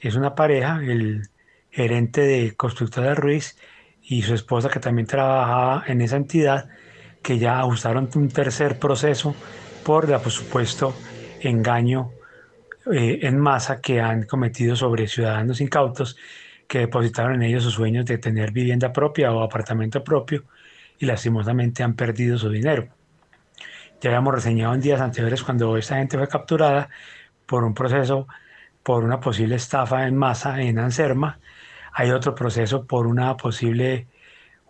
es 0.00 0.14
una 0.14 0.34
pareja, 0.34 0.80
el 0.82 1.28
gerente 1.70 2.22
de 2.22 2.56
constructora 2.56 3.08
del 3.08 3.16
Ruiz 3.16 3.56
y 4.02 4.22
su 4.22 4.34
esposa 4.34 4.68
que 4.70 4.80
también 4.80 5.06
trabajaba 5.06 5.84
en 5.86 6.00
esa 6.00 6.16
entidad, 6.16 6.68
que 7.22 7.38
ya 7.38 7.60
ajustaron 7.60 8.08
un 8.14 8.28
tercer 8.28 8.78
proceso 8.78 9.34
por, 9.84 10.06
por 10.20 10.32
supuesto, 10.32 10.94
engaño 11.40 12.10
eh, 12.92 13.20
en 13.22 13.38
masa 13.38 13.80
que 13.80 14.00
han 14.00 14.24
cometido 14.24 14.74
sobre 14.74 15.06
ciudadanos 15.06 15.60
incautos 15.60 16.16
que 16.66 16.78
depositaron 16.78 17.34
en 17.34 17.42
ellos 17.42 17.64
sus 17.64 17.74
sueños 17.74 18.06
de 18.06 18.18
tener 18.18 18.52
vivienda 18.52 18.92
propia 18.92 19.32
o 19.32 19.42
apartamento 19.42 20.02
propio 20.04 20.44
y 20.98 21.06
lastimosamente 21.06 21.82
han 21.82 21.94
perdido 21.94 22.38
su 22.38 22.48
dinero. 22.48 22.88
Ya 24.00 24.10
habíamos 24.10 24.34
reseñado 24.34 24.74
en 24.74 24.80
días 24.80 25.00
anteriores 25.00 25.42
cuando 25.42 25.76
esta 25.76 25.96
gente 25.96 26.16
fue 26.16 26.28
capturada 26.28 26.88
por 27.44 27.64
un 27.64 27.74
proceso, 27.74 28.28
por 28.82 29.04
una 29.04 29.20
posible 29.20 29.56
estafa 29.56 30.06
en 30.06 30.16
masa 30.16 30.62
en 30.62 30.78
Anserma. 30.78 31.38
Hay 31.92 32.10
otro 32.12 32.34
proceso 32.34 32.86
por 32.86 33.06
una 33.06 33.36
posible, 33.36 34.06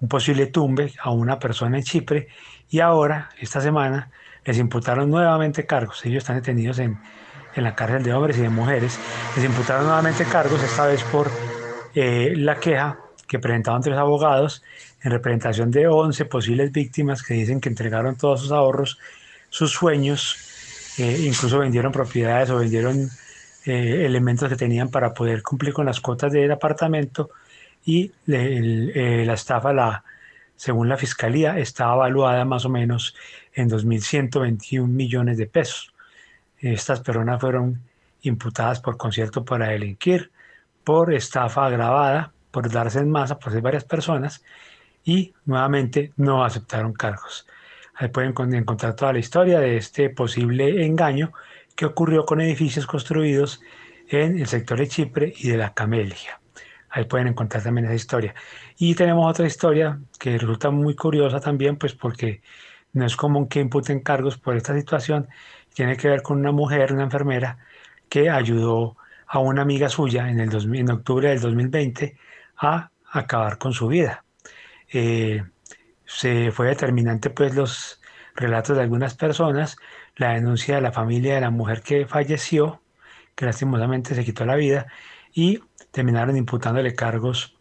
un 0.00 0.08
posible 0.08 0.46
tumbe 0.46 0.94
a 1.00 1.10
una 1.10 1.38
persona 1.38 1.76
en 1.76 1.84
Chipre. 1.84 2.28
Y 2.70 2.80
ahora, 2.80 3.28
esta 3.38 3.60
semana, 3.60 4.10
les 4.44 4.58
imputaron 4.58 5.10
nuevamente 5.10 5.66
cargos. 5.66 6.04
Ellos 6.06 6.24
están 6.24 6.36
detenidos 6.36 6.78
en, 6.78 6.98
en 7.54 7.64
la 7.64 7.74
cárcel 7.74 8.02
de 8.02 8.12
hombres 8.12 8.38
y 8.38 8.42
de 8.42 8.48
mujeres. 8.48 8.98
Les 9.36 9.44
imputaron 9.44 9.84
nuevamente 9.84 10.24
cargos, 10.24 10.62
esta 10.62 10.86
vez 10.86 11.02
por 11.04 11.30
eh, 11.94 12.34
la 12.36 12.56
queja 12.60 12.98
que 13.26 13.38
presentaban 13.38 13.82
tres 13.82 13.96
abogados 13.96 14.62
en 15.02 15.10
representación 15.10 15.70
de 15.70 15.88
11 15.88 16.24
posibles 16.26 16.72
víctimas 16.72 17.22
que 17.22 17.34
dicen 17.34 17.60
que 17.60 17.68
entregaron 17.68 18.16
todos 18.16 18.40
sus 18.40 18.52
ahorros, 18.52 18.98
sus 19.48 19.72
sueños, 19.72 20.94
eh, 20.98 21.24
incluso 21.24 21.58
vendieron 21.58 21.92
propiedades 21.92 22.50
o 22.50 22.58
vendieron 22.58 23.08
eh, 23.66 24.04
elementos 24.06 24.48
que 24.48 24.56
tenían 24.56 24.90
para 24.90 25.14
poder 25.14 25.42
cumplir 25.42 25.72
con 25.72 25.86
las 25.86 26.00
cuotas 26.00 26.32
del 26.32 26.50
apartamento 26.50 27.30
y 27.84 28.12
la 28.26 29.32
estafa, 29.32 29.72
la, 29.72 30.04
según 30.54 30.88
la 30.88 30.96
fiscalía, 30.96 31.58
estaba 31.58 31.94
evaluada 31.94 32.44
más 32.44 32.64
o 32.66 32.68
menos 32.68 33.16
en 33.54 33.70
2.121 33.70 34.86
millones 34.86 35.38
de 35.38 35.46
pesos. 35.46 35.92
Estas 36.60 37.00
personas 37.00 37.40
fueron 37.40 37.82
imputadas 38.22 38.80
por 38.80 38.96
concierto 38.96 39.44
para 39.44 39.68
delinquir, 39.68 40.30
por 40.84 41.12
estafa 41.12 41.66
agravada, 41.66 42.32
por 42.50 42.70
darse 42.70 42.98
en 42.98 43.10
masa, 43.10 43.38
por 43.38 43.52
ser 43.52 43.62
varias 43.62 43.84
personas, 43.84 44.42
y 45.04 45.32
nuevamente 45.46 46.12
no 46.16 46.44
aceptaron 46.44 46.92
cargos. 46.92 47.46
Ahí 47.94 48.08
pueden 48.08 48.34
encontrar 48.54 48.94
toda 48.94 49.12
la 49.12 49.18
historia 49.18 49.60
de 49.60 49.76
este 49.76 50.10
posible 50.10 50.84
engaño 50.84 51.32
que 51.76 51.86
ocurrió 51.86 52.24
con 52.24 52.40
edificios 52.40 52.86
construidos 52.86 53.60
en 54.08 54.38
el 54.38 54.46
sector 54.46 54.78
de 54.78 54.88
Chipre 54.88 55.32
y 55.36 55.48
de 55.48 55.56
la 55.56 55.72
Camelia. 55.72 56.40
Ahí 56.90 57.04
pueden 57.04 57.28
encontrar 57.28 57.62
también 57.62 57.86
esa 57.86 57.94
historia. 57.94 58.34
Y 58.76 58.94
tenemos 58.94 59.30
otra 59.30 59.46
historia 59.46 60.00
que 60.18 60.36
resulta 60.36 60.70
muy 60.70 60.96
curiosa 60.96 61.40
también, 61.40 61.76
pues 61.76 61.94
porque 61.94 62.42
no 62.92 63.06
es 63.06 63.16
común 63.16 63.48
que 63.48 63.60
imputen 63.60 64.00
cargos 64.00 64.36
por 64.36 64.56
esta 64.56 64.74
situación. 64.74 65.28
Tiene 65.74 65.96
que 65.96 66.08
ver 66.08 66.22
con 66.22 66.38
una 66.38 66.52
mujer, 66.52 66.92
una 66.92 67.04
enfermera, 67.04 67.58
que 68.08 68.28
ayudó 68.30 68.96
a 69.26 69.38
una 69.38 69.62
amiga 69.62 69.88
suya 69.88 70.28
en, 70.28 70.40
el 70.40 70.76
en 70.76 70.90
octubre 70.90 71.28
del 71.28 71.40
2020 71.40 72.16
a 72.58 72.90
acabar 73.12 73.58
con 73.58 73.72
su 73.72 73.88
vida. 73.88 74.24
Eh, 74.92 75.44
se 76.04 76.50
fue 76.50 76.66
determinante 76.68 77.30
pues 77.30 77.54
los 77.54 78.00
relatos 78.34 78.76
de 78.76 78.82
algunas 78.82 79.14
personas, 79.14 79.76
la 80.16 80.32
denuncia 80.32 80.76
de 80.76 80.80
la 80.80 80.92
familia 80.92 81.34
de 81.36 81.40
la 81.42 81.50
mujer 81.50 81.82
que 81.82 82.06
falleció, 82.06 82.82
que 83.34 83.46
lastimosamente 83.46 84.14
se 84.14 84.24
quitó 84.24 84.44
la 84.44 84.56
vida, 84.56 84.86
y 85.32 85.60
terminaron 85.92 86.36
imputándole 86.36 86.94
cargos 86.94 87.56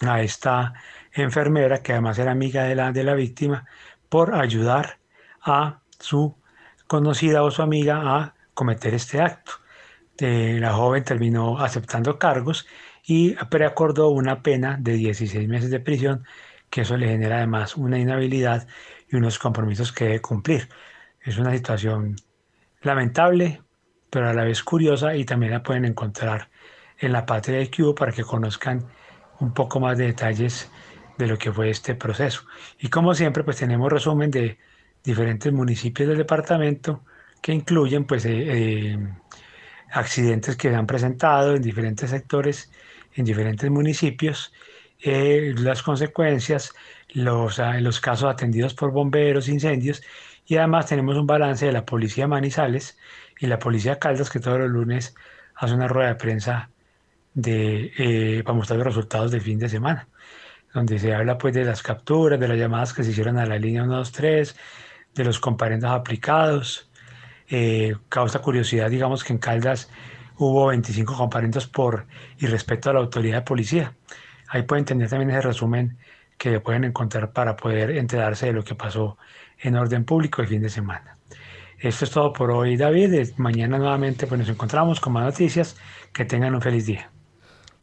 a 0.00 0.22
esta 0.22 0.72
enfermera, 1.12 1.82
que 1.82 1.92
además 1.92 2.18
era 2.18 2.32
amiga 2.32 2.64
de 2.64 2.74
la, 2.74 2.92
de 2.92 3.04
la 3.04 3.14
víctima, 3.14 3.66
por 4.08 4.34
ayudar 4.34 4.98
a 5.42 5.80
su 5.98 6.34
conocida 6.90 7.44
o 7.44 7.52
su 7.52 7.62
amiga 7.62 8.02
a 8.02 8.34
cometer 8.52 8.94
este 8.94 9.20
acto. 9.20 9.52
Eh, 10.18 10.58
la 10.60 10.72
joven 10.72 11.04
terminó 11.04 11.60
aceptando 11.60 12.18
cargos 12.18 12.66
y 13.06 13.36
preacordó 13.48 14.08
una 14.08 14.42
pena 14.42 14.76
de 14.76 14.94
16 14.94 15.48
meses 15.48 15.70
de 15.70 15.78
prisión, 15.78 16.24
que 16.68 16.80
eso 16.80 16.96
le 16.96 17.06
genera 17.06 17.36
además 17.36 17.76
una 17.76 17.96
inhabilidad 17.96 18.66
y 19.08 19.14
unos 19.14 19.38
compromisos 19.38 19.92
que 19.92 20.06
debe 20.06 20.20
cumplir. 20.20 20.68
Es 21.22 21.38
una 21.38 21.52
situación 21.52 22.16
lamentable, 22.82 23.62
pero 24.10 24.28
a 24.28 24.34
la 24.34 24.42
vez 24.42 24.64
curiosa 24.64 25.14
y 25.14 25.24
también 25.24 25.52
la 25.52 25.62
pueden 25.62 25.84
encontrar 25.84 26.50
en 26.98 27.12
la 27.12 27.24
patria 27.24 27.58
de 27.58 27.70
Cuba 27.70 27.94
para 27.94 28.10
que 28.10 28.24
conozcan 28.24 28.84
un 29.38 29.54
poco 29.54 29.78
más 29.78 29.96
de 29.96 30.06
detalles 30.06 30.68
de 31.16 31.28
lo 31.28 31.38
que 31.38 31.52
fue 31.52 31.70
este 31.70 31.94
proceso. 31.94 32.42
Y 32.80 32.88
como 32.88 33.14
siempre, 33.14 33.44
pues 33.44 33.58
tenemos 33.58 33.92
resumen 33.92 34.32
de 34.32 34.58
diferentes 35.04 35.52
municipios 35.52 36.08
del 36.08 36.18
departamento 36.18 37.04
que 37.42 37.52
incluyen 37.52 38.04
pues 38.04 38.24
eh, 38.26 38.92
eh, 38.92 38.98
accidentes 39.92 40.56
que 40.56 40.70
se 40.70 40.74
han 40.74 40.86
presentado 40.86 41.56
en 41.56 41.62
diferentes 41.62 42.10
sectores, 42.10 42.70
en 43.14 43.24
diferentes 43.24 43.70
municipios, 43.70 44.52
eh, 45.02 45.54
las 45.56 45.82
consecuencias, 45.82 46.74
los, 47.08 47.58
ah, 47.58 47.80
los 47.80 48.00
casos 48.00 48.30
atendidos 48.30 48.74
por 48.74 48.92
bomberos, 48.92 49.48
incendios, 49.48 50.02
y 50.46 50.56
además 50.56 50.86
tenemos 50.86 51.16
un 51.16 51.26
balance 51.26 51.66
de 51.66 51.72
la 51.72 51.84
Policía 51.84 52.26
Manizales 52.26 52.98
y 53.38 53.46
la 53.46 53.58
Policía 53.58 53.98
Caldas 53.98 54.30
que 54.30 54.40
todos 54.40 54.58
los 54.58 54.70
lunes 54.70 55.14
hace 55.54 55.74
una 55.74 55.88
rueda 55.88 56.08
de 56.10 56.14
prensa 56.16 56.70
de, 57.34 57.92
eh, 57.98 58.42
para 58.44 58.56
mostrar 58.56 58.78
los 58.78 58.88
resultados 58.88 59.30
del 59.30 59.40
fin 59.40 59.58
de 59.58 59.68
semana, 59.68 60.08
donde 60.74 60.98
se 60.98 61.14
habla 61.14 61.38
pues 61.38 61.54
de 61.54 61.64
las 61.64 61.82
capturas, 61.82 62.38
de 62.38 62.48
las 62.48 62.58
llamadas 62.58 62.92
que 62.92 63.04
se 63.04 63.10
hicieron 63.10 63.38
a 63.38 63.46
la 63.46 63.58
línea 63.58 63.82
123, 63.82 64.56
de 65.14 65.24
los 65.24 65.38
comparendos 65.38 65.90
aplicados, 65.90 66.90
eh, 67.48 67.96
causa 68.08 68.40
curiosidad, 68.40 68.90
digamos 68.90 69.24
que 69.24 69.32
en 69.32 69.38
Caldas 69.38 69.90
hubo 70.36 70.66
25 70.66 71.16
comparendos 71.16 71.66
por 71.66 72.06
y 72.38 72.46
respecto 72.46 72.90
a 72.90 72.94
la 72.94 73.00
autoridad 73.00 73.38
de 73.38 73.42
policía. 73.42 73.94
Ahí 74.48 74.62
pueden 74.62 74.84
tener 74.84 75.08
también 75.08 75.30
ese 75.30 75.42
resumen 75.42 75.98
que 76.38 76.60
pueden 76.60 76.84
encontrar 76.84 77.32
para 77.32 77.56
poder 77.56 77.90
enterarse 77.90 78.46
de 78.46 78.52
lo 78.52 78.64
que 78.64 78.74
pasó 78.74 79.18
en 79.58 79.76
orden 79.76 80.04
público 80.04 80.42
el 80.42 80.48
fin 80.48 80.62
de 80.62 80.70
semana. 80.70 81.18
Esto 81.78 82.04
es 82.04 82.10
todo 82.10 82.32
por 82.32 82.50
hoy, 82.50 82.76
David. 82.76 83.14
Eh, 83.14 83.34
mañana 83.36 83.78
nuevamente 83.78 84.26
pues, 84.26 84.38
nos 84.38 84.48
encontramos 84.48 85.00
con 85.00 85.14
más 85.14 85.24
noticias. 85.24 85.76
Que 86.12 86.24
tengan 86.24 86.54
un 86.54 86.60
feliz 86.60 86.86
día. 86.86 87.10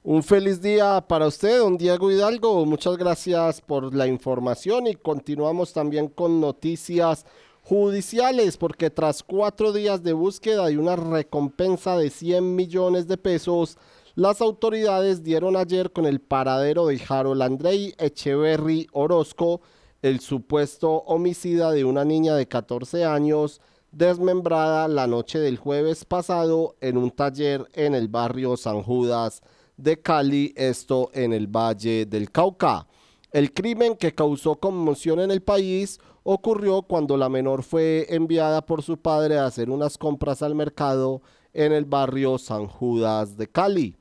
Un 0.09 0.23
feliz 0.23 0.61
día 0.61 1.03
para 1.05 1.27
usted, 1.27 1.59
don 1.59 1.77
Diego 1.77 2.09
Hidalgo. 2.09 2.65
Muchas 2.65 2.95
gracias 2.95 3.59
por 3.59 3.93
la 3.93 4.07
información 4.07 4.87
y 4.87 4.95
continuamos 4.95 5.73
también 5.73 6.07
con 6.07 6.39
noticias 6.39 7.25
judiciales, 7.61 8.55
porque 8.55 8.89
tras 8.89 9.21
cuatro 9.21 9.73
días 9.73 10.03
de 10.03 10.13
búsqueda 10.13 10.71
y 10.71 10.77
una 10.77 10.95
recompensa 10.95 11.97
de 11.97 12.09
100 12.09 12.55
millones 12.55 13.09
de 13.09 13.17
pesos, 13.17 13.77
las 14.15 14.39
autoridades 14.39 15.25
dieron 15.25 15.57
ayer 15.57 15.91
con 15.91 16.05
el 16.05 16.21
paradero 16.21 16.85
de 16.85 17.01
Harold 17.05 17.41
Andrei 17.41 17.93
Echeverry 17.97 18.87
Orozco, 18.93 19.59
el 20.01 20.21
supuesto 20.21 20.89
homicida 20.99 21.71
de 21.71 21.83
una 21.83 22.05
niña 22.05 22.33
de 22.35 22.47
14 22.47 23.03
años 23.03 23.59
desmembrada 23.91 24.87
la 24.87 25.05
noche 25.05 25.37
del 25.39 25.57
jueves 25.57 26.05
pasado 26.05 26.77
en 26.79 26.95
un 26.95 27.11
taller 27.11 27.67
en 27.73 27.93
el 27.93 28.07
barrio 28.07 28.55
San 28.55 28.83
Judas 28.83 29.41
de 29.77 30.01
Cali, 30.01 30.53
esto 30.57 31.09
en 31.13 31.31
el 31.33 31.47
Valle 31.47 32.05
del 32.05 32.31
Cauca. 32.31 32.87
El 33.31 33.53
crimen 33.53 33.95
que 33.95 34.13
causó 34.13 34.55
conmoción 34.55 35.19
en 35.19 35.31
el 35.31 35.41
país 35.41 35.99
ocurrió 36.23 36.81
cuando 36.81 37.15
la 37.15 37.29
menor 37.29 37.63
fue 37.63 38.07
enviada 38.09 38.65
por 38.65 38.81
su 38.81 38.97
padre 38.97 39.37
a 39.37 39.45
hacer 39.45 39.69
unas 39.69 39.97
compras 39.97 40.41
al 40.41 40.55
mercado 40.55 41.21
en 41.53 41.71
el 41.71 41.85
barrio 41.85 42.37
San 42.37 42.67
Judas 42.67 43.37
de 43.37 43.47
Cali. 43.47 43.95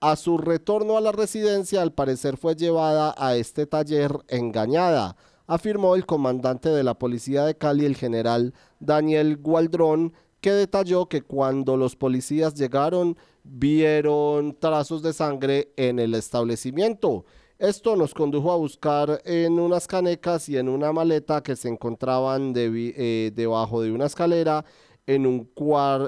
A 0.00 0.16
su 0.16 0.36
retorno 0.36 0.96
a 0.96 1.00
la 1.00 1.12
residencia, 1.12 1.80
al 1.80 1.92
parecer 1.92 2.36
fue 2.36 2.56
llevada 2.56 3.14
a 3.16 3.36
este 3.36 3.66
taller 3.66 4.18
engañada, 4.28 5.16
afirmó 5.46 5.94
el 5.94 6.04
comandante 6.04 6.68
de 6.68 6.84
la 6.84 6.94
policía 6.94 7.44
de 7.44 7.56
Cali, 7.56 7.86
el 7.86 7.96
general 7.96 8.54
Daniel 8.80 9.38
Gualdrón, 9.38 10.12
que 10.44 10.52
detalló 10.52 11.06
que 11.06 11.22
cuando 11.22 11.74
los 11.74 11.96
policías 11.96 12.52
llegaron 12.52 13.16
vieron 13.44 14.54
trazos 14.60 15.00
de 15.00 15.14
sangre 15.14 15.72
en 15.74 15.98
el 15.98 16.12
establecimiento. 16.12 17.24
Esto 17.58 17.96
nos 17.96 18.12
condujo 18.12 18.52
a 18.52 18.56
buscar 18.56 19.22
en 19.24 19.58
unas 19.58 19.86
canecas 19.86 20.46
y 20.50 20.58
en 20.58 20.68
una 20.68 20.92
maleta 20.92 21.42
que 21.42 21.56
se 21.56 21.70
encontraban 21.70 22.52
eh, 22.54 23.32
debajo 23.34 23.80
de 23.80 23.90
una 23.90 24.04
escalera 24.04 24.66
en 25.06 25.24
un, 25.24 25.50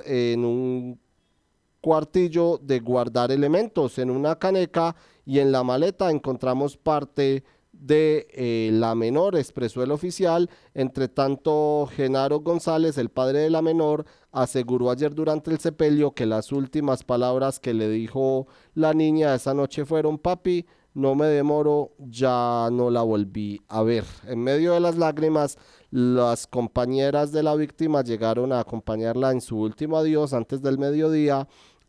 en 0.05 0.45
un 0.45 1.01
cuartillo 1.81 2.59
de 2.59 2.81
guardar 2.81 3.33
elementos. 3.33 3.97
En 3.97 4.11
una 4.11 4.39
caneca 4.39 4.95
y 5.25 5.39
en 5.39 5.51
la 5.51 5.65
maleta 5.65 6.11
encontramos 6.11 6.77
parte 6.77 7.43
de 7.81 8.27
eh, 8.33 8.71
la 8.73 8.95
menor, 8.95 9.37
expresó 9.37 9.83
el 9.83 9.91
oficial. 9.91 10.51
Entre 10.75 11.09
tanto, 11.09 11.89
Genaro 11.95 12.41
González, 12.41 12.99
el 12.99 13.11
padre 13.11 13.41
de 13.41 13.51
la 13.51 13.63
menor, 13.63 14.05
aseguró 14.33 14.91
ayer 14.91 15.15
durante 15.15 15.51
el 15.51 15.59
sepelio 15.59 16.13
que 16.13 16.27
las 16.27 16.53
últimas 16.53 17.05
palabras 17.05 17.61
que 17.61 17.75
le 17.75 17.89
dijo 17.89 18.47
la 18.75 18.93
niña 18.93 19.35
esa 19.35 19.55
noche 19.55 19.85
fueron, 19.85 20.19
papi, 20.19 20.67
no 20.95 21.15
me 21.15 21.27
demoro, 21.27 21.93
ya 21.99 22.69
no 22.73 22.91
la 22.91 23.03
volví 23.03 23.61
a 23.69 23.83
ver. 23.83 24.05
En 24.27 24.43
medio 24.43 24.73
de 24.73 24.81
las 24.81 24.97
lágrimas, 24.97 25.59
las 25.91 26.47
compañeras 26.47 27.33
de 27.33 27.43
la 27.43 27.55
víctima 27.55 28.03
llegaron 28.03 28.53
a 28.53 28.61
acompañarla 28.61 29.31
en 29.31 29.43
su 29.43 29.59
último 29.59 29.99
adiós 29.99 30.33
antes 30.33 30.63
del 30.63 30.79
mediodía 30.79 31.47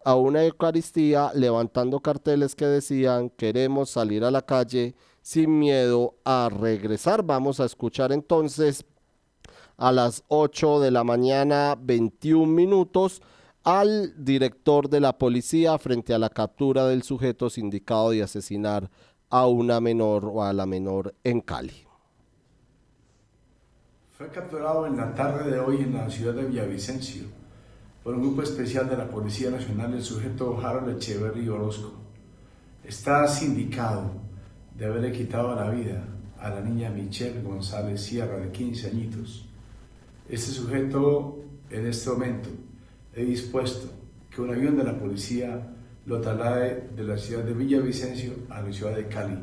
a 0.07 0.15
una 0.15 0.45
Eucaristía 0.45 1.31
levantando 1.33 1.99
carteles 1.99 2.55
que 2.55 2.65
decían 2.65 3.29
queremos 3.29 3.89
salir 3.89 4.23
a 4.23 4.31
la 4.31 4.41
calle 4.41 4.95
sin 5.27 5.59
miedo 5.59 6.15
a 6.23 6.47
regresar. 6.49 7.21
Vamos 7.21 7.59
a 7.59 7.65
escuchar 7.65 8.13
entonces 8.13 8.85
a 9.75 9.91
las 9.91 10.23
8 10.29 10.79
de 10.79 10.89
la 10.89 11.03
mañana 11.03 11.75
21 11.77 12.49
minutos 12.49 13.21
al 13.65 14.23
director 14.23 14.89
de 14.89 15.01
la 15.01 15.17
policía 15.17 15.77
frente 15.79 16.13
a 16.13 16.17
la 16.17 16.29
captura 16.29 16.87
del 16.87 17.03
sujeto 17.03 17.49
sindicado 17.49 18.11
de 18.11 18.23
asesinar 18.23 18.89
a 19.29 19.47
una 19.47 19.81
menor 19.81 20.23
o 20.23 20.43
a 20.45 20.53
la 20.53 20.65
menor 20.65 21.13
en 21.25 21.41
Cali. 21.41 21.85
Fue 24.17 24.29
capturado 24.29 24.87
en 24.87 24.95
la 24.95 25.13
tarde 25.13 25.51
de 25.51 25.59
hoy 25.59 25.81
en 25.81 25.93
la 25.93 26.09
ciudad 26.09 26.35
de 26.35 26.45
Villavicencio 26.45 27.25
por 28.01 28.15
un 28.15 28.21
grupo 28.21 28.43
especial 28.43 28.89
de 28.89 28.95
la 28.95 29.09
Policía 29.09 29.49
Nacional 29.49 29.93
el 29.93 30.01
sujeto 30.01 30.57
Harold 30.57 30.95
Echeverry 30.95 31.49
Orozco. 31.49 31.91
Está 32.85 33.27
sindicado 33.27 34.25
de 34.77 34.85
haberle 34.85 35.11
quitado 35.11 35.55
la 35.55 35.69
vida 35.69 36.03
a 36.39 36.49
la 36.49 36.61
niña 36.61 36.89
Michelle 36.89 37.41
González 37.41 38.01
Sierra 38.01 38.37
de 38.37 38.51
15 38.51 38.87
añitos. 38.87 39.47
Este 40.29 40.51
sujeto 40.51 41.39
en 41.69 41.87
este 41.87 42.09
momento 42.11 42.49
he 43.15 43.25
dispuesto 43.25 43.91
que 44.29 44.41
un 44.41 44.51
avión 44.51 44.77
de 44.77 44.83
la 44.83 44.97
policía 44.97 45.73
lo 46.05 46.21
traslade 46.21 46.89
de 46.95 47.03
la 47.03 47.17
ciudad 47.17 47.43
de 47.43 47.53
Villavicencio 47.53 48.33
a 48.49 48.61
la 48.61 48.71
ciudad 48.71 48.95
de 48.95 49.07
Cali, 49.07 49.37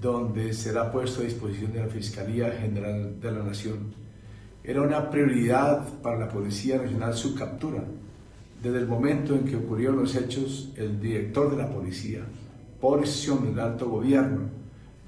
donde 0.00 0.52
será 0.54 0.90
puesto 0.90 1.20
a 1.20 1.24
disposición 1.24 1.72
de 1.72 1.80
la 1.80 1.88
Fiscalía 1.88 2.52
General 2.52 3.20
de 3.20 3.32
la 3.32 3.42
Nación. 3.42 3.92
Era 4.62 4.82
una 4.82 5.10
prioridad 5.10 6.00
para 6.00 6.18
la 6.18 6.28
Policía 6.28 6.78
Nacional 6.78 7.14
su 7.14 7.34
captura. 7.34 7.84
Desde 8.62 8.78
el 8.78 8.86
momento 8.86 9.34
en 9.34 9.44
que 9.44 9.56
ocurrieron 9.56 9.96
los 9.96 10.14
hechos, 10.14 10.72
el 10.76 10.98
director 10.98 11.50
de 11.50 11.56
la 11.58 11.68
policía, 11.68 12.24
por 12.84 13.00
decisión 13.00 13.46
del 13.46 13.58
alto 13.60 13.88
gobierno, 13.88 14.42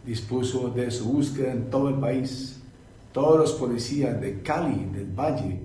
dispuso 0.03 0.70
de 0.70 0.90
su 0.90 1.12
búsqueda 1.12 1.53
en 1.53 1.69
todo 1.69 1.90
el 1.90 1.97
país. 1.97 2.59
Todos 3.12 3.39
los 3.39 3.53
policías 3.53 4.19
de 4.19 4.40
Cali, 4.40 4.86
del 4.94 5.12
Valle, 5.12 5.61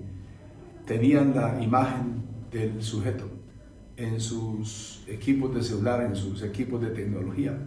tenían 0.84 1.34
la 1.34 1.58
imagen 1.62 2.22
del 2.50 2.82
sujeto 2.82 3.24
en 3.96 4.20
sus 4.20 5.02
equipos 5.08 5.54
de 5.54 5.62
celular, 5.62 6.02
en 6.02 6.14
sus 6.14 6.42
equipos 6.42 6.82
de 6.82 6.90
tecnología. 6.90 7.58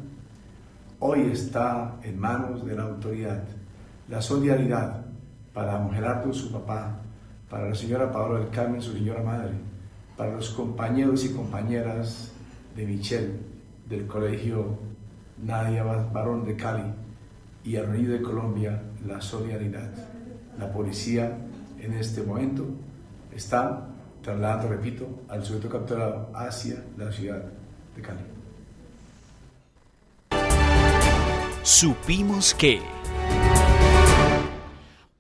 Hoy 1.00 1.22
está 1.22 2.00
en 2.04 2.20
manos 2.20 2.64
de 2.68 2.76
la 2.76 2.84
autoridad 2.84 3.44
la 4.08 4.22
solidaridad 4.22 5.08
para 5.56 5.90
Gerardo, 5.92 6.32
su 6.32 6.52
papá, 6.52 7.02
para 7.50 7.70
la 7.70 7.74
señora 7.74 8.12
Paola 8.12 8.42
del 8.42 8.50
Carmen, 8.50 8.80
su 8.80 8.94
señora 8.94 9.24
madre, 9.24 9.54
para 10.16 10.36
los 10.36 10.52
compañeros 10.52 11.26
y 11.26 11.30
compañeras 11.30 12.32
de 12.76 12.86
Michelle, 12.86 13.45
del 13.86 14.08
colegio 14.08 14.78
Nadia 15.44 15.84
Barón 15.84 16.46
de 16.46 16.56
Cali 16.56 16.84
y 17.64 17.76
al 17.78 17.88
Reino 17.88 18.12
de 18.14 18.22
Colombia, 18.22 18.82
la 19.06 19.22
solidaridad. 19.22 19.92
La 20.58 20.72
policía 20.72 21.38
en 21.80 21.94
este 21.94 22.22
momento 22.22 22.66
está 23.36 23.88
trasladando, 24.22 24.70
repito, 24.70 25.08
al 25.28 25.44
sujeto 25.44 25.70
capturado 25.70 26.32
hacia 26.34 26.84
la 26.98 27.12
ciudad 27.12 27.44
de 27.96 28.02
Cali. 28.02 28.22
Supimos 31.64 32.54
que... 32.54 32.80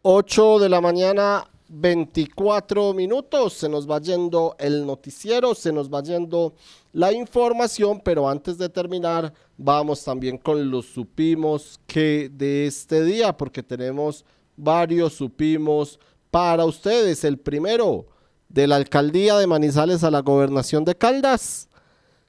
8 0.03 0.59
de 0.59 0.69
la 0.69 0.81
mañana, 0.81 1.45
24 1.69 2.93
minutos. 2.93 3.53
Se 3.53 3.69
nos 3.69 3.89
va 3.89 3.99
yendo 3.99 4.55
el 4.59 4.85
noticiero, 4.85 5.55
se 5.55 5.71
nos 5.71 5.93
va 5.93 6.01
yendo 6.03 6.53
la 6.93 7.11
información, 7.11 8.01
pero 8.03 8.29
antes 8.29 8.57
de 8.57 8.69
terminar, 8.69 9.33
vamos 9.57 10.03
también 10.03 10.37
con 10.37 10.69
los 10.69 10.85
supimos 10.85 11.79
que 11.87 12.29
de 12.31 12.67
este 12.67 13.03
día, 13.03 13.35
porque 13.35 13.63
tenemos 13.63 14.25
varios 14.55 15.13
supimos 15.13 15.99
para 16.31 16.65
ustedes. 16.65 17.23
El 17.23 17.37
primero, 17.37 18.07
de 18.49 18.67
la 18.67 18.77
alcaldía 18.77 19.37
de 19.37 19.47
Manizales 19.47 20.03
a 20.03 20.11
la 20.11 20.21
gobernación 20.21 20.85
de 20.85 20.95
Caldas. 20.95 21.67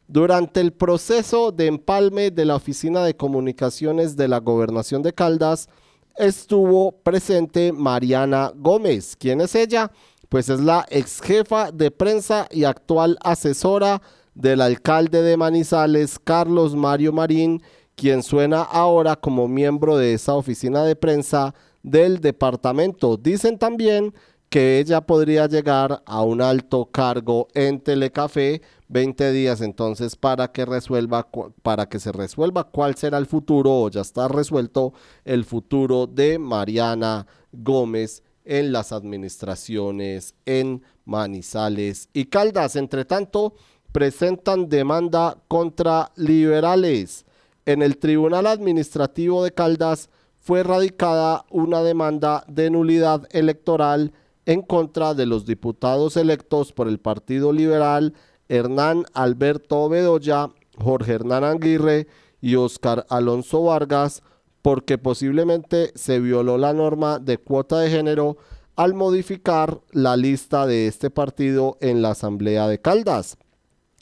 Durante 0.09 0.61
el 0.61 0.73
proceso 0.73 1.51
de 1.53 1.67
empalme 1.67 2.31
de 2.31 2.45
la 2.45 2.57
Oficina 2.57 3.05
de 3.05 3.17
Comunicaciones 3.17 4.17
de 4.17 4.29
la 4.29 4.39
Gobernación 4.39 5.03
de 5.03 5.13
Caldas, 5.13 5.69
estuvo 6.17 6.93
presente 6.93 7.73
Mariana 7.73 8.53
Gómez. 8.55 9.17
¿Quién 9.17 9.41
es 9.41 9.55
ella? 9.55 9.91
Pues 10.29 10.49
es 10.49 10.61
la 10.61 10.87
ex 10.91 11.21
jefa 11.21 11.71
de 11.71 11.91
prensa 11.91 12.49
y 12.51 12.65
actual 12.65 13.17
asesora 13.23 14.03
del 14.35 14.61
alcalde 14.61 15.23
de 15.23 15.37
Manizales, 15.37 16.19
Carlos 16.19 16.75
Mario 16.75 17.13
Marín, 17.13 17.63
quien 17.95 18.23
suena 18.23 18.63
ahora 18.63 19.17
como 19.17 19.49
miembro 19.49 19.97
de 19.97 20.15
esa 20.15 20.35
oficina 20.35 20.85
de 20.85 20.97
prensa 20.97 21.55
del 21.83 22.21
departamento. 22.21 23.17
Dicen 23.17 23.59
también 23.59 24.13
que 24.49 24.79
ella 24.79 25.01
podría 25.01 25.47
llegar 25.47 26.03
a 26.07 26.23
un 26.23 26.41
alto 26.41 26.87
cargo 26.87 27.49
en 27.55 27.81
Telecafé 27.81 28.63
20 28.89 29.33
días 29.33 29.61
entonces 29.61 30.15
para 30.15 30.53
que 30.53 30.65
resuelva 30.65 31.29
para 31.63 31.89
que 31.89 31.99
se 31.99 32.13
resuelva 32.13 32.65
cuál 32.65 32.95
será 32.95 33.19
el 33.19 33.27
futuro 33.27 33.73
o 33.73 33.91
ya 33.91 34.03
está 34.03 34.29
resuelto 34.29 34.93
el 35.25 35.45
futuro 35.45 36.07
de 36.07 36.39
Mariana 36.39 37.27
Gómez 37.53 38.23
en 38.45 38.73
las 38.73 38.93
administraciones 38.93 40.35
en 40.47 40.83
Manizales 41.05 42.09
y 42.13 42.27
Caldas. 42.27 42.77
Entre 42.77 43.05
tanto, 43.05 43.55
presentan 43.93 44.69
demanda 44.69 45.37
contra 45.49 46.13
liberales. 46.15 47.27
En 47.67 47.83
el 47.83 47.99
Tribunal 47.99 48.47
Administrativo 48.47 49.43
de 49.43 49.53
Caldas 49.53 50.09
fue 50.37 50.63
radicada 50.63 51.45
una 51.51 51.83
demanda 51.83 52.45
de 52.47 52.71
nulidad 52.71 53.27
electoral 53.33 54.13
en 54.47 54.63
contra 54.63 55.15
de 55.15 55.27
los 55.27 55.45
diputados 55.45 56.17
electos 56.17 56.73
por 56.73 56.89
el 56.89 56.99
Partido 56.99 57.53
Liberal 57.53 58.15
Hernán 58.49 59.05
Alberto 59.13 59.89
Bedoya, 59.89 60.51
Jorge 60.79 61.15
Hernán 61.15 61.45
Aguirre 61.45 62.07
y 62.41 62.55
Oscar 62.55 63.07
Alonso 63.09 63.65
Vargas, 63.65 64.23
porque 64.63 64.99
posiblemente 64.99 65.93
se 65.95 66.21
violó 66.21 66.59
la 66.59 66.73
norma 66.73 67.19
de 67.19 67.39
cuota 67.39 67.81
de 67.81 67.91
género 67.91 68.37
al 68.77 68.95
modificar 68.95 69.81
la 69.91 70.17
lista 70.17 70.67
de 70.67 70.87
este 70.87 71.11
partido 71.11 71.79
en 71.81 72.03
la 72.03 72.11
Asamblea 72.11 72.69
de 72.69 72.81
Caldas. 72.81 73.37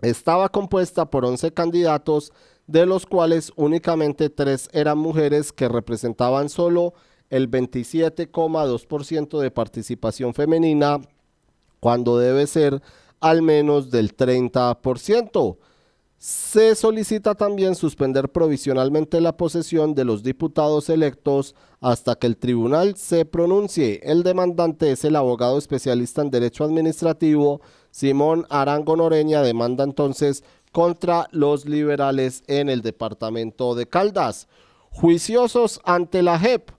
Estaba 0.01 0.49
compuesta 0.49 1.07
por 1.11 1.25
11 1.25 1.53
candidatos, 1.53 2.33
de 2.67 2.87
los 2.87 3.07
cuales 3.07 3.53
únicamente 3.57 4.31
tres 4.31 4.69
eran 4.73 4.99
mujeres 4.99 5.53
que 5.53 5.69
representaban 5.69 6.49
solo 6.49 6.95
el 7.35 7.51
27,2% 7.51 9.41
de 9.41 9.51
participación 9.51 10.35
femenina 10.35 11.01
cuando 11.81 12.17
debe 12.17 12.47
ser 12.47 12.81
al 13.19 13.43
menos 13.43 13.91
del 13.91 14.17
30%. 14.17 15.57
Se 16.17 16.77
solicita 16.77 17.35
también 17.35 17.75
suspender 17.75 18.29
provisionalmente 18.31 19.21
la 19.21 19.37
posesión 19.37 19.97
de 19.97 20.05
los 20.05 20.23
diputados 20.23 20.89
electos 20.89 21.57
hasta 21.81 22.15
que 22.15 22.29
el 22.29 22.37
tribunal 22.37 22.97
se 22.97 23.25
pronuncie. 23.25 24.01
El 24.05 24.23
demandante 24.23 24.93
es 24.93 25.05
el 25.05 25.17
abogado 25.17 25.59
especialista 25.59 26.23
en 26.23 26.31
derecho 26.31 26.63
administrativo 26.63 27.61
Simón 27.91 28.47
Arango 28.49 28.97
Noreña, 28.97 29.43
demanda 29.43 29.83
entonces 29.83 30.45
contra 30.71 31.27
los 31.33 31.67
liberales 31.67 32.45
en 32.47 32.69
el 32.69 32.81
departamento 32.81 33.75
de 33.75 33.87
Caldas. 33.87 34.47
Juiciosos 34.91 35.81
ante 35.85 36.23
la 36.23 36.39
JEP 36.39 36.71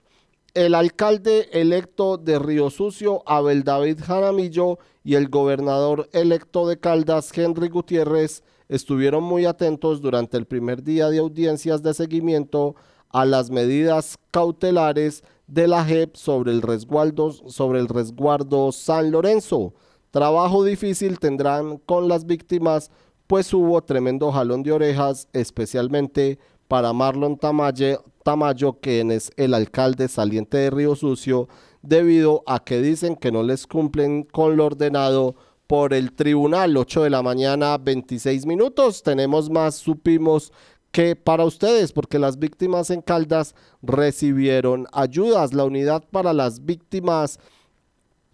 el 0.56 0.74
alcalde 0.74 1.50
electo 1.52 2.16
de 2.16 2.38
Río 2.38 2.70
Sucio, 2.70 3.22
Abel 3.26 3.62
David 3.62 4.00
Jaramillo, 4.02 4.78
y 5.04 5.14
el 5.14 5.28
gobernador 5.28 6.08
electo 6.12 6.66
de 6.66 6.80
Caldas, 6.80 7.30
Henry 7.36 7.68
Gutiérrez, 7.68 8.42
estuvieron 8.70 9.22
muy 9.22 9.44
atentos 9.44 10.00
durante 10.00 10.38
el 10.38 10.46
primer 10.46 10.82
día 10.82 11.10
de 11.10 11.18
audiencias 11.18 11.82
de 11.82 11.92
seguimiento 11.92 12.74
a 13.10 13.26
las 13.26 13.50
medidas 13.50 14.16
cautelares 14.30 15.24
de 15.46 15.68
la 15.68 15.84
JEP 15.84 16.16
sobre 16.16 16.52
el 16.52 16.62
resguardo, 16.62 17.32
sobre 17.32 17.78
el 17.78 17.86
resguardo 17.86 18.72
San 18.72 19.10
Lorenzo. 19.10 19.74
Trabajo 20.10 20.64
difícil 20.64 21.18
tendrán 21.18 21.76
con 21.76 22.08
las 22.08 22.24
víctimas, 22.24 22.90
pues 23.26 23.52
hubo 23.52 23.82
tremendo 23.82 24.32
jalón 24.32 24.62
de 24.62 24.72
orejas, 24.72 25.28
especialmente 25.34 26.38
para 26.66 26.94
Marlon 26.94 27.36
Tamayo, 27.36 28.02
Tamayo, 28.26 28.80
quien 28.80 29.12
es 29.12 29.30
el 29.36 29.54
alcalde 29.54 30.08
saliente 30.08 30.56
de 30.56 30.70
Río 30.70 30.96
Sucio, 30.96 31.48
debido 31.80 32.42
a 32.48 32.58
que 32.58 32.82
dicen 32.82 33.14
que 33.14 33.30
no 33.30 33.44
les 33.44 33.68
cumplen 33.68 34.24
con 34.24 34.56
lo 34.56 34.66
ordenado 34.66 35.36
por 35.68 35.94
el 35.94 36.12
tribunal. 36.12 36.76
8 36.76 37.04
de 37.04 37.10
la 37.10 37.22
mañana, 37.22 37.78
26 37.78 38.44
minutos. 38.44 39.04
Tenemos 39.04 39.48
más, 39.48 39.76
supimos 39.76 40.52
que 40.90 41.14
para 41.14 41.44
ustedes, 41.44 41.92
porque 41.92 42.18
las 42.18 42.40
víctimas 42.40 42.90
en 42.90 43.00
Caldas 43.00 43.54
recibieron 43.80 44.88
ayudas. 44.92 45.54
La 45.54 45.62
unidad 45.62 46.02
para 46.10 46.32
las 46.32 46.64
víctimas 46.64 47.38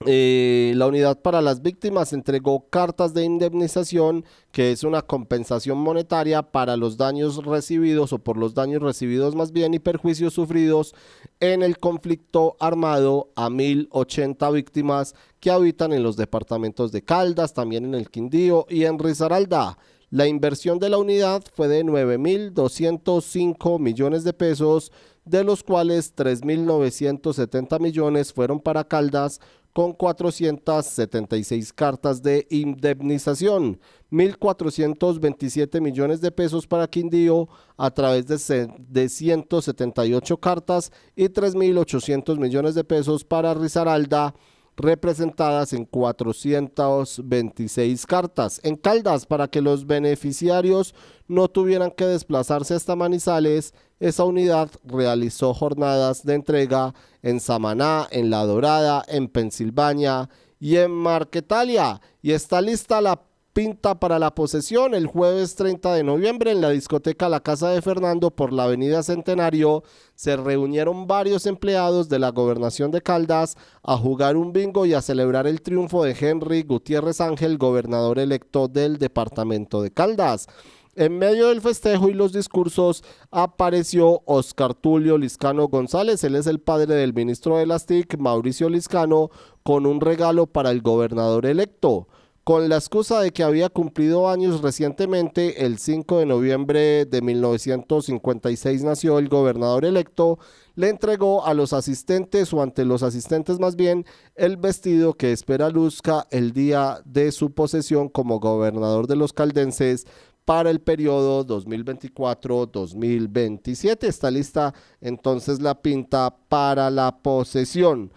eh, 0.06 0.72
la 0.76 0.86
unidad 0.86 1.20
para 1.20 1.40
las 1.40 1.62
víctimas 1.62 2.12
entregó 2.12 2.68
cartas 2.68 3.14
de 3.14 3.24
indemnización, 3.24 4.24
que 4.50 4.72
es 4.72 4.84
una 4.84 5.02
compensación 5.02 5.78
monetaria 5.78 6.42
para 6.42 6.76
los 6.76 6.96
daños 6.96 7.44
recibidos 7.44 8.12
o 8.12 8.18
por 8.18 8.36
los 8.36 8.54
daños 8.54 8.82
recibidos 8.82 9.34
más 9.34 9.52
bien 9.52 9.74
y 9.74 9.78
perjuicios 9.78 10.34
sufridos 10.34 10.94
en 11.40 11.62
el 11.62 11.78
conflicto 11.78 12.56
armado 12.58 13.30
a 13.36 13.48
1080 13.48 14.50
víctimas 14.50 15.14
que 15.40 15.50
habitan 15.50 15.92
en 15.92 16.02
los 16.02 16.16
departamentos 16.16 16.90
de 16.92 17.02
Caldas, 17.02 17.54
también 17.54 17.84
en 17.84 17.94
el 17.94 18.10
Quindío 18.10 18.66
y 18.68 18.84
en 18.84 18.98
Risaralda. 18.98 19.78
La 20.10 20.26
inversión 20.26 20.78
de 20.78 20.90
la 20.90 20.98
unidad 20.98 21.42
fue 21.54 21.68
de 21.68 21.84
9.205 21.84 23.78
millones 23.78 24.24
de 24.24 24.34
pesos, 24.34 24.92
de 25.24 25.42
los 25.42 25.62
cuales 25.62 26.14
3.970 26.14 27.80
millones 27.80 28.32
fueron 28.32 28.60
para 28.60 28.84
Caldas, 28.84 29.40
con 29.72 29.92
476 29.92 31.72
cartas 31.72 32.22
de 32.22 32.46
indemnización, 32.50 33.80
1.427 34.10 35.80
millones 35.80 36.20
de 36.20 36.30
pesos 36.30 36.66
para 36.66 36.88
Quindío 36.88 37.48
a 37.76 37.90
través 37.90 38.26
de, 38.26 38.68
de 38.78 39.08
178 39.08 40.36
cartas 40.36 40.92
y 41.16 41.24
3.800 41.24 42.38
millones 42.38 42.74
de 42.74 42.84
pesos 42.84 43.24
para 43.24 43.54
Risaralda 43.54 44.34
representadas 44.82 45.72
en 45.72 45.86
426 45.86 48.06
cartas. 48.06 48.60
En 48.62 48.76
Caldas, 48.76 49.24
para 49.24 49.48
que 49.48 49.62
los 49.62 49.86
beneficiarios 49.86 50.94
no 51.28 51.48
tuvieran 51.48 51.90
que 51.90 52.04
desplazarse 52.04 52.74
hasta 52.74 52.96
Manizales, 52.96 53.72
esa 54.00 54.24
unidad 54.24 54.68
realizó 54.84 55.54
jornadas 55.54 56.24
de 56.24 56.34
entrega 56.34 56.92
en 57.22 57.40
Samaná, 57.40 58.06
en 58.10 58.28
La 58.28 58.44
Dorada, 58.44 59.02
en 59.08 59.28
Pensilvania 59.28 60.28
y 60.60 60.76
en 60.76 60.90
Marquetalia. 60.90 62.02
Y 62.20 62.32
está 62.32 62.60
lista 62.60 63.00
la 63.00 63.31
pinta 63.52 64.00
para 64.00 64.18
la 64.18 64.34
posesión 64.34 64.94
el 64.94 65.06
jueves 65.06 65.54
30 65.56 65.94
de 65.94 66.04
noviembre 66.04 66.52
en 66.52 66.60
la 66.60 66.70
discoteca 66.70 67.28
La 67.28 67.40
Casa 67.40 67.68
de 67.70 67.82
Fernando 67.82 68.30
por 68.30 68.52
la 68.52 68.64
Avenida 68.64 69.02
Centenario. 69.02 69.84
Se 70.14 70.36
reunieron 70.36 71.06
varios 71.06 71.46
empleados 71.46 72.08
de 72.08 72.18
la 72.18 72.30
gobernación 72.30 72.90
de 72.90 73.02
Caldas 73.02 73.56
a 73.82 73.96
jugar 73.98 74.36
un 74.36 74.52
bingo 74.52 74.86
y 74.86 74.94
a 74.94 75.02
celebrar 75.02 75.46
el 75.46 75.60
triunfo 75.60 76.02
de 76.04 76.16
Henry 76.18 76.62
Gutiérrez 76.62 77.20
Ángel, 77.20 77.58
gobernador 77.58 78.18
electo 78.18 78.68
del 78.68 78.98
departamento 78.98 79.82
de 79.82 79.90
Caldas. 79.90 80.48
En 80.94 81.18
medio 81.18 81.48
del 81.48 81.62
festejo 81.62 82.10
y 82.10 82.12
los 82.12 82.32
discursos 82.32 83.02
apareció 83.30 84.22
Oscar 84.26 84.74
Tulio 84.74 85.16
Liscano 85.16 85.68
González, 85.68 86.22
él 86.24 86.36
es 86.36 86.46
el 86.46 86.60
padre 86.60 86.94
del 86.94 87.14
ministro 87.14 87.56
de 87.56 87.64
las 87.64 87.86
TIC, 87.86 88.18
Mauricio 88.18 88.68
Liscano, 88.68 89.30
con 89.62 89.86
un 89.86 90.02
regalo 90.02 90.46
para 90.46 90.70
el 90.70 90.82
gobernador 90.82 91.46
electo. 91.46 92.08
Con 92.44 92.68
la 92.68 92.74
excusa 92.74 93.20
de 93.20 93.30
que 93.30 93.44
había 93.44 93.68
cumplido 93.68 94.28
años 94.28 94.62
recientemente, 94.62 95.64
el 95.64 95.78
5 95.78 96.18
de 96.18 96.26
noviembre 96.26 97.04
de 97.04 97.22
1956 97.22 98.82
nació 98.82 99.20
el 99.20 99.28
gobernador 99.28 99.84
electo, 99.84 100.40
le 100.74 100.88
entregó 100.88 101.46
a 101.46 101.54
los 101.54 101.72
asistentes 101.72 102.52
o 102.52 102.60
ante 102.60 102.84
los 102.84 103.04
asistentes 103.04 103.60
más 103.60 103.76
bien 103.76 104.06
el 104.34 104.56
vestido 104.56 105.14
que 105.14 105.30
espera 105.30 105.70
luzca 105.70 106.26
el 106.32 106.52
día 106.52 107.00
de 107.04 107.30
su 107.30 107.52
posesión 107.52 108.08
como 108.08 108.40
gobernador 108.40 109.06
de 109.06 109.14
los 109.14 109.32
caldenses 109.32 110.08
para 110.44 110.70
el 110.70 110.80
periodo 110.80 111.46
2024-2027. 111.46 114.02
Está 114.02 114.32
lista 114.32 114.74
entonces 115.00 115.62
la 115.62 115.80
pinta 115.80 116.34
para 116.48 116.90
la 116.90 117.18
posesión 117.18 118.10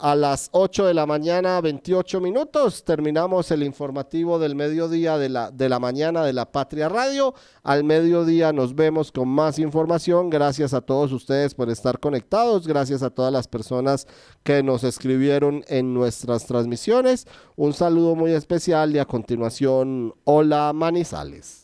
a 0.00 0.14
las 0.16 0.48
8 0.52 0.86
de 0.86 0.94
la 0.94 1.04
mañana, 1.04 1.60
28 1.60 2.20
minutos. 2.20 2.84
Terminamos 2.84 3.50
el 3.50 3.62
informativo 3.62 4.38
del 4.38 4.54
mediodía 4.54 5.18
de 5.18 5.28
la, 5.28 5.50
de 5.50 5.68
la 5.68 5.78
mañana 5.78 6.24
de 6.24 6.32
la 6.32 6.50
Patria 6.50 6.88
Radio. 6.88 7.34
Al 7.62 7.84
mediodía 7.84 8.52
nos 8.52 8.74
vemos 8.74 9.12
con 9.12 9.28
más 9.28 9.58
información. 9.58 10.30
Gracias 10.30 10.72
a 10.72 10.80
todos 10.80 11.12
ustedes 11.12 11.54
por 11.54 11.68
estar 11.68 12.00
conectados. 12.00 12.66
Gracias 12.66 13.02
a 13.02 13.10
todas 13.10 13.32
las 13.32 13.46
personas 13.46 14.06
que 14.42 14.62
nos 14.62 14.84
escribieron 14.84 15.64
en 15.68 15.92
nuestras 15.92 16.46
transmisiones. 16.46 17.26
Un 17.56 17.74
saludo 17.74 18.14
muy 18.14 18.32
especial 18.32 18.94
y 18.96 18.98
a 18.98 19.04
continuación, 19.04 20.14
hola 20.24 20.72
Manizales. 20.74 21.59